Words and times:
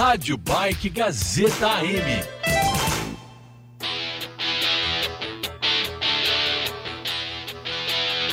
Rádio 0.00 0.38
Bike 0.38 0.88
Gazeta 0.88 1.72
AM. 1.72 2.24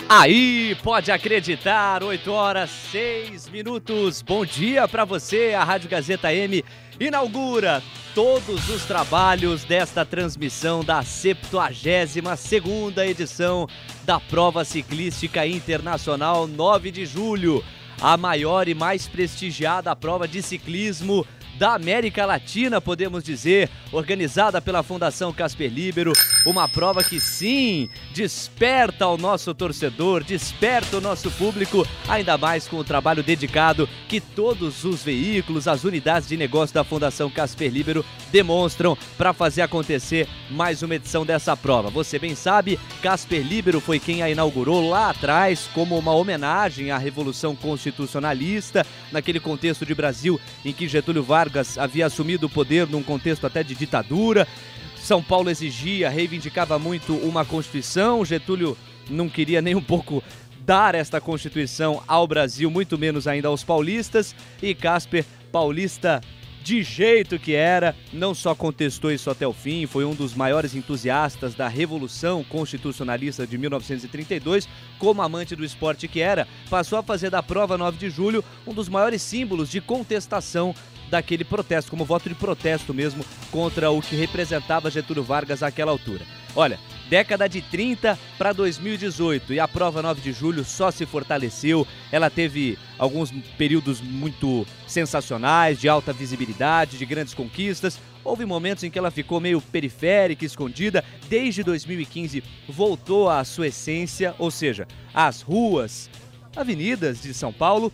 Aí, 0.07 0.77
pode 0.82 1.11
acreditar, 1.11 2.04
8 2.04 2.32
horas 2.32 2.70
6 2.70 3.50
minutos. 3.50 4.21
Bom 4.21 4.45
dia 4.45 4.88
para 4.88 5.04
você. 5.04 5.54
A 5.55 5.66
Rádio 5.66 5.89
Gazeta 5.89 6.34
M 6.34 6.64
inaugura 7.02 7.84
todos 8.15 8.70
os 8.70 8.86
trabalhos 8.86 9.65
desta 9.65 10.05
transmissão 10.05 10.86
da 10.86 11.02
72ª 11.02 13.05
edição 13.05 13.68
da 14.05 14.21
Prova 14.21 14.63
Ciclística 14.63 15.45
Internacional 15.45 16.47
9 16.47 16.91
de 16.91 17.05
julho, 17.05 17.61
a 17.99 18.15
maior 18.15 18.70
e 18.70 18.73
mais 18.73 19.05
prestigiada 19.05 19.93
prova 19.93 20.29
de 20.29 20.41
ciclismo 20.41 21.27
da 21.57 21.74
América 21.74 22.25
Latina, 22.25 22.79
podemos 22.79 23.24
dizer, 23.24 23.70
organizada 23.92 24.61
pela 24.61 24.84
Fundação 24.84 25.34
Casper 25.34 25.71
Libero, 25.71 26.14
uma 26.46 26.68
prova 26.68 27.04
que 27.04 27.20
sim, 27.20 27.89
desperta 28.14 29.07
o 29.07 29.18
nosso 29.18 29.54
torcedor, 29.56 30.24
desperta 30.24 30.98
o 30.98 31.01
nosso 31.01 31.32
público, 31.32 31.86
ainda 32.08 32.38
mais 32.38 32.67
com 32.67 32.78
o 32.78 32.84
trabalho 32.84 33.23
dedicado 33.23 33.89
que 34.08 34.22
todos 34.22 34.84
os 34.84 35.02
veículos, 35.03 35.67
as 35.67 35.84
unidades 35.84 36.30
de 36.30 36.38
negócio 36.38 36.75
da 36.75 36.84
Fundação 36.84 37.30
Casper 37.30 37.72
Libero 37.72 38.06
demonstram 38.31 38.98
para 39.17 39.34
fazer 39.34 39.64
acontecer 39.64 40.28
mais 40.52 40.84
uma 40.84 40.95
edição 40.95 41.26
dessa 41.26 41.58
prova. 41.58 41.89
Você 41.89 42.20
bem 42.20 42.36
sabe, 42.36 42.80
Casper 43.02 43.42
Libero 43.42 43.81
foi 43.81 44.00
quem 44.00 44.22
a 44.22 44.30
inaugurou 44.30 44.88
lá 44.88 45.09
atrás 45.09 45.67
como 45.73 45.98
uma 45.98 46.14
homenagem 46.14 46.92
à 46.92 46.98
Revolução 46.98 47.56
Constitucionalista, 47.56 48.86
naquele 49.12 49.39
contexto 49.39 49.86
de 49.86 49.95
Brasil 49.95 50.39
em 50.64 50.72
que 50.72 50.88
Getúlio 50.88 51.23
Vargas 51.23 51.47
havia 51.78 52.06
assumido 52.06 52.47
o 52.47 52.50
poder 52.50 52.88
num 52.88 53.03
contexto 53.03 53.45
até 53.45 53.64
de 53.64 53.76
ditadura. 53.76 54.48
São 54.95 55.22
Paulo 55.23 55.50
exigia, 55.50 56.09
reivindicava 56.09 56.78
muito 56.78 57.16
uma 57.16 57.45
Constituição. 57.45 58.26
Getúlio 58.26 58.78
não 59.09 59.30
queria 59.30 59.62
nem 59.62 59.75
um 59.75 59.81
pouco 59.81 60.23
dar 60.59 60.95
esta 60.95 61.22
Constituição 61.22 62.03
ao 62.08 62.28
Brasil, 62.28 62.70
muito 62.70 62.98
menos 62.98 63.28
ainda 63.28 63.48
aos 63.48 63.64
paulistas. 63.64 64.36
E 64.62 64.75
Casper, 64.75 65.25
paulista 65.52 66.22
de 66.68 66.84
jeito 66.84 67.40
que 67.40 67.53
era, 67.53 67.95
não 68.12 68.36
só 68.36 68.53
contestou 68.53 69.09
isso 69.09 69.30
até 69.30 69.48
o 69.48 69.53
fim, 69.53 69.86
foi 69.86 70.03
um 70.03 70.14
dos 70.14 70.34
maiores 70.34 70.75
entusiastas 70.75 71.56
da 71.56 71.70
Revolução 71.70 72.44
Constitucionalista 72.44 73.48
de 73.48 73.58
1932, 73.58 74.68
como 75.00 75.22
amante 75.22 75.56
do 75.56 75.64
esporte 75.64 76.09
que 76.09 76.20
era, 76.20 76.45
passou 76.70 77.00
a 77.00 77.03
fazer 77.03 77.30
da 77.30 77.42
prova 77.42 77.78
9 77.78 77.98
de 77.98 78.09
julho 78.09 78.44
um 78.68 78.73
dos 78.73 78.90
maiores 78.90 79.22
símbolos 79.22 79.70
de 79.70 79.80
contestação 79.80 80.75
daquele 81.09 81.44
protesto, 81.44 81.89
como 81.89 82.05
voto 82.05 82.30
de 82.30 82.36
protesto 82.36 82.94
mesmo 82.94 83.23
contra 83.52 83.89
o 83.89 84.02
que 84.02 84.16
representava 84.16 84.91
Getúlio 84.91 85.23
Vargas 85.23 85.63
àquela 85.63 85.91
altura. 85.91 86.25
Olha, 86.55 86.80
década 87.09 87.47
de 87.47 87.61
30 87.61 88.17
para 88.38 88.52
2018 88.52 89.53
e 89.53 89.59
a 89.59 89.67
prova 89.67 90.02
9 90.02 90.22
de 90.22 90.31
julho 90.33 90.63
só 90.63 90.89
se 90.89 91.05
fortaleceu. 91.05 91.85
Ela 92.11 92.30
teve 92.30 92.78
alguns 92.97 93.31
períodos 93.58 94.02
muito 94.02 94.66
sensacionais, 94.88 95.80
de 95.80 95.88
alta 95.88 96.11
visibilidade, 96.11 96.97
de 96.97 97.05
grandes 97.05 97.33
conquistas. 97.33 98.00
Houve 98.23 98.45
momentos 98.45 98.83
em 98.83 98.89
que 98.89 98.97
ela 99.00 99.11
ficou 99.11 99.39
meio 99.39 99.61
periférica, 99.61 100.44
escondida. 100.44 101.03
Desde 101.30 101.63
2015 101.63 102.44
voltou 102.67 103.30
à 103.30 103.44
sua 103.44 103.67
essência, 103.67 104.35
ou 104.38 104.52
seja, 104.52 104.88
as 105.13 105.41
ruas, 105.41 106.09
avenidas 106.55 107.22
de 107.22 107.33
São 107.33 107.53
Paulo. 107.53 107.94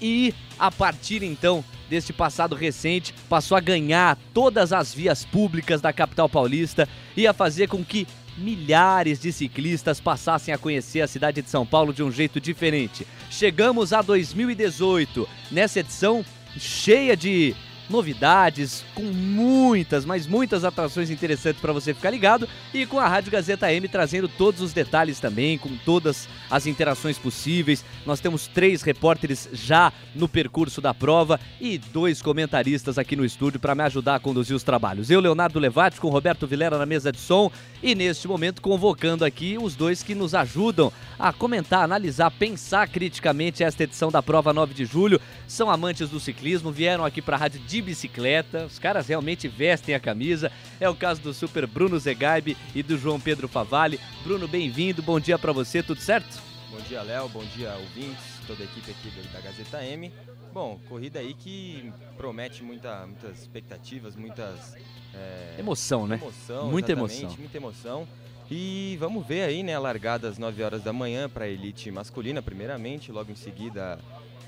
E 0.00 0.32
a 0.58 0.70
partir 0.70 1.22
então 1.22 1.64
deste 1.88 2.12
passado 2.12 2.54
recente, 2.54 3.14
passou 3.28 3.56
a 3.56 3.60
ganhar 3.60 4.18
todas 4.34 4.72
as 4.72 4.92
vias 4.92 5.24
públicas 5.24 5.80
da 5.80 5.92
capital 5.92 6.28
paulista 6.28 6.88
e 7.16 7.26
a 7.26 7.32
fazer 7.32 7.68
com 7.68 7.84
que 7.84 8.06
milhares 8.36 9.20
de 9.20 9.32
ciclistas 9.32 10.00
passassem 10.00 10.54
a 10.54 10.58
conhecer 10.58 11.00
a 11.00 11.08
cidade 11.08 11.42
de 11.42 11.50
São 11.50 11.66
Paulo 11.66 11.92
de 11.92 12.02
um 12.02 12.10
jeito 12.10 12.40
diferente. 12.40 13.06
Chegamos 13.30 13.92
a 13.92 14.00
2018, 14.00 15.28
nessa 15.50 15.80
edição 15.80 16.24
cheia 16.56 17.16
de 17.16 17.54
novidades, 17.88 18.84
com 18.94 19.02
muitas, 19.02 20.04
mas 20.04 20.26
muitas 20.26 20.64
atrações 20.64 21.10
interessantes 21.10 21.60
para 21.60 21.72
você 21.72 21.94
ficar 21.94 22.10
ligado 22.10 22.48
e 22.72 22.86
com 22.86 22.98
a 22.98 23.08
Rádio 23.08 23.32
Gazeta 23.32 23.72
M 23.72 23.88
trazendo 23.88 24.28
todos 24.28 24.60
os 24.60 24.72
detalhes 24.72 25.20
também, 25.20 25.58
com 25.58 25.76
todas 25.84 26.28
as 26.50 26.66
interações 26.66 27.18
possíveis. 27.18 27.84
Nós 28.04 28.20
temos 28.20 28.46
três 28.46 28.82
repórteres 28.82 29.48
já 29.52 29.92
no 30.14 30.28
percurso 30.28 30.80
da 30.80 30.92
prova 30.92 31.40
e 31.60 31.78
dois 31.78 32.20
comentaristas 32.22 32.98
aqui 32.98 33.16
no 33.16 33.24
estúdio 33.24 33.60
para 33.60 33.74
me 33.74 33.82
ajudar 33.82 34.16
a 34.16 34.20
conduzir 34.20 34.54
os 34.54 34.62
trabalhos. 34.62 35.10
Eu, 35.10 35.20
Leonardo 35.20 35.58
Levati, 35.58 36.00
com 36.00 36.08
Roberto 36.08 36.46
Vilera 36.46 36.78
na 36.78 36.86
mesa 36.86 37.12
de 37.12 37.18
som 37.18 37.50
e 37.82 37.94
neste 37.94 38.26
momento 38.26 38.60
convocando 38.60 39.24
aqui 39.24 39.56
os 39.60 39.76
dois 39.76 40.02
que 40.02 40.14
nos 40.14 40.34
ajudam 40.34 40.92
a 41.18 41.32
comentar, 41.32 41.82
analisar, 41.82 42.30
pensar 42.30 42.88
criticamente 42.88 43.62
esta 43.62 43.84
edição 43.84 44.10
da 44.10 44.22
prova 44.22 44.52
9 44.52 44.74
de 44.74 44.84
julho. 44.84 45.20
São 45.48 45.70
amantes 45.70 46.10
do 46.10 46.20
ciclismo, 46.20 46.70
vieram 46.70 47.06
aqui 47.06 47.22
para 47.22 47.34
a 47.34 47.38
Rádio 47.38 47.58
de 47.60 47.80
bicicleta. 47.80 48.66
Os 48.66 48.78
caras 48.78 49.08
realmente 49.08 49.48
vestem 49.48 49.94
a 49.94 49.98
camisa. 49.98 50.52
É 50.78 50.86
o 50.90 50.94
caso 50.94 51.22
do 51.22 51.32
super 51.32 51.66
Bruno 51.66 51.98
Zegaibe 51.98 52.54
e 52.74 52.82
do 52.82 52.98
João 52.98 53.18
Pedro 53.18 53.48
Favalli. 53.48 53.98
Bruno, 54.22 54.46
bem-vindo. 54.46 55.02
Bom 55.02 55.18
dia 55.18 55.38
para 55.38 55.50
você, 55.50 55.82
tudo 55.82 56.02
certo? 56.02 56.42
Bom 56.70 56.76
dia, 56.86 57.00
Léo. 57.00 57.30
Bom 57.30 57.42
dia, 57.56 57.72
ouvintes, 57.76 58.22
toda 58.46 58.62
a 58.62 58.66
equipe 58.66 58.90
aqui 58.90 59.10
da 59.32 59.40
Gazeta 59.40 59.82
M. 59.82 60.12
Bom, 60.52 60.78
corrida 60.86 61.18
aí 61.18 61.32
que 61.32 61.90
promete 62.18 62.62
muita, 62.62 63.06
muitas 63.06 63.40
expectativas, 63.40 64.14
muitas. 64.14 64.76
É, 65.14 65.56
emoção, 65.58 66.06
né? 66.06 66.20
Emoção, 66.20 66.70
muita 66.70 66.92
emoção. 66.92 67.36
Muita 67.38 67.56
emoção. 67.56 68.08
E 68.50 68.98
vamos 69.00 69.26
ver 69.26 69.42
aí, 69.42 69.62
né, 69.62 69.74
a 69.74 69.80
largada 69.80 70.28
às 70.28 70.36
9 70.36 70.62
horas 70.62 70.82
da 70.82 70.92
manhã 70.92 71.26
para 71.28 71.46
a 71.46 71.48
elite 71.48 71.90
masculina, 71.90 72.42
primeiramente, 72.42 73.10
logo 73.10 73.32
em 73.32 73.36
seguida 73.36 73.98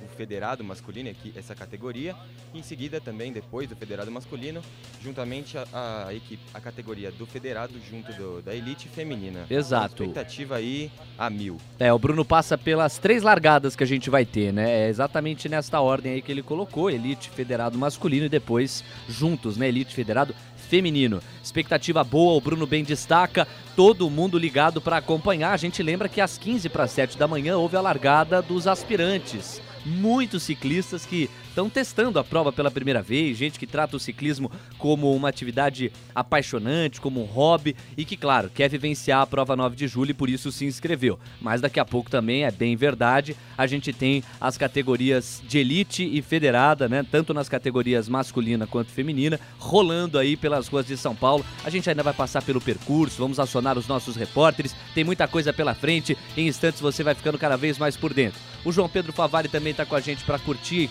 o 0.05 0.09
federado 0.17 0.63
masculino, 0.65 1.11
aqui, 1.11 1.33
essa 1.37 1.55
categoria, 1.55 2.15
e 2.53 2.59
em 2.59 2.63
seguida 2.63 3.01
também, 3.01 3.33
depois 3.33 3.69
do 3.69 3.77
federado 3.77 4.11
masculino, 4.11 4.63
juntamente 5.03 5.57
a, 5.59 6.07
a 6.07 6.15
equipe, 6.15 6.43
a 6.53 6.61
categoria 6.61 7.11
do 7.11 7.27
federado 7.27 7.75
junto 7.91 8.13
do, 8.13 8.43
da 8.43 8.55
elite 8.55 8.89
feminina. 8.89 9.47
Exato. 9.51 10.03
expectativa 10.03 10.57
aí 10.57 10.91
a 11.19 11.29
mil. 11.29 11.59
É, 11.79 11.93
o 11.93 11.99
Bruno 11.99 12.25
passa 12.25 12.57
pelas 12.57 12.99
três 12.99 13.23
largadas 13.23 13.77
que 13.77 13.85
a 13.85 13.87
gente 13.87 14.11
vai 14.11 14.25
ter, 14.25 14.53
né? 14.53 14.87
É 14.87 14.89
exatamente 14.89 15.49
nesta 15.49 15.81
ordem 15.81 16.15
aí 16.15 16.23
que 16.23 16.33
ele 16.33 16.43
colocou, 16.43 16.91
elite, 16.91 17.31
federado 17.31 17.79
masculino 17.79 18.27
e 18.27 18.29
depois 18.29 18.85
juntos, 19.09 19.57
né? 19.57 19.69
Elite, 19.69 19.95
federado 19.95 20.35
feminino. 20.71 21.21
Expectativa 21.43 22.05
boa, 22.05 22.35
o 22.35 22.41
Bruno 22.41 22.67
bem 22.67 22.85
destaca, 22.85 23.47
todo 23.75 24.09
mundo 24.09 24.39
ligado 24.39 24.81
para 24.81 24.99
acompanhar. 24.99 25.53
A 25.53 25.57
gente 25.57 25.83
lembra 25.83 26.09
que 26.09 26.21
às 26.21 26.39
15 26.39 26.69
para 26.69 26.87
7 26.87 27.19
da 27.19 27.27
manhã 27.27 27.57
houve 27.57 27.77
a 27.77 27.81
largada 27.81 28.41
dos 28.41 28.69
aspirantes 28.69 29.61
muitos 29.85 30.43
ciclistas 30.43 31.05
que 31.07 31.29
estão 31.49 31.69
testando 31.69 32.19
a 32.19 32.25
prova 32.25 32.53
pela 32.53 32.71
primeira 32.71 33.03
vez, 33.03 33.37
gente 33.37 33.59
que 33.59 33.67
trata 33.67 33.97
o 33.97 34.01
ciclismo 34.01 34.51
como 34.79 35.15
uma 35.15 35.29
atividade 35.29 35.93
apaixonante, 36.15 37.01
como 37.01 37.21
um 37.21 37.27
hobby 37.27 37.77
e 37.97 38.05
que, 38.05 38.17
claro, 38.17 38.51
quer 38.55 38.69
vivenciar 38.69 39.21
a 39.21 39.27
prova 39.27 39.57
9 39.57 39.75
de 39.77 39.89
julho 39.89 40.13
e 40.13 40.15
por 40.15 40.31
isso 40.31 40.53
se 40.53 40.65
inscreveu. 40.65 41.19
Mas 41.41 41.61
daqui 41.61 41.81
a 41.81 41.85
pouco 41.85 42.11
também, 42.11 42.45
é 42.45 42.51
bem 42.51 42.77
verdade, 42.77 43.37
a 43.59 43.67
gente 43.67 43.93
tem 43.93 44.23
as 44.41 44.57
categorias 44.57 45.43
de 45.47 45.59
elite 45.59 46.09
e 46.11 46.23
federada, 46.23 46.89
né? 46.89 47.05
Tanto 47.11 47.35
nas 47.35 47.49
categorias 47.49 48.09
masculina 48.09 48.67
quanto 48.67 48.91
feminina, 48.91 49.39
rolando 49.59 50.19
aí 50.19 50.37
pelas 50.37 50.69
ruas 50.69 50.87
de 50.87 50.97
São 50.97 51.15
Paulo. 51.15 51.45
A 51.65 51.71
gente 51.71 51.91
ainda 51.91 52.03
vai 52.03 52.15
passar 52.15 52.43
pelo 52.43 52.61
percurso, 52.61 53.19
vamos 53.19 53.41
acionar 53.41 53.77
os 53.77 53.89
nossos 53.89 54.17
repórteres, 54.17 54.75
tem 54.95 55.05
muita 55.05 55.27
coisa 55.27 55.53
pela 55.53 55.75
frente, 55.75 56.17
em 56.37 56.47
instantes 56.47 56.81
você 56.81 57.03
vai 57.03 57.15
ficando 57.15 57.39
cada 57.39 57.57
vez 57.57 57.79
mais 57.79 57.97
por 57.97 58.15
dentro. 58.15 58.41
O 58.65 58.73
João 58.73 58.89
Pedro 58.89 59.13
Favari 59.13 59.49
também 59.49 59.71
está 59.71 59.87
com 59.87 59.97
a 59.97 60.01
gente 60.01 60.23
para 60.25 60.39
curtir, 60.39 60.91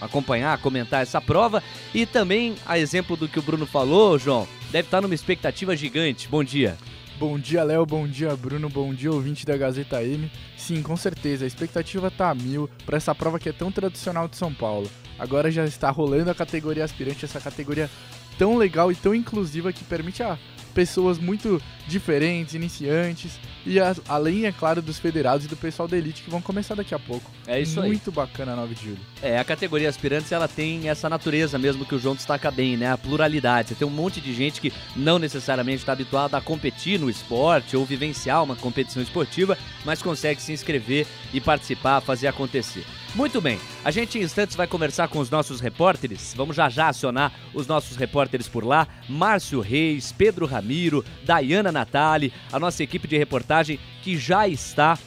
acompanhar, 0.00 0.58
comentar 0.58 1.02
essa 1.02 1.20
prova. 1.20 1.62
E 1.92 2.06
também, 2.06 2.54
a 2.66 2.78
exemplo 2.78 3.16
do 3.16 3.28
que 3.28 3.38
o 3.38 3.42
Bruno 3.42 3.66
falou, 3.66 4.18
João, 4.18 4.46
deve 4.70 4.86
estar 4.86 4.98
tá 4.98 5.00
numa 5.00 5.14
expectativa 5.14 5.76
gigante. 5.76 6.28
Bom 6.28 6.44
dia. 6.44 6.76
Bom 7.18 7.38
dia, 7.38 7.62
Léo. 7.62 7.84
Bom 7.84 8.08
dia, 8.08 8.34
Bruno. 8.34 8.68
Bom 8.70 8.94
dia, 8.94 9.12
ouvinte 9.12 9.44
da 9.44 9.56
Gazeta 9.56 10.02
M. 10.02 10.30
Sim, 10.56 10.82
com 10.82 10.96
certeza, 10.96 11.44
a 11.44 11.46
expectativa 11.46 12.10
tá 12.10 12.30
a 12.30 12.34
mil 12.34 12.66
para 12.86 12.96
essa 12.96 13.14
prova 13.14 13.38
que 13.38 13.48
é 13.48 13.52
tão 13.52 13.70
tradicional 13.70 14.26
de 14.26 14.36
São 14.36 14.54
Paulo. 14.54 14.90
Agora 15.18 15.50
já 15.50 15.66
está 15.66 15.90
rolando 15.90 16.30
a 16.30 16.34
categoria 16.34 16.82
aspirante, 16.82 17.26
essa 17.26 17.38
categoria 17.38 17.90
tão 18.38 18.56
legal 18.56 18.90
e 18.90 18.94
tão 18.94 19.14
inclusiva 19.14 19.70
que 19.70 19.84
permite 19.84 20.22
a 20.22 20.38
pessoas 20.72 21.18
muito 21.18 21.60
diferentes, 21.90 22.54
iniciantes 22.54 23.38
e 23.66 23.78
a, 23.78 23.94
além, 24.08 24.46
é 24.46 24.52
claro, 24.52 24.80
dos 24.80 24.98
federados 24.98 25.44
e 25.44 25.48
do 25.48 25.56
pessoal 25.56 25.86
da 25.86 25.96
elite 25.96 26.22
que 26.22 26.30
vão 26.30 26.40
começar 26.40 26.74
daqui 26.74 26.94
a 26.94 26.98
pouco. 26.98 27.30
É 27.46 27.60
isso 27.60 27.74
Muito 27.74 27.84
aí. 27.84 27.90
Muito 27.90 28.12
bacana 28.12 28.52
a 28.52 28.56
9 28.56 28.74
de 28.74 28.84
julho. 28.84 28.98
É, 29.22 29.38
a 29.38 29.44
categoria 29.44 29.88
aspirantes 29.88 30.32
ela 30.32 30.48
tem 30.48 30.88
essa 30.88 31.08
natureza 31.08 31.58
mesmo 31.58 31.84
que 31.84 31.94
o 31.94 31.98
João 31.98 32.14
destaca 32.14 32.50
bem, 32.50 32.76
né? 32.76 32.92
A 32.92 32.98
pluralidade. 32.98 33.68
Você 33.68 33.74
tem 33.74 33.86
um 33.86 33.90
monte 33.90 34.20
de 34.20 34.32
gente 34.32 34.60
que 34.60 34.72
não 34.96 35.18
necessariamente 35.18 35.78
está 35.78 35.92
habituada 35.92 36.36
a 36.36 36.40
competir 36.40 36.98
no 36.98 37.10
esporte 37.10 37.76
ou 37.76 37.84
vivenciar 37.84 38.42
uma 38.42 38.56
competição 38.56 39.02
esportiva, 39.02 39.58
mas 39.84 40.00
consegue 40.00 40.40
se 40.40 40.52
inscrever 40.52 41.06
e 41.32 41.40
participar, 41.40 42.00
fazer 42.00 42.28
acontecer. 42.28 42.84
Muito 43.14 43.40
bem, 43.40 43.58
a 43.84 43.90
gente 43.90 44.18
em 44.18 44.22
instantes 44.22 44.54
vai 44.54 44.68
conversar 44.68 45.08
com 45.08 45.18
os 45.18 45.28
nossos 45.28 45.60
repórteres. 45.60 46.32
Vamos 46.36 46.54
já 46.54 46.68
já 46.68 46.88
acionar 46.88 47.32
os 47.52 47.66
nossos 47.66 47.96
repórteres 47.96 48.46
por 48.46 48.64
lá: 48.64 48.86
Márcio 49.08 49.60
Reis, 49.60 50.12
Pedro 50.12 50.46
Ramiro, 50.46 51.04
Dayana 51.24 51.72
Natali, 51.80 52.32
a 52.52 52.58
nossa 52.58 52.82
equipe 52.82 53.08
de 53.08 53.16
reportagem 53.16 53.78
que 54.02 54.16
já 54.16 54.46
está 54.46 54.98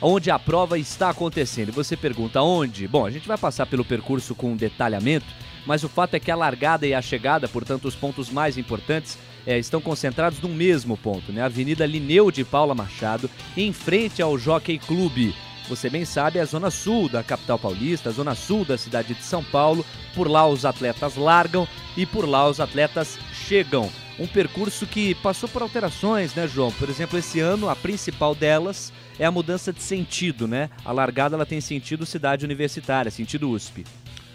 onde 0.00 0.30
a 0.30 0.38
prova 0.38 0.78
está 0.78 1.10
acontecendo. 1.10 1.72
Você 1.72 1.96
pergunta 1.96 2.42
onde? 2.42 2.88
Bom, 2.88 3.06
a 3.06 3.10
gente 3.10 3.28
vai 3.28 3.38
passar 3.38 3.66
pelo 3.66 3.84
percurso 3.84 4.34
com 4.34 4.56
detalhamento, 4.56 5.26
mas 5.64 5.84
o 5.84 5.88
fato 5.88 6.14
é 6.14 6.20
que 6.20 6.30
a 6.30 6.36
largada 6.36 6.86
e 6.86 6.92
a 6.92 7.00
chegada, 7.00 7.48
portanto, 7.48 7.86
os 7.86 7.94
pontos 7.94 8.28
mais 8.28 8.58
importantes, 8.58 9.16
é, 9.46 9.58
estão 9.58 9.80
concentrados 9.80 10.40
no 10.40 10.48
mesmo 10.48 10.96
ponto, 10.96 11.32
né? 11.32 11.42
Avenida 11.42 11.86
Lineu 11.86 12.30
de 12.30 12.44
Paula 12.44 12.74
Machado, 12.74 13.30
em 13.56 13.72
frente 13.72 14.20
ao 14.20 14.38
Jockey 14.38 14.78
Clube. 14.78 15.34
Você 15.68 15.88
bem 15.88 16.04
sabe, 16.04 16.38
é 16.38 16.42
a 16.42 16.44
zona 16.44 16.70
sul 16.70 17.08
da 17.08 17.22
capital 17.22 17.58
paulista, 17.58 18.10
a 18.10 18.12
zona 18.12 18.34
sul 18.34 18.64
da 18.64 18.76
cidade 18.76 19.14
de 19.14 19.22
São 19.22 19.42
Paulo. 19.42 19.86
Por 20.14 20.28
lá 20.28 20.46
os 20.46 20.64
atletas 20.64 21.16
largam 21.16 21.66
e 21.96 22.04
por 22.04 22.28
lá 22.28 22.48
os 22.48 22.60
atletas 22.60 23.18
chegam. 23.32 23.90
Um 24.18 24.26
percurso 24.26 24.86
que 24.86 25.14
passou 25.16 25.48
por 25.48 25.62
alterações, 25.62 26.34
né, 26.34 26.46
João? 26.46 26.70
Por 26.72 26.88
exemplo, 26.88 27.18
esse 27.18 27.40
ano 27.40 27.68
a 27.68 27.74
principal 27.74 28.34
delas 28.34 28.92
é 29.18 29.24
a 29.24 29.30
mudança 29.30 29.72
de 29.72 29.82
sentido, 29.82 30.46
né? 30.46 30.68
A 30.84 30.92
largada 30.92 31.34
ela 31.34 31.46
tem 31.46 31.60
sentido 31.60 32.04
cidade 32.04 32.44
universitária, 32.44 33.10
sentido 33.10 33.50
USP. 33.50 33.84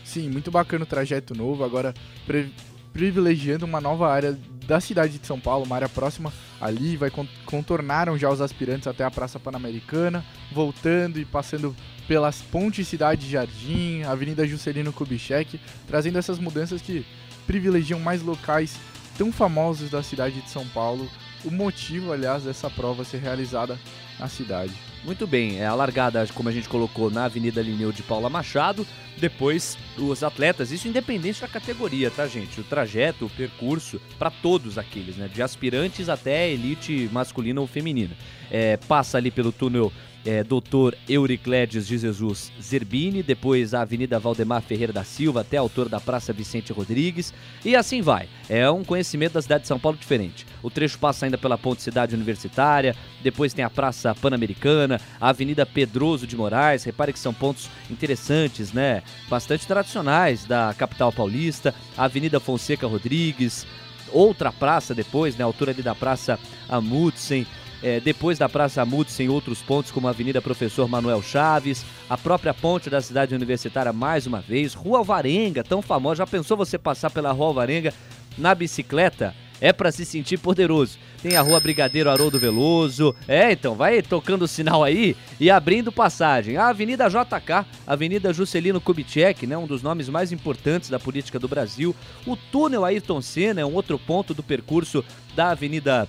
Sim, 0.04 0.30
muito 0.30 0.50
bacana 0.50 0.84
o 0.84 0.88
trajeto 0.88 1.36
novo, 1.36 1.64
agora 1.64 1.94
pri 2.26 2.52
privilegiando 2.94 3.64
uma 3.64 3.80
nova 3.80 4.12
área 4.12 4.36
da 4.66 4.80
cidade 4.80 5.20
de 5.20 5.28
São 5.28 5.40
Paulo, 5.40 5.66
uma 5.66 5.76
área 5.76 5.88
próxima 5.88 6.34
ali, 6.60 6.98
vai 6.98 7.12
contornaram 7.46 8.18
já 8.18 8.28
os 8.28 8.42
aspirantes 8.42 8.88
até 8.88 9.04
a 9.04 9.12
Praça 9.12 9.40
Pan-Americana, 9.40 10.26
voltando 10.52 11.20
e 11.20 11.26
passando 11.26 11.76
pelas 12.08 12.42
pontes 12.42 12.88
Cidade 12.88 13.30
Jardim, 13.30 14.02
Avenida 14.02 14.48
Juscelino 14.48 14.92
Kubitschek, 14.92 15.60
trazendo 15.86 16.18
essas 16.18 16.40
mudanças 16.40 16.82
que 16.82 17.06
privilegiam 17.46 18.00
mais 18.00 18.24
locais 18.24 18.78
tão 19.18 19.32
famosos 19.32 19.90
da 19.90 20.04
cidade 20.04 20.42
de 20.42 20.50
São 20.50 20.66
Paulo. 20.68 21.10
O 21.44 21.52
motivo, 21.52 22.14
aliás, 22.14 22.44
dessa 22.44 22.70
prova 22.70 23.04
ser 23.04 23.18
realizada 23.18 23.78
na 24.20 24.28
cidade. 24.28 24.74
Muito 25.04 25.26
bem, 25.26 25.60
é 25.60 25.66
a 25.66 25.74
largada, 25.74 26.28
como 26.34 26.50
a 26.50 26.52
gente 26.52 26.68
colocou, 26.68 27.10
na 27.10 27.26
Avenida 27.26 27.62
Lineu 27.62 27.92
de 27.92 28.04
Paula 28.04 28.30
Machado. 28.30 28.86
Depois, 29.18 29.78
os 29.98 30.22
atletas, 30.24 30.72
isso 30.72 30.88
independente 30.88 31.42
da 31.42 31.48
categoria, 31.48 32.12
tá, 32.12 32.28
gente? 32.28 32.60
O 32.60 32.64
trajeto, 32.64 33.26
o 33.26 33.30
percurso, 33.30 34.02
para 34.20 34.30
todos 34.30 34.78
aqueles, 34.78 35.16
né? 35.16 35.30
De 35.34 35.42
aspirantes 35.42 36.10
até 36.10 36.50
elite 36.50 37.10
masculina 37.12 37.62
ou 37.62 37.68
feminina. 37.68 38.16
É, 38.52 38.78
passa 38.78 39.18
ali 39.18 39.32
pelo 39.32 39.52
túnel 39.52 39.94
é, 40.26 40.44
Doutor 40.44 40.98
Euricledes 41.08 41.88
de 41.88 41.98
Jesus 41.98 42.52
Zerbini, 42.62 43.24
depois 43.24 43.74
a 43.74 43.82
Avenida 43.82 44.20
Valdemar 44.20 44.62
Ferreira 44.62 44.92
da 44.92 45.04
Silva 45.04 45.42
até 45.42 45.58
a 45.58 45.62
altura 45.62 45.90
da 45.90 46.00
Praça 46.00 46.34
Vicente 46.34 46.74
Rodrigues, 46.74 47.34
e 47.64 47.76
assim 47.76 48.02
vai. 48.02 48.28
É 48.50 48.70
um 48.70 48.84
conhecimento 48.84 49.34
da 49.34 49.42
cidade 49.42 49.62
de 49.64 49.68
São 49.68 49.80
Paulo 49.80 49.98
diferente. 49.98 50.46
O 50.62 50.70
trecho 50.70 51.00
passa 51.00 51.26
ainda 51.26 51.38
pela 51.38 51.58
Ponte 51.58 51.82
Cidade 51.82 52.16
Universitária, 52.16 52.96
depois 53.22 53.54
tem 53.54 53.64
a 53.64 53.70
Praça 53.70 54.14
Pan-Americana, 54.16 55.00
a 55.20 55.30
Avenida 55.30 55.66
Pedroso 55.66 56.28
de 56.28 56.36
Moraes, 56.36 56.84
repare 56.84 57.14
que 57.14 57.20
são 57.20 57.34
pontos 57.34 57.70
interessantes, 57.90 58.74
né? 58.74 59.04
Bastante 59.30 59.66
tradicionais 59.66 60.46
da 60.46 60.74
capital 60.78 61.12
paulista, 61.12 61.74
a 61.98 62.06
Avenida 62.06 62.40
Fonseca 62.40 62.88
Rodrigues, 62.88 63.66
outra 64.12 64.52
praça 64.52 64.94
depois, 64.94 65.36
né? 65.36 65.44
A 65.44 65.48
altura 65.48 65.72
ali 65.72 65.82
da 65.82 65.96
Praça 65.96 66.40
Amundsen, 66.70 67.46
é, 67.82 68.00
depois 68.00 68.38
da 68.38 68.50
Praça 68.50 68.82
Amundsen, 68.82 69.30
outros 69.30 69.62
pontos 69.62 69.92
como 69.92 70.08
a 70.08 70.12
Avenida 70.12 70.42
Professor 70.42 70.88
Manuel 70.88 71.22
Chaves, 71.22 71.86
a 72.10 72.18
própria 72.18 72.54
ponte 72.54 72.90
da 72.90 73.02
cidade 73.02 73.36
universitária 73.36 73.94
mais 73.94 74.26
uma 74.26 74.42
vez, 74.42 74.74
Rua 74.74 75.00
Alvarenga, 75.00 75.64
tão 75.64 75.82
famosa. 75.82 76.18
Já 76.18 76.28
pensou 76.28 76.58
você 76.58 76.78
passar 76.78 77.10
pela 77.10 77.32
Rua 77.32 77.48
Alvarenga 77.48 77.94
na 78.38 78.56
bicicleta? 78.56 79.34
É 79.60 79.74
para 79.74 79.92
se 79.92 80.06
sentir 80.06 80.38
poderoso. 80.38 81.00
Tem 81.22 81.36
a 81.36 81.42
Rua 81.42 81.60
Brigadeiro 81.60 82.12
Haroldo 82.12 82.38
Veloso. 82.38 83.16
É, 83.28 83.52
então, 83.52 83.74
vai 83.74 84.04
tocando 84.04 84.44
o 84.44 84.48
sinal 84.48 84.84
aí 84.84 85.16
e 85.40 85.50
abrindo 85.50 85.92
passagem. 85.92 86.58
A 86.58 86.68
Avenida 86.68 87.10
JK, 87.10 87.66
Avenida 87.86 88.32
Juscelino 88.32 88.80
Kubitschek, 88.80 89.48
né, 89.48 89.58
um 89.58 89.66
dos 89.66 89.82
nomes 89.82 90.10
mais 90.10 90.32
importantes 90.32 90.92
da 90.92 91.00
política 91.00 91.40
do 91.40 91.48
Brasil. 91.48 91.96
O 92.26 92.36
túnel 92.36 92.86
Ayrton 92.86 93.20
Senna 93.20 93.62
é 93.62 93.66
um 93.66 93.74
outro 93.74 93.98
ponto 93.98 94.32
do 94.32 94.44
percurso 94.44 95.04
da 95.36 95.50
Avenida 95.50 96.08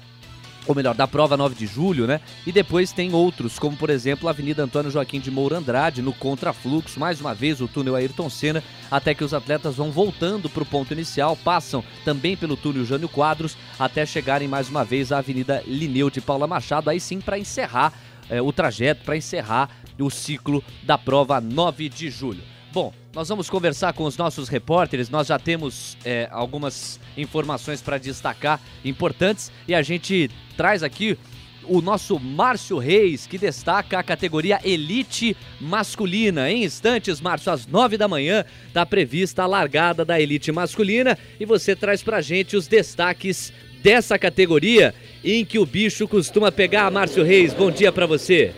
ou 0.68 0.74
melhor, 0.74 0.94
da 0.94 1.08
prova 1.08 1.34
9 1.34 1.54
de 1.54 1.66
julho, 1.66 2.06
né? 2.06 2.20
E 2.46 2.52
depois 2.52 2.92
tem 2.92 3.14
outros, 3.14 3.58
como 3.58 3.74
por 3.74 3.88
exemplo 3.88 4.28
a 4.28 4.30
Avenida 4.30 4.62
Antônio 4.62 4.90
Joaquim 4.90 5.18
de 5.18 5.30
Moura 5.30 5.56
Andrade, 5.56 6.02
no 6.02 6.12
contrafluxo, 6.12 7.00
mais 7.00 7.20
uma 7.20 7.34
vez 7.34 7.62
o 7.62 7.66
túnel 7.66 7.96
Ayrton 7.96 8.28
Senna, 8.28 8.62
até 8.90 9.14
que 9.14 9.24
os 9.24 9.32
atletas 9.32 9.76
vão 9.76 9.90
voltando 9.90 10.50
para 10.50 10.62
o 10.62 10.66
ponto 10.66 10.92
inicial, 10.92 11.34
passam 11.36 11.82
também 12.04 12.36
pelo 12.36 12.54
túnel 12.54 12.84
Jânio 12.84 13.08
Quadros, 13.08 13.56
até 13.78 14.04
chegarem 14.04 14.46
mais 14.46 14.68
uma 14.68 14.84
vez 14.84 15.10
à 15.10 15.18
Avenida 15.18 15.64
Lineu 15.66 16.10
de 16.10 16.20
Paula 16.20 16.46
Machado, 16.46 16.90
aí 16.90 17.00
sim 17.00 17.18
para 17.18 17.38
encerrar 17.38 17.94
é, 18.28 18.42
o 18.42 18.52
trajeto, 18.52 19.04
para 19.04 19.16
encerrar 19.16 19.70
o 19.98 20.10
ciclo 20.10 20.62
da 20.82 20.98
prova 20.98 21.40
9 21.40 21.88
de 21.88 22.10
julho. 22.10 22.42
Bom, 22.70 22.92
nós 23.14 23.28
vamos 23.28 23.48
conversar 23.48 23.92
com 23.94 24.04
os 24.04 24.16
nossos 24.16 24.48
repórteres. 24.48 25.08
Nós 25.08 25.26
já 25.26 25.38
temos 25.38 25.96
é, 26.04 26.28
algumas 26.30 27.00
informações 27.16 27.80
para 27.80 27.98
destacar 27.98 28.60
importantes 28.84 29.50
e 29.66 29.74
a 29.74 29.82
gente 29.82 30.30
traz 30.56 30.82
aqui 30.82 31.18
o 31.64 31.82
nosso 31.82 32.18
Márcio 32.18 32.78
Reis, 32.78 33.26
que 33.26 33.36
destaca 33.36 33.98
a 33.98 34.02
categoria 34.02 34.58
Elite 34.64 35.36
Masculina. 35.60 36.50
Em 36.50 36.64
instantes, 36.64 37.20
Márcio, 37.20 37.52
às 37.52 37.66
nove 37.66 37.96
da 37.96 38.08
manhã, 38.08 38.44
está 38.66 38.86
prevista 38.86 39.42
a 39.42 39.46
largada 39.46 40.04
da 40.04 40.20
Elite 40.20 40.50
Masculina 40.50 41.18
e 41.38 41.44
você 41.44 41.76
traz 41.76 42.02
para 42.02 42.18
a 42.18 42.22
gente 42.22 42.56
os 42.56 42.66
destaques 42.66 43.52
dessa 43.82 44.18
categoria 44.18 44.94
em 45.22 45.44
que 45.44 45.58
o 45.58 45.66
bicho 45.66 46.08
costuma 46.08 46.50
pegar. 46.50 46.90
Márcio 46.90 47.22
Reis, 47.22 47.52
bom 47.52 47.70
dia 47.70 47.92
para 47.92 48.06
você. 48.06 48.54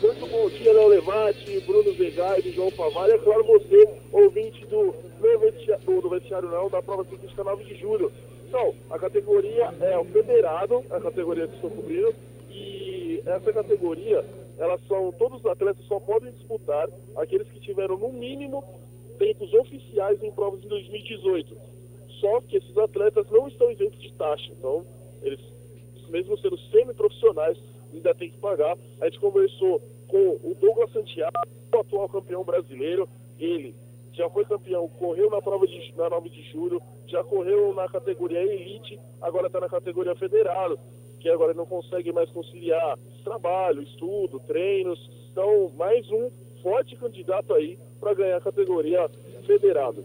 Bom 0.00 0.48
dia, 0.50 0.72
Léo 0.72 0.86
Levati, 0.86 1.58
Bruno 1.66 1.92
Zegais 1.94 2.46
e 2.46 2.52
João 2.52 2.70
Pavalho. 2.70 3.14
É 3.14 3.18
claro, 3.18 3.42
você, 3.42 3.98
ouvinte 4.12 4.64
do, 4.66 4.94
vestiário, 5.40 6.00
do 6.00 6.08
vestiário 6.08 6.48
não, 6.48 6.70
da 6.70 6.80
prova 6.80 7.02
ciclística 7.02 7.42
9 7.42 7.64
de 7.64 7.74
julho. 7.74 8.12
Então, 8.46 8.76
a 8.90 8.96
categoria 8.96 9.74
é 9.80 9.98
o 9.98 10.04
federado, 10.04 10.84
a 10.88 11.00
categoria 11.00 11.48
que 11.48 11.56
estou 11.56 11.70
cobrindo, 11.70 12.14
e 12.48 13.20
essa 13.26 13.52
categoria, 13.52 14.24
elas 14.56 14.80
são, 14.86 15.10
todos 15.18 15.40
os 15.40 15.46
atletas 15.46 15.84
só 15.86 15.98
podem 15.98 16.30
disputar 16.30 16.88
aqueles 17.16 17.48
que 17.48 17.58
tiveram 17.58 17.98
no 17.98 18.12
mínimo 18.12 18.62
tempos 19.18 19.52
oficiais 19.52 20.22
em 20.22 20.30
provas 20.30 20.62
em 20.62 20.68
2018. 20.68 21.56
Só 22.20 22.40
que 22.42 22.58
esses 22.58 22.78
atletas 22.78 23.26
não 23.32 23.48
estão 23.48 23.68
isentos 23.72 24.00
de 24.00 24.12
taxa, 24.12 24.52
então 24.52 24.86
eles, 25.22 25.40
mesmo 26.08 26.38
sendo 26.38 26.56
semi-profissionais, 26.70 27.58
ainda 27.92 28.14
tem 28.14 28.30
que 28.30 28.38
pagar. 28.38 28.76
A 29.00 29.04
gente 29.06 29.20
conversou 29.20 29.80
com 30.06 30.38
o 30.42 30.56
Douglas 30.60 30.92
Santiago, 30.92 31.36
o 31.74 31.78
atual 31.78 32.08
campeão 32.08 32.44
brasileiro. 32.44 33.08
Ele 33.38 33.74
já 34.12 34.28
foi 34.30 34.44
campeão, 34.44 34.88
correu 34.88 35.30
na 35.30 35.40
prova 35.40 35.66
de, 35.66 35.94
na 35.96 36.10
9 36.10 36.28
de 36.28 36.42
julho, 36.50 36.82
já 37.06 37.22
correu 37.22 37.72
na 37.72 37.88
categoria 37.88 38.42
Elite, 38.42 38.98
agora 39.22 39.46
está 39.46 39.60
na 39.60 39.68
categoria 39.68 40.14
Federado, 40.16 40.78
que 41.20 41.28
agora 41.28 41.54
não 41.54 41.64
consegue 41.64 42.12
mais 42.12 42.28
conciliar 42.30 42.98
trabalho, 43.22 43.82
estudo, 43.82 44.40
treinos. 44.40 44.98
Então, 45.30 45.70
mais 45.76 46.10
um 46.10 46.30
forte 46.62 46.96
candidato 46.96 47.54
aí 47.54 47.78
para 48.00 48.14
ganhar 48.14 48.36
a 48.36 48.40
categoria 48.40 49.08
Federado. 49.46 50.04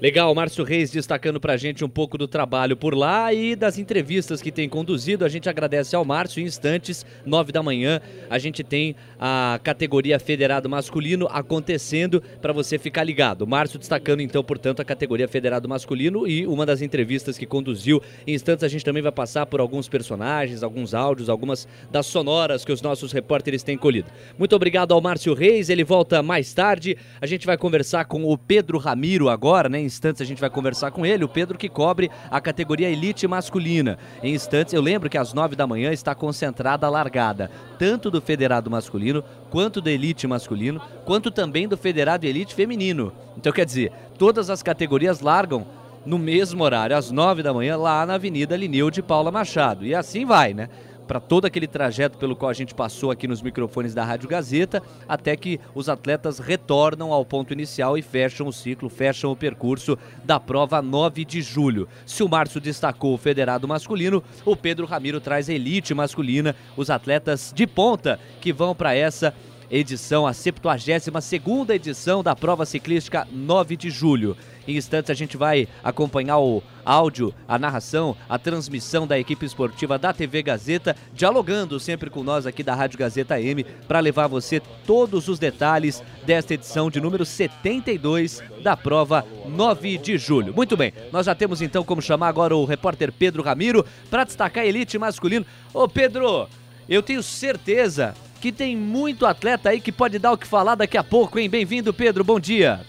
Legal, 0.00 0.34
Márcio 0.34 0.64
Reis 0.64 0.90
destacando 0.90 1.40
pra 1.40 1.56
gente 1.56 1.84
um 1.84 1.88
pouco 1.88 2.18
do 2.18 2.26
trabalho 2.28 2.76
por 2.76 2.94
lá 2.94 3.32
e 3.32 3.54
das 3.54 3.78
entrevistas 3.78 4.42
que 4.42 4.50
tem 4.50 4.68
conduzido. 4.68 5.24
A 5.24 5.28
gente 5.28 5.48
agradece 5.48 5.94
ao 5.94 6.04
Márcio. 6.04 6.40
Em 6.40 6.44
instantes, 6.44 7.04
nove 7.24 7.52
da 7.52 7.62
manhã, 7.62 8.00
a 8.28 8.38
gente 8.38 8.64
tem 8.64 8.96
a 9.18 9.60
categoria 9.62 10.18
Federado 10.18 10.68
Masculino 10.68 11.28
acontecendo 11.30 12.22
para 12.40 12.52
você 12.52 12.78
ficar 12.78 13.04
ligado. 13.04 13.46
Márcio 13.46 13.78
destacando 13.78 14.20
então, 14.20 14.42
portanto, 14.42 14.80
a 14.80 14.84
categoria 14.84 15.28
Federado 15.28 15.68
Masculino 15.68 16.26
e 16.26 16.46
uma 16.46 16.66
das 16.66 16.82
entrevistas 16.82 17.38
que 17.38 17.46
conduziu. 17.46 18.02
Em 18.26 18.34
instantes, 18.34 18.64
a 18.64 18.68
gente 18.68 18.84
também 18.84 19.02
vai 19.02 19.12
passar 19.12 19.46
por 19.46 19.60
alguns 19.60 19.88
personagens, 19.88 20.62
alguns 20.62 20.94
áudios, 20.94 21.28
algumas 21.28 21.66
das 21.90 22.06
sonoras 22.06 22.64
que 22.64 22.72
os 22.72 22.82
nossos 22.82 23.12
repórteres 23.12 23.62
têm 23.62 23.76
colhido. 23.76 24.10
Muito 24.38 24.54
obrigado 24.54 24.92
ao 24.92 25.00
Márcio 25.00 25.34
Reis. 25.34 25.68
Ele 25.68 25.84
volta 25.84 26.22
mais 26.22 26.52
tarde. 26.52 26.96
A 27.20 27.26
gente 27.26 27.46
vai 27.46 27.56
conversar 27.56 28.04
com 28.04 28.24
o 28.24 28.36
Pedro 28.36 28.78
Ramiro 28.78 29.27
Agora, 29.28 29.68
né? 29.68 29.80
Em 29.80 29.84
instantes 29.84 30.22
a 30.22 30.24
gente 30.24 30.40
vai 30.40 30.50
conversar 30.50 30.90
com 30.90 31.04
ele. 31.04 31.24
O 31.24 31.28
Pedro 31.28 31.58
que 31.58 31.68
cobre 31.68 32.10
a 32.30 32.40
categoria 32.40 32.88
elite 32.88 33.26
masculina. 33.26 33.98
Em 34.22 34.34
instantes, 34.34 34.74
eu 34.74 34.80
lembro 34.80 35.10
que 35.10 35.18
às 35.18 35.32
nove 35.32 35.56
da 35.56 35.66
manhã 35.66 35.92
está 35.92 36.14
concentrada 36.14 36.86
a 36.86 36.90
largada, 36.90 37.50
tanto 37.78 38.10
do 38.10 38.20
federado 38.20 38.70
masculino, 38.70 39.22
quanto 39.50 39.80
do 39.80 39.88
elite 39.88 40.26
masculino, 40.26 40.80
quanto 41.04 41.30
também 41.30 41.68
do 41.68 41.76
federado 41.76 42.26
elite 42.26 42.54
feminino. 42.54 43.12
Então, 43.36 43.52
quer 43.52 43.64
dizer, 43.64 43.92
todas 44.18 44.50
as 44.50 44.62
categorias 44.62 45.20
largam 45.20 45.66
no 46.04 46.18
mesmo 46.18 46.64
horário, 46.64 46.96
às 46.96 47.10
nove 47.10 47.42
da 47.42 47.52
manhã, 47.52 47.76
lá 47.76 48.06
na 48.06 48.14
Avenida 48.14 48.56
Lineu 48.56 48.90
de 48.90 49.02
Paula 49.02 49.30
Machado. 49.30 49.84
E 49.84 49.94
assim 49.94 50.24
vai, 50.24 50.54
né? 50.54 50.68
Para 51.08 51.18
todo 51.18 51.46
aquele 51.46 51.66
trajeto 51.66 52.18
pelo 52.18 52.36
qual 52.36 52.50
a 52.50 52.54
gente 52.54 52.74
passou 52.74 53.10
aqui 53.10 53.26
nos 53.26 53.40
microfones 53.40 53.94
da 53.94 54.04
Rádio 54.04 54.28
Gazeta, 54.28 54.82
até 55.08 55.34
que 55.34 55.58
os 55.74 55.88
atletas 55.88 56.38
retornam 56.38 57.12
ao 57.14 57.24
ponto 57.24 57.52
inicial 57.52 57.96
e 57.96 58.02
fecham 58.02 58.46
o 58.46 58.52
ciclo, 58.52 58.90
fecham 58.90 59.32
o 59.32 59.36
percurso 59.36 59.98
da 60.22 60.38
prova 60.38 60.82
9 60.82 61.24
de 61.24 61.40
julho. 61.40 61.88
Se 62.04 62.22
o 62.22 62.28
Márcio 62.28 62.60
destacou 62.60 63.14
o 63.14 63.18
federado 63.18 63.66
masculino, 63.66 64.22
o 64.44 64.54
Pedro 64.54 64.86
Ramiro 64.86 65.18
traz 65.18 65.48
a 65.48 65.54
elite 65.54 65.94
masculina, 65.94 66.54
os 66.76 66.90
atletas 66.90 67.52
de 67.56 67.66
ponta 67.66 68.20
que 68.38 68.52
vão 68.52 68.74
para 68.74 68.94
essa 68.94 69.34
edição, 69.70 70.26
a 70.26 70.32
72ª 70.32 71.70
edição 71.70 72.22
da 72.22 72.34
prova 72.34 72.64
ciclística 72.64 73.26
9 73.30 73.76
de 73.76 73.90
julho. 73.90 74.36
Em 74.66 74.76
instantes 74.76 75.10
a 75.10 75.14
gente 75.14 75.36
vai 75.36 75.66
acompanhar 75.82 76.38
o 76.38 76.62
áudio, 76.84 77.34
a 77.46 77.58
narração, 77.58 78.16
a 78.28 78.38
transmissão 78.38 79.06
da 79.06 79.18
equipe 79.18 79.46
esportiva 79.46 79.98
da 79.98 80.12
TV 80.12 80.42
Gazeta, 80.42 80.94
dialogando 81.14 81.80
sempre 81.80 82.10
com 82.10 82.22
nós 82.22 82.46
aqui 82.46 82.62
da 82.62 82.74
Rádio 82.74 82.98
Gazeta 82.98 83.40
M 83.40 83.64
para 83.86 84.00
levar 84.00 84.24
a 84.24 84.28
você 84.28 84.60
todos 84.86 85.28
os 85.28 85.38
detalhes 85.38 86.02
desta 86.26 86.54
edição 86.54 86.90
de 86.90 87.00
número 87.00 87.24
72 87.24 88.42
da 88.62 88.76
prova 88.76 89.24
9 89.46 89.98
de 89.98 90.18
julho. 90.18 90.52
Muito 90.54 90.76
bem, 90.76 90.92
nós 91.12 91.26
já 91.26 91.34
temos 91.34 91.62
então 91.62 91.82
como 91.82 92.02
chamar 92.02 92.28
agora 92.28 92.54
o 92.54 92.64
repórter 92.64 93.10
Pedro 93.10 93.42
Ramiro 93.42 93.84
para 94.10 94.24
destacar 94.24 94.64
a 94.64 94.66
elite 94.66 94.98
masculino. 94.98 95.46
Ô 95.72 95.88
Pedro, 95.88 96.46
eu 96.88 97.02
tenho 97.02 97.22
certeza 97.22 98.14
que 98.40 98.52
tem 98.52 98.76
muito 98.76 99.26
atleta 99.26 99.70
aí 99.70 99.80
que 99.80 99.92
pode 99.92 100.18
dar 100.18 100.32
o 100.32 100.38
que 100.38 100.46
falar 100.46 100.74
daqui 100.74 100.96
a 100.96 101.04
pouco, 101.04 101.38
hein? 101.38 101.50
Bem-vindo, 101.50 101.92
Pedro, 101.92 102.22
bom 102.22 102.38
dia. 102.38 102.80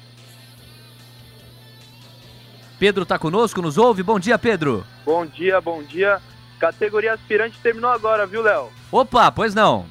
Pedro 2.80 3.04
está 3.04 3.20
conosco, 3.20 3.62
nos 3.62 3.78
ouve? 3.78 4.04
Bom 4.04 4.20
dia, 4.20 4.38
Pedro. 4.40 4.86
Bom 5.06 5.26
dia, 5.26 5.60
bom 5.60 5.84
dia. 5.84 6.22
Categoria 6.60 7.14
aspirante 7.14 7.60
terminou 7.60 7.92
agora, 7.92 8.26
viu, 8.26 8.42
Léo? 8.42 8.70
Opa, 8.92 9.32
pois 9.32 9.54
não. 9.54 9.86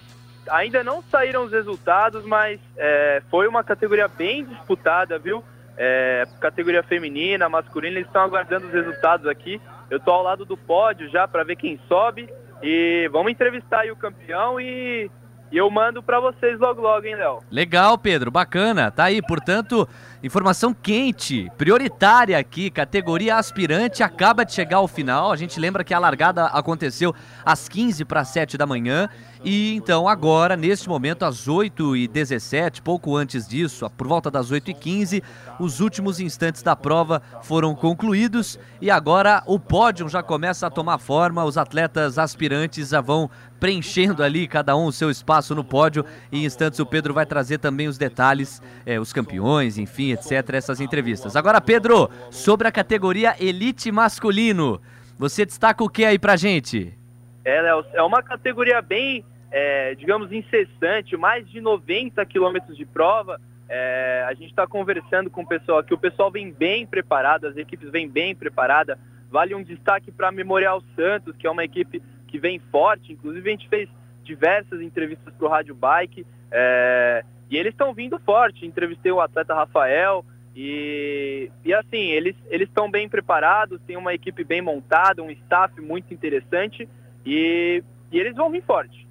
Ainda 0.50 0.82
não 0.82 1.02
saíram 1.10 1.44
os 1.44 1.52
resultados, 1.52 2.24
mas 2.24 2.58
é, 2.76 3.22
foi 3.30 3.46
uma 3.46 3.62
categoria 3.62 4.08
bem 4.08 4.44
disputada, 4.44 5.18
viu? 5.18 5.44
É, 5.76 6.26
categoria 6.40 6.82
feminina, 6.82 7.48
masculina, 7.48 7.96
eles 7.96 8.06
estão 8.06 8.22
aguardando 8.22 8.66
os 8.66 8.72
resultados 8.72 9.26
aqui. 9.26 9.60
Eu 9.90 9.98
estou 9.98 10.14
ao 10.14 10.22
lado 10.22 10.44
do 10.44 10.56
pódio 10.56 11.10
já 11.10 11.28
para 11.28 11.44
ver 11.44 11.56
quem 11.56 11.78
sobe 11.88 12.28
e 12.62 13.08
vamos 13.12 13.30
entrevistar 13.30 13.80
aí 13.80 13.90
o 13.90 13.96
campeão 13.96 14.60
e 14.60 15.10
e 15.50 15.56
eu 15.56 15.70
mando 15.70 16.02
para 16.02 16.20
vocês 16.20 16.58
logo 16.58 16.80
logo, 16.80 17.06
hein, 17.06 17.16
Léo? 17.16 17.38
Legal, 17.50 17.96
Pedro, 17.96 18.30
bacana. 18.30 18.90
Tá 18.90 19.04
aí, 19.04 19.22
portanto, 19.22 19.88
informação 20.22 20.74
quente, 20.74 21.50
prioritária 21.56 22.38
aqui, 22.38 22.70
categoria 22.70 23.36
aspirante 23.36 24.02
acaba 24.02 24.44
de 24.44 24.52
chegar 24.52 24.78
ao 24.78 24.88
final. 24.88 25.30
A 25.30 25.36
gente 25.36 25.60
lembra 25.60 25.84
que 25.84 25.94
a 25.94 25.98
largada 25.98 26.46
aconteceu 26.46 27.14
às 27.44 27.68
15 27.68 28.04
para 28.04 28.24
7 28.24 28.58
da 28.58 28.66
manhã 28.66 29.08
e 29.44 29.74
então 29.74 30.08
agora, 30.08 30.56
neste 30.56 30.88
momento, 30.88 31.24
às 31.24 31.46
8h17, 31.46 32.82
pouco 32.82 33.16
antes 33.16 33.46
disso, 33.46 33.88
por 33.96 34.08
volta 34.08 34.30
das 34.30 34.50
8h15, 34.50 35.22
os 35.60 35.80
últimos 35.80 36.18
instantes 36.18 36.62
da 36.62 36.74
prova 36.74 37.22
foram 37.42 37.74
concluídos 37.74 38.58
e 38.80 38.90
agora 38.90 39.42
o 39.46 39.58
pódio 39.58 40.08
já 40.08 40.22
começa 40.22 40.66
a 40.66 40.70
tomar 40.70 40.98
forma, 40.98 41.44
os 41.44 41.56
atletas 41.56 42.18
aspirantes 42.18 42.88
já 42.88 43.00
vão 43.00 43.30
preenchendo 43.58 44.22
ali 44.22 44.46
cada 44.46 44.76
um 44.76 44.86
o 44.86 44.92
seu 44.92 45.10
espaço 45.10 45.54
no 45.54 45.64
pódio. 45.64 46.04
E 46.30 46.40
em 46.40 46.44
instantes 46.44 46.78
o 46.80 46.86
Pedro 46.86 47.12
vai 47.12 47.26
trazer 47.26 47.58
também 47.58 47.88
os 47.88 47.98
detalhes, 47.98 48.62
é, 48.86 48.98
os 48.98 49.12
campeões, 49.12 49.78
enfim, 49.78 50.07
etc. 50.12 50.54
Essas 50.54 50.80
entrevistas. 50.80 51.36
Agora, 51.36 51.60
Pedro, 51.60 52.10
sobre 52.30 52.68
a 52.68 52.72
categoria 52.72 53.34
Elite 53.38 53.90
Masculino, 53.92 54.80
você 55.18 55.44
destaca 55.44 55.82
o 55.82 55.88
que 55.88 56.04
aí 56.04 56.18
pra 56.18 56.36
gente? 56.36 56.96
É, 57.44 57.62
Léo, 57.62 57.84
é 57.92 58.02
uma 58.02 58.22
categoria 58.22 58.82
bem, 58.82 59.24
é, 59.50 59.94
digamos, 59.94 60.30
incessante, 60.32 61.16
mais 61.16 61.48
de 61.48 61.60
90 61.60 62.24
quilômetros 62.26 62.76
de 62.76 62.84
prova. 62.84 63.40
É, 63.68 64.24
a 64.28 64.34
gente 64.34 64.50
está 64.50 64.66
conversando 64.66 65.28
com 65.28 65.42
o 65.42 65.46
pessoal 65.46 65.78
aqui, 65.78 65.92
o 65.92 65.98
pessoal 65.98 66.30
vem 66.30 66.52
bem 66.52 66.86
preparado, 66.86 67.46
as 67.46 67.56
equipes 67.56 67.90
vêm 67.90 68.08
bem 68.08 68.34
preparadas. 68.34 68.98
Vale 69.30 69.54
um 69.54 69.62
destaque 69.62 70.10
para 70.10 70.32
Memorial 70.32 70.82
Santos, 70.96 71.36
que 71.36 71.46
é 71.46 71.50
uma 71.50 71.64
equipe 71.64 72.02
que 72.26 72.38
vem 72.38 72.58
forte. 72.70 73.12
Inclusive, 73.12 73.48
a 73.48 73.52
gente 73.52 73.68
fez 73.68 73.88
diversas 74.22 74.80
entrevistas 74.80 75.32
para 75.34 75.46
o 75.46 75.50
Rádio 75.50 75.74
Bike 75.74 76.26
é, 76.50 77.24
e 77.50 77.56
eles 77.56 77.72
estão 77.72 77.92
vindo 77.92 78.18
forte. 78.18 78.66
Entrevistei 78.66 79.12
o 79.12 79.20
atleta 79.20 79.54
Rafael 79.54 80.24
e, 80.54 81.50
e 81.64 81.72
assim, 81.72 81.98
eles 81.98 82.34
estão 82.50 82.90
bem 82.90 83.08
preparados, 83.08 83.80
tem 83.86 83.96
uma 83.96 84.14
equipe 84.14 84.42
bem 84.42 84.60
montada, 84.60 85.22
um 85.22 85.30
staff 85.30 85.80
muito 85.80 86.12
interessante 86.12 86.88
e, 87.24 87.82
e 88.10 88.18
eles 88.18 88.34
vão 88.34 88.50
vir 88.50 88.62
forte. 88.62 89.06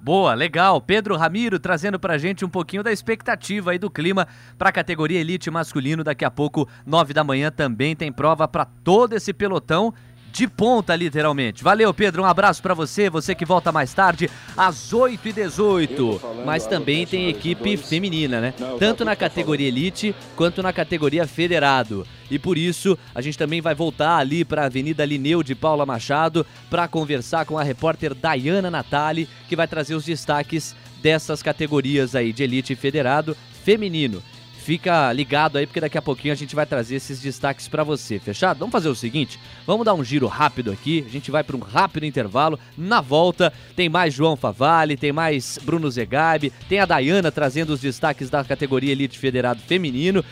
Boa, 0.00 0.32
legal. 0.32 0.80
Pedro 0.80 1.16
Ramiro 1.16 1.58
trazendo 1.58 1.98
pra 1.98 2.18
gente 2.18 2.44
um 2.44 2.48
pouquinho 2.48 2.84
da 2.84 2.92
expectativa 2.92 3.72
aí 3.72 3.78
do 3.78 3.90
clima 3.90 4.28
para 4.56 4.68
a 4.68 4.72
categoria 4.72 5.20
elite 5.20 5.50
masculino. 5.50 6.04
Daqui 6.04 6.24
a 6.24 6.30
pouco, 6.30 6.68
nove 6.86 7.12
da 7.12 7.24
manhã, 7.24 7.50
também 7.50 7.96
tem 7.96 8.12
prova 8.12 8.46
para 8.46 8.64
todo 8.64 9.14
esse 9.14 9.32
pelotão 9.32 9.92
de 10.32 10.46
ponta, 10.46 10.94
literalmente. 10.94 11.64
Valeu, 11.64 11.92
Pedro. 11.92 12.22
Um 12.22 12.26
abraço 12.26 12.62
para 12.62 12.74
você. 12.74 13.10
Você 13.10 13.34
que 13.34 13.44
volta 13.44 13.72
mais 13.72 13.92
tarde, 13.92 14.30
às 14.56 14.92
8h18. 14.92 16.44
Mas 16.44 16.66
também 16.66 17.06
tem 17.06 17.28
equipe 17.28 17.76
feminina, 17.76 18.40
né? 18.40 18.54
Tanto 18.78 19.04
na 19.04 19.16
categoria 19.16 19.68
Elite 19.68 20.14
quanto 20.36 20.62
na 20.62 20.72
categoria 20.72 21.26
Federado. 21.26 22.06
E 22.30 22.38
por 22.38 22.58
isso, 22.58 22.98
a 23.14 23.20
gente 23.20 23.38
também 23.38 23.60
vai 23.60 23.74
voltar 23.74 24.16
ali 24.16 24.44
para 24.44 24.62
a 24.62 24.66
Avenida 24.66 25.04
Lineu 25.04 25.42
de 25.42 25.54
Paula 25.54 25.86
Machado 25.86 26.46
para 26.68 26.86
conversar 26.86 27.46
com 27.46 27.58
a 27.58 27.62
repórter 27.62 28.14
Dayana 28.14 28.70
Natali, 28.70 29.28
que 29.48 29.56
vai 29.56 29.66
trazer 29.66 29.94
os 29.94 30.04
destaques 30.04 30.76
dessas 31.02 31.42
categorias 31.42 32.14
aí 32.14 32.32
de 32.32 32.42
Elite 32.42 32.72
e 32.72 32.76
Federado 32.76 33.36
feminino. 33.64 34.22
Fica 34.68 35.10
ligado 35.14 35.56
aí, 35.56 35.66
porque 35.66 35.80
daqui 35.80 35.96
a 35.96 36.02
pouquinho 36.02 36.30
a 36.30 36.36
gente 36.36 36.54
vai 36.54 36.66
trazer 36.66 36.96
esses 36.96 37.22
destaques 37.22 37.66
para 37.66 37.82
você, 37.82 38.18
fechado? 38.18 38.58
Vamos 38.58 38.72
fazer 38.72 38.90
o 38.90 38.94
seguinte, 38.94 39.40
vamos 39.66 39.82
dar 39.82 39.94
um 39.94 40.04
giro 40.04 40.26
rápido 40.26 40.70
aqui, 40.70 41.02
a 41.08 41.10
gente 41.10 41.30
vai 41.30 41.42
para 41.42 41.56
um 41.56 41.60
rápido 41.60 42.04
intervalo, 42.04 42.60
na 42.76 43.00
volta 43.00 43.50
tem 43.74 43.88
mais 43.88 44.12
João 44.12 44.36
Favale, 44.36 44.94
tem 44.94 45.10
mais 45.10 45.58
Bruno 45.62 45.90
Zegabe, 45.90 46.52
tem 46.68 46.80
a 46.80 46.84
Dayana 46.84 47.32
trazendo 47.32 47.70
os 47.70 47.80
destaques 47.80 48.28
da 48.28 48.44
categoria 48.44 48.92
Elite 48.92 49.18
Federado 49.18 49.62
Feminino, 49.62 50.22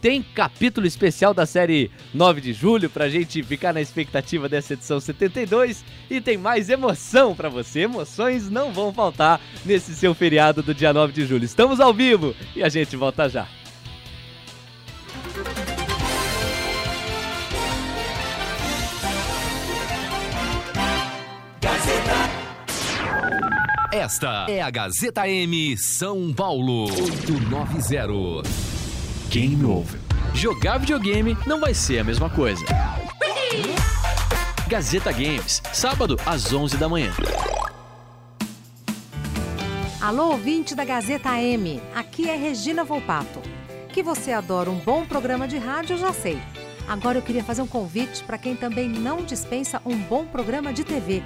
tem 0.00 0.22
capítulo 0.22 0.86
especial 0.86 1.34
da 1.34 1.44
série 1.44 1.90
9 2.14 2.40
de 2.40 2.54
julho 2.54 2.88
pra 2.88 3.10
gente 3.10 3.42
ficar 3.42 3.74
na 3.74 3.82
expectativa 3.82 4.48
dessa 4.48 4.72
edição 4.72 5.00
72 5.00 5.84
e 6.08 6.18
tem 6.18 6.38
mais 6.38 6.70
emoção 6.70 7.34
para 7.34 7.50
você. 7.50 7.80
Emoções 7.80 8.48
não 8.48 8.72
vão 8.72 8.90
faltar 8.90 9.38
nesse 9.66 9.94
seu 9.94 10.14
feriado 10.14 10.62
do 10.62 10.74
dia 10.74 10.94
9 10.94 11.12
de 11.12 11.26
julho. 11.26 11.44
Estamos 11.44 11.78
ao 11.78 11.92
vivo 11.92 12.34
e 12.56 12.62
a 12.64 12.70
gente 12.70 12.96
volta 12.96 13.28
já. 13.28 13.46
Esta 23.92 24.46
é 24.48 24.62
a 24.62 24.70
Gazeta 24.70 25.28
M 25.28 25.76
São 25.76 26.32
Paulo 26.32 26.84
890. 26.84 28.48
Game 29.28 29.62
Over. 29.66 30.00
Jogar 30.32 30.78
videogame 30.78 31.36
não 31.46 31.60
vai 31.60 31.74
ser 31.74 31.98
a 31.98 32.04
mesma 32.04 32.30
coisa. 32.30 32.64
Gazeta 34.66 35.12
Games, 35.12 35.60
sábado 35.74 36.16
às 36.24 36.50
11 36.54 36.78
da 36.78 36.88
manhã. 36.88 37.12
Alô, 40.00 40.30
ouvinte 40.30 40.74
da 40.74 40.86
Gazeta 40.86 41.38
M. 41.38 41.78
Aqui 41.94 42.30
é 42.30 42.34
Regina 42.34 42.84
Volpato. 42.84 43.42
Que 43.90 44.02
você 44.02 44.32
adora 44.32 44.70
um 44.70 44.78
bom 44.78 45.04
programa 45.04 45.46
de 45.46 45.58
rádio, 45.58 45.96
eu 45.96 45.98
já 45.98 46.14
sei. 46.14 46.38
Agora 46.88 47.18
eu 47.18 47.22
queria 47.22 47.44
fazer 47.44 47.60
um 47.60 47.66
convite 47.66 48.24
para 48.24 48.38
quem 48.38 48.56
também 48.56 48.88
não 48.88 49.22
dispensa 49.22 49.82
um 49.84 49.98
bom 49.98 50.24
programa 50.24 50.72
de 50.72 50.82
TV. 50.82 51.22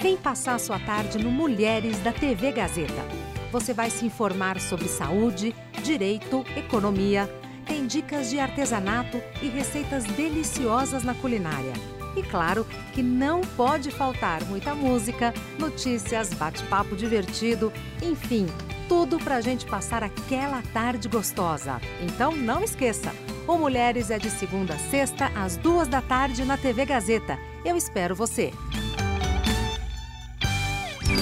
Vem 0.00 0.16
passar 0.16 0.54
a 0.54 0.58
sua 0.60 0.78
tarde 0.78 1.18
no 1.18 1.28
Mulheres 1.28 1.98
da 1.98 2.12
TV 2.12 2.52
Gazeta. 2.52 3.04
Você 3.50 3.74
vai 3.74 3.90
se 3.90 4.06
informar 4.06 4.60
sobre 4.60 4.86
saúde, 4.86 5.52
direito, 5.82 6.44
economia, 6.56 7.28
tem 7.66 7.84
dicas 7.84 8.30
de 8.30 8.38
artesanato 8.38 9.20
e 9.42 9.48
receitas 9.48 10.04
deliciosas 10.04 11.02
na 11.02 11.14
culinária. 11.14 11.72
E 12.16 12.22
claro 12.22 12.64
que 12.94 13.02
não 13.02 13.40
pode 13.40 13.90
faltar 13.90 14.44
muita 14.44 14.72
música, 14.72 15.34
notícias, 15.58 16.32
bate-papo 16.32 16.94
divertido, 16.94 17.72
enfim, 18.00 18.46
tudo 18.88 19.18
para 19.18 19.34
a 19.34 19.40
gente 19.40 19.66
passar 19.66 20.04
aquela 20.04 20.62
tarde 20.72 21.08
gostosa. 21.08 21.80
Então 22.00 22.36
não 22.36 22.62
esqueça, 22.62 23.12
O 23.48 23.58
Mulheres 23.58 24.12
é 24.12 24.18
de 24.18 24.30
segunda 24.30 24.74
a 24.74 24.78
sexta, 24.78 25.32
às 25.34 25.56
duas 25.56 25.88
da 25.88 26.00
tarde, 26.00 26.44
na 26.44 26.56
TV 26.56 26.86
Gazeta. 26.86 27.36
Eu 27.64 27.76
espero 27.76 28.14
você. 28.14 28.52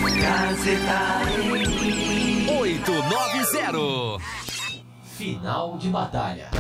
Gazeta 0.03 1.23
890. 2.61 4.25
Final 5.17 5.79
de 5.79 5.89
batalha. 5.89 6.51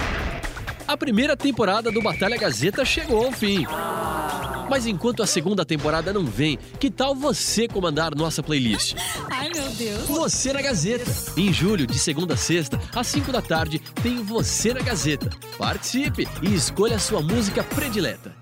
A 0.88 0.96
primeira 0.96 1.36
temporada 1.36 1.90
do 1.90 2.00
Batalha 2.00 2.38
Gazeta 2.38 2.84
chegou 2.84 3.26
ao 3.26 3.32
fim. 3.32 3.66
Mas 4.70 4.86
enquanto 4.86 5.22
a 5.22 5.26
segunda 5.26 5.64
temporada 5.64 6.12
não 6.12 6.24
vem, 6.24 6.58
que 6.80 6.90
tal 6.90 7.14
você 7.14 7.68
comandar 7.68 8.14
nossa 8.14 8.42
playlist? 8.42 8.94
Ai, 9.30 9.50
meu 9.54 9.68
Deus. 9.70 10.06
Você 10.06 10.52
na 10.52 10.62
Gazeta. 10.62 11.04
Em 11.36 11.52
julho, 11.52 11.86
de 11.86 11.98
segunda 11.98 12.34
a 12.34 12.36
sexta, 12.36 12.80
às 12.94 13.06
5 13.08 13.30
da 13.30 13.42
tarde, 13.42 13.78
tem 14.02 14.22
Você 14.22 14.72
na 14.72 14.80
Gazeta. 14.80 15.30
Participe 15.58 16.26
e 16.42 16.54
escolha 16.54 16.96
a 16.96 17.00
sua 17.00 17.20
música 17.20 17.62
predileta. 17.62 18.34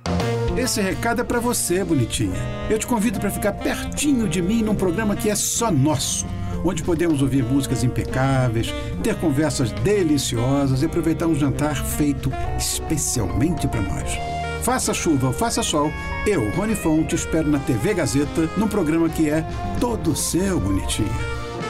Esse 0.57 0.81
recado 0.81 1.21
é 1.21 1.25
para 1.25 1.41
você, 1.41 1.83
bonitinha. 1.83 2.39
Eu 2.71 2.79
te 2.79 2.87
convido 2.87 3.19
para 3.19 3.31
ficar 3.31 3.53
pertinho 3.53 4.29
de 4.29 4.41
mim 4.41 4.63
num 4.63 4.75
programa 4.75 5.17
que 5.17 5.29
é 5.29 5.35
só 5.35 5.71
nosso, 5.71 6.27
onde 6.65 6.83
podemos 6.83 7.21
ouvir 7.21 7.43
músicas 7.43 7.83
impecáveis, 7.83 8.73
ter 9.03 9.17
conversas 9.17 9.73
deliciosas 9.73 10.83
e 10.83 10.87
aproveitar 10.87 11.27
um 11.27 11.35
jantar 11.35 11.75
feito 11.75 12.31
especialmente 12.57 13.67
para 13.67 13.83
nós. 13.83 14.17
Faça 14.63 14.95
chuva 14.95 15.27
ou 15.27 15.33
faça 15.33 15.63
sol, 15.63 15.91
eu, 16.25 16.49
Rony 16.53 16.77
Fon, 16.77 17.03
te 17.03 17.17
espero 17.17 17.51
na 17.51 17.59
TV 17.59 17.93
Gazeta, 17.93 18.49
num 18.57 18.69
programa 18.69 19.09
que 19.09 19.29
é 19.29 19.45
todo 19.81 20.15
seu, 20.15 20.61
bonitinha. 20.61 21.13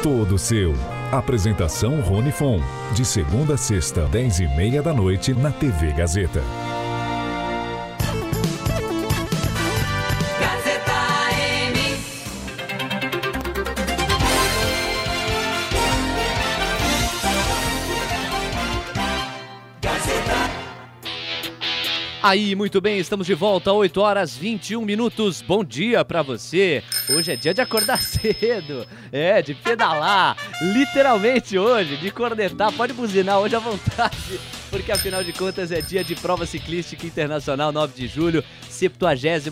Todo 0.03 0.39
seu. 0.39 0.75
Apresentação 1.11 2.01
Rony 2.03 2.31
Fon. 2.31 2.61
De 2.93 3.05
segunda 3.05 3.55
a 3.55 3.57
sexta, 3.57 4.07
dez 4.07 4.41
e 4.41 4.47
meia 4.49 4.83
da 4.83 4.93
noite, 4.93 5.33
na 5.33 5.51
TV 5.51 5.93
Gazeta. 5.93 6.43
Aí, 22.27 22.55
muito 22.55 22.81
bem, 22.81 22.99
estamos 22.99 23.27
de 23.27 23.35
volta, 23.35 23.71
8 23.71 24.01
horas 24.01 24.35
21 24.35 24.81
minutos. 24.81 25.43
Bom 25.43 25.63
dia 25.63 26.03
pra 26.07 26.23
você. 26.23 26.83
Hoje 27.11 27.33
é 27.33 27.37
dia 27.37 27.53
de 27.53 27.61
acordar 27.61 28.01
cedo, 28.01 28.87
é, 29.13 29.43
de 29.43 29.55
pedalar, 29.55 30.35
literalmente 30.63 31.59
hoje, 31.59 31.99
de 31.99 32.11
cornetar. 32.11 32.73
Pode 32.73 32.95
buzinar 32.95 33.41
hoje 33.41 33.57
à 33.57 33.59
vontade, 33.59 34.41
porque 34.75 34.91
afinal 34.91 35.23
de 35.23 35.33
contas 35.33 35.71
é 35.71 35.81
dia 35.81 36.03
de 36.03 36.17
prova 36.17 36.45
ciclística 36.45 37.07
internacional, 37.07 37.71
9 37.71 37.95
de 37.95 38.09
julho, 38.09 38.43
72 38.69 39.47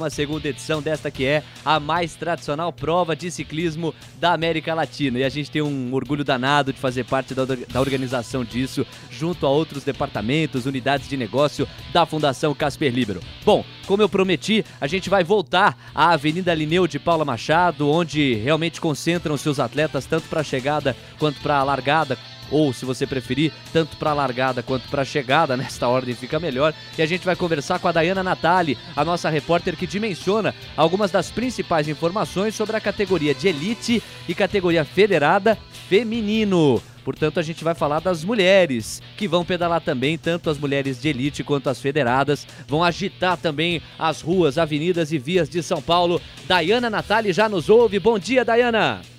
edição 0.44 0.82
desta 0.82 1.12
que 1.12 1.24
é 1.24 1.44
a 1.64 1.78
mais 1.78 2.16
tradicional 2.16 2.72
prova 2.72 3.14
de 3.14 3.30
ciclismo 3.30 3.94
da 4.18 4.32
América 4.32 4.74
Latina. 4.74 5.20
E 5.20 5.24
a 5.24 5.28
gente 5.28 5.48
tem 5.48 5.62
um 5.62 5.94
orgulho 5.94 6.24
danado 6.24 6.72
de 6.72 6.80
fazer 6.80 7.04
parte 7.04 7.34
da, 7.34 7.44
da 7.44 7.80
organização 7.80 8.44
disso, 8.44 8.84
junto 9.12 9.46
a 9.46 9.48
outros 9.48 9.84
departamentos, 9.84 10.66
unidades 10.66 11.08
de 11.08 11.16
negócio 11.16 11.68
da 11.92 12.04
Fundação 12.04 12.52
Casper 12.52 12.92
Libero. 12.92 13.22
Bom, 13.44 13.64
como 13.86 14.02
eu 14.02 14.08
prometi, 14.08 14.64
a 14.80 14.88
gente 14.88 15.08
vai 15.08 15.22
voltar 15.22 15.92
à 15.94 16.10
Avenida 16.10 16.52
Lineu 16.52 16.88
de 16.88 16.98
Paula 16.98 17.24
Machado, 17.24 17.88
onde 17.88 18.34
realmente 18.34 18.80
concentram 18.80 19.36
seus 19.36 19.60
atletas 19.60 20.04
tanto 20.04 20.26
para 20.28 20.40
a 20.40 20.44
chegada 20.44 20.96
quanto 21.20 21.40
para 21.40 21.58
a 21.58 21.62
largada, 21.62 22.18
ou 22.52 22.72
se 22.72 22.84
você 22.84 23.06
preferir, 23.06 23.52
tanto 23.72 23.96
para 23.96 24.12
largada 24.12 24.62
quanto 24.62 24.86
para 24.88 25.04
chegada, 25.04 25.56
nesta 25.58 25.88
ordem 25.88 26.14
fica 26.14 26.38
melhor. 26.38 26.72
E 26.96 27.02
a 27.02 27.06
gente 27.06 27.24
vai 27.24 27.34
conversar 27.34 27.78
com 27.78 27.88
a 27.88 27.92
Dayana 27.92 28.22
Natali, 28.22 28.78
a 28.94 29.04
nossa 29.04 29.30
repórter 29.30 29.76
que 29.76 29.86
dimensiona 29.86 30.54
algumas 30.76 31.10
das 31.10 31.30
principais 31.30 31.88
informações 31.88 32.54
sobre 32.54 32.76
a 32.76 32.80
categoria 32.80 33.34
de 33.34 33.48
elite 33.48 34.02
e 34.28 34.34
categoria 34.34 34.84
federada 34.84 35.58
feminino. 35.88 36.80
Portanto, 37.04 37.40
a 37.40 37.42
gente 37.42 37.64
vai 37.64 37.74
falar 37.74 38.00
das 38.00 38.24
mulheres 38.24 39.02
que 39.16 39.26
vão 39.26 39.44
pedalar 39.44 39.80
também, 39.80 40.16
tanto 40.16 40.48
as 40.48 40.58
mulheres 40.58 41.00
de 41.00 41.08
elite 41.08 41.42
quanto 41.42 41.68
as 41.68 41.80
federadas. 41.80 42.46
Vão 42.66 42.82
agitar 42.82 43.36
também 43.36 43.82
as 43.98 44.20
ruas, 44.20 44.56
avenidas 44.56 45.12
e 45.12 45.18
vias 45.18 45.48
de 45.48 45.62
São 45.62 45.82
Paulo. 45.82 46.20
Dayana 46.46 46.88
Natali 46.88 47.32
já 47.32 47.48
nos 47.48 47.68
ouve. 47.68 47.98
Bom 47.98 48.18
dia, 48.18 48.44
Dayana. 48.44 49.11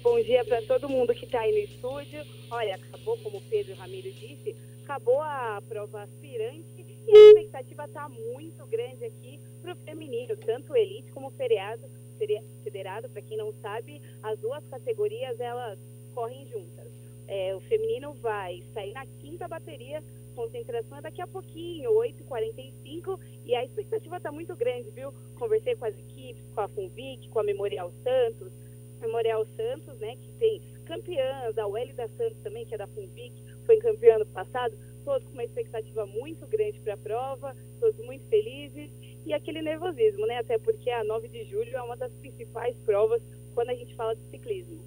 Bom 0.00 0.18
dia, 0.22 0.42
para 0.42 0.62
todo 0.62 0.88
mundo 0.88 1.14
que 1.14 1.26
está 1.26 1.40
aí 1.40 1.52
no 1.52 1.58
estúdio. 1.58 2.24
Olha, 2.50 2.76
acabou, 2.76 3.18
como 3.18 3.36
o 3.36 3.42
Pedro 3.42 3.74
Ramiro 3.74 4.10
disse, 4.10 4.56
acabou 4.82 5.20
a 5.20 5.62
prova 5.68 6.02
aspirante 6.02 6.86
e 7.06 7.14
a 7.14 7.28
expectativa 7.28 7.84
está 7.84 8.08
muito 8.08 8.64
grande 8.66 9.04
aqui 9.04 9.38
para 9.60 9.74
o 9.74 9.76
feminino, 9.76 10.34
tanto 10.38 10.74
elite 10.74 11.12
como 11.12 11.30
feriado, 11.32 11.82
federado. 12.64 13.10
Para 13.10 13.20
quem 13.20 13.36
não 13.36 13.52
sabe, 13.60 14.00
as 14.22 14.38
duas 14.40 14.64
categorias 14.68 15.38
elas 15.38 15.78
correm 16.14 16.46
juntas. 16.46 16.90
É, 17.28 17.54
o 17.54 17.60
feminino 17.60 18.14
vai 18.14 18.62
sair 18.72 18.92
na 18.94 19.04
quinta 19.04 19.46
bateria, 19.46 20.02
concentração 20.34 20.98
é 20.98 21.02
daqui 21.02 21.20
a 21.20 21.26
pouquinho, 21.26 21.90
8h45, 21.90 23.20
e 23.44 23.54
a 23.54 23.62
expectativa 23.62 24.16
está 24.16 24.32
muito 24.32 24.56
grande, 24.56 24.90
viu? 24.90 25.12
Conversei 25.38 25.76
com 25.76 25.84
as 25.84 25.98
equipes, 25.98 26.42
com 26.54 26.60
a 26.62 26.68
Funvic, 26.68 27.28
com 27.28 27.40
a 27.40 27.44
Memorial 27.44 27.92
Santos, 28.02 28.52
Memorial 29.02 29.44
Santos, 29.56 29.98
né, 29.98 30.16
que 30.16 30.30
tem 30.38 30.60
campeãs, 30.86 31.58
a 31.58 31.66
Welly 31.66 31.92
da 31.92 32.08
Santos 32.08 32.38
também, 32.42 32.64
que 32.64 32.74
é 32.74 32.78
da 32.78 32.86
Funvic, 32.86 33.32
foi 33.66 33.76
campeã 33.78 34.16
ano 34.16 34.26
passado, 34.26 34.76
todos 35.04 35.26
com 35.26 35.32
uma 35.32 35.44
expectativa 35.44 36.06
muito 36.06 36.46
grande 36.46 36.80
para 36.80 36.94
a 36.94 36.96
prova, 36.96 37.56
todos 37.80 37.98
muito 38.06 38.24
felizes, 38.28 38.90
e 39.26 39.32
aquele 39.32 39.60
nervosismo, 39.62 40.26
né, 40.26 40.38
até 40.38 40.58
porque 40.58 40.90
a 40.90 41.04
9 41.04 41.28
de 41.28 41.44
julho 41.44 41.76
é 41.76 41.82
uma 41.82 41.96
das 41.96 42.12
principais 42.14 42.76
provas 42.84 43.22
quando 43.54 43.70
a 43.70 43.74
gente 43.74 43.94
fala 43.94 44.14
de 44.14 44.22
ciclismo. 44.30 44.82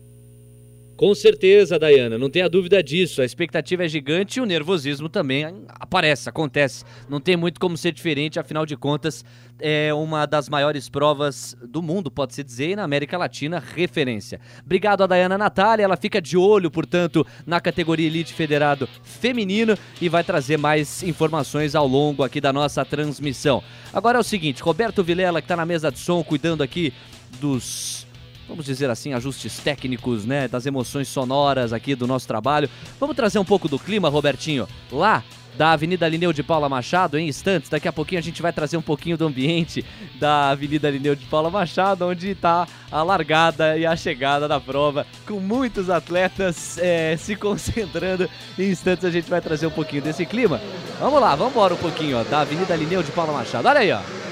Com 0.97 1.13
certeza, 1.13 1.77
Dayana, 1.77 2.17
não 2.17 2.29
tenha 2.29 2.47
dúvida 2.47 2.81
disso. 2.81 3.21
A 3.21 3.25
expectativa 3.25 3.84
é 3.84 3.88
gigante 3.88 4.39
e 4.39 4.41
o 4.41 4.45
nervosismo 4.45 5.10
também 5.10 5.45
aparece, 5.67 6.29
acontece. 6.29 6.86
Não 7.10 7.19
tem 7.19 7.36
muito 7.36 7.60
como 7.60 7.75
ser 7.75 7.91
diferente, 7.91 8.39
afinal 8.39 8.65
de 8.65 8.77
contas, 8.77 9.25
é 9.60 9.93
uma 9.93 10.25
das 10.25 10.47
maiores 10.47 10.88
provas 10.88 11.58
do 11.67 11.81
mundo, 11.81 12.10
pode-se 12.10 12.41
dizer, 12.45 12.69
e 12.69 12.75
na 12.77 12.84
América 12.84 13.17
Latina, 13.17 13.62
referência. 13.75 14.39
Obrigado 14.65 15.03
a 15.03 15.08
Dayana 15.08 15.38
Natália, 15.38 15.84
ela 15.84 15.97
fica 15.97 16.21
de 16.21 16.38
olho, 16.38 16.71
portanto, 16.71 17.27
na 17.45 17.60
categoria 17.60 18.08
Elite 18.08 18.34
Federado 18.34 18.88
Feminino 19.03 19.77
e 19.99 20.08
vai 20.08 20.23
trazer 20.23 20.58
mais 20.58 21.03
informações 21.03 21.75
ao 21.75 21.86
longo 21.86 22.23
aqui 22.23 22.39
da 22.39 22.53
nossa 22.53 22.86
transmissão. 22.86 23.62
Agora 23.91 24.17
é 24.17 24.21
o 24.21 24.23
seguinte, 24.23 24.63
Roberto 24.63 25.03
Vilela, 25.03 25.41
que 25.41 25.45
está 25.45 25.58
na 25.58 25.65
mesa 25.65 25.91
de 25.91 25.99
som, 25.99 26.23
cuidando 26.23 26.63
aqui 26.63 26.93
dos 27.41 28.05
vamos 28.47 28.65
dizer 28.65 28.89
assim, 28.89 29.13
ajustes 29.13 29.58
técnicos, 29.60 30.25
né, 30.25 30.47
das 30.47 30.65
emoções 30.65 31.08
sonoras 31.08 31.73
aqui 31.73 31.95
do 31.95 32.08
nosso 32.08 32.27
trabalho. 32.27 32.69
Vamos 32.99 33.15
trazer 33.15 33.39
um 33.39 33.45
pouco 33.45 33.67
do 33.67 33.79
clima, 33.79 34.10
Robertinho. 34.10 34.67
Lá 34.91 35.23
da 35.58 35.71
Avenida 35.71 36.08
Lineu 36.08 36.34
de 36.34 36.43
Paula 36.43 36.67
Machado, 36.67 37.17
em 37.17 37.27
instantes, 37.27 37.69
daqui 37.69 37.88
a 37.88 37.93
pouquinho 37.93 38.19
a 38.19 38.23
gente 38.23 38.41
vai 38.41 38.51
trazer 38.51 38.77
um 38.77 38.81
pouquinho 38.81 39.17
do 39.17 39.25
ambiente 39.25 39.86
da 40.19 40.49
Avenida 40.49 40.89
Lineu 40.89 41.15
de 41.15 41.25
Paula 41.25 41.49
Machado, 41.49 42.05
onde 42.05 42.29
está 42.29 42.67
a 42.91 43.03
largada 43.03 43.77
e 43.77 43.86
a 43.86 43.95
chegada 43.95 44.47
da 44.47 44.60
prova, 44.60 45.05
com 45.25 45.39
muitos 45.39 45.89
atletas 45.89 46.77
é, 46.77 47.15
se 47.17 47.36
concentrando. 47.36 48.29
Em 48.60 48.69
instantes 48.69 49.05
a 49.05 49.10
gente 49.12 49.29
vai 49.29 49.41
trazer 49.41 49.67
um 49.67 49.71
pouquinho 49.71 50.01
desse 50.01 50.25
clima. 50.25 50.62
Vamos 50.99 51.21
lá, 51.21 51.36
vamos 51.36 51.53
embora 51.53 51.73
um 51.73 51.77
pouquinho 51.77 52.19
ó, 52.19 52.23
da 52.23 52.41
Avenida 52.41 52.75
Lineu 52.75 53.01
de 53.01 53.12
Paula 53.12 53.34
Machado. 53.34 53.67
Olha 53.67 53.79
aí, 53.79 53.91
ó. 53.91 54.24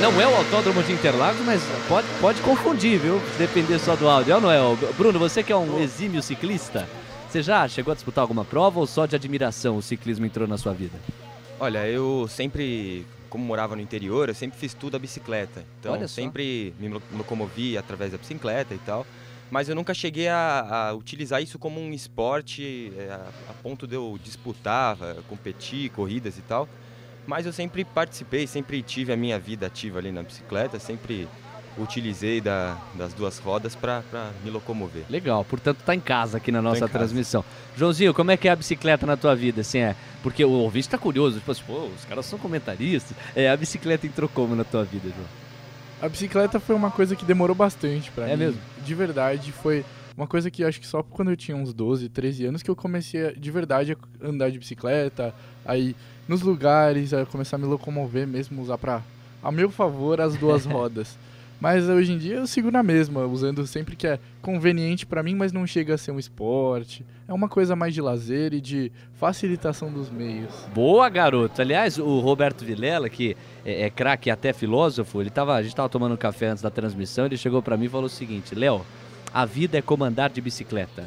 Não 0.00 0.20
é 0.20 0.26
o 0.28 0.36
Autódromo 0.36 0.82
de 0.82 0.92
Interlagos, 0.92 1.40
mas 1.44 1.62
pode, 1.88 2.06
pode 2.20 2.40
confundir, 2.42 2.98
viu? 2.98 3.18
Depender 3.38 3.78
só 3.78 3.96
do 3.96 4.06
áudio. 4.06 4.32
É 4.32 4.34
ou 4.36 4.40
não 4.42 4.50
é? 4.50 4.58
Bruno, 4.92 5.18
você 5.18 5.42
que 5.42 5.50
é 5.50 5.56
um 5.56 5.80
exímio 5.80 6.22
ciclista, 6.22 6.86
você 7.28 7.42
já 7.42 7.66
chegou 7.66 7.92
a 7.92 7.94
disputar 7.94 8.22
alguma 8.22 8.44
prova 8.44 8.78
ou 8.78 8.86
só 8.86 9.06
de 9.06 9.16
admiração 9.16 9.78
o 9.78 9.82
ciclismo 9.82 10.26
entrou 10.26 10.46
na 10.46 10.58
sua 10.58 10.74
vida? 10.74 10.98
Olha, 11.58 11.88
eu 11.88 12.28
sempre, 12.28 13.06
como 13.30 13.42
morava 13.42 13.74
no 13.74 13.80
interior, 13.80 14.28
eu 14.28 14.34
sempre 14.34 14.58
fiz 14.58 14.74
tudo 14.74 14.96
a 14.96 14.98
bicicleta. 14.98 15.64
Então, 15.80 16.06
sempre 16.06 16.74
me 16.78 16.88
locomovi 16.88 17.78
através 17.78 18.12
da 18.12 18.18
bicicleta 18.18 18.74
e 18.74 18.78
tal. 18.78 19.06
Mas 19.50 19.68
eu 19.68 19.74
nunca 19.74 19.94
cheguei 19.94 20.28
a, 20.28 20.88
a 20.88 20.92
utilizar 20.92 21.42
isso 21.42 21.58
como 21.58 21.80
um 21.80 21.92
esporte 21.92 22.92
é, 22.98 23.12
a, 23.12 23.28
a 23.48 23.52
ponto 23.62 23.86
de 23.86 23.94
eu 23.94 24.18
disputar, 24.22 24.98
competir, 25.26 25.88
corridas 25.90 26.36
e 26.36 26.42
tal. 26.42 26.68
Mas 27.26 27.46
eu 27.46 27.52
sempre 27.52 27.84
participei, 27.84 28.46
sempre 28.46 28.82
tive 28.82 29.12
a 29.12 29.16
minha 29.16 29.38
vida 29.38 29.66
ativa 29.66 29.98
ali 29.98 30.12
na 30.12 30.22
bicicleta, 30.22 30.78
sempre 30.78 31.28
utilizei 31.78 32.40
da, 32.40 32.76
das 32.94 33.12
duas 33.12 33.38
rodas 33.38 33.74
para 33.74 34.02
me 34.42 34.50
locomover. 34.50 35.04
Legal, 35.10 35.44
portanto 35.44 35.78
tá 35.84 35.94
em 35.94 36.00
casa 36.00 36.38
aqui 36.38 36.50
na 36.50 36.62
nossa 36.62 36.88
transmissão. 36.88 37.44
Joãozinho, 37.76 38.14
como 38.14 38.30
é 38.30 38.36
que 38.36 38.48
é 38.48 38.50
a 38.50 38.56
bicicleta 38.56 39.06
na 39.06 39.16
tua 39.16 39.34
vida? 39.34 39.60
Assim, 39.60 39.78
é, 39.78 39.94
porque 40.22 40.44
o 40.44 40.50
ouvinte 40.50 40.88
tá 40.88 40.96
curioso, 40.96 41.38
tipo 41.38 41.50
assim, 41.50 41.62
pô, 41.66 41.84
os 41.84 42.04
caras 42.04 42.24
são 42.26 42.38
comentaristas. 42.38 43.16
É, 43.34 43.50
a 43.50 43.56
bicicleta 43.56 44.06
entrou 44.06 44.28
como 44.28 44.54
na 44.54 44.64
tua 44.64 44.84
vida, 44.84 45.08
João? 45.08 45.26
A 46.00 46.08
bicicleta 46.08 46.60
foi 46.60 46.74
uma 46.74 46.90
coisa 46.90 47.16
que 47.16 47.24
demorou 47.24 47.54
bastante 47.54 48.10
para 48.10 48.24
é 48.24 48.28
mim. 48.28 48.32
É 48.32 48.36
mesmo? 48.36 48.60
De 48.84 48.94
verdade, 48.94 49.52
foi 49.52 49.84
Uma 50.16 50.26
coisa 50.26 50.50
que 50.50 50.64
acho 50.64 50.80
que 50.80 50.86
só 50.86 51.02
quando 51.02 51.30
eu 51.30 51.36
tinha 51.36 51.56
uns 51.56 51.74
12, 51.74 52.08
13 52.08 52.46
anos 52.46 52.62
que 52.62 52.70
eu 52.70 52.76
comecei 52.76 53.32
de 53.34 53.50
verdade 53.50 53.92
a 53.92 54.26
andar 54.26 54.50
de 54.50 54.58
bicicleta, 54.58 55.34
aí 55.64 55.94
nos 56.28 56.42
lugares, 56.42 57.12
a 57.12 57.24
começar 57.26 57.56
a 57.56 57.58
me 57.58 57.66
locomover 57.66 58.26
mesmo, 58.26 58.60
usar 58.60 58.78
para 58.78 59.02
a 59.42 59.52
meu 59.52 59.70
favor 59.70 60.20
as 60.20 60.36
duas 60.36 60.64
rodas. 60.66 61.16
Mas 61.58 61.88
hoje 61.88 62.12
em 62.12 62.18
dia 62.18 62.34
eu 62.34 62.46
sigo 62.46 62.70
na 62.70 62.82
mesma, 62.82 63.24
usando 63.24 63.66
sempre 63.66 63.96
que 63.96 64.06
é 64.06 64.18
conveniente 64.42 65.06
para 65.06 65.22
mim, 65.22 65.34
mas 65.34 65.52
não 65.52 65.66
chega 65.66 65.94
a 65.94 65.98
ser 65.98 66.10
um 66.10 66.18
esporte. 66.18 67.04
É 67.26 67.32
uma 67.32 67.48
coisa 67.48 67.74
mais 67.74 67.94
de 67.94 68.02
lazer 68.02 68.52
e 68.52 68.60
de 68.60 68.92
facilitação 69.14 69.90
dos 69.90 70.10
meios. 70.10 70.52
Boa, 70.74 71.08
garoto. 71.08 71.62
Aliás, 71.62 71.98
o 71.98 72.20
Roberto 72.20 72.62
Vilela, 72.64 73.08
que 73.08 73.34
é, 73.64 73.84
é 73.84 73.90
craque 73.90 74.30
até 74.30 74.52
filósofo, 74.52 75.20
ele 75.20 75.30
tava, 75.30 75.54
a 75.54 75.62
gente 75.62 75.74
tava 75.74 75.88
tomando 75.88 76.12
um 76.12 76.18
café 76.18 76.48
antes 76.48 76.62
da 76.62 76.70
transmissão, 76.70 77.24
ele 77.24 77.38
chegou 77.38 77.62
para 77.62 77.76
mim 77.76 77.86
e 77.86 77.88
falou 77.88 78.06
o 78.06 78.10
seguinte: 78.10 78.54
"Léo, 78.54 78.84
a 79.32 79.44
vida 79.46 79.78
é 79.78 79.82
como 79.82 80.04
andar 80.04 80.30
de 80.30 80.40
bicicleta. 80.40 81.06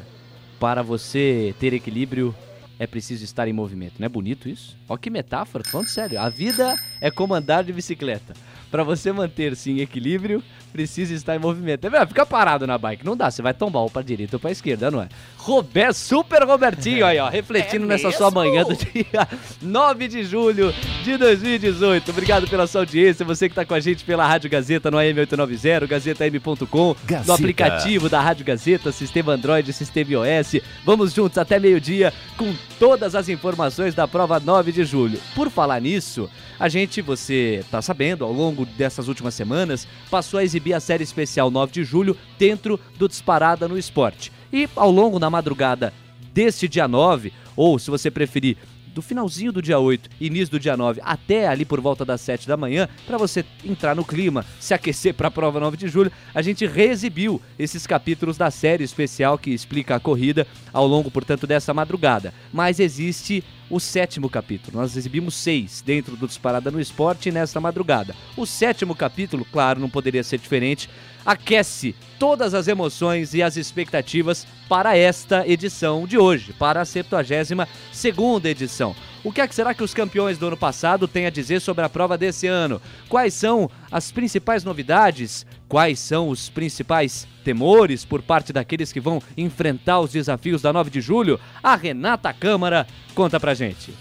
Para 0.58 0.82
você 0.82 1.54
ter 1.58 1.72
equilíbrio, 1.72 2.34
é 2.80 2.86
preciso 2.86 3.22
estar 3.22 3.46
em 3.46 3.52
movimento. 3.52 3.96
Não 3.98 4.06
é 4.06 4.08
bonito 4.08 4.48
isso? 4.48 4.74
Olha 4.88 4.98
que 4.98 5.10
metáfora, 5.10 5.62
falando 5.62 5.86
sério. 5.86 6.18
A 6.18 6.30
vida 6.30 6.74
é 6.98 7.10
como 7.10 7.34
andar 7.34 7.62
de 7.62 7.74
bicicleta. 7.74 8.32
Para 8.70 8.84
você 8.84 9.12
manter-se 9.12 9.70
em 9.70 9.80
equilíbrio, 9.80 10.42
precisa 10.72 11.12
estar 11.12 11.34
em 11.34 11.38
movimento. 11.38 11.86
É, 11.86 12.06
fica 12.06 12.24
parado 12.24 12.66
na 12.66 12.78
bike, 12.78 13.04
não 13.04 13.16
dá, 13.16 13.30
você 13.30 13.42
vai 13.42 13.52
tombar 13.52 13.82
ou 13.82 13.90
para 13.90 14.02
direita 14.02 14.36
ou 14.36 14.40
para 14.40 14.50
esquerda, 14.50 14.90
não 14.90 15.02
é? 15.02 15.08
Roberto, 15.36 15.94
super 15.94 16.42
Robertinho 16.44 17.04
aí, 17.04 17.18
ó, 17.18 17.28
refletindo 17.28 17.84
é 17.84 17.88
nessa 17.88 18.08
mesmo? 18.08 18.18
sua 18.18 18.30
manhã 18.30 18.62
do 18.62 18.76
dia 18.76 19.28
9 19.60 20.08
de 20.08 20.24
julho 20.24 20.72
de 21.02 21.16
2018. 21.16 22.10
Obrigado 22.10 22.48
pela 22.48 22.66
sua 22.66 22.82
audiência, 22.82 23.24
você 23.24 23.48
que 23.48 23.52
está 23.52 23.64
com 23.64 23.74
a 23.74 23.80
gente 23.80 24.04
pela 24.04 24.26
Rádio 24.26 24.50
Gazeta 24.50 24.90
no 24.90 24.98
AM890, 24.98 25.86
gazetam.com, 25.86 26.96
no 27.26 27.32
aplicativo 27.32 28.08
da 28.08 28.20
Rádio 28.20 28.44
Gazeta, 28.44 28.92
sistema 28.92 29.32
Android, 29.32 29.72
sistema 29.72 30.10
iOS. 30.10 30.62
Vamos 30.84 31.12
juntos 31.12 31.38
até 31.38 31.58
meio-dia 31.58 32.12
com 32.36 32.54
todas 32.78 33.14
as 33.14 33.28
informações 33.28 33.94
da 33.94 34.06
prova 34.06 34.38
9 34.38 34.72
de 34.72 34.84
julho. 34.84 35.18
Por 35.34 35.50
falar 35.50 35.80
nisso, 35.80 36.30
a 36.58 36.68
gente, 36.68 37.00
você 37.02 37.60
está 37.60 37.80
sabendo, 37.82 38.24
ao 38.24 38.32
longo 38.32 38.59
dessas 38.64 39.08
últimas 39.08 39.34
semanas, 39.34 39.86
passou 40.10 40.38
a 40.38 40.44
exibir 40.44 40.74
a 40.74 40.80
série 40.80 41.04
especial 41.04 41.50
9 41.50 41.72
de 41.72 41.84
julho 41.84 42.16
dentro 42.38 42.78
do 42.98 43.08
Disparada 43.08 43.68
no 43.68 43.78
Esporte. 43.78 44.32
E 44.52 44.68
ao 44.74 44.90
longo 44.90 45.18
da 45.18 45.30
madrugada 45.30 45.92
deste 46.32 46.68
dia 46.68 46.86
9, 46.86 47.32
ou 47.56 47.78
se 47.78 47.90
você 47.90 48.10
preferir, 48.10 48.56
do 48.94 49.02
finalzinho 49.02 49.52
do 49.52 49.62
dia 49.62 49.78
8, 49.78 50.08
início 50.20 50.50
do 50.50 50.60
dia 50.60 50.76
9, 50.76 51.00
até 51.04 51.48
ali 51.48 51.64
por 51.64 51.80
volta 51.80 52.04
das 52.04 52.20
7 52.20 52.46
da 52.46 52.56
manhã, 52.56 52.88
para 53.06 53.18
você 53.18 53.44
entrar 53.64 53.94
no 53.94 54.04
clima, 54.04 54.44
se 54.58 54.74
aquecer 54.74 55.14
para 55.14 55.28
a 55.28 55.30
prova 55.30 55.60
9 55.60 55.76
de 55.76 55.88
julho, 55.88 56.12
a 56.34 56.42
gente 56.42 56.66
reexibiu 56.66 57.40
esses 57.58 57.86
capítulos 57.86 58.36
da 58.36 58.50
série 58.50 58.84
especial 58.84 59.38
que 59.38 59.50
explica 59.50 59.96
a 59.96 60.00
corrida 60.00 60.46
ao 60.72 60.86
longo, 60.86 61.10
portanto, 61.10 61.46
dessa 61.46 61.74
madrugada. 61.74 62.32
Mas 62.52 62.80
existe 62.80 63.44
o 63.70 63.78
sétimo 63.78 64.28
capítulo. 64.28 64.78
Nós 64.78 64.96
exibimos 64.96 65.34
seis 65.34 65.80
dentro 65.80 66.16
do 66.16 66.26
Disparada 66.26 66.70
no 66.70 66.80
Esporte 66.80 67.30
nesta 67.30 67.60
madrugada. 67.60 68.16
O 68.36 68.44
sétimo 68.44 68.94
capítulo, 68.94 69.46
claro, 69.50 69.80
não 69.80 69.88
poderia 69.88 70.24
ser 70.24 70.38
diferente, 70.38 70.90
aquece 71.24 71.94
todas 72.18 72.52
as 72.54 72.68
emoções 72.68 73.32
e 73.34 73.42
as 73.42 73.56
expectativas 73.56 74.46
para 74.68 74.96
esta 74.96 75.46
edição 75.48 76.06
de 76.06 76.18
hoje, 76.18 76.52
para 76.52 76.82
a 76.82 76.84
72 76.84 77.68
segunda 77.92 78.48
edição. 78.48 78.94
O 79.22 79.32
que, 79.32 79.40
é 79.40 79.48
que 79.48 79.54
será 79.54 79.74
que 79.74 79.82
os 79.82 79.92
campeões 79.92 80.38
do 80.38 80.46
ano 80.46 80.56
passado 80.56 81.06
têm 81.06 81.26
a 81.26 81.30
dizer 81.30 81.60
sobre 81.60 81.84
a 81.84 81.88
prova 81.88 82.16
desse 82.16 82.46
ano? 82.46 82.80
Quais 83.08 83.34
são 83.34 83.70
as 83.90 84.10
principais 84.10 84.64
novidades? 84.64 85.44
Quais 85.68 85.98
são 85.98 86.28
os 86.28 86.48
principais 86.48 87.26
temores 87.44 88.04
por 88.04 88.22
parte 88.22 88.52
daqueles 88.52 88.92
que 88.92 89.00
vão 89.00 89.22
enfrentar 89.36 90.00
os 90.00 90.12
desafios 90.12 90.62
da 90.62 90.72
9 90.72 90.90
de 90.90 91.00
julho? 91.00 91.38
A 91.62 91.76
Renata 91.76 92.32
Câmara 92.32 92.86
conta 93.14 93.38
pra 93.38 93.54
gente. 93.54 93.94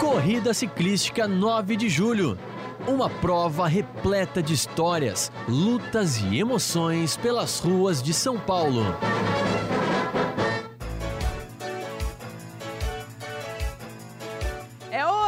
Corrida 0.00 0.54
Ciclística 0.54 1.26
9 1.26 1.76
de 1.76 1.88
julho. 1.88 2.38
Uma 2.86 3.10
prova 3.10 3.66
repleta 3.66 4.42
de 4.42 4.54
histórias, 4.54 5.32
lutas 5.48 6.18
e 6.18 6.38
emoções 6.38 7.16
pelas 7.16 7.58
ruas 7.58 8.02
de 8.02 8.14
São 8.14 8.38
Paulo. 8.38 8.82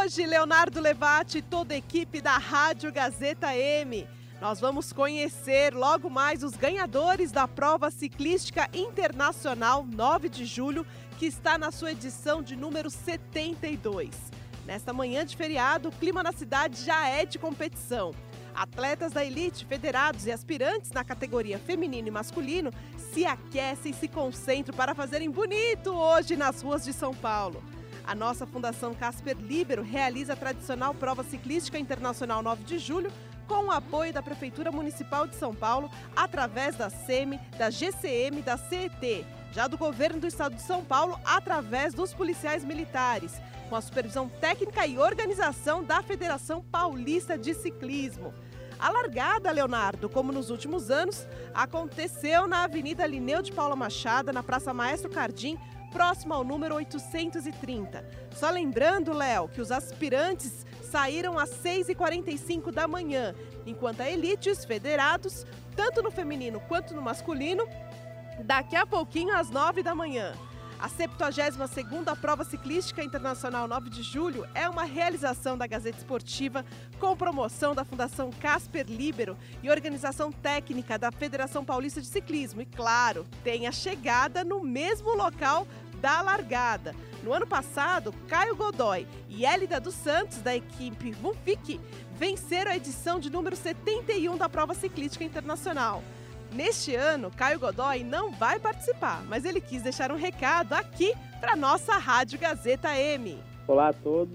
hoje, 0.09 0.25
Leonardo 0.25 0.81
Levati 0.81 1.39
e 1.39 1.43
toda 1.43 1.75
a 1.75 1.77
equipe 1.77 2.23
da 2.23 2.39
Rádio 2.39 2.91
Gazeta 2.91 3.55
M. 3.55 4.09
Nós 4.41 4.59
vamos 4.59 4.91
conhecer 4.91 5.75
logo 5.75 6.09
mais 6.09 6.43
os 6.43 6.57
ganhadores 6.57 7.31
da 7.31 7.47
prova 7.47 7.91
ciclística 7.91 8.71
internacional 8.73 9.85
9 9.85 10.31
de 10.31 10.47
julho, 10.47 10.87
que 11.19 11.27
está 11.27 11.59
na 11.59 11.71
sua 11.71 11.93
edição 11.93 12.43
de 12.43 12.57
número 12.57 12.89
72. 12.89 14.38
Nesta 14.69 14.93
manhã 14.93 15.25
de 15.25 15.35
feriado, 15.35 15.89
o 15.89 15.93
clima 15.93 16.23
na 16.23 16.31
cidade 16.31 16.85
já 16.85 17.09
é 17.09 17.25
de 17.25 17.39
competição. 17.39 18.15
Atletas 18.55 19.13
da 19.13 19.25
elite, 19.25 19.65
federados 19.65 20.27
e 20.27 20.31
aspirantes 20.31 20.93
na 20.93 21.03
categoria 21.03 21.59
feminino 21.59 22.09
e 22.09 22.11
masculino 22.11 22.71
se 22.99 23.25
aquecem 23.25 23.93
e 23.93 23.95
se 23.95 24.07
concentram 24.07 24.77
para 24.77 24.95
fazerem 24.95 25.31
bonito 25.31 25.89
hoje 25.89 26.37
nas 26.37 26.61
ruas 26.61 26.85
de 26.85 26.93
São 26.93 27.15
Paulo. 27.15 27.63
A 28.07 28.15
nossa 28.15 28.45
Fundação 28.45 28.95
Casper 28.95 29.39
Libero 29.39 29.83
realiza 29.83 30.35
a 30.35 30.37
tradicional 30.37 30.93
prova 30.93 31.25
ciclística 31.25 31.79
internacional 31.79 32.43
9 32.43 32.65
de 32.65 32.79
julho 32.79 33.11
com 33.47 33.69
o 33.69 33.71
apoio 33.71 34.13
da 34.13 34.23
Prefeitura 34.23 34.71
Municipal 34.71 35.27
de 35.27 35.35
São 35.37 35.55
Paulo, 35.55 35.91
através 36.15 36.77
da 36.77 36.91
SEMI, 36.91 37.41
da 37.57 37.71
GCM, 37.71 38.43
da 38.43 38.59
CET, 38.59 39.25
já 39.51 39.67
do 39.67 39.79
Governo 39.79 40.21
do 40.21 40.27
Estado 40.27 40.55
de 40.55 40.63
São 40.63 40.85
Paulo, 40.85 41.19
através 41.25 41.95
dos 41.95 42.13
policiais 42.13 42.63
militares, 42.63 43.41
com 43.69 43.77
a 43.77 43.81
supervisão 43.81 44.29
técnica 44.29 44.87
e 44.87 44.99
organização 44.99 45.85
da 45.85 46.03
Federação 46.03 46.63
Paulista 46.63 47.37
de 47.37 47.55
Ciclismo. 47.55 48.33
A 48.79 48.91
largada, 48.91 49.51
Leonardo, 49.51 50.09
como 50.09 50.33
nos 50.33 50.51
últimos 50.51 50.91
anos, 50.91 51.27
aconteceu 51.53 52.47
na 52.47 52.65
Avenida 52.65 53.07
Lineu 53.07 53.43
de 53.43 53.53
Paula 53.53 53.77
Machado, 53.77 54.33
na 54.33 54.43
Praça 54.43 54.73
Maestro 54.73 55.11
Cardim, 55.11 55.59
próximo 55.91 56.33
ao 56.33 56.45
número 56.45 56.77
830. 56.77 58.05
Só 58.35 58.51
lembrando, 58.51 59.13
Léo, 59.13 59.49
que 59.49 59.61
os 59.61 59.71
aspirantes 59.71 60.65
saíram 60.83 61.39
às 61.39 61.51
6h45 61.51 62.71
da 62.71 62.89
manhã, 62.89 63.35
enquanto 63.67 64.01
a 64.01 64.09
elite 64.09 64.49
os 64.49 64.65
federados, 64.65 65.45
tanto 65.77 66.03
no 66.03 66.11
feminino 66.11 66.61
quanto 66.61 66.95
no 66.95 67.03
masculino, 67.03 67.67
daqui 68.45 68.77
a 68.77 68.87
pouquinho 68.87 69.37
às 69.37 69.51
9 69.51 69.83
da 69.83 69.95
manhã. 69.95 70.33
A 70.79 70.89
72ª 70.89 72.17
Prova 72.17 72.45
Ciclística 72.45 73.03
Internacional 73.03 73.67
9 73.67 73.91
de 73.91 74.01
Julho 74.01 74.47
é 74.55 74.69
uma 74.69 74.85
realização 74.85 75.59
da 75.59 75.67
Gazeta 75.67 75.99
Esportiva 75.99 76.65
com 77.01 77.17
promoção 77.17 77.75
da 77.75 77.85
Fundação 77.85 78.31
Casper 78.31 78.87
Libero 78.89 79.37
e 79.61 79.71
organização 79.71 80.31
técnica 80.31 80.97
da 80.97 81.11
Federação 81.11 81.65
Paulista 81.65 82.01
de 82.01 82.07
Ciclismo. 82.07 82.63
E 82.63 82.67
claro, 82.67 83.27
tem 83.43 83.67
a 83.67 83.73
chegada 83.73 84.45
no 84.45 84.63
mesmo 84.63 85.17
local 85.17 85.67
da 86.01 86.21
largada. 86.21 86.95
No 87.25 87.33
ano 87.33 87.47
passado, 87.47 88.15
Caio 88.29 88.55
Godoy 88.55 89.05
e 89.29 89.45
Hélida 89.45 89.81
dos 89.81 89.95
Santos, 89.95 90.39
da 90.39 90.55
equipe 90.55 91.11
Vunfic, 91.11 91.81
venceram 92.13 92.71
a 92.71 92.77
edição 92.77 93.19
de 93.19 93.31
número 93.31 93.57
71 93.57 94.37
da 94.37 94.49
Prova 94.49 94.75
Ciclística 94.75 95.25
Internacional. 95.25 96.05
Neste 96.53 96.95
ano, 96.95 97.31
Caio 97.31 97.61
Godoy 97.61 98.03
não 98.03 98.33
vai 98.33 98.59
participar, 98.59 99.23
mas 99.29 99.45
ele 99.45 99.61
quis 99.61 99.83
deixar 99.83 100.11
um 100.11 100.17
recado 100.17 100.73
aqui 100.73 101.13
para 101.39 101.55
nossa 101.55 101.93
Rádio 101.99 102.39
Gazeta 102.39 102.89
M. 102.99 103.37
Olá 103.67 103.89
a 103.89 103.93
todos, 103.93 104.35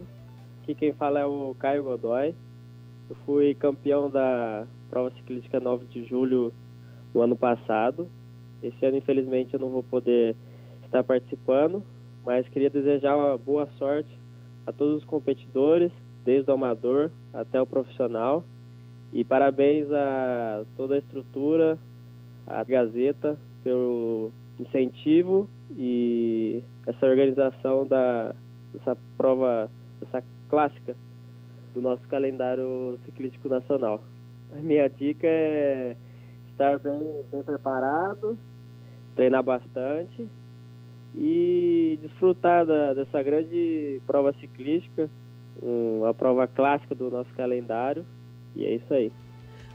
aqui 0.61 0.75
quem 0.75 0.93
fala 0.93 1.19
é 1.19 1.25
o 1.25 1.55
Caio 1.57 1.83
Godoy. 1.83 2.35
Eu 3.09 3.15
fui 3.25 3.55
campeão 3.55 4.11
da 4.11 4.65
prova 4.91 5.09
ciclística 5.15 5.59
9 5.59 5.85
de 5.87 6.05
julho 6.05 6.53
no 7.13 7.21
ano 7.21 7.35
passado. 7.35 8.07
Esse 8.61 8.85
ano, 8.85 8.97
infelizmente, 8.97 9.55
eu 9.55 9.59
não 9.59 9.69
vou 9.69 9.83
poder 9.83 10.35
estar 10.85 11.03
participando, 11.03 11.83
mas 12.23 12.47
queria 12.47 12.69
desejar 12.69 13.17
uma 13.17 13.37
boa 13.37 13.67
sorte 13.79 14.09
a 14.67 14.71
todos 14.71 14.99
os 14.99 15.03
competidores, 15.03 15.91
desde 16.23 16.49
o 16.49 16.53
amador 16.53 17.09
até 17.33 17.59
o 17.59 17.65
profissional. 17.65 18.45
E 19.11 19.23
parabéns 19.23 19.91
a 19.91 20.63
toda 20.77 20.95
a 20.95 20.99
estrutura, 20.99 21.77
a 22.47 22.63
Gazeta 22.63 23.37
pelo 23.63 24.31
incentivo 24.59 25.49
e 25.71 26.63
essa 26.85 27.05
organização 27.05 27.87
da, 27.87 28.35
dessa 28.73 28.97
prova, 29.17 29.69
dessa 29.99 30.23
clássica 30.49 30.95
do 31.73 31.81
nosso 31.81 32.07
calendário 32.07 32.99
ciclístico 33.05 33.49
nacional. 33.49 34.03
A 34.51 34.61
minha 34.61 34.87
dica 34.87 35.25
é 35.25 35.95
estar 36.51 36.77
bem, 36.79 36.99
bem 37.31 37.41
preparado, 37.43 38.37
treinar 39.15 39.43
bastante 39.43 40.27
e 41.15 41.97
desfrutar 42.01 42.65
da, 42.65 42.93
dessa 42.93 43.21
grande 43.23 44.01
prova 44.05 44.33
ciclística, 44.33 45.09
uma 45.61 46.13
prova 46.13 46.47
clássica 46.47 46.93
do 46.93 47.09
nosso 47.09 47.33
calendário. 47.35 48.05
E 48.55 48.65
é 48.65 48.75
isso 48.75 48.93
aí. 48.93 49.11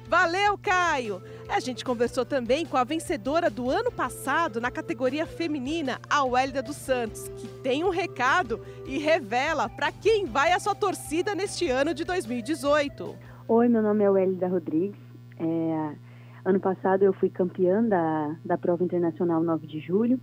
Valeu, 0.08 0.56
Caio! 0.56 1.20
A 1.50 1.60
gente 1.60 1.84
conversou 1.84 2.24
também 2.24 2.64
com 2.64 2.78
a 2.78 2.84
vencedora 2.84 3.50
do 3.50 3.68
ano 3.68 3.92
passado 3.92 4.58
na 4.58 4.70
categoria 4.70 5.26
feminina, 5.26 5.98
a 6.08 6.24
Wélida 6.24 6.62
dos 6.62 6.76
Santos, 6.76 7.28
que 7.36 7.46
tem 7.62 7.84
um 7.84 7.90
recado 7.90 8.58
e 8.86 8.96
revela 8.96 9.68
para 9.68 9.92
quem 9.92 10.24
vai 10.24 10.52
a 10.52 10.58
sua 10.58 10.74
torcida 10.74 11.34
neste 11.34 11.68
ano 11.68 11.92
de 11.92 12.04
2018. 12.06 13.14
Oi, 13.48 13.68
meu 13.68 13.82
nome 13.82 14.02
é 14.02 14.08
Wélida 14.08 14.48
Rodrigues. 14.48 14.96
É, 15.38 15.94
ano 16.42 16.58
passado 16.58 17.02
eu 17.02 17.12
fui 17.12 17.28
campeã 17.28 17.84
da, 17.84 18.34
da 18.42 18.56
prova 18.56 18.82
internacional 18.82 19.42
9 19.42 19.66
de 19.66 19.78
julho. 19.78 20.18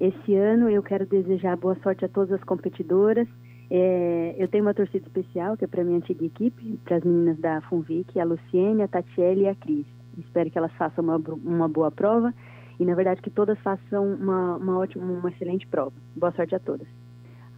Esse 0.00 0.34
ano 0.34 0.68
eu 0.68 0.82
quero 0.82 1.06
desejar 1.06 1.56
boa 1.56 1.76
sorte 1.84 2.04
a 2.04 2.08
todas 2.08 2.32
as 2.32 2.42
competidoras 2.42 3.28
é, 3.70 4.34
eu 4.36 4.48
tenho 4.48 4.64
uma 4.64 4.74
torcida 4.74 5.06
especial, 5.06 5.56
que 5.56 5.64
é 5.64 5.68
para 5.68 5.84
minha 5.84 5.98
antiga 5.98 6.24
equipe, 6.24 6.78
para 6.84 6.96
as 6.96 7.04
meninas 7.04 7.38
da 7.38 7.60
Funvic, 7.62 8.18
a 8.18 8.24
Luciene, 8.24 8.82
a 8.82 8.88
Tatiele 8.88 9.42
e 9.42 9.48
a 9.48 9.54
Cris. 9.54 9.86
Espero 10.18 10.50
que 10.50 10.58
elas 10.58 10.72
façam 10.72 11.04
uma, 11.04 11.16
uma 11.44 11.68
boa 11.68 11.90
prova 11.90 12.34
e, 12.80 12.84
na 12.84 12.94
verdade, 12.94 13.22
que 13.22 13.30
todas 13.30 13.58
façam 13.60 14.14
uma, 14.14 14.56
uma 14.56 14.78
ótima, 14.78 15.04
uma 15.04 15.30
excelente 15.30 15.66
prova. 15.68 15.92
Boa 16.16 16.32
sorte 16.32 16.54
a 16.54 16.58
todas. 16.58 16.88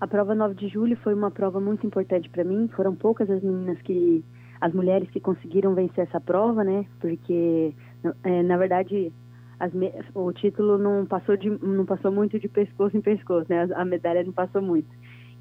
A 0.01 0.07
prova 0.07 0.35
9 0.35 0.55
de 0.55 0.69
julho 0.69 0.97
foi 0.99 1.15
uma 1.15 1.31
prova 1.31 1.61
muito 1.61 1.87
importante 1.87 2.29
para 2.29 2.45
mim. 2.45 2.69
Foram 2.77 2.95
poucas 2.95 3.31
as 3.31 3.43
meninas 3.43 3.81
que, 3.83 4.23
as 4.61 4.73
mulheres 4.75 5.09
que 5.11 5.21
conseguiram 5.21 5.75
vencer 5.75 6.05
essa 6.05 6.21
prova, 6.21 6.63
né? 6.63 6.85
Porque, 7.01 7.75
é, 8.23 8.43
na 8.43 8.57
verdade, 8.57 9.13
as, 9.59 9.73
o 10.15 10.33
título 10.33 10.77
não 10.77 11.07
passou, 11.07 11.37
de, 11.37 11.49
não 11.51 11.87
passou 11.87 12.13
muito 12.13 12.39
de 12.39 12.49
pescoço 12.49 12.97
em 12.97 13.01
pescoço, 13.01 13.47
né? 13.49 13.69
A 13.75 13.85
medalha 13.85 14.25
não 14.25 14.33
passou 14.33 14.61
muito. 14.61 14.89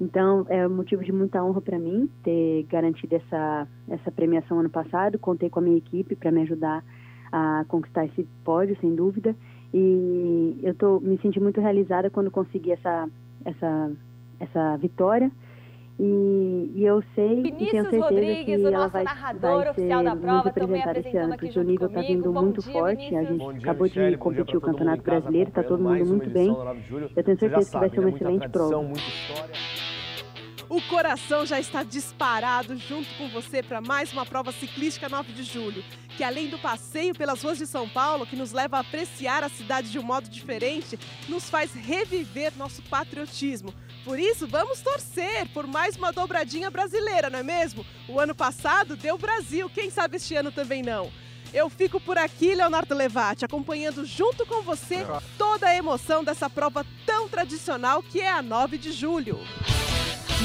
Então, 0.00 0.46
é 0.48 0.66
um 0.66 0.74
motivo 0.74 1.04
de 1.04 1.12
muita 1.12 1.42
honra 1.44 1.60
para 1.60 1.78
mim 1.78 2.08
ter 2.24 2.64
garantido 2.64 3.14
essa, 3.14 3.68
essa 3.88 4.10
premiação 4.10 4.58
ano 4.58 4.70
passado. 4.70 5.18
Contei 5.18 5.48
com 5.48 5.60
a 5.60 5.62
minha 5.62 5.78
equipe 5.78 6.16
para 6.16 6.30
me 6.30 6.42
ajudar 6.42 6.84
a 7.30 7.64
conquistar 7.68 8.04
esse 8.06 8.24
pódio, 8.44 8.76
sem 8.80 8.94
dúvida. 8.94 9.34
E 9.72 10.58
eu 10.62 10.74
tô, 10.74 11.00
me 11.00 11.18
senti 11.18 11.40
muito 11.40 11.60
realizada 11.60 12.10
quando 12.10 12.30
consegui 12.30 12.72
essa, 12.72 13.08
essa, 13.44 13.92
essa 14.38 14.76
vitória. 14.76 15.30
E, 15.98 16.72
e, 16.74 16.84
eu 16.84 17.02
sei 17.14 17.42
Vinícius 17.42 17.68
e 17.68 17.70
tenho 17.70 17.82
certeza 17.84 18.04
Rodrigues, 18.04 18.44
que 18.44 18.56
o 18.56 18.68
ela 18.68 18.88
vai, 18.88 19.04
oficial 19.04 19.62
vai 19.62 19.74
ser 19.74 20.02
da 20.02 20.16
prova, 20.16 20.32
muito 20.32 20.44
representada 20.46 20.98
esse 20.98 21.16
ano, 21.16 21.36
porque 21.36 21.58
o 21.58 21.62
nível 21.62 21.86
está 21.86 22.00
vindo 22.00 22.32
Bom 22.32 22.42
muito 22.42 22.62
dia, 22.62 22.72
forte. 22.72 22.96
Vinícius. 22.96 23.18
A 23.18 23.24
gente 23.24 23.38
dia, 23.38 23.58
acabou 23.58 23.86
Michele, 23.86 24.10
de 24.10 24.16
competir 24.16 24.56
o 24.56 24.60
Campeonato 24.60 25.02
Brasileiro, 25.02 25.48
está 25.50 25.62
todo 25.62 25.82
mundo 25.82 25.94
acompanhando 25.94 26.16
muito 26.16 26.30
bem. 26.30 26.48
uma 26.48 26.54
edição 26.54 26.64
do 26.64 26.64
9 26.64 26.80
de 26.80 26.88
julho. 26.88 27.10
Eu 27.14 27.24
tenho 27.24 27.38
certeza 27.38 27.70
que 27.70 27.78
vai 27.78 27.90
ser 27.90 28.00
né? 28.00 28.06
uma 28.06 28.16
excelente 28.16 28.48
tradição, 28.48 28.84
prova. 28.84 28.92
O 30.72 30.80
coração 30.80 31.44
já 31.44 31.60
está 31.60 31.82
disparado 31.82 32.74
junto 32.78 33.06
com 33.18 33.28
você 33.28 33.62
para 33.62 33.82
mais 33.82 34.10
uma 34.10 34.24
prova 34.24 34.50
ciclística 34.52 35.06
9 35.06 35.30
de 35.34 35.42
julho, 35.42 35.84
que 36.16 36.24
além 36.24 36.48
do 36.48 36.58
passeio 36.58 37.14
pelas 37.14 37.42
ruas 37.42 37.58
de 37.58 37.66
São 37.66 37.86
Paulo, 37.86 38.26
que 38.26 38.34
nos 38.34 38.52
leva 38.52 38.78
a 38.78 38.80
apreciar 38.80 39.44
a 39.44 39.50
cidade 39.50 39.90
de 39.90 39.98
um 39.98 40.02
modo 40.02 40.30
diferente, 40.30 40.98
nos 41.28 41.50
faz 41.50 41.74
reviver 41.74 42.54
nosso 42.56 42.80
patriotismo. 42.84 43.74
Por 44.02 44.18
isso, 44.18 44.46
vamos 44.46 44.80
torcer 44.80 45.46
por 45.52 45.66
mais 45.66 45.94
uma 45.96 46.10
dobradinha 46.10 46.70
brasileira, 46.70 47.28
não 47.28 47.40
é 47.40 47.42
mesmo? 47.42 47.84
O 48.08 48.18
ano 48.18 48.34
passado 48.34 48.96
deu 48.96 49.18
Brasil, 49.18 49.68
quem 49.68 49.90
sabe 49.90 50.16
este 50.16 50.34
ano 50.36 50.50
também 50.50 50.82
não. 50.82 51.12
Eu 51.52 51.68
fico 51.68 52.00
por 52.00 52.16
aqui, 52.16 52.54
Leonardo 52.54 52.94
Levati, 52.94 53.44
acompanhando 53.44 54.06
junto 54.06 54.46
com 54.46 54.62
você 54.62 55.06
toda 55.36 55.66
a 55.66 55.76
emoção 55.76 56.24
dessa 56.24 56.48
prova 56.48 56.86
tão 57.04 57.28
tradicional 57.28 58.02
que 58.02 58.22
é 58.22 58.30
a 58.30 58.40
9 58.40 58.78
de 58.78 58.90
julho. 58.90 59.38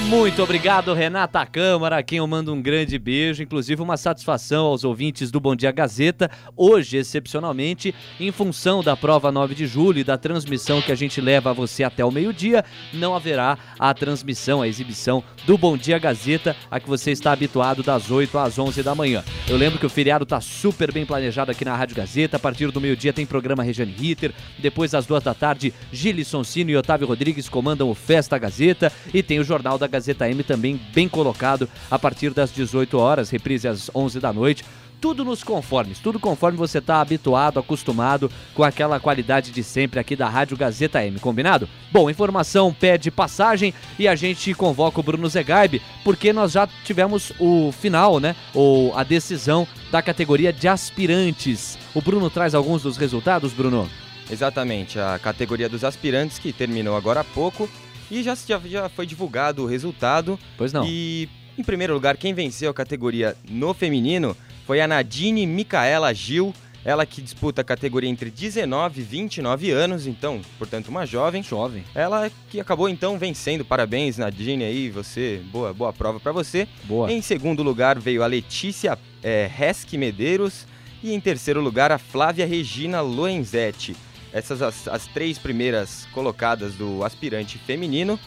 Muito 0.06 0.42
obrigado, 0.42 0.94
Renata 0.94 1.46
Câmara, 1.46 1.98
a 1.98 2.04
quem 2.04 2.20
eu 2.20 2.28
mando 2.28 2.54
um 2.54 2.62
grande 2.62 2.98
beijo, 2.98 3.44
inclusive 3.44 3.82
uma 3.82 3.98
satisfação 3.98 4.66
aos 4.68 4.86
ouvintes 4.86 5.30
do 5.30 5.40
Bom 5.40 5.54
Dia 5.54 5.70
Gazeta, 5.70 6.32
hoje, 6.56 6.96
excepcionalmente, 6.96 7.94
em 8.18 8.32
função 8.32 8.82
da 8.82 8.96
prova 8.96 9.34
9 9.34 9.54
de 9.54 9.68
julho 9.68 10.00
e 10.00 10.06
da 10.06 10.18
transmissão 10.18 10.82
que 10.82 10.94
a 10.94 10.96
gente 10.96 11.20
leva 11.20 11.50
a 11.50 11.54
você 11.54 11.84
até 11.84 12.06
o 12.06 12.12
meio-dia, 12.12 12.64
não 12.94 13.14
haverá 13.14 13.58
a 13.78 13.94
transmissão, 13.94 14.62
a 14.62 14.68
exibição 14.68 15.22
do 15.46 15.58
Bom 15.58 15.76
Dia 15.76 16.00
Gazeta, 16.00 16.56
a 16.72 16.80
que 16.80 16.88
você 16.88 17.12
está 17.12 17.34
habituado 17.34 17.84
das 17.84 18.10
8 18.10 18.38
às 18.38 18.58
11 18.58 18.82
da 18.84 18.96
manhã. 18.96 19.26
Eu 19.46 19.58
lembro 19.58 19.78
que 19.78 19.86
o 19.86 19.90
feriado 19.90 20.24
está 20.24 20.40
super 20.40 20.90
bem 20.90 21.06
planejado 21.06 21.52
aqui 21.52 21.66
na 21.66 21.76
Rádio 21.76 21.98
Gazeta, 21.98 22.38
a 22.38 22.40
partir 22.40 22.72
do 22.72 22.80
meio-dia 22.80 23.12
tem 23.12 23.26
programa 23.26 23.62
Regiane 23.62 23.92
Ritter, 23.92 24.34
depois 24.58 24.94
às 24.94 25.06
duas 25.06 25.24
da 25.24 25.34
tarde, 25.34 25.74
Gilles 25.92 26.30
Sonsino 26.30 26.70
e 26.70 26.78
Otávio 26.78 27.08
Rodrigues 27.08 27.50
comandam 27.50 27.90
o 27.90 27.94
Festa 27.94 28.38
Gazeta 28.38 28.90
e 29.14 29.22
tem 29.22 29.40
o 29.40 29.44
Jornal 29.44 29.78
da 29.78 29.87
Gazeta 29.88 30.30
M 30.30 30.44
também 30.44 30.80
bem 30.94 31.08
colocado 31.08 31.70
a 31.90 31.98
partir 31.98 32.34
das 32.34 32.52
18 32.52 32.98
horas, 32.98 33.30
reprise 33.30 33.68
às 33.68 33.90
11 33.94 34.20
da 34.20 34.32
noite. 34.32 34.64
Tudo 35.00 35.24
nos 35.24 35.44
conformes, 35.44 36.00
tudo 36.00 36.20
conforme 36.20 36.58
você 36.58 36.80
está 36.80 37.00
habituado, 37.00 37.60
acostumado 37.60 38.32
com 38.56 38.64
aquela 38.64 39.00
qualidade 39.00 39.52
de 39.52 39.64
sempre 39.64 40.00
aqui 40.00 40.16
da 40.16 40.28
Rádio 40.28 40.58
Gazeta 40.58 41.06
M, 41.06 41.20
combinado? 41.20 41.70
Bom, 41.92 42.10
informação 42.10 42.74
pede 42.74 43.12
passagem 43.12 43.76
e 44.00 44.08
a 44.08 44.16
gente 44.16 44.56
convoca 44.56 45.00
o 45.00 45.04
Bruno 45.04 45.30
Zegaib, 45.30 45.80
porque 46.04 46.34
nós 46.34 46.54
já 46.54 46.68
tivemos 46.84 47.32
o 47.40 47.72
final, 47.72 48.20
né? 48.20 48.36
Ou 48.56 48.98
a 48.98 49.04
decisão 49.04 49.68
da 49.92 50.02
categoria 50.02 50.52
de 50.52 50.68
aspirantes. 50.68 51.78
O 51.94 52.02
Bruno 52.02 52.28
traz 52.28 52.56
alguns 52.56 52.82
dos 52.82 52.98
resultados, 52.98 53.54
Bruno? 53.54 53.88
Exatamente, 54.32 55.00
a 55.00 55.20
categoria 55.20 55.70
dos 55.70 55.84
aspirantes 55.84 56.40
que 56.40 56.52
terminou 56.52 56.98
agora 56.98 57.22
há 57.22 57.24
pouco 57.24 57.70
e 58.10 58.24
já, 58.24 58.36
já, 58.36 58.60
já 58.60 58.90
foi 58.90 59.06
divulgado 59.06 59.64
o 59.64 59.66
resultado. 59.66 60.40
Pois 60.58 60.74
não. 60.74 60.86
E, 60.86 61.30
em 61.58 61.64
primeiro 61.64 61.94
lugar, 61.94 62.18
quem 62.18 62.34
venceu 62.34 62.70
a 62.70 62.74
categoria 62.74 63.36
no 63.50 63.74
feminino 63.74 64.36
foi 64.66 64.82
a 64.82 64.88
Nadine 64.88 65.46
Micaela 65.48 66.14
Gil, 66.14 66.54
ela 66.86 67.06
que 67.06 67.22
disputa 67.22 67.62
a 67.62 67.64
categoria 67.64 68.10
entre 68.10 68.30
19 68.30 69.02
e 69.02 69.04
29 69.04 69.72
anos, 69.72 70.08
então, 70.08 70.42
portanto, 70.58 70.88
uma 70.88 71.06
jovem. 71.06 71.44
Jovem. 71.44 71.84
Ela 71.94 72.32
que 72.50 72.60
acabou 72.60 72.88
então 72.88 73.18
vencendo. 73.18 73.66
Parabéns, 73.66 74.18
Nadine 74.18 74.64
aí, 74.64 74.90
você, 74.90 75.42
boa, 75.52 75.74
boa 75.74 75.92
prova 75.92 76.20
para 76.20 76.32
você. 76.32 76.68
Boa. 76.84 77.12
Em 77.12 77.22
segundo 77.22 77.62
lugar 77.62 78.00
veio 78.00 78.24
a 78.24 78.28
Letícia 78.28 78.98
é, 79.22 79.50
Resque 79.54 79.98
Medeiros 79.98 80.66
e 81.04 81.14
em 81.14 81.20
terceiro 81.20 81.62
lugar 81.62 81.92
a 81.92 81.98
Flávia 81.98 82.46
Regina 82.46 83.02
Lorenzetti. 83.02 83.96
Essas 84.38 84.62
as, 84.62 84.88
as 84.88 85.08
três 85.08 85.40
primeiras 85.40 86.08
colocadas 86.14 86.76
do 86.76 87.04
aspirante 87.04 87.58
feminino. 87.58 88.20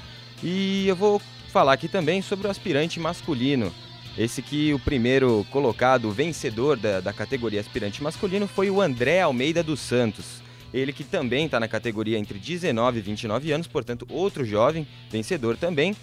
E 0.43 0.89
eu 0.89 0.97
vou 0.97 1.23
falar 1.53 1.73
aqui 1.73 1.87
também 1.87 2.21
sobre 2.21 2.49
o 2.49 2.51
aspirante 2.51 2.99
masculino. 2.99 3.73
Esse 4.19 4.43
que 4.43 4.75
o 4.75 4.79
primeiro 4.81 5.47
colocado, 5.53 6.09
o 6.09 6.11
vencedor 6.11 6.77
da, 6.77 6.99
da 7.01 7.13
categoria 7.13 7.61
aspirante 7.61 8.03
masculino, 8.03 8.49
foi 8.49 8.69
o 8.69 8.81
André 8.81 9.21
Almeida 9.21 9.63
dos 9.63 9.79
Santos. 9.79 10.43
Ele 10.75 10.93
que 10.93 11.05
também 11.05 11.47
está 11.47 11.61
na 11.61 11.69
categoria 11.69 12.19
entre 12.19 12.41
19 12.41 12.99
e 12.99 13.03
29 13.03 13.53
anos, 13.53 13.69
portanto, 13.69 14.05
outro 14.11 14.45
jovem 14.45 14.87
vencedor 15.11 15.57
também. 15.57 15.95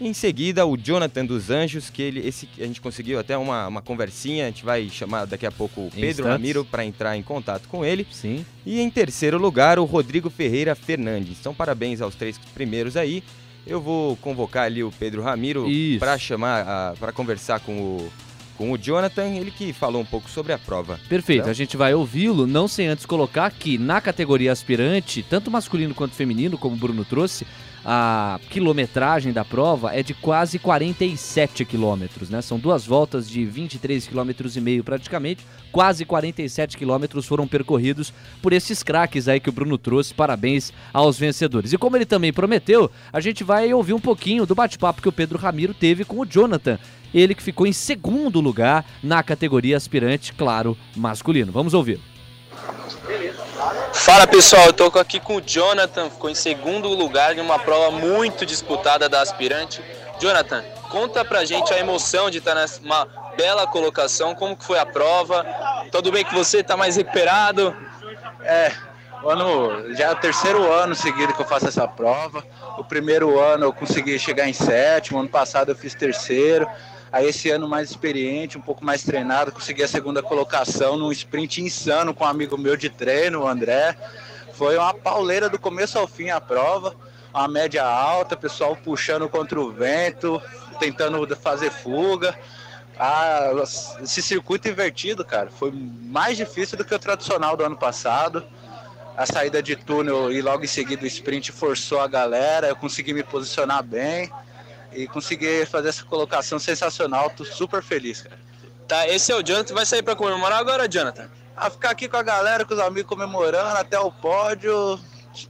Em 0.00 0.12
seguida, 0.12 0.66
o 0.66 0.76
Jonathan 0.76 1.24
dos 1.24 1.50
Anjos, 1.50 1.88
que 1.88 2.02
ele, 2.02 2.26
esse, 2.26 2.48
a 2.58 2.64
gente 2.64 2.80
conseguiu 2.80 3.18
até 3.18 3.36
uma, 3.36 3.68
uma 3.68 3.82
conversinha, 3.82 4.44
a 4.44 4.48
gente 4.48 4.64
vai 4.64 4.88
chamar 4.88 5.24
daqui 5.24 5.46
a 5.46 5.52
pouco 5.52 5.82
o 5.82 5.90
Pedro 5.90 6.08
Instantes. 6.08 6.32
Ramiro 6.32 6.64
para 6.64 6.84
entrar 6.84 7.16
em 7.16 7.22
contato 7.22 7.68
com 7.68 7.84
ele. 7.84 8.06
Sim. 8.10 8.44
E 8.66 8.80
em 8.80 8.90
terceiro 8.90 9.38
lugar, 9.38 9.78
o 9.78 9.84
Rodrigo 9.84 10.28
Ferreira 10.30 10.74
Fernandes. 10.74 11.38
Então, 11.40 11.54
parabéns 11.54 12.00
aos 12.00 12.14
três 12.14 12.38
primeiros 12.54 12.96
aí. 12.96 13.22
Eu 13.66 13.80
vou 13.80 14.16
convocar 14.16 14.64
ali 14.64 14.82
o 14.82 14.92
Pedro 14.92 15.22
Ramiro 15.22 15.66
para 15.98 16.18
chamar, 16.18 16.94
para 16.96 17.12
conversar 17.12 17.60
com 17.60 17.78
o, 17.78 18.12
com 18.58 18.72
o 18.72 18.76
Jonathan, 18.76 19.26
ele 19.28 19.50
que 19.50 19.72
falou 19.72 20.02
um 20.02 20.04
pouco 20.04 20.28
sobre 20.28 20.52
a 20.52 20.58
prova. 20.58 21.00
Perfeito, 21.08 21.40
Então, 21.40 21.50
a 21.50 21.54
gente 21.54 21.76
vai 21.76 21.94
ouvi-lo, 21.94 22.46
não 22.46 22.68
sem 22.68 22.88
antes 22.88 23.06
colocar 23.06 23.50
que 23.50 23.78
na 23.78 24.00
categoria 24.00 24.52
aspirante, 24.52 25.22
tanto 25.22 25.50
masculino 25.50 25.94
quanto 25.94 26.14
feminino, 26.14 26.58
como 26.58 26.74
o 26.74 26.78
Bruno 26.78 27.04
trouxe, 27.06 27.46
a 27.84 28.40
quilometragem 28.48 29.32
da 29.32 29.44
prova 29.44 29.94
é 29.94 30.02
de 30.02 30.14
quase 30.14 30.58
47 30.58 31.64
quilômetros, 31.64 32.30
né? 32.30 32.40
São 32.40 32.58
duas 32.58 32.86
voltas 32.86 33.28
de 33.28 33.44
23 33.44 34.06
quilômetros 34.06 34.56
e 34.56 34.60
meio 34.60 34.82
praticamente, 34.82 35.44
quase 35.70 36.04
47 36.04 36.78
quilômetros 36.78 37.26
foram 37.26 37.46
percorridos 37.46 38.12
por 38.40 38.52
esses 38.52 38.82
craques 38.82 39.28
aí 39.28 39.38
que 39.38 39.50
o 39.50 39.52
Bruno 39.52 39.76
trouxe. 39.76 40.14
Parabéns 40.14 40.72
aos 40.92 41.18
vencedores. 41.18 41.72
E 41.72 41.78
como 41.78 41.96
ele 41.96 42.06
também 42.06 42.32
prometeu, 42.32 42.90
a 43.12 43.20
gente 43.20 43.44
vai 43.44 43.72
ouvir 43.74 43.92
um 43.92 44.00
pouquinho 44.00 44.46
do 44.46 44.54
bate-papo 44.54 45.02
que 45.02 45.08
o 45.08 45.12
Pedro 45.12 45.38
Ramiro 45.38 45.74
teve 45.74 46.04
com 46.04 46.20
o 46.20 46.26
Jonathan. 46.26 46.78
Ele 47.12 47.34
que 47.34 47.42
ficou 47.42 47.66
em 47.66 47.72
segundo 47.72 48.40
lugar 48.40 48.84
na 49.02 49.22
categoria 49.22 49.76
aspirante, 49.76 50.32
claro, 50.32 50.76
masculino. 50.96 51.52
Vamos 51.52 51.74
ouvir. 51.74 52.13
Fala 53.92 54.26
pessoal, 54.26 54.66
eu 54.66 54.72
tô 54.72 54.86
aqui 54.98 55.20
com 55.20 55.36
o 55.36 55.40
Jonathan, 55.40 56.10
ficou 56.10 56.30
em 56.30 56.34
segundo 56.34 56.88
lugar 56.88 57.36
em 57.36 57.40
uma 57.40 57.58
prova 57.58 57.90
muito 57.90 58.46
disputada 58.46 59.08
da 59.08 59.20
aspirante. 59.20 59.82
Jonathan, 60.18 60.64
conta 60.90 61.24
pra 61.24 61.44
gente 61.44 61.72
a 61.72 61.78
emoção 61.78 62.30
de 62.30 62.38
estar 62.38 62.54
numa 62.82 63.06
bela 63.36 63.66
colocação, 63.66 64.34
como 64.34 64.56
que 64.56 64.64
foi 64.64 64.78
a 64.78 64.86
prova? 64.86 65.44
Tudo 65.90 66.10
bem 66.10 66.24
que 66.24 66.34
você 66.34 66.62
tá 66.62 66.76
mais 66.76 66.96
recuperado? 66.96 67.76
É, 68.42 68.72
ano, 69.24 69.94
já 69.94 70.06
é 70.06 70.12
o 70.12 70.16
terceiro 70.16 70.72
ano 70.72 70.94
seguido 70.94 71.34
que 71.34 71.42
eu 71.42 71.46
faço 71.46 71.68
essa 71.68 71.86
prova. 71.86 72.44
O 72.78 72.84
primeiro 72.84 73.38
ano 73.38 73.66
eu 73.66 73.72
consegui 73.72 74.18
chegar 74.18 74.48
em 74.48 74.52
sétimo, 74.52 75.20
ano 75.20 75.28
passado 75.28 75.70
eu 75.70 75.76
fiz 75.76 75.94
terceiro. 75.94 76.66
Aí 77.14 77.28
esse 77.28 77.48
ano 77.48 77.68
mais 77.68 77.90
experiente, 77.90 78.58
um 78.58 78.60
pouco 78.60 78.84
mais 78.84 79.04
treinado, 79.04 79.52
consegui 79.52 79.84
a 79.84 79.86
segunda 79.86 80.20
colocação 80.20 80.96
num 80.96 81.12
sprint 81.12 81.62
insano 81.62 82.12
com 82.12 82.24
um 82.24 82.26
amigo 82.26 82.58
meu 82.58 82.76
de 82.76 82.90
treino, 82.90 83.42
o 83.42 83.46
André. 83.46 83.96
Foi 84.54 84.76
uma 84.76 84.92
pauleira 84.92 85.48
do 85.48 85.56
começo 85.56 85.96
ao 85.96 86.08
fim 86.08 86.30
a 86.30 86.40
prova, 86.40 86.96
uma 87.32 87.46
média 87.46 87.84
alta, 87.84 88.36
pessoal 88.36 88.74
puxando 88.74 89.28
contra 89.28 89.60
o 89.60 89.70
vento, 89.70 90.42
tentando 90.80 91.24
fazer 91.36 91.70
fuga. 91.70 92.36
Ah, 92.98 93.52
esse 94.02 94.20
circuito 94.20 94.68
invertido, 94.68 95.24
cara, 95.24 95.50
foi 95.52 95.70
mais 95.70 96.36
difícil 96.36 96.76
do 96.76 96.84
que 96.84 96.96
o 96.96 96.98
tradicional 96.98 97.56
do 97.56 97.62
ano 97.62 97.76
passado. 97.76 98.44
A 99.16 99.24
saída 99.24 99.62
de 99.62 99.76
túnel 99.76 100.32
e 100.32 100.42
logo 100.42 100.64
em 100.64 100.66
seguida 100.66 101.04
o 101.04 101.06
sprint 101.06 101.52
forçou 101.52 102.00
a 102.00 102.08
galera, 102.08 102.66
eu 102.66 102.74
consegui 102.74 103.14
me 103.14 103.22
posicionar 103.22 103.84
bem 103.84 104.32
e 104.94 105.06
consegui 105.06 105.66
fazer 105.66 105.88
essa 105.88 106.04
colocação 106.04 106.58
sensacional. 106.58 107.30
Tô 107.30 107.44
super 107.44 107.82
feliz, 107.82 108.22
cara. 108.22 108.38
Tá, 108.86 109.08
esse 109.08 109.32
é 109.32 109.36
o 109.36 109.42
Jonathan, 109.42 109.74
vai 109.74 109.86
sair 109.86 110.02
para 110.02 110.14
comemorar 110.14 110.58
agora, 110.58 110.88
Jonathan? 110.88 111.28
A 111.56 111.70
ficar 111.70 111.90
aqui 111.90 112.08
com 112.08 112.16
a 112.16 112.22
galera, 112.22 112.64
com 112.64 112.74
os 112.74 112.80
amigos 112.80 113.08
comemorando 113.08 113.78
até 113.78 113.98
o 113.98 114.10
pódio. 114.10 115.00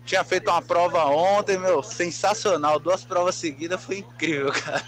Tinha 0.05 0.25
feito 0.25 0.51
uma 0.51 0.63
prova 0.63 1.05
ontem, 1.07 1.59
meu, 1.59 1.83
sensacional. 1.83 2.79
Duas 2.79 3.05
provas 3.05 3.35
seguidas, 3.35 3.83
foi 3.83 3.99
incrível, 3.99 4.53
cara. 4.53 4.83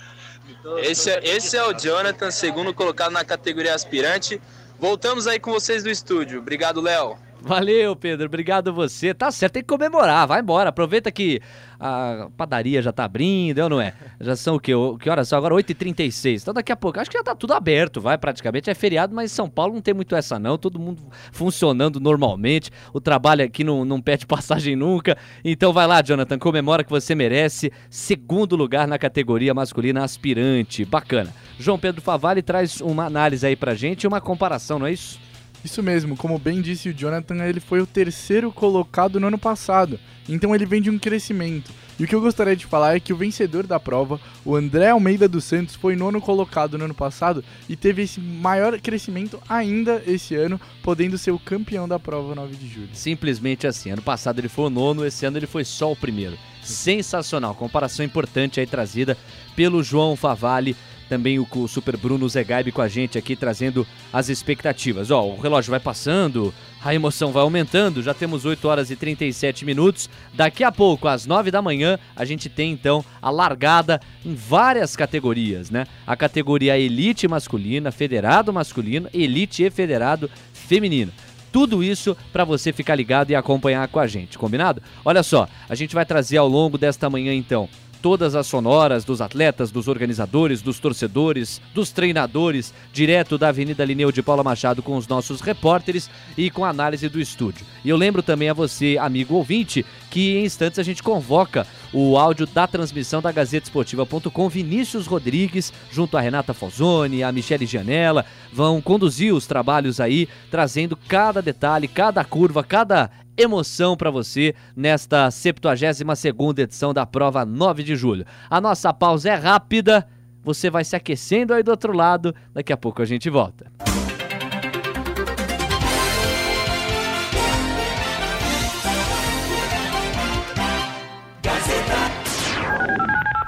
Esse, 0.78 1.10
é, 1.10 1.20
esse 1.24 1.56
é 1.56 1.64
o 1.64 1.72
Jonathan, 1.72 2.30
segundo 2.30 2.72
colocado 2.72 3.12
na 3.12 3.24
categoria 3.24 3.74
aspirante. 3.74 4.40
Voltamos 4.78 5.26
aí 5.26 5.40
com 5.40 5.50
vocês 5.50 5.82
do 5.82 5.90
estúdio. 5.90 6.38
Obrigado, 6.38 6.80
Léo. 6.80 7.16
Valeu, 7.46 7.94
Pedro. 7.94 8.26
Obrigado 8.26 8.72
você. 8.72 9.14
Tá 9.14 9.30
certo, 9.30 9.54
tem 9.54 9.62
que 9.62 9.68
comemorar. 9.68 10.26
Vai 10.26 10.40
embora. 10.40 10.70
Aproveita 10.70 11.12
que 11.12 11.40
a 11.78 12.28
padaria 12.36 12.82
já 12.82 12.90
tá 12.90 13.04
abrindo, 13.04 13.60
ou 13.60 13.68
não 13.68 13.80
é? 13.80 13.94
Já 14.20 14.34
são 14.34 14.56
o 14.56 14.60
quê? 14.60 14.72
Que 15.00 15.08
horas 15.08 15.28
são? 15.28 15.38
Agora 15.38 15.54
8h36. 15.54 16.42
Então 16.42 16.52
daqui 16.52 16.72
a 16.72 16.76
pouco, 16.76 16.98
acho 16.98 17.08
que 17.08 17.16
já 17.16 17.22
tá 17.22 17.36
tudo 17.36 17.52
aberto, 17.52 18.00
vai 18.00 18.18
praticamente. 18.18 18.68
É 18.68 18.74
feriado, 18.74 19.14
mas 19.14 19.30
São 19.30 19.48
Paulo 19.48 19.74
não 19.74 19.80
tem 19.80 19.94
muito 19.94 20.16
essa 20.16 20.40
não. 20.40 20.58
Todo 20.58 20.78
mundo 20.78 21.00
funcionando 21.30 22.00
normalmente. 22.00 22.70
O 22.92 23.00
trabalho 23.00 23.44
aqui 23.44 23.62
não, 23.62 23.84
não 23.84 24.02
pede 24.02 24.26
passagem 24.26 24.74
nunca. 24.74 25.16
Então 25.44 25.72
vai 25.72 25.86
lá, 25.86 26.02
Jonathan, 26.02 26.38
comemora 26.40 26.82
que 26.82 26.90
você 26.90 27.14
merece. 27.14 27.72
Segundo 27.88 28.56
lugar 28.56 28.88
na 28.88 28.98
categoria 28.98 29.54
masculina 29.54 30.02
aspirante. 30.02 30.84
Bacana. 30.84 31.32
João 31.58 31.78
Pedro 31.78 32.02
Favalli 32.02 32.42
traz 32.42 32.80
uma 32.80 33.04
análise 33.04 33.46
aí 33.46 33.54
pra 33.54 33.74
gente 33.74 34.02
e 34.02 34.08
uma 34.08 34.20
comparação, 34.20 34.80
não 34.80 34.86
é 34.86 34.92
isso? 34.92 35.25
Isso 35.66 35.82
mesmo, 35.82 36.16
como 36.16 36.38
bem 36.38 36.60
disse 36.62 36.90
o 36.90 36.94
Jonathan, 36.94 37.44
ele 37.44 37.58
foi 37.58 37.80
o 37.80 37.86
terceiro 37.88 38.52
colocado 38.52 39.18
no 39.18 39.26
ano 39.26 39.36
passado, 39.36 39.98
então 40.28 40.54
ele 40.54 40.64
vem 40.64 40.80
de 40.80 40.88
um 40.88 40.96
crescimento. 40.96 41.72
E 41.98 42.04
o 42.04 42.06
que 42.06 42.14
eu 42.14 42.20
gostaria 42.20 42.54
de 42.54 42.64
falar 42.64 42.94
é 42.94 43.00
que 43.00 43.12
o 43.12 43.16
vencedor 43.16 43.66
da 43.66 43.80
prova, 43.80 44.20
o 44.44 44.54
André 44.54 44.90
Almeida 44.90 45.26
dos 45.26 45.42
Santos, 45.42 45.74
foi 45.74 45.96
nono 45.96 46.20
colocado 46.20 46.78
no 46.78 46.84
ano 46.84 46.94
passado 46.94 47.42
e 47.68 47.74
teve 47.74 48.02
esse 48.02 48.20
maior 48.20 48.78
crescimento 48.78 49.42
ainda 49.48 50.00
esse 50.06 50.36
ano, 50.36 50.60
podendo 50.84 51.18
ser 51.18 51.32
o 51.32 51.38
campeão 51.38 51.88
da 51.88 51.98
prova 51.98 52.32
9 52.32 52.54
de 52.54 52.68
julho. 52.68 52.90
Simplesmente 52.92 53.66
assim. 53.66 53.90
Ano 53.90 54.02
passado 54.02 54.38
ele 54.38 54.48
foi 54.48 54.66
o 54.66 54.70
nono, 54.70 55.04
esse 55.04 55.26
ano 55.26 55.36
ele 55.36 55.48
foi 55.48 55.64
só 55.64 55.90
o 55.90 55.96
primeiro. 55.96 56.38
Sensacional. 56.62 57.56
Comparação 57.56 58.06
importante 58.06 58.60
aí 58.60 58.68
trazida 58.68 59.18
pelo 59.56 59.82
João 59.82 60.14
Favalli 60.14 60.76
também 61.08 61.38
o, 61.38 61.46
o 61.54 61.68
Super 61.68 61.96
Bruno 61.96 62.28
Zegaibe 62.28 62.72
com 62.72 62.82
a 62.82 62.88
gente 62.88 63.16
aqui 63.16 63.34
trazendo 63.34 63.86
as 64.12 64.28
expectativas. 64.28 65.10
Ó, 65.10 65.24
o 65.26 65.40
relógio 65.40 65.70
vai 65.70 65.80
passando, 65.80 66.52
a 66.84 66.94
emoção 66.94 67.32
vai 67.32 67.42
aumentando, 67.42 68.02
já 68.02 68.14
temos 68.14 68.44
8 68.44 68.66
horas 68.68 68.90
e 68.90 68.96
37 68.96 69.64
minutos. 69.64 70.08
Daqui 70.34 70.62
a 70.62 70.70
pouco, 70.70 71.08
às 71.08 71.26
9 71.26 71.50
da 71.50 71.60
manhã, 71.62 71.98
a 72.14 72.24
gente 72.24 72.48
tem 72.48 72.72
então 72.72 73.04
a 73.20 73.30
largada 73.30 74.00
em 74.24 74.34
várias 74.34 74.94
categorias, 74.94 75.70
né? 75.70 75.86
A 76.06 76.16
categoria 76.16 76.78
Elite 76.78 77.26
masculina, 77.26 77.90
Federado 77.90 78.52
masculino, 78.52 79.08
Elite 79.12 79.64
e 79.64 79.70
Federado 79.70 80.30
feminino. 80.52 81.12
Tudo 81.52 81.82
isso 81.82 82.14
para 82.32 82.44
você 82.44 82.72
ficar 82.72 82.94
ligado 82.94 83.30
e 83.30 83.34
acompanhar 83.34 83.88
com 83.88 83.98
a 83.98 84.06
gente, 84.06 84.36
combinado? 84.36 84.82
Olha 85.02 85.22
só, 85.22 85.48
a 85.68 85.74
gente 85.74 85.94
vai 85.94 86.04
trazer 86.04 86.36
ao 86.36 86.46
longo 86.46 86.76
desta 86.76 87.08
manhã 87.08 87.32
então 87.32 87.68
todas 88.00 88.34
as 88.34 88.46
sonoras 88.46 89.04
dos 89.04 89.20
atletas, 89.20 89.70
dos 89.70 89.88
organizadores, 89.88 90.62
dos 90.62 90.78
torcedores, 90.78 91.60
dos 91.74 91.90
treinadores, 91.90 92.72
direto 92.92 93.36
da 93.36 93.48
Avenida 93.48 93.84
Lineu 93.84 94.12
de 94.12 94.22
Paula 94.22 94.44
Machado 94.44 94.82
com 94.82 94.96
os 94.96 95.08
nossos 95.08 95.40
repórteres 95.40 96.10
e 96.36 96.50
com 96.50 96.64
a 96.64 96.68
análise 96.68 97.08
do 97.08 97.20
estúdio. 97.20 97.66
E 97.84 97.88
eu 97.88 97.96
lembro 97.96 98.22
também 98.22 98.48
a 98.48 98.54
você, 98.54 98.96
amigo 99.00 99.34
ouvinte, 99.34 99.84
que 100.10 100.36
em 100.36 100.44
instantes 100.44 100.78
a 100.78 100.82
gente 100.82 101.02
convoca 101.02 101.66
o 101.98 102.18
áudio 102.18 102.46
da 102.46 102.66
transmissão 102.66 103.22
da 103.22 103.32
Gazeta 103.32 103.64
Esportiva.com. 103.64 104.48
Vinícius 104.50 105.06
Rodrigues, 105.06 105.72
junto 105.90 106.18
a 106.18 106.20
Renata 106.20 106.52
Falzoni, 106.52 107.22
a 107.22 107.32
Michele 107.32 107.64
Janela, 107.64 108.26
vão 108.52 108.82
conduzir 108.82 109.32
os 109.32 109.46
trabalhos 109.46 109.98
aí, 109.98 110.28
trazendo 110.50 110.94
cada 110.94 111.40
detalhe, 111.40 111.88
cada 111.88 112.22
curva, 112.22 112.62
cada 112.62 113.10
emoção 113.34 113.96
para 113.96 114.10
você 114.10 114.54
nesta 114.76 115.28
72ª 115.28 116.58
edição 116.58 116.92
da 116.92 117.06
prova 117.06 117.46
9 117.46 117.82
de 117.82 117.96
julho. 117.96 118.26
A 118.50 118.60
nossa 118.60 118.92
pausa 118.92 119.30
é 119.30 119.34
rápida, 119.34 120.06
você 120.44 120.68
vai 120.68 120.84
se 120.84 120.94
aquecendo 120.94 121.54
aí 121.54 121.62
do 121.62 121.70
outro 121.70 121.94
lado, 121.94 122.34
daqui 122.52 122.74
a 122.74 122.76
pouco 122.76 123.00
a 123.00 123.06
gente 123.06 123.30
volta. 123.30 123.72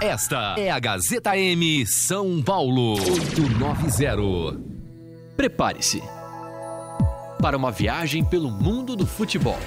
Esta 0.01 0.55
é 0.57 0.71
a 0.71 0.79
Gazeta 0.79 1.37
M 1.37 1.85
São 1.85 2.41
Paulo 2.41 2.93
890. 2.93 4.61
Prepare-se 5.37 6.01
para 7.43 7.57
uma 7.57 7.73
viagem 7.73 8.25
pelo 8.25 8.49
mundo 8.49 8.95
do 8.95 9.05
futebol. 9.05 9.59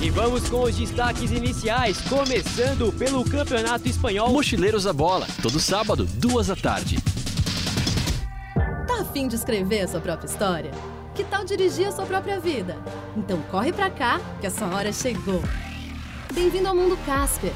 E 0.00 0.08
vamos 0.08 0.48
com 0.48 0.62
os 0.62 0.74
destaques 0.74 1.30
iniciais, 1.30 2.00
começando 2.08 2.90
pelo 2.94 3.22
Campeonato 3.22 3.86
Espanhol. 3.86 4.32
Mochileiros 4.32 4.84
da 4.84 4.94
Bola, 4.94 5.26
todo 5.42 5.60
sábado, 5.60 6.06
duas 6.06 6.46
da 6.46 6.56
tarde. 6.56 6.96
Tá 8.86 9.02
afim 9.02 9.28
de 9.28 9.36
escrever 9.36 9.82
a 9.82 9.88
sua 9.88 10.00
própria 10.00 10.26
história? 10.26 10.70
Que 11.14 11.22
tal 11.24 11.44
dirigir 11.44 11.86
a 11.86 11.92
sua 11.92 12.06
própria 12.06 12.40
vida? 12.40 12.78
Então 13.14 13.42
corre 13.50 13.74
pra 13.74 13.90
cá, 13.90 14.18
que 14.40 14.46
a 14.46 14.50
sua 14.50 14.68
hora 14.68 14.90
chegou. 14.90 15.42
Bem-vindo 16.32 16.68
ao 16.68 16.74
Mundo 16.74 16.96
Casper, 17.04 17.52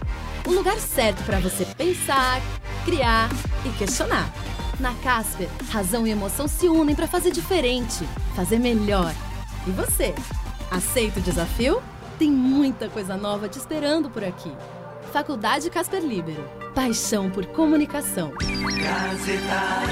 o 0.47 0.53
lugar 0.53 0.79
certo 0.79 1.23
para 1.25 1.39
você 1.39 1.65
pensar, 1.65 2.41
criar 2.85 3.29
e 3.65 3.71
questionar. 3.79 4.33
Na 4.79 4.93
Casper, 4.95 5.49
razão 5.71 6.07
e 6.07 6.11
emoção 6.11 6.49
se 6.49 6.69
unem 6.69 6.95
para 6.95 7.07
fazer 7.07 7.31
diferente, 7.31 8.07
fazer 8.35 8.59
melhor. 8.59 9.15
E 9.67 9.71
você? 9.71 10.15
Aceita 10.71 11.21
o 11.21 11.23
desafio? 11.23 11.81
Tem 12.19 12.31
muita 12.31 12.89
coisa 12.89 13.17
nova 13.17 13.49
te 13.49 13.59
esperando 13.59 14.11
por 14.11 14.25
aqui. 14.25 14.53
Faculdade 15.13 15.71
Casper 15.71 16.03
Libero. 16.03 16.45
Paixão 16.75 17.31
por 17.31 17.47
comunicação. 17.47 18.33
Gazeta 18.33 19.85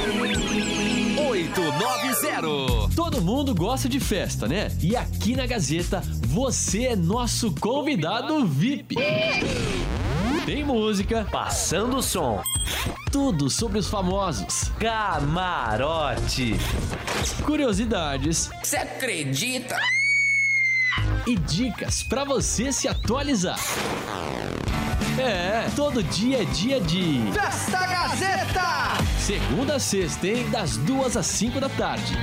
890. 1.28 2.94
Todo 2.96 3.22
mundo 3.22 3.54
gosta 3.54 3.88
de 3.88 4.00
festa, 4.00 4.48
né? 4.48 4.68
E 4.80 4.96
aqui 4.96 5.36
na 5.36 5.46
Gazeta, 5.46 6.02
você 6.26 6.86
é 6.86 6.96
nosso 6.96 7.54
convidado 7.60 8.44
VIP. 8.44 8.96
Tem 10.44 10.64
música, 10.64 11.24
passando 11.30 11.98
o 11.98 12.02
som. 12.02 12.42
Tudo 13.12 13.48
sobre 13.48 13.78
os 13.78 13.88
famosos. 13.88 14.72
Camarote. 14.78 16.56
Curiosidades. 17.44 18.50
Você 18.60 18.76
acredita? 18.76 19.76
E 21.28 21.36
dicas 21.36 22.02
para 22.02 22.24
você 22.24 22.72
se 22.72 22.88
atualizar. 22.88 23.58
É, 25.16 25.70
todo 25.76 26.02
dia 26.02 26.42
é 26.42 26.44
dia 26.46 26.80
de. 26.80 27.22
Festa 27.32 27.86
Gazeta! 27.86 28.98
Segunda 29.20 29.76
a 29.76 29.78
sexta, 29.78 30.26
hein? 30.26 30.50
Das 30.50 30.76
duas 30.78 31.16
às 31.16 31.26
cinco 31.26 31.60
da 31.60 31.68
tarde. 31.68 32.14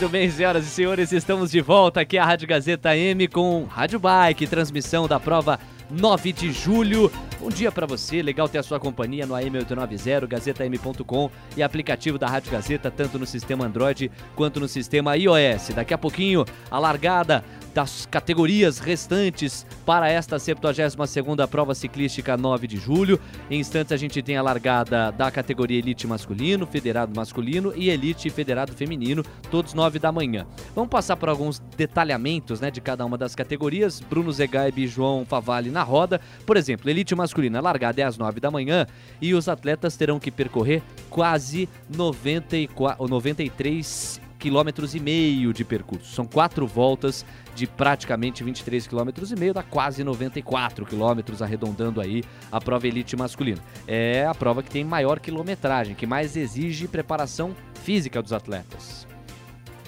Muito 0.00 0.12
bem, 0.12 0.30
senhoras 0.30 0.64
e 0.64 0.70
senhores, 0.70 1.12
estamos 1.12 1.50
de 1.50 1.60
volta 1.60 2.00
aqui 2.00 2.16
à 2.16 2.24
Rádio 2.24 2.48
Gazeta 2.48 2.96
M 2.96 3.28
com 3.28 3.64
Rádio 3.64 4.00
Bike, 4.00 4.46
transmissão 4.46 5.06
da 5.06 5.20
prova 5.20 5.60
9 5.90 6.32
de 6.32 6.50
julho. 6.52 7.12
Bom 7.38 7.50
dia 7.50 7.70
para 7.70 7.86
você, 7.86 8.22
legal 8.22 8.48
ter 8.48 8.56
a 8.56 8.62
sua 8.62 8.80
companhia 8.80 9.26
no 9.26 9.34
AM890, 9.34 10.26
gazetam.com 10.26 11.30
e 11.54 11.62
aplicativo 11.62 12.16
da 12.16 12.26
Rádio 12.28 12.50
Gazeta, 12.50 12.90
tanto 12.90 13.18
no 13.18 13.26
sistema 13.26 13.66
Android 13.66 14.10
quanto 14.34 14.58
no 14.58 14.68
sistema 14.68 15.18
iOS. 15.18 15.68
Daqui 15.74 15.92
a 15.92 15.98
pouquinho, 15.98 16.46
a 16.70 16.78
largada 16.78 17.44
das 17.74 18.06
categorias 18.06 18.78
restantes 18.78 19.66
para 19.86 20.08
esta 20.08 20.36
72ª 20.36 21.46
prova 21.46 21.74
ciclística 21.74 22.36
9 22.36 22.66
de 22.66 22.76
julho. 22.76 23.20
Em 23.50 23.60
instantes 23.60 23.92
a 23.92 23.96
gente 23.96 24.22
tem 24.22 24.36
a 24.36 24.42
largada 24.42 25.10
da 25.10 25.30
categoria 25.30 25.78
Elite 25.78 26.06
masculino, 26.06 26.66
Federado 26.66 27.14
masculino 27.14 27.72
e 27.76 27.90
Elite 27.90 28.28
Federado 28.30 28.72
feminino, 28.72 29.24
todos 29.50 29.74
9 29.74 29.98
da 29.98 30.10
manhã. 30.10 30.46
Vamos 30.74 30.90
passar 30.90 31.16
por 31.16 31.28
alguns 31.28 31.60
detalhamentos 31.76 32.60
né, 32.60 32.70
de 32.70 32.80
cada 32.80 33.04
uma 33.04 33.16
das 33.16 33.34
categorias. 33.34 34.00
Bruno 34.00 34.32
Zegaib 34.32 34.78
e 34.78 34.86
João 34.86 35.24
Favalli 35.24 35.70
na 35.70 35.82
roda. 35.82 36.20
Por 36.44 36.56
exemplo, 36.56 36.90
Elite 36.90 37.14
masculina, 37.14 37.58
a 37.58 37.62
largada 37.62 38.00
é 38.00 38.04
às 38.04 38.18
9 38.18 38.40
da 38.40 38.50
manhã 38.50 38.86
e 39.20 39.34
os 39.34 39.48
atletas 39.48 39.96
terão 39.96 40.18
que 40.18 40.30
percorrer 40.30 40.82
quase 41.08 41.68
94, 41.88 43.06
93 43.06 44.20
quilômetros 44.40 44.94
e 44.94 45.00
meio 45.00 45.52
de 45.52 45.62
percurso. 45.64 46.12
São 46.12 46.26
quatro 46.26 46.66
voltas 46.66 47.24
de 47.54 47.66
praticamente 47.66 48.42
23 48.42 48.86
quilômetros 48.86 49.32
e 49.32 49.36
meio, 49.36 49.52
dá 49.52 49.62
quase 49.62 50.02
94 50.02 50.86
quilômetros, 50.86 51.42
arredondando 51.42 52.00
aí 52.00 52.22
a 52.50 52.60
prova 52.60 52.86
elite 52.86 53.16
masculina. 53.16 53.60
É 53.86 54.26
a 54.26 54.34
prova 54.34 54.62
que 54.62 54.70
tem 54.70 54.84
maior 54.84 55.20
quilometragem, 55.20 55.94
que 55.94 56.06
mais 56.06 56.36
exige 56.36 56.88
preparação 56.88 57.54
física 57.82 58.22
dos 58.22 58.32
atletas. 58.32 59.06